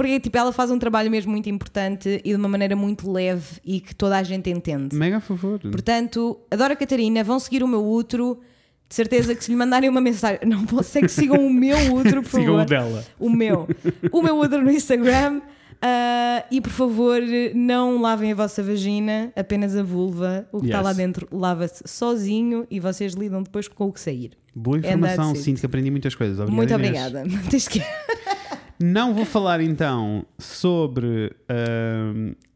Porque 0.00 0.18
tipo, 0.18 0.38
ela 0.38 0.50
faz 0.50 0.70
um 0.70 0.78
trabalho 0.78 1.10
mesmo 1.10 1.30
muito 1.30 1.50
importante 1.50 2.22
e 2.24 2.30
de 2.30 2.34
uma 2.34 2.48
maneira 2.48 2.74
muito 2.74 3.10
leve 3.12 3.60
e 3.62 3.80
que 3.80 3.94
toda 3.94 4.16
a 4.16 4.22
gente 4.22 4.48
entende. 4.48 4.96
Mega 4.96 5.18
a 5.18 5.20
favor. 5.20 5.60
Portanto, 5.60 6.38
adoro 6.50 6.72
a 6.72 6.76
Catarina, 6.76 7.22
vão 7.22 7.38
seguir 7.38 7.62
o 7.62 7.68
meu 7.68 7.86
útero. 7.86 8.40
De 8.88 8.94
certeza 8.94 9.34
que 9.34 9.44
se 9.44 9.50
lhe 9.50 9.56
mandarem 9.58 9.90
uma 9.90 10.00
mensagem, 10.00 10.40
não 10.46 10.64
posso 10.64 10.96
é 10.96 11.02
que 11.02 11.08
sigam 11.08 11.46
o 11.46 11.52
meu 11.52 11.76
útero, 11.94 12.22
por 12.22 12.30
favor. 12.30 12.40
Sigam 12.46 12.62
o 12.62 12.64
dela. 12.64 13.04
O 13.18 13.28
meu. 13.28 13.68
O 14.10 14.22
meu 14.22 14.38
útero 14.40 14.62
no 14.64 14.70
Instagram. 14.70 15.42
Ah, 15.82 16.44
e 16.50 16.60
por 16.62 16.70
favor, 16.72 17.20
não 17.54 18.00
lavem 18.00 18.32
a 18.32 18.34
vossa 18.34 18.62
vagina, 18.62 19.32
apenas 19.36 19.76
a 19.76 19.82
vulva. 19.82 20.48
O 20.50 20.60
que 20.60 20.66
está 20.66 20.78
Yes. 20.78 20.84
lá 20.86 20.92
dentro 20.94 21.28
lava-se 21.30 21.82
sozinho 21.86 22.66
e 22.70 22.80
vocês 22.80 23.12
lidam 23.12 23.42
depois 23.42 23.68
com 23.68 23.86
o 23.86 23.92
que 23.92 24.00
sair. 24.00 24.30
Boa 24.54 24.78
informação, 24.78 25.34
sinto 25.34 25.60
que 25.60 25.66
aprendi 25.66 25.90
muitas 25.90 26.14
coisas. 26.14 26.38
Obrigado, 26.40 26.56
Muito 26.56 26.72
Inês. 26.74 27.06
obrigada. 27.06 27.24
Não 28.82 29.12
vou 29.14 29.24
falar 29.26 29.60
então 29.60 30.24
sobre, 30.38 31.32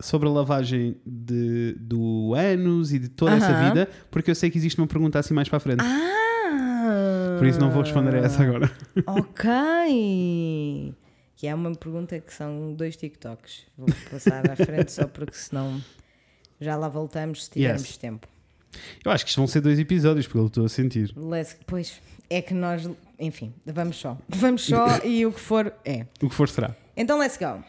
sobre 0.01 0.27
a 0.29 0.33
lavagem 0.33 0.97
de, 1.05 1.75
do 1.79 2.33
ânus 2.35 2.93
e 2.93 2.99
de 2.99 3.09
toda 3.11 3.33
essa 3.37 3.51
Aham. 3.53 3.69
vida, 3.69 3.89
porque 4.11 4.31
eu 4.31 4.35
sei 4.35 4.51
que 4.51 4.57
existe 4.57 4.81
uma 4.81 4.87
pergunta 4.87 5.19
assim 5.19 5.35
mais 5.35 5.49
para 5.49 5.59
a 5.59 5.61
frente. 5.61 5.81
Ah! 5.83 7.37
Por 7.39 7.47
isso 7.47 7.61
não 7.61 7.71
vou 7.71 7.83
responder 7.83 8.15
a 8.15 8.19
essa 8.21 8.43
agora. 8.43 8.71
Ok. 9.07 10.95
Que 11.37 11.47
é 11.47 11.55
uma 11.55 11.75
pergunta 11.75 12.19
que 12.19 12.33
são 12.33 12.73
dois 12.75 12.97
TikToks. 12.97 13.67
Vou 13.77 13.89
passar 14.11 14.51
à 14.51 14.57
frente 14.57 14.93
só 14.93 15.07
porque 15.07 15.35
senão 15.37 15.81
já 16.61 16.77
lá 16.77 16.89
voltamos 16.89 17.45
se 17.45 17.51
tivermos 17.51 17.83
Yes. 17.83 17.97
tempo. 17.99 18.27
Eu 19.05 19.11
acho 19.13 19.25
que 19.25 19.31
isto 19.31 19.39
vão 19.39 19.47
ser 19.47 19.61
dois 19.61 19.79
episódios, 19.79 20.27
porque 20.27 20.39
eu 20.39 20.47
estou 20.47 20.65
a 20.65 20.69
sentir. 20.69 21.13
Let's- 21.17 21.57
Pois, 21.67 22.01
é 22.31 22.41
que 22.41 22.55
nós, 22.55 22.89
enfim, 23.19 23.55
vamos 23.67 23.97
só. 23.97 24.17
Vamos 24.29 24.65
só 24.65 24.99
e 25.05 25.25
o 25.27 25.33
que 25.33 25.41
for 25.41 25.73
é. 25.85 26.07
O 26.23 26.29
que 26.29 26.35
for 26.35 26.49
será. 26.49 26.75
Então, 26.97 27.19
let's 27.19 27.37
go. 27.37 27.63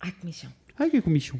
Ai, 0.00 0.12
que 0.12 0.24
michão. 0.24 0.50
Ai, 0.78 0.88
que 0.90 1.00
comichão. 1.02 1.38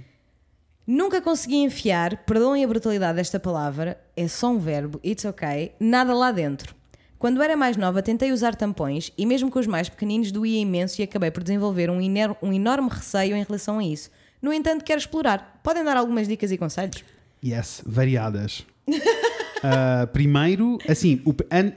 Nunca 0.87 1.21
consegui 1.23 1.57
enfiar, 1.57 2.25
perdoem 2.25 2.65
a 2.65 2.69
brutalidade 2.69 3.17
desta 3.17 3.39
palavra, 3.39 4.01
é 4.17 4.27
só 4.27 4.51
um 4.51 4.59
verbo, 4.59 5.01
it's 5.05 5.25
ok, 5.25 5.73
nada 5.79 6.13
lá 6.13 6.33
dentro. 6.33 6.75
Quando 7.19 7.43
era 7.43 7.57
mais 7.57 7.77
nova, 7.77 8.03
tentei 8.03 8.33
usar 8.33 8.55
tampões 8.57 9.13
e, 9.17 9.25
mesmo 9.27 9.51
com 9.51 9.59
os 9.59 9.67
mais 9.67 9.89
pequeninos, 9.89 10.33
doía 10.33 10.59
imenso 10.61 11.01
e 11.01 11.05
acabei 11.05 11.31
por 11.31 11.43
desenvolver 11.43 11.91
um, 11.91 12.01
iner- 12.01 12.35
um 12.43 12.53
enorme 12.53 12.89
receio 12.89 13.37
em 13.37 13.43
relação 13.45 13.79
a 13.79 13.85
isso. 13.85 14.11
No 14.41 14.53
entanto, 14.53 14.85
quero 14.85 14.99
explorar. 14.99 15.61
Podem 15.63 15.85
dar 15.85 15.97
algumas 15.99 16.27
dicas 16.27 16.51
e 16.51 16.57
conselhos? 16.59 17.05
Yes, 17.45 17.83
variadas. 17.87 18.65
Ah, 19.63 20.07
primeiro, 20.11 20.79
assim, 20.89 21.21
o, 21.27 21.35
an- 21.53 21.75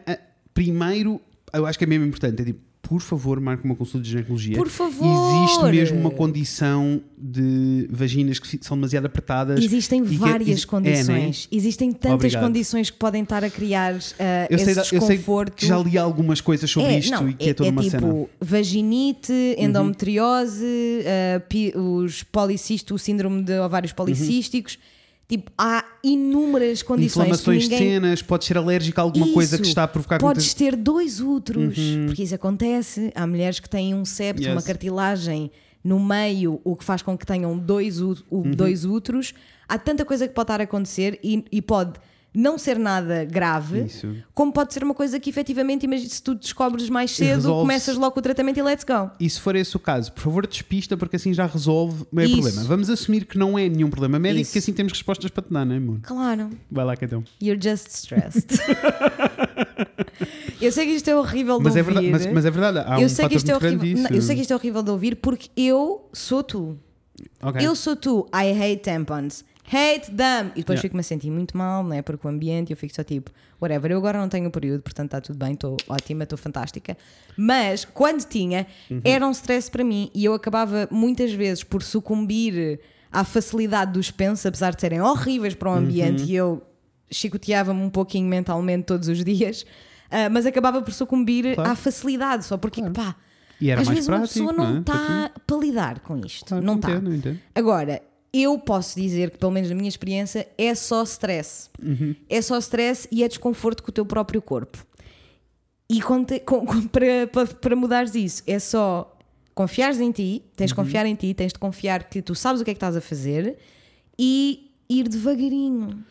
primeiro, 0.53 1.19
eu 1.53 1.65
acho 1.65 1.77
que 1.77 1.83
é 1.83 1.87
mesmo 1.87 2.05
importante, 2.05 2.41
é 2.41 2.45
tipo, 2.45 2.59
por 2.81 2.99
favor, 2.99 3.39
marque 3.39 3.63
uma 3.63 3.75
consulta 3.75 4.03
de 4.03 4.09
ginecologia. 4.11 4.57
Por 4.57 4.67
favor! 4.67 5.45
Existe 5.45 5.63
mesmo 5.71 5.97
uma 5.99 6.11
condição 6.11 6.99
de 7.17 7.87
vaginas 7.89 8.39
que 8.39 8.59
são 8.61 8.75
demasiado 8.75 9.05
apertadas. 9.05 9.63
Existem 9.63 10.03
que- 10.03 10.17
várias 10.17 10.49
exi- 10.49 10.59
é, 10.59 10.65
né? 10.65 10.67
condições. 10.69 11.47
Existem 11.49 11.93
tantas 11.93 12.11
Obrigado. 12.15 12.43
condições 12.43 12.89
que 12.89 12.97
podem 12.97 13.23
estar 13.23 13.41
a 13.41 13.49
criar 13.49 13.93
ah, 14.19 14.47
Eu 14.49 14.55
esse 14.57 14.65
sei, 14.65 14.75
da- 14.75 14.81
eu 14.81 14.85
sei 14.85 14.99
desconforto. 14.99 15.53
que 15.55 15.65
já 15.65 15.77
li 15.77 15.97
algumas 15.97 16.41
coisas 16.41 16.69
sobre 16.69 16.97
isto 16.97 17.11
não, 17.11 17.29
e 17.29 17.33
que 17.33 17.49
é, 17.51 17.53
toda 17.53 17.69
uma 17.69 17.81
tipo 17.81 17.91
cena. 17.91 18.05
Uhum. 18.13 18.27
vaginite, 18.41 19.33
endometriose, 19.57 20.65
ah, 21.05 21.39
pi- 21.47 21.73
os 21.75 22.23
policísticos, 22.23 23.01
o 23.01 23.03
síndrome 23.03 23.43
de 23.43 23.57
ovários 23.59 23.93
policísticos. 23.93 24.77
Tipo, 25.27 25.51
há 25.57 25.85
inúmeras 26.03 26.83
condições 26.83 27.23
Inflamações 27.27 27.63
de 27.63 27.69
ninguém... 27.69 27.89
cenas, 27.93 28.21
pode 28.21 28.45
ser 28.45 28.57
alérgico 28.57 28.99
a 28.99 29.03
alguma 29.03 29.31
coisa 29.33 29.55
que 29.57 29.63
Isso. 29.63 29.71
está 29.71 29.83
a 29.83 29.87
provocar 29.87 30.19
Podes 30.19 30.53
ter 30.53 30.75
dois 30.75 31.21
úteros, 31.21 31.77
porque 32.05 32.23
isso 32.23 32.35
acontece. 32.35 33.11
Há 33.15 33.25
mulheres 33.25 33.59
que 33.59 33.69
têm 33.69 33.95
um 33.95 34.03
septo, 34.05 34.43
uma 34.47 34.55
Yes. 34.55 34.63
cartilagem 34.65 35.49
no 35.83 35.99
meio, 35.99 36.59
o 36.63 36.75
que 36.75 36.83
faz 36.83 37.01
com 37.01 37.17
que 37.17 37.25
tenham 37.25 37.57
dois, 37.57 37.99
Uhum. 37.99 38.51
dois 38.55 38.85
úteros. 38.85 39.33
Há 39.67 39.77
tanta 39.77 40.03
coisa 40.05 40.27
que 40.27 40.33
pode 40.33 40.45
estar 40.45 40.59
a 40.59 40.65
acontecer 40.65 41.19
e, 41.23 41.43
e 41.51 41.61
pode 41.61 41.93
não 42.33 42.57
ser 42.57 42.79
nada 42.79 43.25
grave, 43.25 43.85
Isso. 43.85 44.15
como 44.33 44.51
pode 44.51 44.73
ser 44.73 44.83
uma 44.83 44.93
coisa 44.93 45.19
que 45.19 45.29
efetivamente, 45.29 45.87
se 46.09 46.21
tu 46.21 46.33
descobres 46.33 46.89
mais 46.89 47.11
cedo, 47.11 47.49
começas 47.49 47.95
logo 47.95 48.17
o 48.17 48.21
tratamento 48.21 48.57
e 48.57 48.63
let's 48.63 48.83
go. 48.83 49.11
E 49.19 49.29
se 49.29 49.39
for 49.39 49.55
esse 49.55 49.75
o 49.75 49.79
caso, 49.79 50.11
por 50.11 50.21
favor, 50.21 50.47
despista, 50.47 50.97
porque 50.97 51.15
assim 51.15 51.33
já 51.33 51.45
resolve 51.45 52.03
o 52.03 52.15
meu 52.15 52.25
Isso. 52.25 52.41
problema. 52.41 52.63
Vamos 52.63 52.89
assumir 52.89 53.25
que 53.25 53.37
não 53.37 53.57
é 53.57 53.69
nenhum 53.69 53.89
problema 53.89 54.17
médico, 54.17 54.41
Isso. 54.41 54.53
que 54.53 54.59
assim 54.59 54.73
temos 54.73 54.93
respostas 54.93 55.29
para 55.29 55.43
te 55.43 55.53
dar, 55.53 55.65
não 55.65 55.75
é, 55.75 55.77
amor? 55.77 55.99
Claro. 56.01 56.49
Vai 56.71 56.85
lá, 56.85 56.95
então. 56.99 57.23
You're 57.41 57.61
just 57.61 57.87
stressed. 57.89 58.47
eu 60.61 60.71
sei 60.71 60.85
que 60.85 60.91
isto 60.93 61.09
é 61.09 61.15
horrível 61.15 61.57
de 61.57 61.63
Mas 61.63 61.75
é, 61.75 61.79
ouvir. 61.79 61.93
verdade, 61.93 62.11
mas, 62.11 62.33
mas 62.33 62.45
é 62.45 62.51
verdade, 62.51 62.79
há 62.79 62.99
eu 62.99 63.05
um 63.05 63.09
sei 63.09 63.27
que 63.27 63.35
isto 63.35 63.51
é 63.51 63.55
horrível. 63.55 64.03
não, 64.03 64.09
eu 64.09 64.21
sei 64.21 64.35
que 64.35 64.41
isto 64.41 64.51
é 64.51 64.55
horrível 64.55 64.83
de 64.83 64.91
ouvir 64.91 65.15
porque 65.17 65.49
eu 65.55 66.09
sou 66.13 66.43
tu. 66.43 66.77
Ok. 67.41 67.65
Eu 67.65 67.75
sou 67.75 67.95
tu. 67.95 68.27
I 68.33 68.51
hate 68.51 68.81
tampons. 68.83 69.43
Hate 69.65 70.11
them. 70.11 70.51
E 70.55 70.59
depois 70.59 70.77
Yeah. 70.77 70.81
fico-me 70.81 70.99
a 70.99 71.03
sentir 71.03 71.31
muito 71.31 71.55
mal, 71.57 71.83
não 71.83 71.93
é? 71.93 72.01
Porque 72.01 72.27
o 72.27 72.29
ambiente, 72.29 72.71
eu 72.71 72.77
fico 72.77 72.93
só 72.93 73.03
tipo, 73.03 73.31
whatever. 73.61 73.91
Eu 73.91 73.97
agora 73.97 74.19
não 74.19 74.27
tenho 74.27 74.49
período, 74.51 74.81
portanto 74.81 75.05
está 75.07 75.21
tudo 75.21 75.37
bem, 75.37 75.53
estou 75.53 75.77
ótima, 75.87 76.23
estou 76.23 76.37
fantástica. 76.37 76.97
Mas 77.37 77.85
quando 77.85 78.23
tinha, 78.27 78.67
Uhum. 78.91 79.01
era 79.03 79.25
um 79.25 79.31
stress 79.31 79.71
para 79.71 79.83
mim 79.83 80.11
e 80.13 80.25
eu 80.25 80.33
acabava 80.33 80.87
muitas 80.91 81.31
vezes 81.33 81.63
por 81.63 81.81
sucumbir 81.81 82.79
à 83.11 83.23
facilidade 83.23 83.93
dos 83.93 84.11
pensos, 84.11 84.45
apesar 84.45 84.73
de 84.75 84.81
serem 84.81 84.99
horríveis 85.01 85.55
para 85.55 85.69
o 85.69 85.73
ambiente 85.73 86.23
Uhum. 86.23 86.29
e 86.29 86.35
eu 86.35 86.61
chicoteava-me 87.09 87.81
um 87.81 87.89
pouquinho 87.89 88.27
mentalmente 88.27 88.85
todos 88.85 89.07
os 89.07 89.23
dias. 89.23 89.65
ah, 90.15 90.29
mas 90.29 90.45
acabava 90.45 90.79
por 90.81 90.93
sucumbir 90.93 91.55
Claro. 91.55 91.71
à 91.71 91.75
facilidade, 91.75 92.45
só 92.45 92.55
porque, 92.57 92.81
pá, 92.91 93.15
E 93.59 93.69
era 93.71 93.81
às 93.81 93.87
mais 93.87 93.97
vezes 93.97 94.07
uma 94.09 94.17
prático, 94.17 94.33
pessoa 94.45 94.53
não 94.53 94.75
é? 94.75 94.79
Está 94.79 95.29
ti. 95.33 95.41
para 95.47 95.57
lidar 95.57 95.99
com 96.01 96.17
isto. 96.17 96.45
Claro, 96.45 96.63
não 96.63 96.75
está. 96.75 96.89
Agora, 97.55 97.99
eu 98.33 98.57
posso 98.57 98.99
dizer 98.99 99.29
que, 99.31 99.37
pelo 99.37 99.51
menos 99.51 99.69
na 99.69 99.75
minha 99.75 99.87
experiência, 99.89 100.47
é 100.57 100.73
só 100.73 101.03
stress. 101.03 101.69
Uhum. 101.81 102.15
É 102.29 102.41
só 102.41 102.57
stress 102.57 103.07
e 103.11 103.23
é 103.23 103.27
desconforto 103.27 103.83
com 103.83 103.89
o 103.89 103.93
teu 103.93 104.05
próprio 104.05 104.41
corpo. 104.41 104.85
E 105.89 106.01
com 106.01 106.23
te- 106.23 106.39
com- 106.39 106.65
com- 106.65 106.87
para, 106.87 107.27
para, 107.27 107.45
para 107.47 107.75
mudares 107.75 108.15
isso, 108.15 108.41
é 108.47 108.57
só 108.57 109.15
confiares 109.53 109.99
em 109.99 110.11
ti, 110.11 110.41
tens 110.55 110.71
Uhum. 110.71 110.75
de 110.75 110.75
confiar 110.75 111.05
em 111.05 111.13
ti, 111.15 111.33
tens 111.33 111.53
de 111.53 111.59
confiar 111.59 112.05
que 112.09 112.21
tu 112.21 112.33
sabes 112.33 112.61
o 112.61 112.65
que 112.65 112.71
é 112.71 112.73
que 112.73 112.77
estás 112.77 112.95
a 112.95 113.01
fazer 113.01 113.57
e 114.17 114.71
ir 114.89 115.07
devagarinho. 115.07 116.03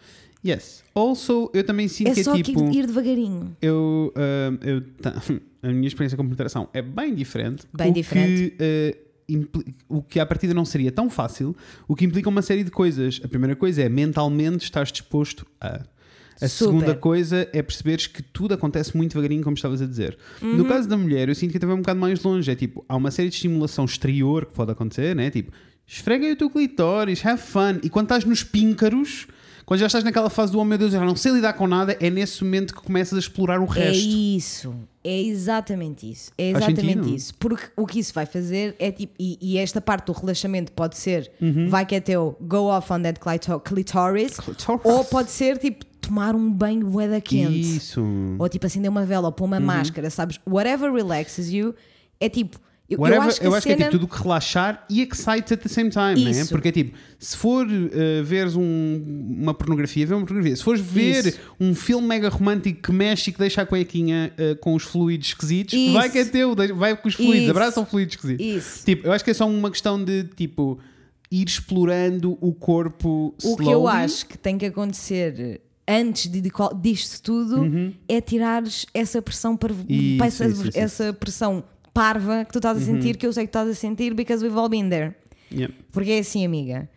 Yes. 0.44 0.82
Also, 0.94 1.50
eu 1.54 1.64
também 1.64 1.88
sinto 1.88 2.08
É 2.10 2.14
que 2.14 2.22
só 2.24 2.34
é 2.34 2.36
que 2.36 2.42
tipo. 2.44 2.70
ir 2.72 2.86
devagarinho. 2.86 3.56
Eu, 3.62 4.12
ah, 4.16 4.58
eu 4.66 4.82
a 5.62 5.68
minha 5.72 5.86
experiência 5.88 6.16
com 6.16 6.24
penetração 6.24 6.68
é 6.72 6.82
bem 6.82 7.14
diferente. 7.14 7.64
Bem 7.72 7.92
diferente. 7.92 8.50
Que, 8.50 8.62
ah, 8.62 8.88
impli- 8.90 9.11
o 9.88 10.02
que 10.02 10.20
à 10.20 10.26
partida 10.26 10.52
não 10.52 10.64
seria 10.64 10.92
tão 10.92 11.08
fácil, 11.08 11.56
o 11.88 11.94
que 11.94 12.04
implica 12.04 12.28
uma 12.28 12.42
série 12.42 12.64
de 12.64 12.70
coisas. 12.70 13.20
A 13.24 13.28
primeira 13.28 13.56
coisa 13.56 13.82
é 13.82 13.88
mentalmente 13.88 14.64
estás 14.64 14.90
disposto 14.90 15.46
a. 15.60 15.82
A 16.40 16.48
Super. 16.48 16.72
segunda 16.72 16.94
coisa 16.96 17.48
é 17.52 17.62
perceberes 17.62 18.08
que 18.08 18.20
tudo 18.20 18.54
acontece 18.54 18.96
muito 18.96 19.12
devagarinho, 19.12 19.44
como 19.44 19.54
estavas 19.54 19.80
a 19.80 19.86
dizer. 19.86 20.18
Uhum. 20.40 20.56
No 20.56 20.64
caso 20.64 20.88
da 20.88 20.96
mulher, 20.96 21.28
eu 21.28 21.34
sinto 21.36 21.52
que 21.52 21.56
até 21.56 21.66
vai 21.66 21.76
um 21.76 21.80
bocado 21.80 22.00
mais 22.00 22.20
longe. 22.24 22.50
É 22.50 22.54
tipo, 22.56 22.84
há 22.88 22.96
uma 22.96 23.12
série 23.12 23.28
de 23.28 23.36
estimulação 23.36 23.84
exterior 23.84 24.46
que 24.46 24.52
pode 24.52 24.72
acontecer, 24.72 25.14
né? 25.14 25.30
Tipo, 25.30 25.52
Esfrega 25.86 26.32
o 26.32 26.36
teu 26.36 26.48
clitóris, 26.48 27.24
have 27.24 27.40
fun. 27.40 27.78
E 27.82 27.90
quando 27.90 28.06
estás 28.06 28.24
nos 28.24 28.42
píncaros, 28.42 29.26
quando 29.72 29.80
já 29.80 29.86
estás 29.86 30.04
naquela 30.04 30.28
fase 30.28 30.52
do 30.52 30.58
oh 30.58 30.64
meu 30.64 30.76
Deus, 30.76 30.92
eu 30.92 31.00
não 31.04 31.16
sei 31.16 31.32
lidar 31.32 31.54
com 31.54 31.66
nada, 31.66 31.96
é 31.98 32.10
nesse 32.10 32.44
momento 32.44 32.74
que 32.74 32.82
começas 32.82 33.16
a 33.16 33.18
explorar 33.18 33.58
o 33.58 33.64
É 33.74 33.84
resto. 33.86 34.06
isso, 34.06 34.74
é 35.02 35.22
exatamente 35.22 36.10
isso. 36.10 36.30
É 36.36 36.50
exatamente 36.50 37.14
isso. 37.14 37.34
Porque 37.38 37.64
o 37.76 37.86
que 37.86 37.98
isso 37.98 38.12
vai 38.12 38.26
fazer 38.26 38.76
é 38.78 38.90
tipo, 38.92 39.14
e, 39.18 39.38
e 39.40 39.56
esta 39.56 39.80
parte 39.80 40.06
do 40.06 40.12
relaxamento 40.12 40.72
pode 40.72 40.98
ser, 40.98 41.30
Uhum. 41.40 41.68
vai 41.70 41.86
que 41.86 41.94
é 41.94 42.00
teu 42.00 42.36
go 42.40 42.64
off 42.66 42.92
on 42.92 43.00
that 43.02 43.18
clito- 43.18 43.58
clitoris, 43.60 44.38
Clitoris. 44.38 44.82
ou 44.84 45.04
pode 45.04 45.30
ser 45.30 45.56
tipo 45.58 45.84
tomar 46.02 46.34
um 46.34 46.52
banho 46.52 46.86
bué 46.86 47.20
quente. 47.20 47.58
Isso. 47.76 48.04
Ou 48.38 48.48
tipo 48.48 48.66
acender 48.66 48.90
uma 48.90 49.06
vela 49.06 49.28
ou 49.28 49.32
pôr 49.32 49.44
uma 49.46 49.58
máscara, 49.60 50.10
sabes? 50.10 50.38
Whatever 50.46 50.92
relaxes 50.92 51.50
you, 51.50 51.74
é 52.20 52.28
tipo. 52.28 52.58
Eu, 52.92 52.98
eu 52.98 53.02
Whatever- 53.02 53.28
acho 53.28 53.40
que, 53.40 53.46
a 53.46 53.50
é 53.56 53.60
cena... 53.60 53.76
tipo 53.76 53.90
tudo 53.90 54.08
que 54.08 54.22
relaxar 54.22 54.84
e 54.88 55.02
excite 55.02 55.54
at 55.54 55.60
the 55.60 55.68
same 55.68 55.90
time, 55.90 56.24
né? 56.24 56.30
Isso. 56.30 56.50
Porque 56.50 56.68
é 56.68 56.72
tipo, 56.72 56.96
se 57.18 57.36
for 57.36 57.66
uh, 57.66 58.24
veres 58.24 58.54
um- 58.56 59.02
uma 59.40 59.54
pornografia, 59.54 60.06
vê 60.06 60.14
uma 60.14 60.24
pornografia. 60.26 60.56
Se 60.56 60.62
fores 60.62 60.80
ver 60.80 61.26
Isso. 61.26 61.38
um 61.60 61.74
filme 61.74 62.06
mega 62.06 62.28
romântico 62.28 62.82
que 62.82 62.92
mexe 62.92 63.30
e 63.30 63.32
que 63.32 63.38
deixa 63.38 63.62
a 63.62 63.66
cuequinha 63.66 64.32
uh, 64.38 64.56
com 64.56 64.74
os 64.74 64.82
fluidos 64.82 65.28
esquisitos, 65.28 65.74
Isso. 65.74 65.92
vai 65.92 66.10
que 66.10 66.18
é 66.18 66.24
teu, 66.24 66.54
vai 66.76 66.96
com 66.96 67.08
os 67.08 67.14
fluidos, 67.14 67.50
abraça 67.50 67.80
o 67.80 67.86
fluido 67.86 68.10
esquisito. 68.10 68.40
Isso. 68.40 68.84
Tipo, 68.84 69.06
eu 69.06 69.12
acho 69.12 69.24
que 69.24 69.30
é 69.30 69.34
só 69.34 69.48
uma 69.48 69.70
questão 69.70 70.02
de 70.02 70.24
tipo 70.24 70.78
ir 71.30 71.46
explorando 71.48 72.36
o 72.40 72.52
corpo 72.52 73.34
O 73.42 73.56
que 73.56 73.68
eu 73.70 73.88
acho 73.88 74.26
que 74.26 74.36
tem 74.36 74.58
que 74.58 74.66
acontecer 74.66 75.60
antes 75.88 76.30
de, 76.30 76.40
de 76.40 76.50
disto 76.80 77.22
tudo 77.22 77.92
é 78.08 78.20
tirares 78.20 78.86
essa 78.94 79.20
pressão 79.22 79.52
Uhum. 79.62 79.84
Isso, 79.88 80.16
para 80.18 80.26
essa, 80.26 80.46
isso, 80.46 80.68
isso, 80.68 80.78
essa 80.78 81.12
pressão 81.12 81.64
parva 81.92 82.44
que 82.44 82.52
tu 82.52 82.58
estás 82.58 82.76
a 82.76 82.80
sentir, 82.80 83.16
que 83.16 83.26
eu 83.26 83.32
sei 83.32 83.44
que 83.44 83.48
estás 83.50 83.68
a 83.68 83.74
sentir, 83.74 84.14
because 84.14 84.44
we've 84.44 84.56
all 84.58 84.68
been 84.68 84.88
there. 84.88 85.14
Yeah. 85.50 85.74
Porque 85.92 86.10
é 86.12 86.18
assim, 86.20 86.44
amiga. 86.44 86.88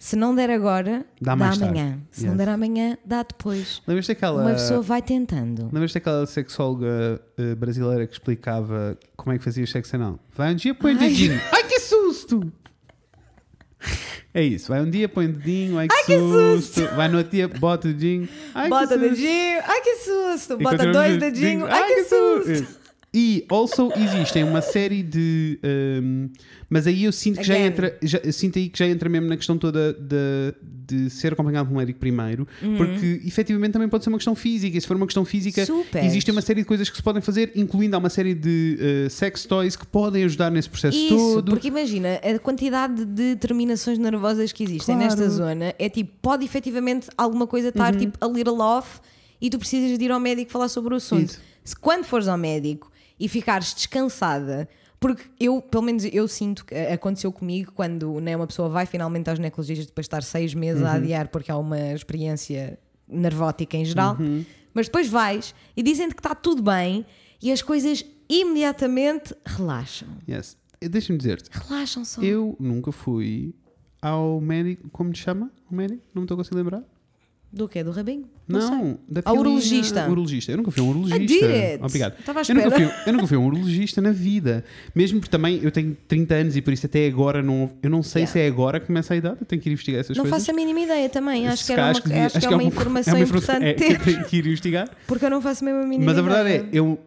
Se 0.00 0.14
não 0.14 0.32
der 0.32 0.48
agora, 0.50 1.04
Dá 1.20 1.32
dá, 1.32 1.36
mais 1.36 1.58
tarde. 1.58 1.76
amanhã. 1.78 1.98
Se 2.12 2.24
não 2.24 2.36
der 2.36 2.48
amanhã, 2.48 2.96
dá 3.04 3.22
depois. 3.24 3.82
Lembras 3.86 4.06
daquela. 4.06 4.42
Uma 4.42 4.52
pessoa 4.52 4.80
vai 4.80 5.02
tentando. 5.02 5.64
Lembras 5.72 5.92
daquela 5.92 6.24
sexóloga 6.24 7.20
uh, 7.36 7.56
brasileira 7.56 8.06
que 8.06 8.12
explicava 8.12 8.96
como 9.16 9.34
é 9.34 9.38
que 9.38 9.44
fazias 9.44 9.70
sexo 9.70 9.96
anal? 9.96 10.20
Vai 10.32 10.52
um 10.52 10.56
dia 10.56 10.72
põe 10.74 10.94
o 10.94 10.98
Ai. 11.00 11.08
dedinho. 11.08 11.40
Ai 11.52 11.64
que 11.64 11.80
susto! 11.80 12.52
É 14.34 14.42
isso, 14.42 14.68
vai 14.68 14.80
um 14.82 14.90
dia 14.90 15.08
põe 15.08 15.26
o 15.26 15.32
dedinho, 15.32 15.78
ai 15.78 15.88
que, 15.88 15.94
Ai, 15.94 16.04
que 16.04 16.18
susto. 16.18 16.86
Vai 16.94 17.08
no 17.08 17.16
outro 17.18 17.32
dia, 17.32 17.48
bota 17.48 17.88
o 17.88 17.92
dedinho, 17.92 18.28
ai 18.54 18.68
Bota 18.68 18.86
que 18.98 19.08
susto. 19.08 19.10
dedinho, 19.16 19.60
ai 19.64 19.80
que 19.80 19.96
susto. 19.96 20.58
Bota 20.58 20.92
dois 20.92 21.16
dedinhos, 21.18 21.68
ai 21.70 21.86
que 21.86 22.04
susto. 22.04 22.50
Isso. 22.52 22.78
E 23.12 23.46
also 23.48 23.90
existem 23.96 24.44
uma 24.44 24.60
série 24.60 25.02
de. 25.02 25.58
um, 25.64 26.28
mas 26.68 26.86
aí 26.86 27.04
eu 27.04 27.12
sinto 27.12 27.38
que 27.40 27.46
já 27.46 27.54
Again. 27.54 27.64
entra. 27.66 27.98
Já, 28.02 28.18
eu 28.18 28.32
sinto 28.34 28.58
aí 28.58 28.68
que 28.68 28.78
já 28.78 28.86
entra 28.86 29.08
mesmo 29.08 29.26
na 29.28 29.36
questão 29.38 29.56
toda 29.56 29.94
de, 29.94 30.54
de 30.86 31.08
ser 31.08 31.32
acompanhado 31.32 31.68
por 31.70 31.74
um 31.74 31.78
médico 31.78 31.98
primeiro, 31.98 32.46
porque 32.76 33.22
efetivamente 33.24 33.72
também 33.72 33.88
pode 33.88 34.04
ser 34.04 34.10
uma 34.10 34.18
questão 34.18 34.34
física. 34.34 34.76
E 34.76 34.80
se 34.80 34.86
for 34.86 34.94
uma 34.94 35.06
questão 35.06 35.24
física, 35.24 35.64
Super. 35.64 36.04
existe 36.04 36.30
uma 36.30 36.42
série 36.42 36.60
de 36.60 36.66
coisas 36.66 36.90
que 36.90 36.96
se 36.98 37.02
podem 37.02 37.22
fazer, 37.22 37.50
incluindo 37.56 37.96
há 37.96 37.98
uma 37.98 38.10
série 38.10 38.34
de 38.34 38.78
uh, 39.06 39.08
sex 39.10 39.46
toys 39.46 39.74
que 39.74 39.86
podem 39.86 40.24
ajudar 40.24 40.50
nesse 40.50 40.68
processo 40.68 40.98
Isso, 40.98 41.16
todo. 41.36 41.50
porque 41.50 41.68
imagina, 41.68 42.20
a 42.22 42.38
quantidade 42.38 43.06
de 43.06 43.36
terminações 43.36 43.98
nervosas 43.98 44.52
que 44.52 44.64
existem 44.64 44.94
Claro. 44.96 45.10
nesta 45.10 45.30
zona 45.30 45.74
é 45.78 45.88
tipo, 45.88 46.12
pode 46.20 46.44
efetivamente 46.44 47.08
alguma 47.16 47.46
coisa 47.46 47.68
estar 47.70 47.94
Uhum. 47.94 48.00
tipo 48.00 48.18
a 48.22 48.28
little 48.28 48.60
off 48.60 49.00
e 49.40 49.48
tu 49.48 49.58
precisas 49.58 49.98
de 49.98 50.04
ir 50.04 50.10
ao 50.12 50.20
médico 50.20 50.50
falar 50.50 50.68
sobre 50.68 50.92
o 50.92 50.98
assunto. 50.98 51.30
Isso. 51.30 51.40
Se 51.64 51.74
quando 51.74 52.04
fores 52.04 52.28
ao 52.28 52.36
médico 52.36 52.90
e 53.18 53.28
ficares 53.28 53.74
descansada, 53.74 54.68
porque 55.00 55.22
eu, 55.38 55.60
pelo 55.62 55.82
menos 55.84 56.04
eu 56.04 56.26
sinto 56.28 56.64
que 56.64 56.74
aconteceu 56.74 57.30
comigo 57.32 57.72
quando 57.72 58.20
né, 58.20 58.34
uma 58.36 58.46
pessoa 58.46 58.68
vai 58.68 58.84
finalmente 58.86 59.28
aos 59.30 59.36
ginecologistas 59.38 59.86
depois 59.86 60.04
de 60.04 60.08
estar 60.08 60.22
seis 60.22 60.54
meses 60.54 60.82
Uhum. 60.82 60.88
a 60.88 60.92
adiar 60.94 61.28
porque 61.28 61.50
há 61.52 61.56
uma 61.56 61.92
experiência 61.92 62.78
nervótica 63.08 63.76
em 63.76 63.84
geral, 63.84 64.16
Uhum. 64.18 64.44
mas 64.74 64.86
depois 64.86 65.08
vais 65.08 65.54
e 65.76 65.82
dizem-te 65.82 66.14
que 66.14 66.20
está 66.20 66.34
tudo 66.34 66.62
bem 66.62 67.06
e 67.40 67.52
as 67.52 67.62
coisas 67.62 68.04
imediatamente 68.28 69.34
relaxam. 69.46 70.08
Yes. 70.28 70.56
Deixa-me 70.80 71.18
dizer-te, 71.18 71.50
Relaxam 71.50 72.04
só. 72.04 72.22
eu 72.22 72.56
nunca 72.60 72.92
fui 72.92 73.52
ao 74.00 74.40
médico. 74.40 74.88
Como 74.90 75.10
te 75.12 75.20
chama? 75.20 75.50
O 75.70 75.74
médico? 75.74 76.02
Não 76.14 76.22
me 76.22 76.24
estou 76.24 76.34
a 76.34 76.38
conseguir 76.38 76.56
lembrar. 76.56 76.82
Do 77.50 77.66
quê? 77.66 77.82
Do 77.82 77.90
rabinho? 77.92 78.24
Não, 78.46 78.60
sei. 78.60 78.96
da 79.08 79.20
Ao 79.24 79.34
filinha- 79.34 79.40
urologista. 79.40 80.06
urologista. 80.10 80.52
Eu 80.52 80.58
nunca 80.58 80.70
fui 80.70 80.82
a 80.82 80.84
um 80.86 80.90
urologista. 80.90 81.46
I. 81.46 81.78
Obrigado. 81.82 82.14
Eu 82.48 82.54
nunca, 82.54 82.70
fui, 82.70 82.84
eu 83.06 83.12
nunca 83.14 83.26
fui 83.26 83.36
a 83.36 83.40
um 83.40 83.46
urologista 83.46 84.00
na 84.02 84.12
vida. 84.12 84.64
Mesmo 84.94 85.18
porque 85.18 85.30
também 85.30 85.58
eu 85.62 85.70
tenho 85.70 85.96
30 86.06 86.34
anos 86.34 86.56
e 86.56 86.60
por 86.62 86.72
isso 86.74 86.84
até 86.84 87.06
agora 87.06 87.42
não. 87.42 87.72
Eu 87.82 87.88
não 87.88 88.02
sei 88.02 88.20
Yeah. 88.22 88.32
se 88.32 88.38
é 88.40 88.46
agora 88.46 88.78
que 88.78 88.86
começa 88.86 89.14
a 89.14 89.16
idade. 89.16 89.38
Eu 89.40 89.46
tenho 89.46 89.62
que 89.62 89.68
ir 89.68 89.72
investigar 89.72 90.00
essas 90.00 90.16
Não 90.16 90.24
coisas. 90.24 90.40
faço 90.40 90.50
a 90.50 90.54
mínima 90.54 90.80
ideia 90.80 91.08
também. 91.08 91.48
Acho 91.48 91.64
que, 91.66 91.72
uma, 91.72 91.92
devia- 91.94 92.26
acho 92.26 92.38
que 92.40 92.46
é 92.46 92.50
uma 92.50 92.62
informação 92.62 93.14
é 93.14 93.16
uma 93.16 93.24
importante 93.24 93.64
é, 93.64 93.72
ter. 93.72 93.98
que 93.98 94.04
tenho 94.04 94.24
que 94.26 94.36
ir 94.36 94.46
investigar. 94.46 94.90
Porque 95.08 95.24
eu 95.24 95.30
não 95.30 95.40
faço 95.40 95.64
mesmo 95.64 95.80
a 95.80 95.86
mínima 95.86 96.04
Mas 96.12 96.18
a 96.18 96.20
ideia. 96.20 96.34
verdade 96.44 96.66
é, 96.66 96.78
eu, 96.78 96.98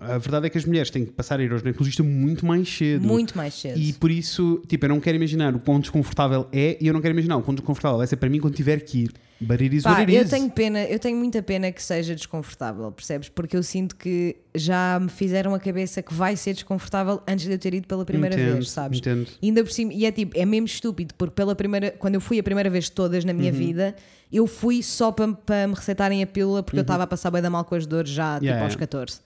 a 0.00 0.18
verdade 0.18 0.46
é 0.46 0.50
que 0.50 0.58
as 0.58 0.64
mulheres 0.66 0.90
têm 0.90 1.06
que 1.06 1.12
passar 1.12 1.40
a 1.40 1.42
ir 1.42 1.50
ao 1.50 1.58
ginecologista 1.58 2.02
muito 2.02 2.44
mais 2.44 2.68
cedo. 2.68 3.06
Muito 3.06 3.36
mais 3.38 3.54
cedo. 3.54 3.78
E 3.78 3.94
por 3.94 4.10
isso, 4.10 4.62
tipo, 4.68 4.84
eu 4.84 4.90
não 4.90 5.00
quero 5.00 5.16
imaginar 5.16 5.54
o 5.56 5.58
quão 5.60 5.80
desconfortável 5.80 6.46
é 6.52 6.76
e 6.78 6.86
eu 6.86 6.92
não 6.92 7.00
quero 7.00 7.12
imaginar 7.14 7.38
o 7.38 7.42
quão 7.42 7.54
desconfortável 7.54 7.96
vai 7.98 8.06
ser 8.06 8.16
para 8.16 8.28
mim 8.28 8.38
quando 8.38 8.54
tiver 8.54 8.80
que 8.80 9.04
ir. 9.04 9.12
But 9.44 9.60
it 9.60 9.74
is 9.76 9.82
Pá, 9.82 9.90
what 9.90 10.02
it 10.02 10.14
eu 10.14 10.22
is. 10.22 10.30
tenho 10.30 10.50
pena, 10.50 10.84
eu 10.84 10.98
tenho 10.98 11.16
muita 11.16 11.42
pena 11.42 11.72
que 11.72 11.82
seja 11.82 12.14
desconfortável, 12.14 12.92
percebes? 12.92 13.28
Porque 13.28 13.56
eu 13.56 13.62
sinto 13.62 13.96
que 13.96 14.36
já 14.54 14.98
me 15.00 15.08
fizeram 15.08 15.54
a 15.54 15.58
cabeça 15.58 16.00
que 16.02 16.14
vai 16.14 16.36
ser 16.36 16.54
desconfortável 16.54 17.20
antes 17.26 17.44
de 17.46 17.52
eu 17.52 17.58
ter 17.58 17.74
ido 17.74 17.86
pela 17.88 18.04
primeira 18.04 18.34
Entendo, 18.36 18.52
vez, 18.54 18.70
sabes? 18.70 18.98
entendo. 19.00 19.26
E 19.42 19.46
ainda 19.48 19.64
por 19.64 19.70
cima, 19.72 19.92
e 19.92 20.06
é 20.06 20.12
tipo, 20.12 20.38
é 20.38 20.44
mesmo 20.46 20.66
estúpido, 20.66 21.14
porque 21.16 21.34
pela 21.34 21.54
primeira, 21.56 21.90
quando 21.90 22.14
eu 22.14 22.20
fui 22.20 22.38
a 22.38 22.42
primeira 22.42 22.70
vez 22.70 22.88
todas 22.88 23.24
na 23.24 23.32
minha 23.32 23.50
Uhum. 23.50 23.58
vida, 23.58 23.96
eu 24.32 24.46
fui 24.46 24.82
só 24.82 25.10
para, 25.10 25.26
me 25.66 25.74
receitarem 25.74 26.22
a 26.22 26.26
pílula 26.26 26.62
porque 26.62 26.78
eu 26.78 26.82
estava 26.82 27.02
a 27.02 27.06
passar 27.06 27.30
bem 27.30 27.42
da 27.42 27.50
mal 27.50 27.64
com 27.64 27.74
as 27.74 27.84
dores 27.86 28.10
já 28.10 28.34
tipo 28.34 28.44
Uhum. 28.44 28.50
Yeah, 28.50 28.64
aos 28.64 28.74
yeah. 28.74 28.86
14. 28.86 29.20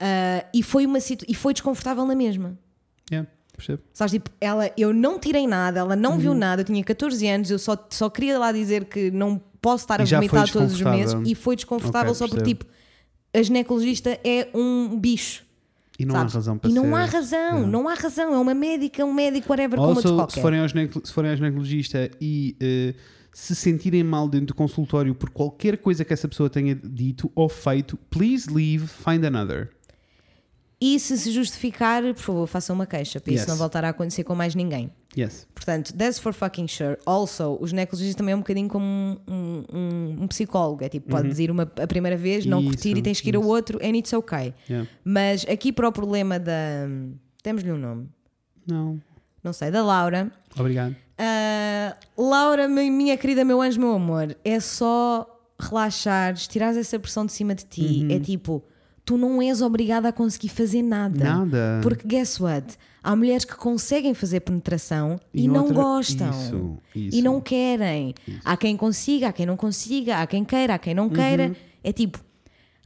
Ah, 0.00 0.44
e 0.52 0.62
foi 0.62 0.84
uma 0.86 0.98
e 1.28 1.34
foi 1.34 1.52
desconfortável 1.52 2.04
na 2.04 2.14
mesma. 2.16 2.58
Yeah, 3.10 3.28
percebo. 3.56 3.82
Sabes, 3.92 4.12
tipo, 4.12 4.30
ela, 4.40 4.70
eu 4.76 4.92
não 4.92 5.18
tirei 5.18 5.46
nada, 5.46 5.80
ela 5.80 5.94
não 5.94 6.12
Uhum. 6.14 6.18
viu 6.18 6.34
nada, 6.34 6.62
eu 6.62 6.66
tinha 6.66 6.82
14 6.82 7.28
anos, 7.28 7.50
eu 7.50 7.58
só, 7.58 7.76
só 7.90 8.10
queria 8.10 8.38
lá 8.38 8.50
dizer 8.50 8.86
que 8.86 9.10
não 9.10 9.40
posso 9.62 9.84
estar 9.84 10.00
a 10.00 10.04
E 10.04 10.06
vomitar 10.06 10.50
todos 10.50 10.74
os 10.74 10.80
meses 10.82 11.16
e 11.24 11.34
foi 11.34 11.56
desconfortável 11.56 12.12
Ok, 12.12 12.18
só 12.18 12.28
porque, 12.28 12.44
tipo, 12.44 12.66
a 13.34 13.40
ginecologista 13.42 14.18
é 14.22 14.48
um 14.54 14.98
bicho. 15.00 15.44
E 15.98 16.04
não 16.04 16.14
sabes? 16.16 16.34
há 16.34 16.38
razão 16.38 16.58
para 16.58 16.70
E 16.70 16.74
não 16.74 16.82
ser. 16.84 16.94
há 16.94 17.04
razão, 17.04 17.38
Yeah. 17.38 17.66
não 17.68 17.88
há 17.88 17.94
razão. 17.94 18.34
É 18.34 18.38
uma 18.38 18.54
médica, 18.54 19.04
um 19.04 19.12
médico, 19.14 19.50
whatever, 19.50 19.76
como 19.78 19.88
outro 19.90 20.02
Also, 20.08 20.16
qualquer. 20.16 20.34
se 20.34 20.40
forem, 20.42 20.60
ao 20.60 20.68
se 20.68 21.12
forem 21.12 21.30
ao 21.30 21.36
ginecologista 21.36 22.10
e 22.20 22.56
eh, 22.60 22.94
se 23.32 23.54
sentirem 23.54 24.02
mal 24.02 24.28
dentro 24.28 24.48
do 24.48 24.54
consultório 24.54 25.14
por 25.14 25.30
qualquer 25.30 25.78
coisa 25.78 26.04
que 26.04 26.12
essa 26.12 26.26
pessoa 26.28 26.50
tenha 26.50 26.74
dito 26.74 27.30
ou 27.34 27.48
feito, 27.48 27.96
please 28.10 28.52
leave, 28.52 28.86
find 28.86 29.24
another. 29.24 29.70
E 30.84 30.98
se 30.98 31.16
se 31.16 31.30
justificar, 31.30 32.02
por 32.02 32.16
favor, 32.22 32.46
façam 32.48 32.74
uma 32.74 32.86
queixa, 32.86 33.20
para 33.20 33.32
isso 33.32 33.42
Yes. 33.44 33.48
não 33.50 33.56
voltar 33.56 33.84
a 33.84 33.90
acontecer 33.90 34.24
com 34.24 34.34
mais 34.34 34.54
ninguém. 34.54 34.90
Yes. 35.16 35.46
Portanto, 35.54 35.92
that's 35.94 36.18
for 36.18 36.32
fucking 36.32 36.66
sure. 36.66 36.96
Also, 37.06 37.56
o 37.60 37.66
ginecologista 37.68 38.16
também 38.18 38.32
é 38.32 38.36
um 38.36 38.40
bocadinho 38.40 38.68
como 38.68 38.84
um, 38.84 39.64
um, 39.72 40.16
um- 40.22 40.26
psicólogo. 40.28 40.82
É 40.82 40.88
tipo, 40.88 41.08
podes 41.10 41.38
ir 41.38 41.50
uma, 41.50 41.62
a 41.80 41.86
primeira 41.86 42.16
vez, 42.16 42.44
não 42.46 42.58
Uhum. 42.58 42.64
Isso, 42.64 42.72
curtir 42.72 42.96
e 42.96 43.02
tens 43.02 43.20
que 43.20 43.28
ir 43.28 43.36
ao 43.36 43.42
isso. 43.42 43.50
outro, 43.50 43.78
and 43.80 43.96
it's 43.96 44.12
okay. 44.12 44.54
Yeah. 44.68 44.88
Mas 45.04 45.46
aqui 45.48 45.70
para 45.72 45.86
o 45.88 45.92
problema 45.92 46.38
da. 46.40 46.88
Temos-lhe 47.42 47.70
um 47.70 47.78
nome. 47.78 48.08
Não. 48.66 49.00
Não 49.44 49.52
sei, 49.52 49.70
da 49.70 49.82
Laura. 49.84 50.32
Obrigado. 50.58 50.96
Ah, 51.18 51.96
Laura, 52.18 52.66
mi- 52.68 52.90
minha 52.90 53.16
querida, 53.16 53.44
meu 53.44 53.60
anjo, 53.62 53.78
meu 53.78 53.92
amor, 53.94 54.36
é 54.44 54.58
só 54.58 55.28
relaxares, 55.60 56.48
tirares 56.48 56.76
essa 56.76 56.98
pressão 56.98 57.24
de 57.26 57.32
cima 57.32 57.54
de 57.54 57.64
ti. 57.64 58.04
Uhum. 58.04 58.10
É 58.16 58.18
tipo, 58.20 58.64
tu 59.04 59.16
não 59.18 59.42
és 59.42 59.60
obrigada 59.62 60.08
a 60.08 60.12
conseguir 60.12 60.48
fazer 60.48 60.82
nada. 60.82 61.24
Nada. 61.24 61.80
Porque 61.82 62.06
guess 62.06 62.38
what? 62.40 62.76
Há 63.02 63.16
mulheres 63.16 63.44
que 63.44 63.56
conseguem 63.56 64.14
fazer 64.14 64.40
penetração 64.40 65.18
e, 65.34 65.44
E 65.44 65.48
não 65.48 65.62
outra- 65.64 65.74
gostam. 65.74 66.30
isso, 66.30 66.78
isso. 66.94 67.18
E 67.18 67.22
não 67.22 67.40
querem. 67.40 68.14
Há 68.44 68.56
quem 68.56 68.76
consiga, 68.76 69.28
há 69.28 69.32
quem 69.32 69.44
não 69.46 69.56
consiga, 69.56 70.18
há 70.18 70.26
quem 70.26 70.44
queira, 70.44 70.74
há 70.74 70.78
quem 70.78 70.94
não 70.94 71.08
queira. 71.08 71.48
Uhum. 71.48 71.54
É 71.82 71.92
tipo. 71.92 72.18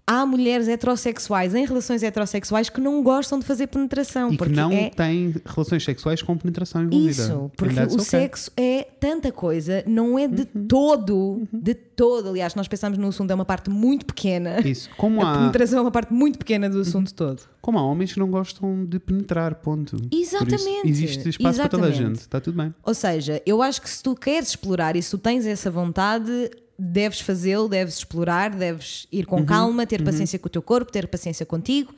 Há 0.08 0.24
mulheres 0.24 0.68
heterossexuais 0.68 1.52
em 1.52 1.66
relações 1.66 2.00
heterossexuais 2.02 2.68
que 2.70 2.80
não 2.80 3.02
gostam 3.02 3.40
de 3.40 3.44
fazer 3.44 3.66
penetração. 3.66 4.28
E 4.28 4.32
que 4.32 4.36
porque 4.38 4.54
não 4.54 4.70
é 4.70 4.88
têm 4.90 5.34
relações 5.44 5.82
sexuais 5.82 6.22
com 6.22 6.36
penetração 6.38 6.84
envolvida. 6.84 7.10
isso, 7.10 7.50
porque 7.56 7.80
o 7.80 7.84
okay. 7.94 7.98
sexo 8.04 8.52
é 8.56 8.86
tanta 9.00 9.32
coisa, 9.32 9.82
não 9.84 10.16
é 10.16 10.28
de 10.28 10.42
Uhum. 10.54 10.66
todo, 10.68 11.48
de 11.52 11.74
todo. 11.74 12.28
Aliás, 12.28 12.54
nós 12.54 12.68
pensamos 12.68 12.96
no 12.98 13.08
assunto, 13.08 13.32
é 13.32 13.34
uma 13.34 13.44
parte 13.44 13.68
muito 13.68 14.06
pequena. 14.06 14.60
Isso. 14.60 14.88
Como 14.96 15.20
A 15.26 15.32
há, 15.32 15.38
penetração 15.38 15.78
é 15.80 15.82
uma 15.82 15.90
parte 15.90 16.12
muito 16.12 16.38
pequena 16.38 16.70
do 16.70 16.80
assunto 16.80 17.12
todo. 17.12 17.42
como 17.60 17.76
há 17.76 17.82
homens 17.82 18.12
que 18.12 18.20
não 18.20 18.30
gostam 18.30 18.84
de 18.84 19.00
penetrar, 19.00 19.56
ponto. 19.56 19.96
Exatamente. 20.12 20.88
existe 20.88 21.28
espaço 21.30 21.58
para 21.58 21.68
toda 21.68 21.86
a 21.86 21.88
Exatamente. 21.88 22.14
gente. 22.14 22.20
Está 22.20 22.40
tudo 22.40 22.56
bem. 22.56 22.72
Ou 22.84 22.94
seja, 22.94 23.42
eu 23.44 23.60
acho 23.60 23.82
que 23.82 23.90
se 23.90 24.00
tu 24.00 24.14
queres 24.14 24.50
explorar 24.50 24.94
e 24.94 25.02
se 25.02 25.10
tu 25.10 25.18
tens 25.18 25.44
essa 25.46 25.68
vontade, 25.68 26.48
deves 26.78 27.20
fazê-lo, 27.20 27.69
deves 27.69 27.98
explorar, 27.98 28.51
deves 28.51 29.07
ir 29.11 29.20
Uhum. 29.24 29.24
com 29.40 29.47
calma, 29.47 29.86
ter 29.86 30.03
paciência 30.05 30.39
com 30.39 30.47
o 30.47 30.51
teu 30.51 30.62
corpo, 30.62 30.90
ter 30.93 31.07
paciência 31.09 31.44
contigo. 31.47 31.94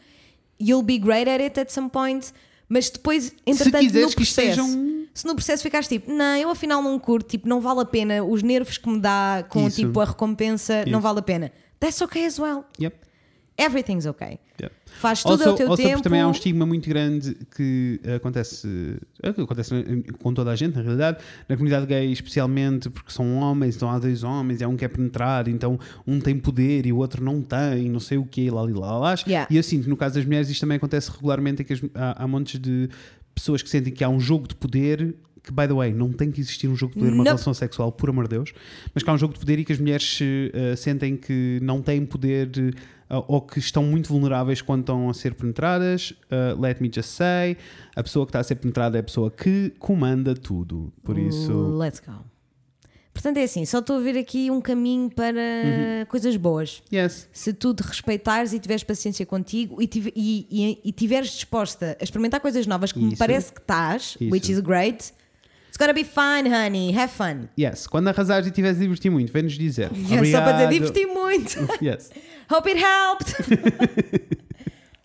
You'll 0.60 0.82
be 0.84 0.98
great 0.98 1.28
at 1.28 1.40
it 1.40 1.58
at 1.60 1.70
some 1.70 1.88
point. 1.88 2.32
Mas 2.68 2.90
depois, 2.90 3.32
entretanto, 3.46 3.82
quiseres 3.82 4.10
no 4.10 4.14
processo, 4.14 4.62
um 4.62 5.06
Se 5.14 5.26
no 5.26 5.34
processo 5.34 5.62
ficares 5.62 5.88
tipo, 5.88 6.12
não, 6.12 6.36
eu 6.36 6.50
afinal 6.50 6.80
não 6.82 6.96
curto, 6.98 7.28
tipo, 7.30 7.48
não 7.48 7.60
vale 7.60 7.80
a 7.80 7.84
pena, 7.84 8.22
os 8.22 8.42
nervos 8.42 8.76
que 8.78 8.88
me 8.88 9.00
dá 9.00 9.44
com 9.48 9.66
Isso. 9.66 9.76
tipo 9.76 9.98
a 10.00 10.04
recompensa 10.04 10.84
não 10.86 10.92
Isso. 10.98 11.00
vale 11.00 11.18
a 11.18 11.22
pena. 11.22 11.50
That's 11.80 12.00
okay 12.02 12.24
as 12.26 12.38
well. 12.38 12.64
Yep. 12.80 12.96
Everything's 13.60 14.06
okay. 14.06 14.38
yep. 14.60 14.72
Faz 14.86 15.22
tudo 15.22 15.32
Also, 15.32 15.48
ao 15.50 15.54
teu 15.56 15.68
also 15.70 15.82
tempo. 15.82 16.00
também 16.02 16.20
há 16.20 16.28
um 16.28 16.30
estigma 16.30 16.64
muito 16.64 16.88
grande 16.88 17.34
que 17.56 18.00
acontece, 18.16 18.96
eh, 19.22 19.32
que 19.32 19.40
acontece 19.40 19.74
com 20.22 20.32
toda 20.32 20.50
a 20.52 20.56
gente, 20.56 20.76
na 20.76 20.82
realidade, 20.82 21.18
na 21.48 21.56
comunidade 21.56 21.86
gay, 21.86 22.10
especialmente 22.12 22.88
porque 22.88 23.10
são 23.10 23.36
homens, 23.36 23.74
então 23.76 23.90
há 23.90 23.98
dois 23.98 24.22
homens, 24.22 24.60
e 24.60 24.64
há 24.64 24.68
um 24.68 24.76
que 24.76 24.84
é 24.84 24.88
penetrado, 24.88 25.50
então 25.50 25.78
um 26.06 26.20
tem 26.20 26.38
poder 26.38 26.86
e 26.86 26.92
o 26.92 26.98
outro 26.98 27.22
não 27.24 27.42
tem, 27.42 27.88
não 27.90 28.00
sei 28.00 28.16
o 28.18 28.24
quê, 28.24 28.48
lá, 28.50 28.62
lá, 28.62 28.98
lá. 28.98 29.14
Yeah. 29.26 29.48
E 29.50 29.56
eu 29.56 29.62
sinto 29.62 29.88
no 29.88 29.96
caso 29.96 30.14
das 30.14 30.24
mulheres 30.24 30.48
isto 30.48 30.60
também 30.60 30.76
acontece 30.76 31.10
regularmente, 31.10 31.62
é 31.62 31.64
que 31.64 31.72
as- 31.72 31.82
há, 31.94 32.22
há 32.24 32.28
montes 32.28 32.60
de 32.60 32.88
pessoas 33.34 33.60
que 33.62 33.68
sentem 33.68 33.92
que 33.92 34.04
há 34.04 34.08
um 34.08 34.20
jogo 34.20 34.46
de 34.48 34.54
poder. 34.54 35.16
Que, 35.40 35.52
by 35.52 35.66
the 35.66 35.72
way, 35.72 35.94
não 35.94 36.12
tem 36.12 36.30
que 36.30 36.40
existir 36.40 36.68
um 36.68 36.76
jogo 36.76 36.92
de 36.92 36.98
poder 36.98 37.10
numa 37.12 37.18
Nope. 37.24 37.28
relação 37.30 37.54
sexual, 37.54 37.90
por 37.90 38.10
amor 38.10 38.24
de 38.24 38.30
Deus, 38.36 38.52
mas 38.92 39.02
que 39.02 39.08
há 39.08 39.12
um 39.14 39.16
jogo 39.16 39.32
de 39.32 39.40
poder 39.40 39.58
e 39.58 39.64
que 39.64 39.72
as 39.72 39.78
mulheres 39.78 40.18
eh, 40.20 40.76
sentem 40.76 41.16
que 41.16 41.58
não 41.62 41.80
têm 41.80 42.04
poder 42.04 42.50
eh, 43.10 43.22
ou 43.28 43.40
que 43.42 43.58
estão 43.58 43.82
muito 43.82 44.08
vulneráveis 44.08 44.60
quando 44.62 44.80
estão 44.80 45.08
a 45.08 45.14
ser 45.14 45.34
penetradas. 45.34 46.10
Uh, 46.30 46.60
let 46.60 46.80
me 46.80 46.90
just 46.94 47.10
say, 47.10 47.56
a 47.96 48.02
pessoa 48.02 48.26
que 48.26 48.30
está 48.30 48.40
a 48.40 48.44
ser 48.44 48.56
penetrada 48.56 48.98
é 48.98 49.00
a 49.00 49.04
pessoa 49.04 49.30
que 49.30 49.72
comanda 49.78 50.34
tudo. 50.34 50.92
Por 51.02 51.18
isso, 51.18 51.76
Let's 51.78 52.00
go. 52.00 52.12
Portanto, 53.12 53.38
é 53.38 53.42
assim, 53.42 53.64
só 53.64 53.80
estou 53.80 53.96
a 53.96 54.00
ver 54.00 54.16
aqui 54.16 54.48
um 54.48 54.60
caminho 54.60 55.10
para 55.10 55.32
Uhum. 55.40 56.06
coisas 56.08 56.36
boas. 56.36 56.80
yes, 56.92 57.28
Se 57.32 57.52
tu 57.52 57.74
te 57.74 57.82
respeitares 57.82 58.52
e 58.52 58.60
tiveres 58.60 58.84
paciência 58.84 59.26
contigo 59.26 59.82
e, 59.82 59.88
tive- 59.88 60.12
e, 60.14 60.46
e, 60.48 60.80
e 60.88 60.92
tiveres 60.92 61.30
disposta 61.32 61.96
a 62.00 62.04
experimentar 62.04 62.38
coisas 62.40 62.64
novas 62.64 62.92
que 62.92 63.00
me 63.00 63.08
Isso. 63.08 63.16
parece 63.18 63.52
que 63.52 63.58
estás, 63.60 64.16
Isso. 64.20 64.30
which 64.32 64.52
is 64.52 64.60
great, 64.60 65.12
it's 65.66 65.76
gonna 65.76 65.92
be 65.92 66.04
fine, 66.04 66.48
honey. 66.48 66.96
Have 66.96 67.12
fun. 67.12 67.48
yes. 67.58 67.88
Quando 67.88 68.06
arrasares 68.06 68.46
e 68.46 68.52
tiveres 68.52 68.76
a 68.78 68.82
divertir 68.82 69.10
muito, 69.10 69.32
vem-nos 69.32 69.54
dizer. 69.54 69.90
É 69.90 70.24
só 70.30 70.40
para 70.40 70.52
dizer 70.52 70.66
Obrigado. 70.66 70.70
diverti 70.70 71.06
muito. 71.06 71.58
Yes. 71.84 72.10
Hope 72.50 72.68
it 72.70 72.80
helped. 72.82 73.34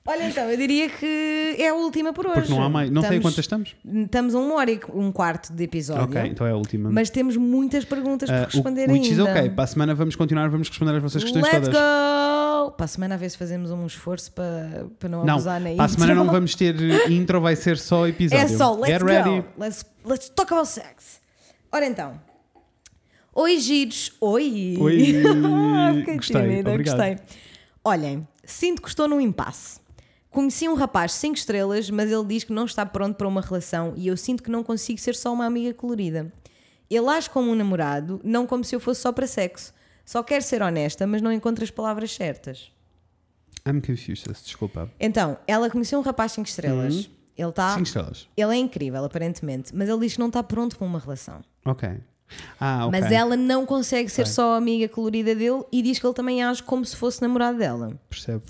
Olha, 0.06 0.28
então, 0.28 0.44
eu 0.52 0.58
diria 0.58 0.90
que 0.90 1.56
é 1.58 1.70
a 1.70 1.74
última 1.76 2.12
por 2.12 2.26
hoje. 2.28 2.42
Porque 2.42 2.52
não 2.54 2.62
há 2.64 2.68
mais. 2.70 2.90
Não 2.90 3.02
sei 3.02 3.18
Estamos- 3.20 3.24
quantas 3.24 3.40
estamos. 3.46 3.76
Estamos 4.06 4.36
a 4.36 4.40
uma 4.40 4.56
hora 4.56 4.70
e 4.70 4.80
um 4.94 5.14
quarto 5.14 5.54
de 5.54 5.64
episódio. 5.64 6.04
Ok, 6.04 6.22
então 6.30 6.46
é 6.46 6.52
a 6.52 6.56
última. 6.58 6.92
Mas 6.92 7.10
temos 7.10 7.38
muitas 7.38 7.86
perguntas 7.86 8.30
Uh, 8.30 8.34
por 8.34 8.46
responder 8.54 8.90
o, 8.90 8.92
which 8.94 9.10
is 9.14 9.18
ainda. 9.20 9.32
ok. 9.32 9.50
Para 9.52 9.64
a 9.64 9.68
semana 9.68 9.96
vamos 9.96 10.18
continuar, 10.18 10.50
vamos 10.50 10.68
responder 10.68 10.96
às 10.98 11.02
vossas 11.02 11.24
questões 11.24 11.46
Let's 11.46 11.68
todas. 11.70 11.74
go! 11.74 12.72
Para 12.72 12.84
a 12.84 12.88
semana 12.88 13.16
a 13.16 13.18
ver 13.18 13.30
se 13.30 13.38
fazemos 13.38 13.72
um 13.72 13.86
esforço 13.86 14.30
para, 14.34 14.88
para 15.00 15.08
não, 15.08 15.24
Não, 15.24 15.34
abusar 15.36 15.62
na 15.62 15.70
para 15.74 15.86
a 15.86 15.88
semana 15.88 16.12
intro. 16.12 16.26
não 16.26 16.32
vamos 16.34 16.54
ter 16.56 16.76
intro, 17.10 17.40
vai 17.40 17.56
ser 17.56 17.78
só 17.78 18.06
episódio. 18.06 18.44
É 18.44 18.48
só, 18.50 18.74
let's 18.76 18.88
Get 18.88 19.00
go. 19.02 19.08
ready. 19.08 19.46
Let's, 19.58 19.86
let's 20.04 20.28
talk 20.30 20.52
about 20.54 20.68
sex. 20.68 21.22
Ora 21.72 21.86
então. 21.86 22.20
Oi, 23.36 23.60
giros. 23.60 24.14
Oi. 24.22 24.78
Oi. 24.80 24.98
Fiquei 26.00 26.16
Gostei, 26.18 26.42
tímida, 26.42 26.70
obrigado. 26.70 26.98
gostei. 26.98 27.18
Olhem, 27.84 28.28
sinto 28.46 28.82
que 28.82 28.88
estou 28.88 29.08
num 29.08 29.20
impasse. 29.20 29.80
Conheci 30.30 30.68
um 30.70 30.76
rapaz 30.76 31.14
5 31.14 31.36
estrelas, 31.36 31.90
mas 31.90 32.12
ele 32.12 32.26
diz 32.26 32.44
que 32.44 32.54
não 32.54 32.66
está 32.66 32.86
pronto 32.86 33.16
para 33.16 33.28
uma 33.28 33.42
relação 33.42 33.94
e 33.96 34.08
eu 34.08 34.16
sinto 34.18 34.44
que 34.44 34.52
não 34.52 34.64
consigo 34.64 35.00
ser 35.00 35.16
só 35.16 35.34
uma 35.34 35.46
amiga 35.46 35.74
colorida. 35.74 36.32
Ele 36.90 37.08
age 37.08 37.30
como 37.30 37.52
um 37.52 37.56
namorado, 37.56 38.20
não 38.24 38.46
como 38.46 38.64
se 38.64 38.76
eu 38.76 38.80
fosse 38.80 39.02
só 39.02 39.12
para 39.12 39.26
sexo. 39.26 39.74
Só 40.06 40.22
quero 40.22 40.44
ser 40.44 40.62
honesta, 40.62 41.08
mas 41.08 41.22
não 41.22 41.32
encontro 41.32 41.64
as 41.64 41.72
palavras 41.72 42.12
certas. 42.12 42.72
I'm 43.68 43.82
confused, 43.82 44.28
desculpa. 44.44 44.92
Então, 45.00 45.38
ela 45.48 45.70
conheceu 45.70 45.98
um 45.98 46.04
rapaz 46.04 46.34
5 46.34 46.48
estrelas. 46.48 47.10
Ele 47.36 47.50
está. 47.50 47.70
5 47.70 47.84
estrelas. 47.84 48.28
Ele 48.38 48.56
é 48.56 48.58
incrível, 48.58 49.04
aparentemente, 49.04 49.74
mas 49.76 49.90
ele 49.90 50.02
diz 50.02 50.14
que 50.14 50.20
não 50.20 50.28
está 50.28 50.44
pronto 50.44 50.78
para 50.78 50.86
uma 50.86 51.00
relação. 51.00 51.42
Ok. 51.66 51.90
Ah, 52.60 52.86
ok. 52.88 53.00
Mas 53.00 53.12
ela 53.12 53.36
não 53.38 53.66
consegue 53.66 54.10
ser 54.10 54.26
só 54.28 54.54
a 54.54 54.58
amiga 54.58 54.88
colorida 54.90 55.36
dele 55.36 55.64
e 55.72 55.82
diz 55.82 56.00
que 56.00 56.06
ele 56.06 56.14
também 56.14 56.44
age 56.44 56.64
como 56.64 56.84
se 56.86 56.96
fosse 56.96 57.22
namorado 57.22 57.58
dela. 57.58 58.00
Percebo. 58.10 58.44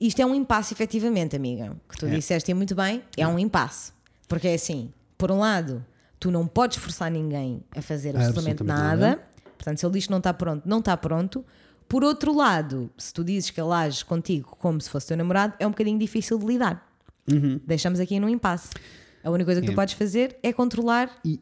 Isto 0.00 0.20
é 0.20 0.26
um 0.26 0.34
impasse, 0.34 0.74
efetivamente, 0.74 1.34
amiga. 1.36 1.76
Que 1.88 1.96
tu 1.96 2.06
É. 2.06 2.10
disseste 2.10 2.50
e 2.50 2.54
muito 2.54 2.74
bem, 2.74 3.02
é 3.16 3.26
um 3.26 3.38
impasse. 3.38 3.92
Porque 4.28 4.48
é 4.48 4.54
assim, 4.54 4.90
por 5.16 5.30
um 5.30 5.38
lado, 5.38 5.84
tu 6.18 6.30
não 6.30 6.46
podes 6.46 6.78
forçar 6.78 7.10
ninguém 7.10 7.62
a 7.76 7.82
fazer 7.82 8.10
absolutamente, 8.16 8.62
Absolutamente 8.62 8.64
nada. 8.64 9.06
nada. 9.10 9.22
Portanto, 9.56 9.78
se 9.78 9.86
ele 9.86 9.92
diz 9.94 10.04
que 10.06 10.10
não 10.10 10.18
está 10.18 10.34
pronto, 10.34 10.62
não 10.68 10.78
está 10.80 10.96
pronto. 10.96 11.44
Por 11.88 12.02
outro 12.02 12.34
lado, 12.34 12.90
se 12.96 13.12
tu 13.12 13.22
dizes 13.22 13.50
que 13.50 13.60
ele 13.60 13.72
age 13.72 14.04
contigo 14.04 14.56
como 14.58 14.80
se 14.80 14.88
fosse 14.90 15.06
teu 15.08 15.16
namorado, 15.16 15.54
é 15.58 15.66
um 15.66 15.70
bocadinho 15.70 15.98
difícil 15.98 16.38
de 16.38 16.46
lidar. 16.46 16.88
Deixamos 17.66 18.00
aqui 18.00 18.18
num 18.18 18.28
impasse. 18.28 18.70
A 19.22 19.30
única 19.30 19.44
coisa 19.46 19.60
que 19.60 19.66
tu 19.66 19.70
Uhum. 19.70 19.74
É. 19.74 19.76
podes 19.76 19.94
fazer 19.94 20.36
é 20.42 20.52
controlar 20.52 21.10
E- 21.24 21.38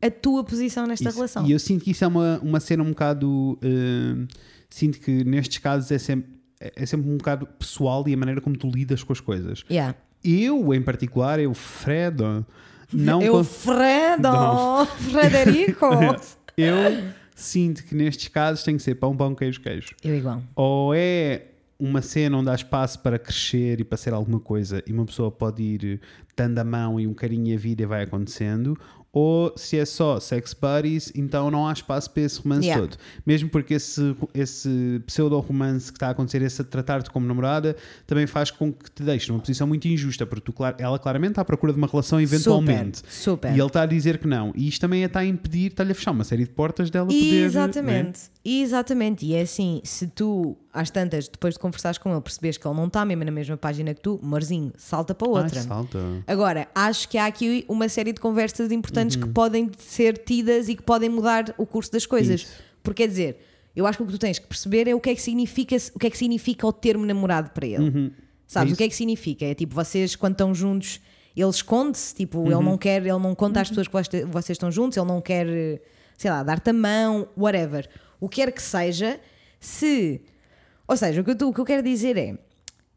a 0.00 0.10
tua 0.10 0.44
posição 0.44 0.86
nesta 0.86 1.08
Isso. 1.08 1.16
relação. 1.16 1.46
E 1.46 1.52
eu 1.52 1.58
sinto 1.58 1.84
que 1.84 1.90
isso 1.90 2.04
é 2.04 2.06
uma, 2.06 2.38
uma 2.42 2.60
cena 2.60 2.82
um 2.82 2.90
bocado. 2.90 3.58
hum, 3.62 4.26
sinto 4.70 5.00
que 5.00 5.24
nestes 5.24 5.58
casos 5.58 5.90
é 5.90 5.98
sempre, 5.98 6.30
é 6.60 6.86
sempre 6.86 7.10
um 7.10 7.16
bocado 7.16 7.46
pessoal 7.46 8.06
e 8.06 8.14
a 8.14 8.16
maneira 8.16 8.40
como 8.40 8.56
tu 8.56 8.68
lidas 8.70 9.02
com 9.02 9.12
as 9.12 9.20
coisas. 9.20 9.64
Yeah. 9.70 9.96
Eu, 10.22 10.74
em 10.74 10.82
particular, 10.82 11.38
eu, 11.38 11.54
Fredo, 11.54 12.44
não. 12.92 13.22
Eu, 13.22 13.44
Fredo! 13.44 14.22
Não. 14.22 14.86
Frederico! 15.10 15.86
eu 16.56 16.76
sinto 17.34 17.84
que 17.84 17.94
nestes 17.94 18.28
casos 18.28 18.64
tem 18.64 18.76
que 18.76 18.82
ser 18.82 18.96
pão, 18.96 19.16
pão, 19.16 19.34
queijo, 19.34 19.60
queijo. 19.60 19.94
eu 20.02 20.16
igual. 20.16 20.42
Ou 20.56 20.92
é 20.94 21.42
uma 21.78 22.02
cena 22.02 22.36
onde 22.36 22.50
há 22.50 22.54
espaço 22.54 22.98
para 23.00 23.18
crescer 23.18 23.80
e 23.80 23.84
para 23.84 23.96
ser 23.96 24.12
alguma 24.12 24.40
coisa 24.40 24.82
e 24.84 24.92
uma 24.92 25.06
pessoa 25.06 25.30
pode 25.30 25.62
ir 25.62 26.00
dando 26.36 26.58
a 26.58 26.64
mão 26.64 26.98
e 26.98 27.06
um 27.06 27.14
carinho 27.14 27.48
e 27.48 27.54
a 27.54 27.58
vida 27.58 27.86
vai 27.86 28.02
acontecendo, 28.02 28.76
ou 29.12 29.52
se 29.56 29.78
é 29.78 29.84
só 29.84 30.20
sex 30.20 30.54
buddies, 30.54 31.10
então 31.14 31.50
não 31.50 31.66
há 31.66 31.72
espaço 31.72 32.10
para 32.10 32.22
esse 32.22 32.40
romance 32.40 32.66
Yeah. 32.66 32.86
todo. 32.86 32.96
Mesmo 33.26 33.48
porque 33.48 33.74
esse, 33.74 34.14
esse 34.34 35.00
pseudo-romance 35.06 35.90
que 35.90 35.96
está 35.96 36.08
a 36.08 36.10
acontecer, 36.10 36.42
esse 36.42 36.62
tratar-te 36.64 37.10
como 37.10 37.26
namorada, 37.26 37.76
também 38.06 38.26
faz 38.26 38.50
com 38.50 38.72
que 38.72 38.90
te 38.90 39.02
deixe 39.02 39.28
numa 39.30 39.40
posição 39.40 39.66
muito 39.66 39.88
injusta, 39.88 40.26
porque 40.26 40.52
tu, 40.52 40.54
ela 40.78 40.98
claramente 40.98 41.30
está 41.32 41.42
à 41.42 41.44
procura 41.44 41.72
de 41.72 41.78
uma 41.78 41.86
relação 41.86 42.20
eventualmente. 42.20 42.98
Super, 42.98 43.10
super. 43.12 43.50
E 43.50 43.58
ele 43.58 43.66
está 43.66 43.82
a 43.82 43.86
dizer 43.86 44.18
que 44.18 44.26
não. 44.26 44.52
E 44.54 44.68
isto 44.68 44.80
também 44.80 45.02
está 45.02 45.20
a 45.20 45.24
impedir, 45.24 45.68
está-lhe 45.70 45.92
a 45.92 45.94
fechar 45.94 46.10
uma 46.10 46.24
série 46.24 46.44
de 46.44 46.50
portas 46.50 46.90
dela 46.90 47.06
poder. 47.06 47.44
né? 47.82 48.28
Exatamente, 48.48 48.62
exatamente. 48.62 49.26
E 49.26 49.34
é 49.34 49.42
assim, 49.42 49.80
se 49.84 50.06
tu, 50.06 50.56
às 50.72 50.90
tantas, 50.90 51.28
depois 51.28 51.54
de 51.54 51.60
conversares 51.60 51.98
com 51.98 52.10
ele, 52.10 52.20
percebes 52.20 52.56
que 52.56 52.66
ele 52.66 52.76
não 52.76 52.86
está 52.86 53.04
mesmo 53.04 53.24
na 53.24 53.30
mesma 53.30 53.56
página 53.56 53.92
que 53.94 54.00
tu, 54.00 54.18
amorzinho, 54.22 54.72
salta 54.76 55.14
para 55.14 55.28
Ai, 55.28 55.42
outra. 55.42 55.62
salta. 55.62 55.98
Agora, 56.26 56.68
acho 56.74 57.08
que 57.08 57.18
há 57.18 57.26
aqui 57.26 57.64
uma 57.68 57.88
série 57.88 58.12
de 58.12 58.20
conversas 58.20 58.70
importantes 58.72 59.16
Uhum. 59.16 59.22
que 59.22 59.28
podem 59.28 59.70
ser 59.78 60.18
tidas 60.18 60.68
e 60.68 60.74
que 60.76 60.82
podem 60.82 61.08
mudar 61.08 61.54
o 61.58 61.66
curso 61.66 61.92
das 61.92 62.06
coisas. 62.06 62.42
Isso. 62.42 62.52
Porque 62.82 63.02
quer 63.02 63.08
dizer, 63.08 63.38
eu 63.76 63.86
acho 63.86 63.98
que 63.98 64.02
o 64.04 64.06
que 64.06 64.12
tu 64.12 64.18
tens 64.18 64.38
que 64.38 64.46
perceber 64.46 64.88
é 64.88 64.94
o 64.94 65.00
que 65.00 65.10
é 65.10 65.14
que 65.14 65.22
significa, 65.22 65.76
o 65.94 65.98
que 65.98 66.06
é 66.06 66.10
que 66.10 66.18
significa 66.18 66.66
o 66.66 66.72
termo 66.72 67.04
namorado 67.04 67.50
para 67.50 67.66
ele. 67.66 68.12
Sabes 68.46 68.72
É 68.72 68.74
o 68.74 68.76
que 68.78 68.84
é 68.84 68.88
que 68.88 68.94
significa? 68.96 69.44
É 69.44 69.54
tipo, 69.54 69.74
vocês 69.74 70.16
quando 70.16 70.32
estão 70.32 70.54
juntos, 70.54 71.00
ele 71.36 71.50
esconde-se, 71.50 72.14
tipo, 72.14 72.38
Uhum. 72.38 72.46
ele 72.46 72.64
não 72.64 72.78
quer, 72.78 73.00
ele 73.02 73.12
não 73.12 73.34
conta 73.34 73.60
às 73.60 73.68
pessoas 73.68 73.86
que 73.88 74.24
vocês 74.24 74.56
estão 74.56 74.70
juntos, 74.70 74.96
ele 74.96 75.06
não 75.06 75.20
quer, 75.20 75.46
sei 76.16 76.30
lá, 76.30 76.42
dar-te 76.42 76.70
a 76.70 76.72
mão, 76.72 77.28
whatever. 77.36 77.88
O 78.20 78.28
que 78.28 78.36
quer 78.36 78.52
que 78.52 78.62
seja, 78.62 79.20
se. 79.60 80.20
Ou 80.86 80.96
seja, 80.96 81.20
o 81.20 81.24
que, 81.24 81.30
eu, 81.30 81.36
tô- 81.36 81.48
o 81.48 81.54
que 81.54 81.60
eu 81.60 81.64
quero 81.64 81.82
dizer 81.82 82.16
é. 82.16 82.38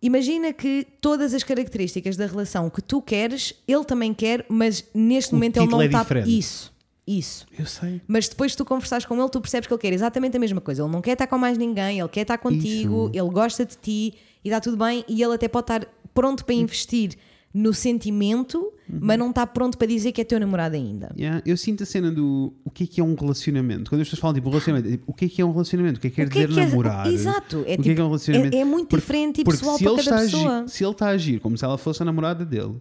Imagina 0.02 0.52
que 0.52 0.88
todas 1.00 1.32
as 1.34 1.44
características 1.44 2.18
da 2.18 2.26
relação 2.26 2.70
que 2.72 2.82
tu 2.82 3.02
queres, 3.04 3.54
ele 3.68 3.86
também 3.86 4.14
quer, 4.16 4.44
mas 4.50 4.84
neste 4.96 5.32
O 5.32 5.36
momento 5.36 5.58
ele 5.58 5.68
não 5.68 5.80
é 5.82 5.86
está. 5.86 6.02
diferente. 6.02 6.38
Isso, 6.40 6.74
isso. 7.06 7.46
Eu 7.58 7.68
sei. 7.68 8.02
Mas 8.08 8.28
depois 8.28 8.52
de 8.52 8.58
tu 8.58 8.66
conversares 8.66 9.06
com 9.06 9.16
ele, 9.20 9.30
tu 9.30 9.40
percebes 9.40 9.68
que 9.68 9.74
ele 9.74 9.80
quer 9.82 9.94
exatamente 9.94 10.36
a 10.36 10.40
mesma 10.40 10.60
coisa. 10.60 10.82
Ele 10.82 10.92
não 10.92 11.02
quer 11.02 11.12
estar 11.14 11.28
com 11.28 11.38
mais 11.38 11.56
ninguém, 11.56 12.00
ele 12.00 12.10
quer 12.10 12.22
estar 12.22 12.40
contigo, 12.40 13.12
ele 13.14 13.30
gosta 13.30 13.64
de 13.64 13.78
ti 13.78 14.16
e 14.44 14.48
está 14.50 14.60
tudo 14.60 14.76
bem. 14.76 15.06
E 15.08 15.22
ele 15.22 15.36
até 15.36 15.48
pode 15.48 15.66
estar 15.66 15.86
pronto 16.16 16.44
para 16.46 16.56
investir 16.56 17.16
no 17.54 17.74
sentimento, 17.74 18.72
mas 18.90 19.18
não 19.20 19.30
está 19.30 19.46
pronto 19.46 19.78
para 19.78 19.88
dizer 19.88 20.12
que 20.14 20.22
é 20.22 20.24
teu 20.24 20.40
namorado 20.40 20.76
ainda. 20.76 21.14
Yeah, 21.18 21.42
eu 21.46 21.58
sinto 21.58 21.84
a 21.84 21.86
cena 21.86 22.10
do 22.12 22.54
o 22.64 22.70
que 22.72 22.86
é 22.86 22.88
que 22.88 23.02
é 23.02 23.04
um 23.04 23.14
relacionamento. 23.16 23.90
Quando 23.90 24.02
as 24.02 24.08
pessoas 24.08 24.20
falam 24.22 24.34
tipo 24.36 24.50
relacionamento, 24.50 24.88
é 24.88 24.92
tipo, 24.92 25.04
o 25.12 25.14
que 25.14 25.26
é 25.26 25.30
que 25.30 25.42
é 25.42 25.46
um 25.46 25.52
relacionamento? 25.52 25.98
O 25.98 26.02
que 26.02 26.08
é 26.08 26.10
que 26.10 26.16
quer 26.16 26.22
é 26.24 26.26
dizer 26.28 26.48
que 26.48 26.60
é- 26.60 26.66
namorar? 26.66 27.08
Exato, 27.12 27.58
é 27.58 27.60
o 27.60 27.64
que 27.66 27.72
é 27.72 27.76
tipo- 27.78 27.84
que 27.96 28.02
é 28.02 28.04
um 28.04 28.08
relacionamento? 28.08 28.56
é- 28.56 28.60
é 28.60 28.66
muito 28.66 28.96
diferente 28.96 29.42
e 29.42 29.44
porque 29.44 29.60
pessoal 29.60 29.78
se 29.78 29.84
para 29.84 29.96
cada 30.04 30.22
pessoa. 30.24 30.58
agir- 30.60 30.70
se 30.70 30.84
ele 30.84 30.92
está 30.92 31.08
a 31.08 31.10
agir 31.10 31.40
como 31.40 31.58
se 31.58 31.66
ela 31.66 31.78
fosse 31.78 32.02
a 32.02 32.06
namorada 32.06 32.46
dele, 32.46 32.76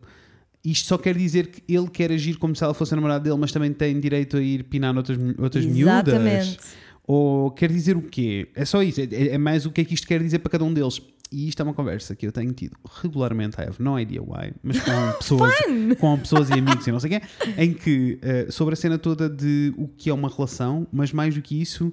isto 0.65 0.87
só 0.87 0.97
quer 0.99 1.17
dizer 1.17 1.49
que 1.49 1.63
ele 1.73 1.89
quer 1.89 2.13
agir 2.13 2.37
como 2.39 2.55
se 2.55 2.63
ela 2.63 2.75
fosse 2.75 2.93
a 2.95 2.97
namorada 2.97 3.25
dele, 3.25 3.37
mas 3.39 3.51
também 3.51 3.73
tem 3.73 3.99
direito 3.99 4.37
a 4.37 4.41
ir 4.43 4.65
pinar 4.65 4.97
outras, 4.97 5.19
outras 5.39 5.65
Exatamente. 5.65 6.47
miúdas. 6.49 6.59
Ou 7.07 7.51
quer 7.51 7.73
dizer 7.73 7.97
o 7.97 8.03
quê? 8.03 8.47
É 8.55 8.65
só 8.65 8.83
isso. 8.83 9.01
É, 9.01 9.07
é 9.11 9.39
mais 9.39 9.67
o 9.67 9.71
que 9.73 9.81
é 9.81 9.85
que 9.85 9.95
isto 9.95 10.07
quer 10.07 10.23
dizer 10.23 10.39
para 10.39 10.51
cada 10.53 10.65
um 10.65 10.73
deles. 10.73 11.01
E 11.33 11.49
isto 11.49 11.61
é 11.61 11.63
uma 11.63 11.75
conversa 11.75 12.17
que 12.17 12.27
eu 12.27 12.33
tenho 12.33 12.53
tido 12.53 12.77
regularmente, 13.01 13.61
I 13.61 13.65
have 13.65 13.81
no 13.81 13.99
idea 13.99 14.21
why, 14.21 14.53
mas 14.63 14.81
com 14.81 15.13
pessoas, 15.19 15.55
com 15.99 16.19
pessoas 16.19 16.51
e 16.51 16.55
amigos 16.55 16.87
e 16.87 16.91
não 16.91 16.99
sei 16.99 17.17
o 17.17 17.21
quê, 17.21 17.27
em 17.57 17.73
que, 17.73 18.19
eh, 18.21 18.47
sobre 18.51 18.73
a 18.73 18.77
cena 18.77 18.99
toda 18.99 19.29
de 19.29 19.73
o 19.77 19.87
que 19.87 20.11
é 20.11 20.15
uma 20.15 20.29
relação, 20.29 20.89
mas 20.93 21.13
mais 21.13 21.35
do 21.35 21.41
que 21.41 21.61
isso, 21.61 21.93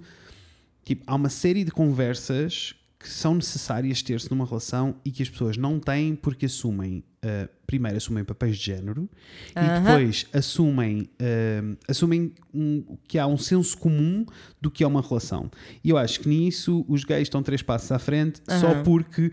tipo, 0.84 1.03
há 1.05 1.14
uma 1.14 1.30
série 1.30 1.64
de 1.64 1.69
conversas 1.69 2.73
que 2.99 3.07
são 3.07 3.36
necessárias 3.36 4.02
ter-se 4.02 4.30
numa 4.32 4.44
relação 4.45 4.95
e 5.06 5.11
que 5.11 5.22
as 5.22 5.30
pessoas 5.30 5.56
não 5.56 5.80
têm 5.80 6.15
porque 6.15 6.48
assumem, 6.48 7.03
uh, 7.24 7.48
primeiro 7.68 7.98
assumem 7.98 8.24
papéis 8.24 8.57
de 8.57 8.65
género 8.65 9.07
e 9.56 9.60
Aham. 9.60 9.84
depois 9.84 10.26
assumem, 10.34 11.02
uh, 11.02 11.78
assumem 11.88 12.34
um- 12.53 12.98
que 13.07 13.19
há 13.19 13.28
um 13.28 13.38
senso 13.38 13.78
comum 13.78 14.26
do 14.60 14.72
que 14.72 14.84
é 14.84 14.88
uma 14.88 15.02
relação. 15.02 15.49
E 15.84 15.90
eu 15.91 15.98
acho 15.98 16.19
que 16.22 16.28
nisso 16.28 16.84
os 16.88 17.03
gays 17.03 17.24
estão 17.24 17.44
três 17.44 17.61
passos 17.61 17.91
à 17.91 17.99
frente 17.99 18.41
só 18.60 18.68
Aham. 18.72 18.84
porque 18.84 19.28
uh, 19.28 19.32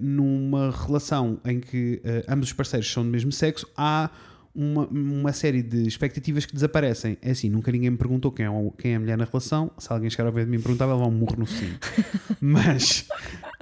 numa 0.00 0.72
relação 0.72 1.40
em 1.44 1.60
que 1.60 2.02
uh, 2.04 2.32
ambos 2.32 2.48
os 2.48 2.52
parceiros 2.52 2.90
são 2.90 3.04
do 3.04 3.10
mesmo 3.10 3.30
sexo 3.30 3.66
há 3.76 4.10
uma, 4.56 4.86
uma 4.86 5.32
série 5.32 5.62
de 5.62 5.86
expectativas 5.86 6.46
que 6.46 6.54
desaparecem. 6.54 7.18
É 7.20 7.32
assim, 7.32 7.50
nunca 7.50 7.70
ninguém 7.70 7.90
me 7.90 7.98
perguntou 7.98 8.32
quem 8.32 8.46
é, 8.46 8.50
quem 8.78 8.92
é 8.92 8.96
a 8.96 9.00
mulher 9.00 9.18
na 9.18 9.24
relação. 9.24 9.70
Se 9.78 9.92
alguém 9.92 10.08
chegar 10.08 10.26
ao 10.26 10.32
pé 10.32 10.44
de 10.44 10.50
mim 10.50 10.56
e 10.56 10.60
perguntar, 10.60 10.86
vai 10.86 10.96
levar 10.96 11.08
um 11.08 11.12
murro 11.12 11.36
no 11.38 11.46
focinho. 11.46 11.78
mas, 12.40 13.06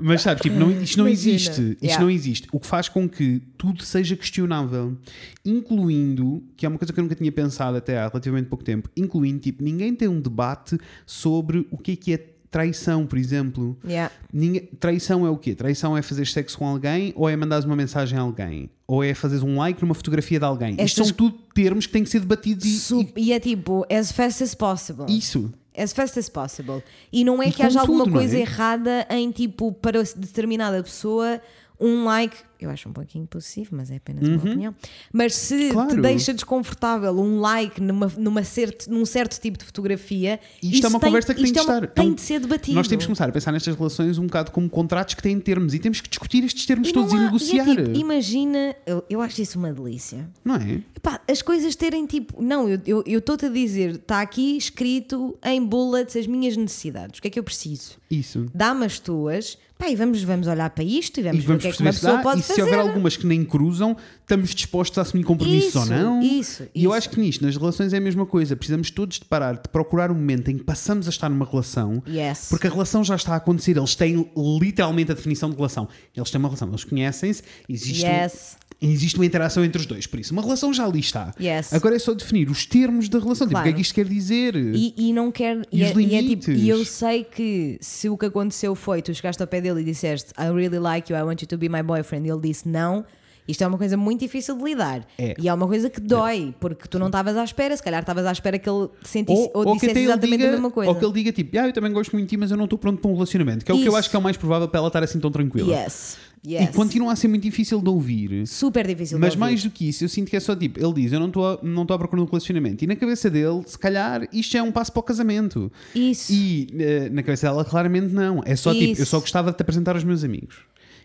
mas 0.00 0.22
sabes, 0.22 0.42
tipo, 0.42 0.56
não, 0.56 0.70
isto 0.70 0.96
não 0.98 1.08
Imagina. 1.08 1.34
existe. 1.34 1.50
Isto 1.50 1.84
Yeah. 1.84 2.02
não 2.02 2.10
existe. 2.10 2.48
O 2.52 2.60
que 2.60 2.66
faz 2.66 2.88
com 2.88 3.08
que 3.08 3.42
tudo 3.58 3.82
seja 3.82 4.16
questionável. 4.16 4.96
Incluindo, 5.44 6.42
que 6.56 6.64
é 6.64 6.68
uma 6.68 6.78
coisa 6.78 6.92
que 6.92 6.98
eu 7.00 7.02
nunca 7.02 7.14
tinha 7.14 7.32
pensado 7.32 7.76
até 7.76 7.98
há 7.98 8.08
relativamente 8.08 8.48
pouco 8.48 8.64
tempo, 8.64 8.88
incluindo, 8.96 9.40
tipo, 9.40 9.62
ninguém 9.62 9.94
tem 9.94 10.08
um 10.08 10.20
debate 10.20 10.78
sobre 11.04 11.66
o 11.70 11.76
que 11.76 11.92
é 11.92 11.96
que 11.96 12.12
é 12.14 12.33
traição, 12.58 13.04
por 13.04 13.18
exemplo. 13.18 13.76
Yeah. 13.84 14.14
Ninguém- 14.32 14.68
traição 14.78 15.26
é 15.26 15.30
o 15.30 15.36
quê? 15.36 15.56
Traição 15.56 15.96
é 15.96 16.02
fazer 16.02 16.24
sexo 16.24 16.56
com 16.56 16.68
alguém 16.68 17.12
ou 17.16 17.28
é 17.28 17.34
mandares 17.34 17.64
uma 17.64 17.74
mensagem 17.74 18.16
a 18.16 18.22
alguém? 18.22 18.70
Ou 18.86 19.02
é 19.02 19.12
fazeres 19.12 19.42
um 19.42 19.56
like 19.58 19.82
numa 19.82 19.92
fotografia 19.94 20.38
de 20.38 20.44
alguém? 20.44 20.70
Isto 20.74 20.82
Estas- 20.82 21.06
são 21.08 21.16
tudo 21.16 21.36
termos 21.52 21.84
que 21.86 21.92
têm 21.92 22.04
que 22.04 22.10
ser 22.10 22.20
debatidos 22.20 22.64
e, 22.64 22.78
Su- 22.78 23.08
E 23.16 23.32
é 23.32 23.40
tipo, 23.40 23.84
as 23.90 24.12
fast 24.12 24.40
as 24.44 24.54
possible. 24.54 25.06
e 25.08 25.18
isso. 25.18 25.52
As 25.76 25.92
fast 25.92 26.16
as 26.16 26.28
possible. 26.28 26.80
E 27.12 27.24
não 27.24 27.42
é 27.42 27.48
E 27.48 27.52
que 27.52 27.60
haja 27.60 27.74
com 27.74 27.80
alguma 27.80 28.04
tudo, 28.04 28.12
não 28.12 28.18
coisa 28.20 28.36
é? 28.36 28.40
errada 28.42 29.04
em 29.10 29.32
tipo, 29.32 29.72
para 29.72 30.00
determinada 30.04 30.80
pessoa, 30.80 31.40
um 31.80 32.04
like. 32.04 32.36
Eu 32.64 32.70
acho 32.70 32.88
um 32.88 32.92
pouquinho 32.92 33.26
possível, 33.26 33.70
mas 33.76 33.90
é 33.90 33.96
apenas 33.96 34.26
uma 34.26 34.36
opinião. 34.38 34.74
Mas 35.12 35.34
se 35.34 35.68
te 35.68 35.72
Claro. 35.72 36.00
deixa 36.00 36.32
desconfortável 36.32 37.12
um 37.18 37.40
like 37.40 37.80
numa, 37.80 38.10
numa 38.16 38.42
certo, 38.42 38.90
num 38.90 39.04
certo 39.04 39.38
tipo 39.40 39.58
de 39.58 39.64
fotografia, 39.64 40.40
Isto 40.62 40.76
isso 40.76 40.86
é 40.86 40.88
uma 40.88 40.98
tem, 41.00 41.08
conversa 41.08 41.34
que 41.34 41.40
tem 41.42 41.44
isto 41.44 41.54
de 41.54 41.58
é 41.58 41.62
uma- 41.62 41.74
estar. 41.74 41.84
É 41.84 41.86
Tem 41.88 42.10
um- 42.10 42.14
de 42.14 42.20
ser 42.22 42.40
debatido. 42.40 42.74
Nós 42.74 42.88
temos 42.88 43.04
que 43.04 43.08
começar 43.08 43.28
a 43.28 43.32
pensar 43.32 43.52
nestas 43.52 43.76
relações 43.76 44.16
um 44.18 44.26
bocado 44.26 44.50
como 44.50 44.68
contratos 44.70 45.14
que 45.14 45.22
têm 45.22 45.38
termos 45.38 45.74
e 45.74 45.78
temos 45.78 46.00
que 46.00 46.08
discutir 46.08 46.42
estes 46.44 46.64
termos 46.64 46.88
E 46.88 46.92
todos 46.92 47.12
não 47.12 47.18
e 47.20 47.22
há- 47.22 47.26
negociar. 47.26 47.68
é 47.68 47.76
tipo, 47.76 47.96
imagina, 47.98 48.74
eu, 48.86 49.04
eu 49.10 49.20
acho 49.20 49.42
isso 49.42 49.58
uma 49.58 49.72
delícia. 49.72 50.28
Não 50.44 50.56
é? 50.56 50.80
Epá, 50.96 51.20
as 51.30 51.42
coisas 51.42 51.76
terem 51.76 52.06
tipo. 52.06 52.42
Não, 52.42 52.68
eu 52.68 52.76
estou 52.76 53.02
eu, 53.06 53.18
estou-te 53.18 53.46
a 53.46 53.48
dizer, 53.50 53.96
está 53.96 54.20
aqui 54.22 54.56
escrito 54.56 55.36
em 55.44 55.62
bullets 55.64 56.16
as 56.16 56.26
minhas 56.26 56.56
necessidades. 56.56 57.18
O 57.18 57.22
que 57.22 57.28
é 57.28 57.30
que 57.30 57.38
eu 57.38 57.44
preciso? 57.44 57.98
Isso. 58.10 58.46
Dá-me 58.54 58.86
as 58.86 58.98
tuas, 58.98 59.58
pá, 59.78 59.88
e 59.88 59.96
vamos, 59.96 60.22
vamos 60.22 60.46
olhar 60.46 60.70
para 60.70 60.84
isto 60.84 61.18
e 61.18 61.20
E 61.20 61.24
vamos, 61.24 61.38
ver 61.38 61.44
o 61.44 61.46
vamos 61.48 61.62
que 61.62 61.68
é 61.68 61.72
que 61.72 61.80
uma 61.82 61.92
se 61.92 62.00
pessoa 62.00 62.16
dá, 62.16 62.22
pode 62.22 62.40
e 62.40 62.42
se 62.42 62.48
fazer. 62.48 62.62
houver 62.62 62.78
algumas 62.78 63.16
que 63.16 63.26
nem 63.26 63.44
cruzam, 63.44 63.96
estamos 64.20 64.54
dispostos 64.54 64.98
a 64.98 65.02
assumir 65.02 65.24
compromissos 65.24 65.74
ou 65.76 65.82
Isso, 65.82 65.92
não. 65.92 66.22
isso, 66.22 66.62
E 66.74 66.84
eu 66.84 66.92
acho 66.92 67.10
que 67.10 67.20
nisto, 67.20 67.44
nas 67.44 67.56
relações, 67.56 67.92
é 67.92 67.98
a 67.98 68.00
mesma 68.00 68.24
coisa. 68.24 68.54
Precisamos 68.56 68.90
todos 68.90 69.18
de 69.18 69.24
parar, 69.24 69.54
de 69.54 69.68
procurar 69.68 70.10
um 70.10 70.14
momento 70.14 70.50
em 70.50 70.56
que 70.58 70.64
passamos 70.64 71.06
a 71.06 71.10
estar 71.10 71.28
numa 71.28 71.44
relação, 71.44 72.02
Yes. 72.08 72.46
porque 72.48 72.66
a 72.66 72.70
relação 72.70 73.02
já 73.04 73.16
está 73.16 73.34
a 73.34 73.36
acontecer. 73.36 73.76
Eles 73.76 73.94
têm 73.94 74.30
literalmente 74.60 75.10
a 75.12 75.14
definição 75.14 75.50
de 75.50 75.56
relação. 75.56 75.88
Eles 76.16 76.30
têm 76.30 76.38
uma 76.38 76.48
relação, 76.48 76.68
eles 76.68 76.84
conhecem-se, 76.84 77.42
existe, 77.68 78.06
Yes. 78.06 78.56
Existe 78.80 79.16
uma 79.18 79.26
interação 79.26 79.64
entre 79.64 79.80
os 79.80 79.86
dois. 79.86 80.06
Por 80.06 80.18
isso, 80.20 80.32
uma 80.32 80.42
relação 80.42 80.72
já 80.72 80.84
ali 80.86 81.00
está. 81.00 81.34
Yes. 81.40 81.72
Agora 81.72 81.96
é 81.96 81.98
só 81.98 82.12
definir 82.14 82.50
os 82.50 82.66
termos 82.66 83.08
da 83.08 83.18
relação. 83.18 83.46
Tipo, 83.46 83.58
o 83.58 83.62
que 83.62 83.68
é 83.68 83.72
Claro. 83.72 83.76
que 83.76 83.82
isto 83.82 83.94
quer 83.94 84.04
dizer? 84.06 84.56
E, 84.56 84.94
e 84.96 85.12
não 85.12 85.30
quer. 85.32 85.62
E 85.72 85.80
E, 85.80 85.82
é, 85.84 85.92
e 85.94 86.14
é 86.14 86.22
tipo, 86.22 86.50
e 86.50 86.68
eu 86.68 86.84
sei 86.84 87.24
que 87.24 87.78
se 87.80 88.08
o 88.08 88.16
que 88.18 88.26
aconteceu 88.26 88.74
foi 88.74 89.00
tu 89.02 89.12
chegaste 89.14 89.40
ao 89.42 89.46
pé 89.48 89.60
dele 89.60 89.80
e 89.80 89.84
disseste 89.84 90.32
I 90.38 90.50
really 90.54 90.78
like 90.78 91.12
you, 91.12 91.18
I 91.18 91.22
want 91.22 91.40
you 91.42 91.48
to 91.48 91.56
be 91.58 91.68
my 91.68 91.82
boyfriend, 91.82 92.26
e 92.26 92.30
ele 92.30 92.40
disse 92.40 92.68
não. 92.68 93.04
Isto 93.46 93.62
é 93.62 93.66
uma 93.66 93.76
coisa 93.78 93.96
muito 93.96 94.20
difícil 94.20 94.56
de 94.56 94.64
lidar. 94.64 95.06
É. 95.18 95.34
E 95.38 95.48
é 95.48 95.52
uma 95.54 95.66
coisa 95.66 95.90
que 95.90 96.00
dói, 96.00 96.54
porque 96.58 96.88
tu 96.88 96.98
não 96.98 97.06
estavas 97.06 97.36
à 97.36 97.44
espera, 97.44 97.76
se 97.76 97.82
calhar 97.82 98.00
estavas 98.00 98.24
à 98.24 98.32
espera 98.32 98.58
que 98.58 98.68
ele 98.68 98.88
sentisse 99.04 99.50
ou, 99.52 99.64
que 99.66 99.72
dissesse 99.74 99.90
até 99.90 100.00
ele 100.00 100.06
exatamente 100.08 100.36
diga, 100.38 100.48
a 100.48 100.52
mesma 100.52 100.70
coisa. 100.70 100.90
Ou 100.90 100.96
que 100.98 101.04
ele 101.04 101.12
diga 101.12 101.32
tipo, 101.32 101.58
ah, 101.58 101.66
eu 101.66 101.72
também 101.72 101.92
gosto 101.92 102.12
muito 102.12 102.24
de 102.26 102.30
ti, 102.30 102.36
mas 102.36 102.50
eu 102.50 102.56
não 102.56 102.64
estou 102.64 102.78
pronto 102.78 103.00
para 103.00 103.10
um 103.10 103.14
relacionamento. 103.14 103.64
Que 103.64 103.70
é 103.70 103.74
o 103.74 103.78
que 103.78 103.84
eu 103.84 103.88
Isso. 103.88 103.96
acho 103.96 104.10
que 104.10 104.16
é 104.16 104.18
o 104.18 104.22
mais 104.22 104.36
provável 104.36 104.66
para 104.68 104.78
ela 104.78 104.88
estar 104.88 105.02
assim 105.02 105.18
tão 105.20 105.30
tranquila. 105.30 105.72
Yes. 105.74 106.16
Yes. 106.46 106.68
E 106.68 106.72
continua 106.74 107.12
a 107.12 107.16
ser 107.16 107.26
muito 107.28 107.42
difícil 107.42 107.80
de 107.80 107.88
ouvir. 107.88 108.46
Super 108.46 108.86
difícil 108.86 109.16
de 109.16 109.20
Mas 109.22 109.34
mais 109.34 109.62
do 109.62 109.70
que 109.70 109.88
isso, 109.88 110.04
eu 110.04 110.08
sinto 110.10 110.28
que 110.28 110.36
é 110.36 110.40
só 110.40 110.54
tipo, 110.54 110.78
ele 110.78 110.92
diz, 110.92 111.10
eu 111.12 111.18
não 111.18 111.28
estou 111.28 111.46
a- 111.46 111.58
não 111.62 111.82
estou 111.82 111.94
à 111.94 111.98
procura 111.98 112.20
de 112.20 112.26
um 112.28 112.30
relacionamento. 112.30 112.84
E 112.84 112.86
na 112.86 112.94
cabeça 112.96 113.30
dele, 113.30 113.62
se 113.66 113.78
calhar, 113.78 114.28
isto 114.30 114.54
é 114.54 114.62
um 114.62 114.70
passo 114.70 114.92
para 114.92 115.00
o 115.00 115.02
casamento. 115.02 115.72
Isso. 115.94 116.30
E 116.32 116.68
eh, 116.78 117.08
na 117.10 117.22
cabeça 117.22 117.46
dela, 117.46 117.64
claramente 117.64 118.12
não. 118.12 118.42
É 118.44 118.54
só 118.56 118.72
tipo, 118.74 118.92
Isso. 118.92 119.02
eu 119.02 119.06
só 119.06 119.20
gostava 119.20 119.52
de 119.52 119.56
te 119.56 119.62
apresentar 119.62 119.94
aos 119.94 120.04
meus 120.04 120.22
amigos. 120.22 120.56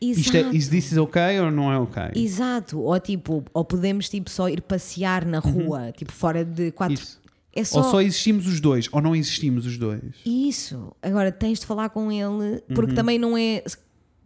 Isto 0.02 0.36
é, 0.38 0.40
Exato. 0.42 0.56
is 0.56 0.70
this 0.70 0.92
is 0.92 0.98
ok 0.98 1.40
ou 1.42 1.52
não 1.52 1.72
é 1.72 1.78
ok? 1.78 2.04
Exato. 2.16 2.80
Ou 2.80 3.00
tipo, 3.00 3.44
ou 3.54 3.66
podemos 3.66 4.08
tipo 4.10 4.30
só 4.30 4.48
ir 4.50 4.62
passear 4.62 5.26
na 5.26 5.40
rua, 5.40 5.92
tipo 5.92 6.12
fora 6.12 6.44
de 6.46 6.72
quatro. 6.72 6.96
Uhum. 6.96 7.02
Isso. 7.04 7.20
É 7.54 7.64
só, 7.64 7.78
Ou 7.80 7.84
só 7.92 8.02
existimos 8.02 8.48
os 8.48 8.60
dois, 8.62 8.88
ou 8.92 9.02
não 9.02 9.16
existimos 9.16 9.66
os 9.66 9.78
dois. 9.78 10.02
isso. 10.26 10.96
Agora 11.02 11.32
tens 11.32 11.60
de 11.60 11.66
falar 11.66 11.90
com 11.90 12.12
ele, 12.12 12.28
Uhum. 12.28 12.60
porque 12.76 12.94
também 12.94 13.18
não 13.18 13.36
é, 13.38 13.64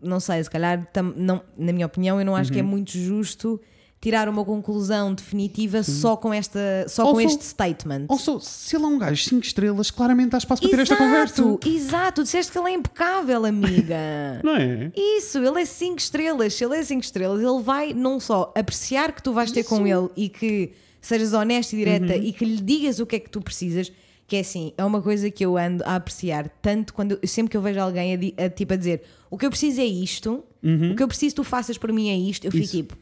não 0.01 0.19
sei, 0.19 0.43
se 0.43 0.49
calhar, 0.49 0.85
tam- 0.91 1.13
não, 1.15 1.41
na 1.57 1.71
minha 1.71 1.85
opinião, 1.85 2.19
eu 2.19 2.25
não 2.25 2.35
acho 2.35 2.51
que 2.51 2.59
Uhum. 2.59 2.67
é 2.67 2.69
muito 2.69 2.91
justo 2.91 3.59
tirar 4.03 4.27
uma 4.27 4.43
conclusão 4.43 5.13
definitiva 5.13 5.81
só 5.81 6.17
com 6.17 6.33
esta, 6.33 6.59
só 6.89 7.09
com 7.09 7.21
este 7.21 7.45
statement. 7.45 8.05
Ou 8.09 8.17
só, 8.17 8.37
se 8.37 8.75
ele 8.75 8.83
é 8.83 8.87
um 8.87 8.97
gajo 8.97 9.23
5 9.23 9.45
estrelas, 9.45 9.89
claramente 9.89 10.35
há 10.35 10.37
espaço 10.39 10.61
para 10.61 10.71
ter 10.71 10.79
esta 10.81 10.93
exato, 10.95 11.09
conversa. 11.09 11.59
exato. 11.69 12.23
Disseste 12.23 12.51
que 12.51 12.59
ele 12.59 12.69
é 12.69 12.73
impecável, 12.73 13.45
amiga. 13.45 13.95
Não 14.43 14.57
é? 14.57 14.91
Isso, 14.93 15.37
ele 15.37 15.61
é 15.61 15.65
5 15.65 15.97
estrelas. 15.99 16.53
Se 16.53 16.65
ele 16.65 16.75
é 16.75 16.83
5 16.83 17.01
estrelas, 17.01 17.39
ele 17.41 17.63
vai 17.63 17.93
não 17.93 18.19
só 18.19 18.51
apreciar 18.57 19.13
que 19.13 19.23
tu 19.23 19.31
vais 19.31 19.51
ter 19.51 19.63
com 19.63 19.87
ele 19.87 20.09
e 20.17 20.27
que 20.27 20.73
sejas 20.99 21.31
honesta 21.33 21.73
e 21.73 21.79
direta 21.79 22.13
Uhum. 22.13 22.23
e 22.23 22.33
que 22.33 22.43
lhe 22.43 22.61
digas 22.61 22.99
o 22.99 23.05
que 23.05 23.15
é 23.15 23.19
que 23.19 23.29
tu 23.29 23.39
precisas, 23.41 23.89
que 24.27 24.35
é 24.35 24.39
assim, 24.41 24.73
é 24.77 24.83
uma 24.83 25.01
coisa 25.01 25.31
que 25.31 25.45
eu 25.45 25.57
ando 25.57 25.81
a 25.85 25.95
apreciar 25.95 26.49
tanto 26.61 26.93
quando 26.93 27.17
sempre 27.25 27.51
que 27.51 27.57
eu 27.57 27.61
vejo 27.61 27.79
alguém 27.79 28.33
a, 28.37 28.45
a, 28.45 28.49
tipo 28.49 28.73
a 28.73 28.75
dizer 28.75 29.01
o 29.31 29.37
que 29.37 29.45
eu 29.45 29.49
preciso 29.49 29.79
é 29.81 29.85
isto, 29.85 30.43
o 30.91 30.95
que 30.95 31.03
eu 31.03 31.07
preciso 31.07 31.35
que 31.35 31.41
tu 31.41 31.43
faças 31.45 31.77
por 31.77 31.91
mim 31.91 32.09
é 32.09 32.15
isto, 32.15 32.45
eu 32.45 32.51
fico 32.51 32.57
Uhum. 32.63 32.63
Isso. 32.65 32.77
tipo, 32.77 32.97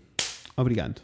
Obrigado. 0.62 1.02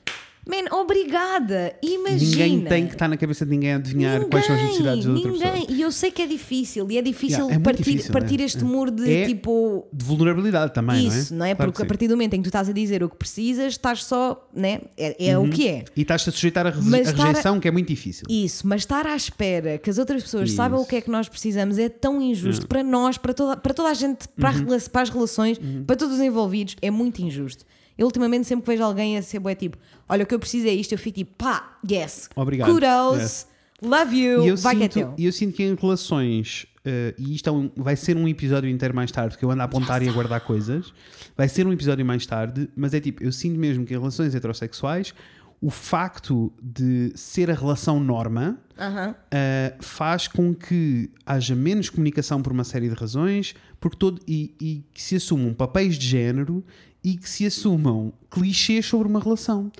man, 0.49 0.63
obrigada, 0.79 1.75
imagina. 1.83 2.45
Ninguém 2.45 2.61
tem 2.61 2.87
que 2.87 2.93
estar 2.93 3.09
na 3.09 3.17
cabeça 3.17 3.43
de 3.45 3.51
ninguém 3.51 3.73
a 3.73 3.75
adivinhar 3.75 4.23
quais 4.27 4.45
são 4.45 4.55
as 4.55 4.61
necessidades 4.61 5.03
da 5.05 5.11
outra 5.11 5.31
ninguém. 5.31 5.51
pessoa. 5.51 5.67
E 5.77 5.81
eu 5.81 5.91
sei 5.91 6.09
que 6.09 6.21
é 6.21 6.25
difícil, 6.27 6.89
e 6.89 6.97
é 6.97 7.01
difícil 7.01 7.39
Yeah, 7.39 7.55
é 7.55 7.59
partir, 7.59 7.83
difícil, 7.83 8.13
partir 8.13 8.39
é. 8.39 8.43
este 8.45 8.63
muro 8.63 8.89
de 8.91 9.11
É 9.11 9.25
tipo 9.25 9.85
De 9.91 10.05
vulnerabilidade 10.05 10.73
também, 10.73 11.05
isso, 11.05 11.33
não 11.33 11.39
não 11.39 11.45
é? 11.45 11.49
é? 11.51 11.55
Claro 11.55 11.71
Porque 11.71 11.81
que 11.81 11.85
a 11.85 11.89
partir 11.89 12.07
do 12.07 12.11
momento 12.15 12.33
em 12.35 12.37
que 12.37 12.43
tu 12.43 12.47
estás 12.47 12.69
a 12.69 12.71
dizer 12.71 13.03
o 13.03 13.09
que 13.09 13.17
precisas, 13.17 13.73
estás 13.73 14.05
só, 14.05 14.47
né? 14.55 14.81
É, 14.97 15.27
é 15.31 15.37
Uhum. 15.37 15.47
o 15.47 15.49
que 15.49 15.67
é. 15.67 15.83
E 15.95 16.01
estás-te 16.01 16.29
a 16.29 16.31
sujeitar 16.31 16.65
a, 16.65 16.69
re- 16.69 16.79
Mas 16.81 17.07
a 17.07 17.11
estar 17.11 17.23
a- 17.23 17.27
rejeição, 17.27 17.59
que 17.59 17.67
é 17.67 17.71
muito 17.71 17.87
difícil. 17.89 18.25
Isso, 18.29 18.65
mas 18.65 18.81
estar 18.83 19.05
à 19.05 19.15
espera 19.17 19.77
que 19.77 19.89
as 19.89 19.97
outras 19.97 20.23
pessoas 20.23 20.47
Isso. 20.47 20.55
saibam 20.55 20.79
o 20.81 20.85
que 20.85 20.95
é 20.95 21.01
que 21.01 21.09
nós 21.11 21.27
precisamos 21.27 21.77
é 21.77 21.89
tão 21.89 22.21
injusto 22.21 22.65
para 22.67 22.81
nós, 22.83 23.17
para 23.17 23.33
toda, 23.33 23.57
para 23.57 23.73
toda 23.73 23.89
a 23.89 23.93
gente, 23.93 24.27
para, 24.29 24.51
Uhum. 24.51 24.73
a 24.73 24.89
para 24.89 25.01
as 25.01 25.09
relações, 25.09 25.59
para 25.85 25.95
todos 25.97 26.15
os 26.15 26.21
envolvidos, 26.21 26.77
é 26.81 26.89
muito 26.89 27.21
injusto. 27.21 27.65
Eu 27.97 28.05
ultimamente 28.05 28.45
sempre 28.47 28.63
que 28.65 28.71
vejo 28.71 28.83
alguém 28.83 29.17
a 29.17 29.21
ser 29.21 29.39
bué 29.39 29.55
tipo, 29.55 29.77
olha 30.07 30.23
o 30.23 30.27
que 30.27 30.35
eu 30.35 30.39
preciso 30.39 30.67
é 30.67 30.71
isto, 30.71 30.91
eu 30.93 30.97
fico 30.97 31.17
tipo, 31.17 31.35
pá, 31.37 31.77
yes, 31.89 32.29
Obrigado. 32.35 32.71
kudos, 32.71 33.19
Yes. 33.21 33.47
love 33.81 34.15
you, 34.15 34.45
E 34.45 34.47
eu, 34.49 34.57
vai 34.57 34.75
que 34.75 34.83
é 34.83 34.85
sinto, 34.85 34.93
teu. 34.93 35.13
e 35.17 35.25
eu 35.25 35.31
sinto 35.31 35.55
que 35.55 35.63
em 35.63 35.73
relações, 35.75 36.67
eh, 36.85 37.15
e 37.17 37.33
isto 37.35 37.49
é 37.49 37.51
um- 37.51 37.71
vai 37.75 37.95
ser 37.95 38.15
um 38.15 38.27
episódio 38.27 38.69
inteiro 38.69 38.93
mais 38.95 39.11
tarde, 39.11 39.31
porque 39.31 39.45
eu 39.45 39.51
ando 39.51 39.61
a 39.61 39.65
apontar 39.65 40.01
e 40.03 40.09
a 40.09 40.11
guardar 40.11 40.41
coisas, 40.41 40.93
vai 41.35 41.49
ser 41.49 41.65
um 41.65 41.73
episódio 41.73 42.05
mais 42.05 42.25
tarde, 42.25 42.69
mas 42.75 42.93
é 42.93 42.99
tipo, 42.99 43.23
eu 43.23 43.31
sinto 43.31 43.59
mesmo 43.59 43.83
que 43.85 43.93
em 43.93 43.97
relações 43.97 44.35
heterossexuais, 44.35 45.13
o 45.59 45.71
facto 45.71 46.53
de 46.61 47.11
ser 47.15 47.49
a 47.49 47.53
relação 47.55 47.99
norma 47.99 48.59
Aham. 48.77 49.15
uh, 49.15 49.83
faz 49.83 50.27
com 50.27 50.53
que 50.53 51.09
haja 51.25 51.55
menos 51.55 51.89
comunicação 51.89 52.43
por 52.43 52.51
uma 52.53 52.63
série 52.63 52.87
de 52.87 52.93
razões 52.93 53.55
porque 53.79 53.97
todo, 53.97 54.21
e, 54.27 54.53
e 54.61 54.83
que 54.93 55.01
se 55.01 55.15
assumam 55.15 55.51
papéis 55.55 55.97
de 55.97 56.05
género 56.07 56.63
e 57.07 57.17
que 57.17 57.29
se 57.29 57.45
assumam 57.45 58.11
clichês 58.29 58.85
sobre 58.85 59.07
uma 59.07 59.19
relação. 59.19 59.71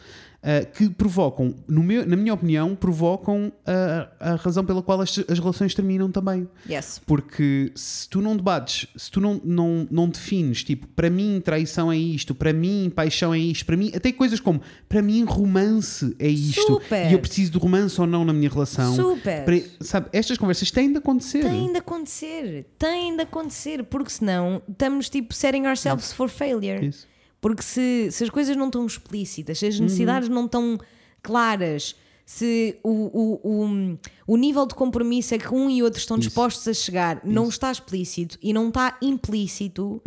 uh, 0.48 0.72
que 0.72 0.90
provocam, 0.90 1.56
meu, 1.68 2.06
na 2.06 2.16
minha 2.16 2.34
opinião, 2.34 2.76
provocam 2.76 3.52
a, 3.66 4.32
a 4.34 4.36
razão 4.36 4.64
pela 4.66 4.82
qual 4.82 5.02
as, 5.02 5.18
as 5.28 5.40
relações 5.40 5.74
terminam 5.74 6.12
também. 6.12 6.48
Yes. 6.70 7.02
Porque 7.06 7.72
se 7.76 8.08
tu 8.10 8.22
não 8.22 8.36
debates, 8.36 8.88
se 8.96 9.12
tu 9.12 9.20
não, 9.20 9.42
não, 9.44 9.88
não 9.90 10.10
defines, 10.10 10.64
tipo, 10.64 10.88
para 10.88 11.10
mim 11.10 11.42
traição 11.44 11.92
é 11.92 11.98
isto, 11.98 12.34
para 12.34 12.54
mim 12.54 12.92
paixão 12.94 13.34
é 13.34 13.40
isto, 13.40 13.66
para 13.66 13.76
mim, 13.78 13.92
até 13.94 14.12
coisas 14.12 14.40
como, 14.40 14.62
para 14.88 15.02
mim 15.02 15.24
romance 15.24 16.16
é 16.20 16.30
isto, 16.30 16.62
Super. 16.62 17.10
e 17.10 17.14
eu 17.14 17.20
preciso 17.20 17.52
de 17.52 17.58
romance 17.58 18.00
ou 18.00 18.08
não 18.08 18.24
na 18.24 18.34
minha 18.34 18.50
relação. 18.50 18.96
Super. 18.96 19.44
Para- 19.44 19.62
sabe, 19.82 20.10
estas 20.14 20.38
conversas 20.38 20.72
têm 20.72 20.92
de 20.92 20.98
acontecer. 20.98 21.44
Tem 21.44 21.72
de 21.72 21.78
acontecer, 21.78 22.66
tem 22.78 23.16
de 23.16 23.22
acontecer, 23.24 23.84
porque 23.84 24.10
senão 24.10 24.62
estamos 24.70 25.10
tipo 25.10 25.34
setting 25.34 25.66
ourselves 25.66 26.14
for 26.14 26.30
failure. 26.30 26.86
Isso. 26.86 27.08
Porque 27.40 27.62
se, 27.62 28.10
se 28.12 28.24
as 28.24 28.30
coisas 28.30 28.56
não 28.56 28.66
estão 28.68 28.86
explícitas, 28.86 29.60
se 29.60 29.68
as 29.68 29.80
necessidades 29.80 30.28
não 30.30 30.46
estão 30.46 30.80
claras, 31.22 31.96
se 32.26 32.78
o, 32.84 32.90
o, 32.90 33.40
o, 33.44 33.98
o 34.28 34.38
nível 34.38 34.66
de 34.66 34.76
compromisso 34.76 35.34
a 35.36 35.38
que 35.38 35.54
um 35.54 35.70
e 35.70 35.82
outro 35.82 36.00
estão 36.00 36.18
dispostos 36.18 36.68
a 36.68 36.74
chegar 36.74 37.22
não 37.24 37.48
está 37.48 37.72
explícito 37.72 38.38
e 38.42 38.52
não 38.52 38.68
está 38.68 38.98
implícito, 39.02 40.02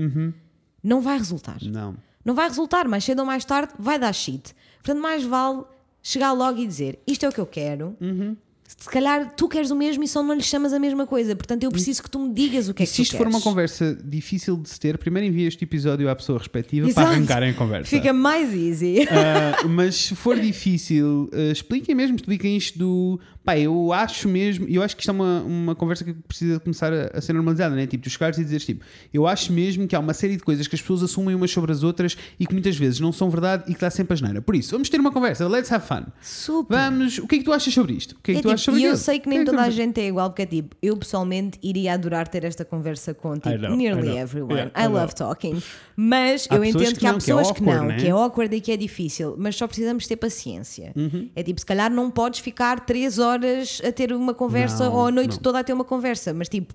não 0.83 1.01
vai 1.01 1.17
resultar. 1.19 1.59
Não. 1.63 1.97
Não 2.23 2.35
vai 2.35 2.49
resultar, 2.49 2.87
mais 2.87 3.05
cedo 3.05 3.21
ou 3.21 3.25
mais 3.25 3.45
tarde 3.45 3.73
vai 3.79 3.99
dar 3.99 4.13
shit. 4.13 4.55
Portanto, 4.83 5.01
mais 5.01 5.25
vale 5.25 5.65
chegar 6.03 6.33
logo 6.33 6.59
e 6.59 6.67
dizer 6.67 6.99
isto 7.07 7.25
é 7.25 7.29
o 7.29 7.33
que 7.33 7.41
eu 7.41 7.47
quero. 7.47 7.97
Uhum. 8.01 8.37
Se 8.79 8.89
calhar 8.89 9.33
tu 9.37 9.49
queres 9.49 9.71
o 9.71 9.77
mesmo 9.77 10.03
e 10.05 10.09
só 10.09 10.23
não 10.23 10.35
lhe 10.35 10.43
chamas 10.43 10.73
a 10.73 10.79
mesma 10.79 11.07
coisa. 11.07 11.35
Portanto, 11.35 11.65
eu 11.65 11.71
preciso 11.71 12.03
que 12.03 12.11
tu 12.11 12.19
me 12.21 12.33
digas 12.33 12.69
o 12.69 12.75
que 12.75 12.83
é 12.83 12.85
E 12.85 12.87
que 12.87 12.91
se 12.91 12.97
tu 12.97 13.03
isto 13.03 13.13
for 13.17 13.25
queres. 13.25 13.35
uma 13.35 13.41
conversa 13.41 13.99
difícil 14.05 14.57
de 14.57 14.69
se 14.69 14.79
ter, 14.79 14.97
primeiro 14.99 15.27
envia 15.29 15.49
este 15.49 15.65
episódio 15.65 16.09
à 16.09 16.15
pessoa 16.17 16.39
respectiva 16.39 16.87
Exato. 16.89 17.07
para 17.07 17.17
arrancarem 17.17 17.51
a 17.51 17.55
conversa. 17.55 17.91
Fica 17.91 18.13
mais 18.13 18.53
easy. 18.55 19.07
Ah, 19.11 19.67
mas 19.69 19.97
se 19.97 20.15
for 20.15 20.39
difícil, 20.39 21.29
ah, 21.33 21.53
expliquem 21.53 21.95
mesmo, 21.95 22.17
expliquem 22.17 22.57
isto 22.57 22.79
do 22.79 23.21
pá, 23.51 23.59
eu 23.59 23.93
acho 23.93 24.29
mesmo, 24.29 24.67
e 24.69 24.77
eu 24.77 24.83
acho 24.83 24.97
que 24.97 25.03
isto 25.03 25.11
é 25.11 25.13
uma, 25.13 25.41
uma 25.41 25.75
conversa 25.75 26.05
que 26.05 26.13
precisa 26.13 26.61
começar 26.61 26.93
a, 26.93 27.11
a 27.15 27.21
ser 27.21 27.33
normalizada, 27.33 27.75
né? 27.75 27.87
Tipo, 27.87 28.05
tu 28.05 28.11
chegares 28.11 28.39
e 28.39 28.45
dizeres 28.45 28.65
tipo, 28.65 28.85
eu 29.13 29.27
acho 29.27 29.53
mesmo 29.53 29.87
que 29.89 29.97
há 29.97 29.99
uma 29.99 30.15
série 30.15 30.37
de 30.37 30.43
coisas 30.43 30.67
que 30.67 30.75
as 30.75 30.81
pessoas 30.81 31.03
assumem 31.03 31.35
umas 31.35 31.51
sobre 31.51 31.73
as 31.73 31.83
outras 31.83 32.17
e 32.39 32.47
que 32.47 32.53
muitas 32.53 32.77
vezes 32.77 33.01
não 33.01 33.13
são 33.13 33.29
verdade 33.29 33.65
e 33.67 33.75
que 33.75 33.81
dá 33.81 33.91
sempre 33.91 34.15
a 34.15 34.17
geneira. 34.17 34.41
Por 34.41 34.55
isso, 34.55 34.71
vamos 34.73 34.89
ter 34.89 35.01
uma 35.01 35.11
conversa, 35.11 35.49
let's 35.49 35.71
have 35.73 35.87
fun. 35.87 36.05
Super. 36.21 36.77
Vamos, 36.77 37.19
o 37.19 37.27
que 37.27 37.37
é 37.37 37.39
que 37.39 37.45
tu 37.45 37.53
achas 37.53 37.73
sobre 37.73 37.95
isto? 37.95 38.13
O 38.13 38.19
que 38.23 38.33
é 38.33 38.35
que 38.35 38.39
É 38.39 38.43
tu 38.43 38.43
tipo, 38.43 38.55
achas 38.55 38.65
sobre 38.65 38.81
e 38.81 38.85
eu 38.85 38.97
sei 38.97 39.19
que 39.19 39.27
O 39.27 39.31
nem 39.31 39.41
é 39.41 39.45
toda 39.45 39.63
a 39.63 39.71
gente 39.71 40.01
é 40.01 40.07
igual, 40.07 40.31
porque 40.31 40.43
é 40.43 40.47
tipo, 40.47 40.77
eu 40.81 40.97
pessoalmente 40.97 41.59
iria 41.63 41.95
adorar 41.95 42.29
ter 42.29 42.45
esta 42.45 42.65
conversa 42.65 43.15
com 43.15 43.35
tipo, 43.35 43.57
know, 43.59 43.77
nearly 43.77 44.17
everyone. 44.17 44.55
Yeah, 44.55 44.73
I 44.81 44.85
I 44.85 44.89
love 44.89 45.15
talking. 45.15 45.61
Mas 45.97 46.47
Há 46.49 46.57
eu 46.57 46.63
pessoas 46.63 46.83
entendo 46.83 46.95
que 46.95 47.01
que, 47.01 47.07
há 47.07 47.13
não, 47.13 47.19
que 47.19 47.31
é 47.31 47.35
pessoas 47.35 47.53
que, 47.53 47.61
awkward, 47.61 47.81
não, 47.81 47.89
né? 47.89 47.97
que 47.97 48.07
é 48.07 48.11
awkward 48.11 48.57
e 48.57 48.61
que 48.61 48.73
é 48.73 48.77
difícil, 48.77 49.35
mas 49.39 49.57
só 49.57 49.67
precisamos 49.67 50.07
ter 50.07 50.17
paciência. 50.17 50.93
Uhum. 50.97 51.29
É 51.35 51.43
tipo, 51.43 51.61
se 51.61 51.67
calhar 51.67 51.91
não 51.91 52.11
podes 52.11 52.41
ficar 52.41 52.81
três 52.81 53.19
horas 53.19 53.40
a 53.87 53.93
ter 53.93 54.13
uma 54.13 54.35
conversa 54.35 54.85
Não, 54.85 54.95
ou 54.95 55.07
a 55.07 55.11
noite 55.11 55.33
não. 55.33 55.39
toda 55.39 55.59
a 55.59 55.65
ter 55.65 55.73
uma 55.73 55.85
conversa, 55.85 56.33
mas 56.35 56.49
tipo, 56.49 56.75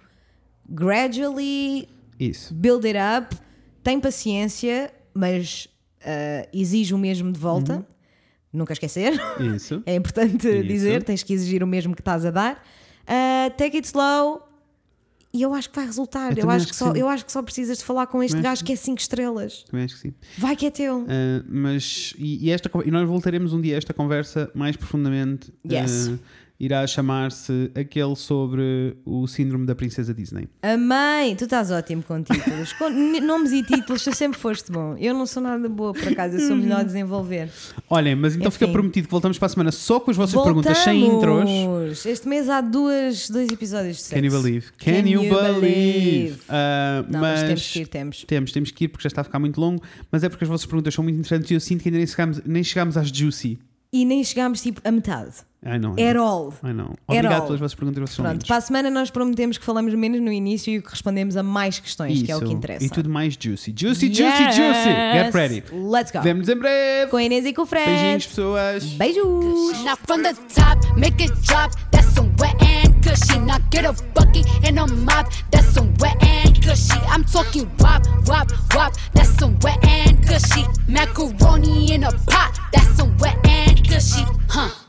gradually 0.68 1.88
Isso. 2.20 2.54
build 2.54 2.88
it 2.88 2.98
up, 2.98 3.36
tem 3.84 4.00
paciência, 4.00 4.92
mas 5.14 5.68
ah, 6.06 6.48
exige 6.54 6.94
o 6.94 6.98
mesmo 6.98 7.32
de 7.32 7.40
volta. 7.40 7.78
Uhum. 7.78 7.84
Nunca 8.54 8.72
esquecer. 8.72 9.14
Isso. 9.56 9.84
É 9.86 9.96
importante 9.96 10.48
Isso. 10.48 10.68
dizer, 10.68 11.04
tens 11.04 11.24
que 11.24 11.34
exigir 11.34 11.64
o 11.64 11.68
mesmo 11.68 11.94
que 11.94 12.02
estás 12.02 12.26
a 12.26 12.32
dar. 12.32 12.64
Uh, 13.04 13.50
take 13.58 13.78
it 13.78 13.88
slow. 13.88 14.42
E 15.34 15.42
eu 15.42 15.54
acho 15.54 15.70
que 15.70 15.76
vai 15.76 15.86
resultar. 15.86 16.32
Eu, 16.32 16.38
também 16.38 16.56
acho 16.56 16.64
acho 16.64 16.68
que 16.68 16.76
só, 16.78 16.94
sim. 16.94 17.00
eu 17.00 17.10
acho 17.10 17.26
que 17.26 17.32
só 17.32 17.42
precisas 17.42 17.80
de 17.80 17.84
falar 17.84 18.08
com 18.08 18.24
este 18.24 18.38
Também 18.38 18.50
gajo 18.50 18.64
que 18.64 18.72
é 18.72 18.76
5 18.78 19.02
estrelas. 19.02 19.64
Também 19.64 19.84
acho 19.84 19.96
que 19.96 20.02
sim. 20.02 20.14
Vai 20.38 20.56
que 20.56 20.68
é 20.68 20.72
teu. 20.72 21.00
Uh, 21.00 21.06
mas 21.50 22.14
e, 22.18 22.46
e 22.46 22.52
esta 22.52 22.72
e 22.86 22.92
nós 22.92 23.06
voltaremos 23.06 23.52
um 23.52 23.60
dia 23.60 23.76
a 23.76 23.78
esta 23.78 23.94
conversa 23.94 24.50
mais 24.56 24.78
profundamente. 24.78 25.54
Yes. 25.70 26.08
Uh, 26.08 26.20
irá 26.60 26.86
chamar-se 26.88 27.72
aquele 27.76 28.16
sobre 28.16 28.96
o 29.06 29.28
síndrome 29.28 29.66
da 29.66 29.76
princesa 29.76 30.14
Disney. 30.14 30.48
Amém! 30.62 31.36
Tu 31.36 31.44
estás 31.44 31.70
ótimo 31.72 32.02
com 32.04 32.22
títulos. 32.24 32.72
Com 32.74 32.90
nomes 33.22 33.52
e 33.52 33.62
títulos, 33.62 34.04
tu 34.04 34.16
sempre 34.16 34.40
foste 34.40 34.72
bom. 34.72 34.96
Eu 34.98 35.14
não 35.14 35.26
sou 35.26 35.44
nada 35.44 35.68
boa, 35.68 35.94
por 35.94 36.08
acaso, 36.08 36.38
eu 36.38 36.48
sou 36.48 36.56
melhor 36.56 36.80
a 36.80 36.84
desenvolver. 36.84 37.50
Olhem, 37.90 38.16
mas 38.16 38.36
então 38.36 38.50
fica 38.50 38.66
Enfim. 38.66 38.74
prometido 38.74 39.08
que 39.08 39.12
voltamos 39.12 39.38
para 39.38 39.48
a 39.48 39.50
semana 39.50 39.72
só 39.72 40.00
com 40.00 40.12
as 40.12 40.18
vossas 40.18 40.42
perguntas 40.42 40.78
sem 40.78 41.06
intros. 41.06 41.44
Voltamos! 41.50 42.06
Este 42.06 42.28
mês 42.28 42.50
há 42.50 42.62
duas, 42.62 43.30
dois 43.30 43.50
episódios 43.52 43.98
de 43.98 44.04
sexo. 44.04 44.16
Can 44.22 44.26
you 44.26 44.42
believe? 44.42 44.72
Can, 44.78 44.92
Can 44.94 45.10
you, 45.10 45.24
you 45.24 45.30
believe? 45.36 45.60
believe? 45.62 46.36
Uh, 46.46 47.12
Não, 47.12 47.20
mas, 47.20 47.42
temos 47.44 47.72
que 47.72 47.80
ir, 47.80 47.88
temos. 47.88 48.24
Temos, 48.26 48.52
temos 48.52 48.72
que 48.72 48.86
ir 48.86 48.88
porque 48.88 49.04
já 49.04 49.08
está 49.08 49.22
a 49.22 49.24
ficar 49.24 49.40
muito 49.40 49.60
longo, 49.60 49.82
mas 50.12 50.24
é 50.24 50.30
porque 50.30 50.44
as 50.46 50.50
vossas 50.50 50.66
perguntas 50.66 50.94
são 50.94 51.04
muito 51.04 51.18
interessantes 51.18 51.52
e 51.52 51.54
eu 51.54 51.60
sinto 51.60 51.84
que 51.84 51.90
ainda 51.90 51.98
nem 51.98 52.08
chegámos, 52.08 52.42
nem 52.46 52.64
chegámos 52.64 52.98
às 52.98 53.10
juicy. 53.10 53.60
E 53.96 54.04
nem 54.04 54.22
chegámos 54.22 54.62
tipo 54.62 54.82
a 54.84 54.92
metade. 54.92 55.36
I 55.66 55.80
know. 55.80 55.94
At 55.94 56.18
all. 56.18 56.54
I 56.62 56.74
know. 56.74 56.94
Obrigado 57.08 57.40
all. 57.40 57.46
pelas 57.46 57.62
vossas 57.62 57.76
perguntas, 57.76 58.10
vocês 58.10 58.28
Pronto, 58.28 58.46
para 58.46 58.58
a 58.58 58.62
semana 58.62 58.90
nós 58.92 59.10
prometemos 59.10 59.58
que 59.58 59.64
falamos 59.64 59.94
menos 59.94 60.20
no 60.20 60.34
início 60.34 60.76
e 60.76 60.82
que 60.82 60.90
respondemos 60.90 61.38
a 61.38 61.42
mais 61.42 61.80
questões, 61.80 62.22
que 62.22 62.30
é 62.30 62.36
o 62.36 62.40
que 62.40 62.46
Isso. 62.46 62.54
interessa. 62.54 62.86
E 62.86 62.90
tudo 62.90 63.10
mais 63.10 63.38
juicy. 63.40 63.74
Juicy, 63.74 64.14
juicy, 64.14 64.44
juicy. 64.52 64.90
Get 65.14 65.34
ready. 65.34 65.64
Let's 65.72 66.12
go. 66.12 66.22
Vemo-nos 66.22 66.50
em 66.50 66.58
breve. 66.58 67.10
Com 67.10 67.16
a 67.16 67.24
Inês 67.24 67.46
e 67.46 67.54
com 67.54 67.62
o 67.62 67.66
Fred. 67.66 67.90
Beijinhos, 67.90 68.28
pessoas. 68.28 68.84
Beijos. 68.84 69.26
Cushy. 73.06 73.38
Now 73.38 73.60
get 73.70 73.86
a 73.86 73.94
bucket 74.16 74.48
and 74.64 74.80
a 74.80 74.88
mop. 74.88 75.32
That's 75.52 75.68
some 75.68 75.94
wet 76.00 76.18
and 76.24 76.60
cushy. 76.64 77.00
I'm 77.08 77.24
talking 77.24 77.70
wop, 77.78 78.02
wop, 78.26 78.50
wop. 78.74 78.94
That's 79.14 79.30
some 79.38 79.60
wet 79.60 79.78
and 79.86 80.26
cushy. 80.28 80.66
Macaroni 80.88 81.94
in 81.94 82.04
a 82.04 82.12
pot. 82.12 82.60
That's 82.74 82.90
some 82.98 83.16
wet 83.20 83.38
and 83.46 83.88
cushy. 83.88 84.26
Huh. 84.50 84.85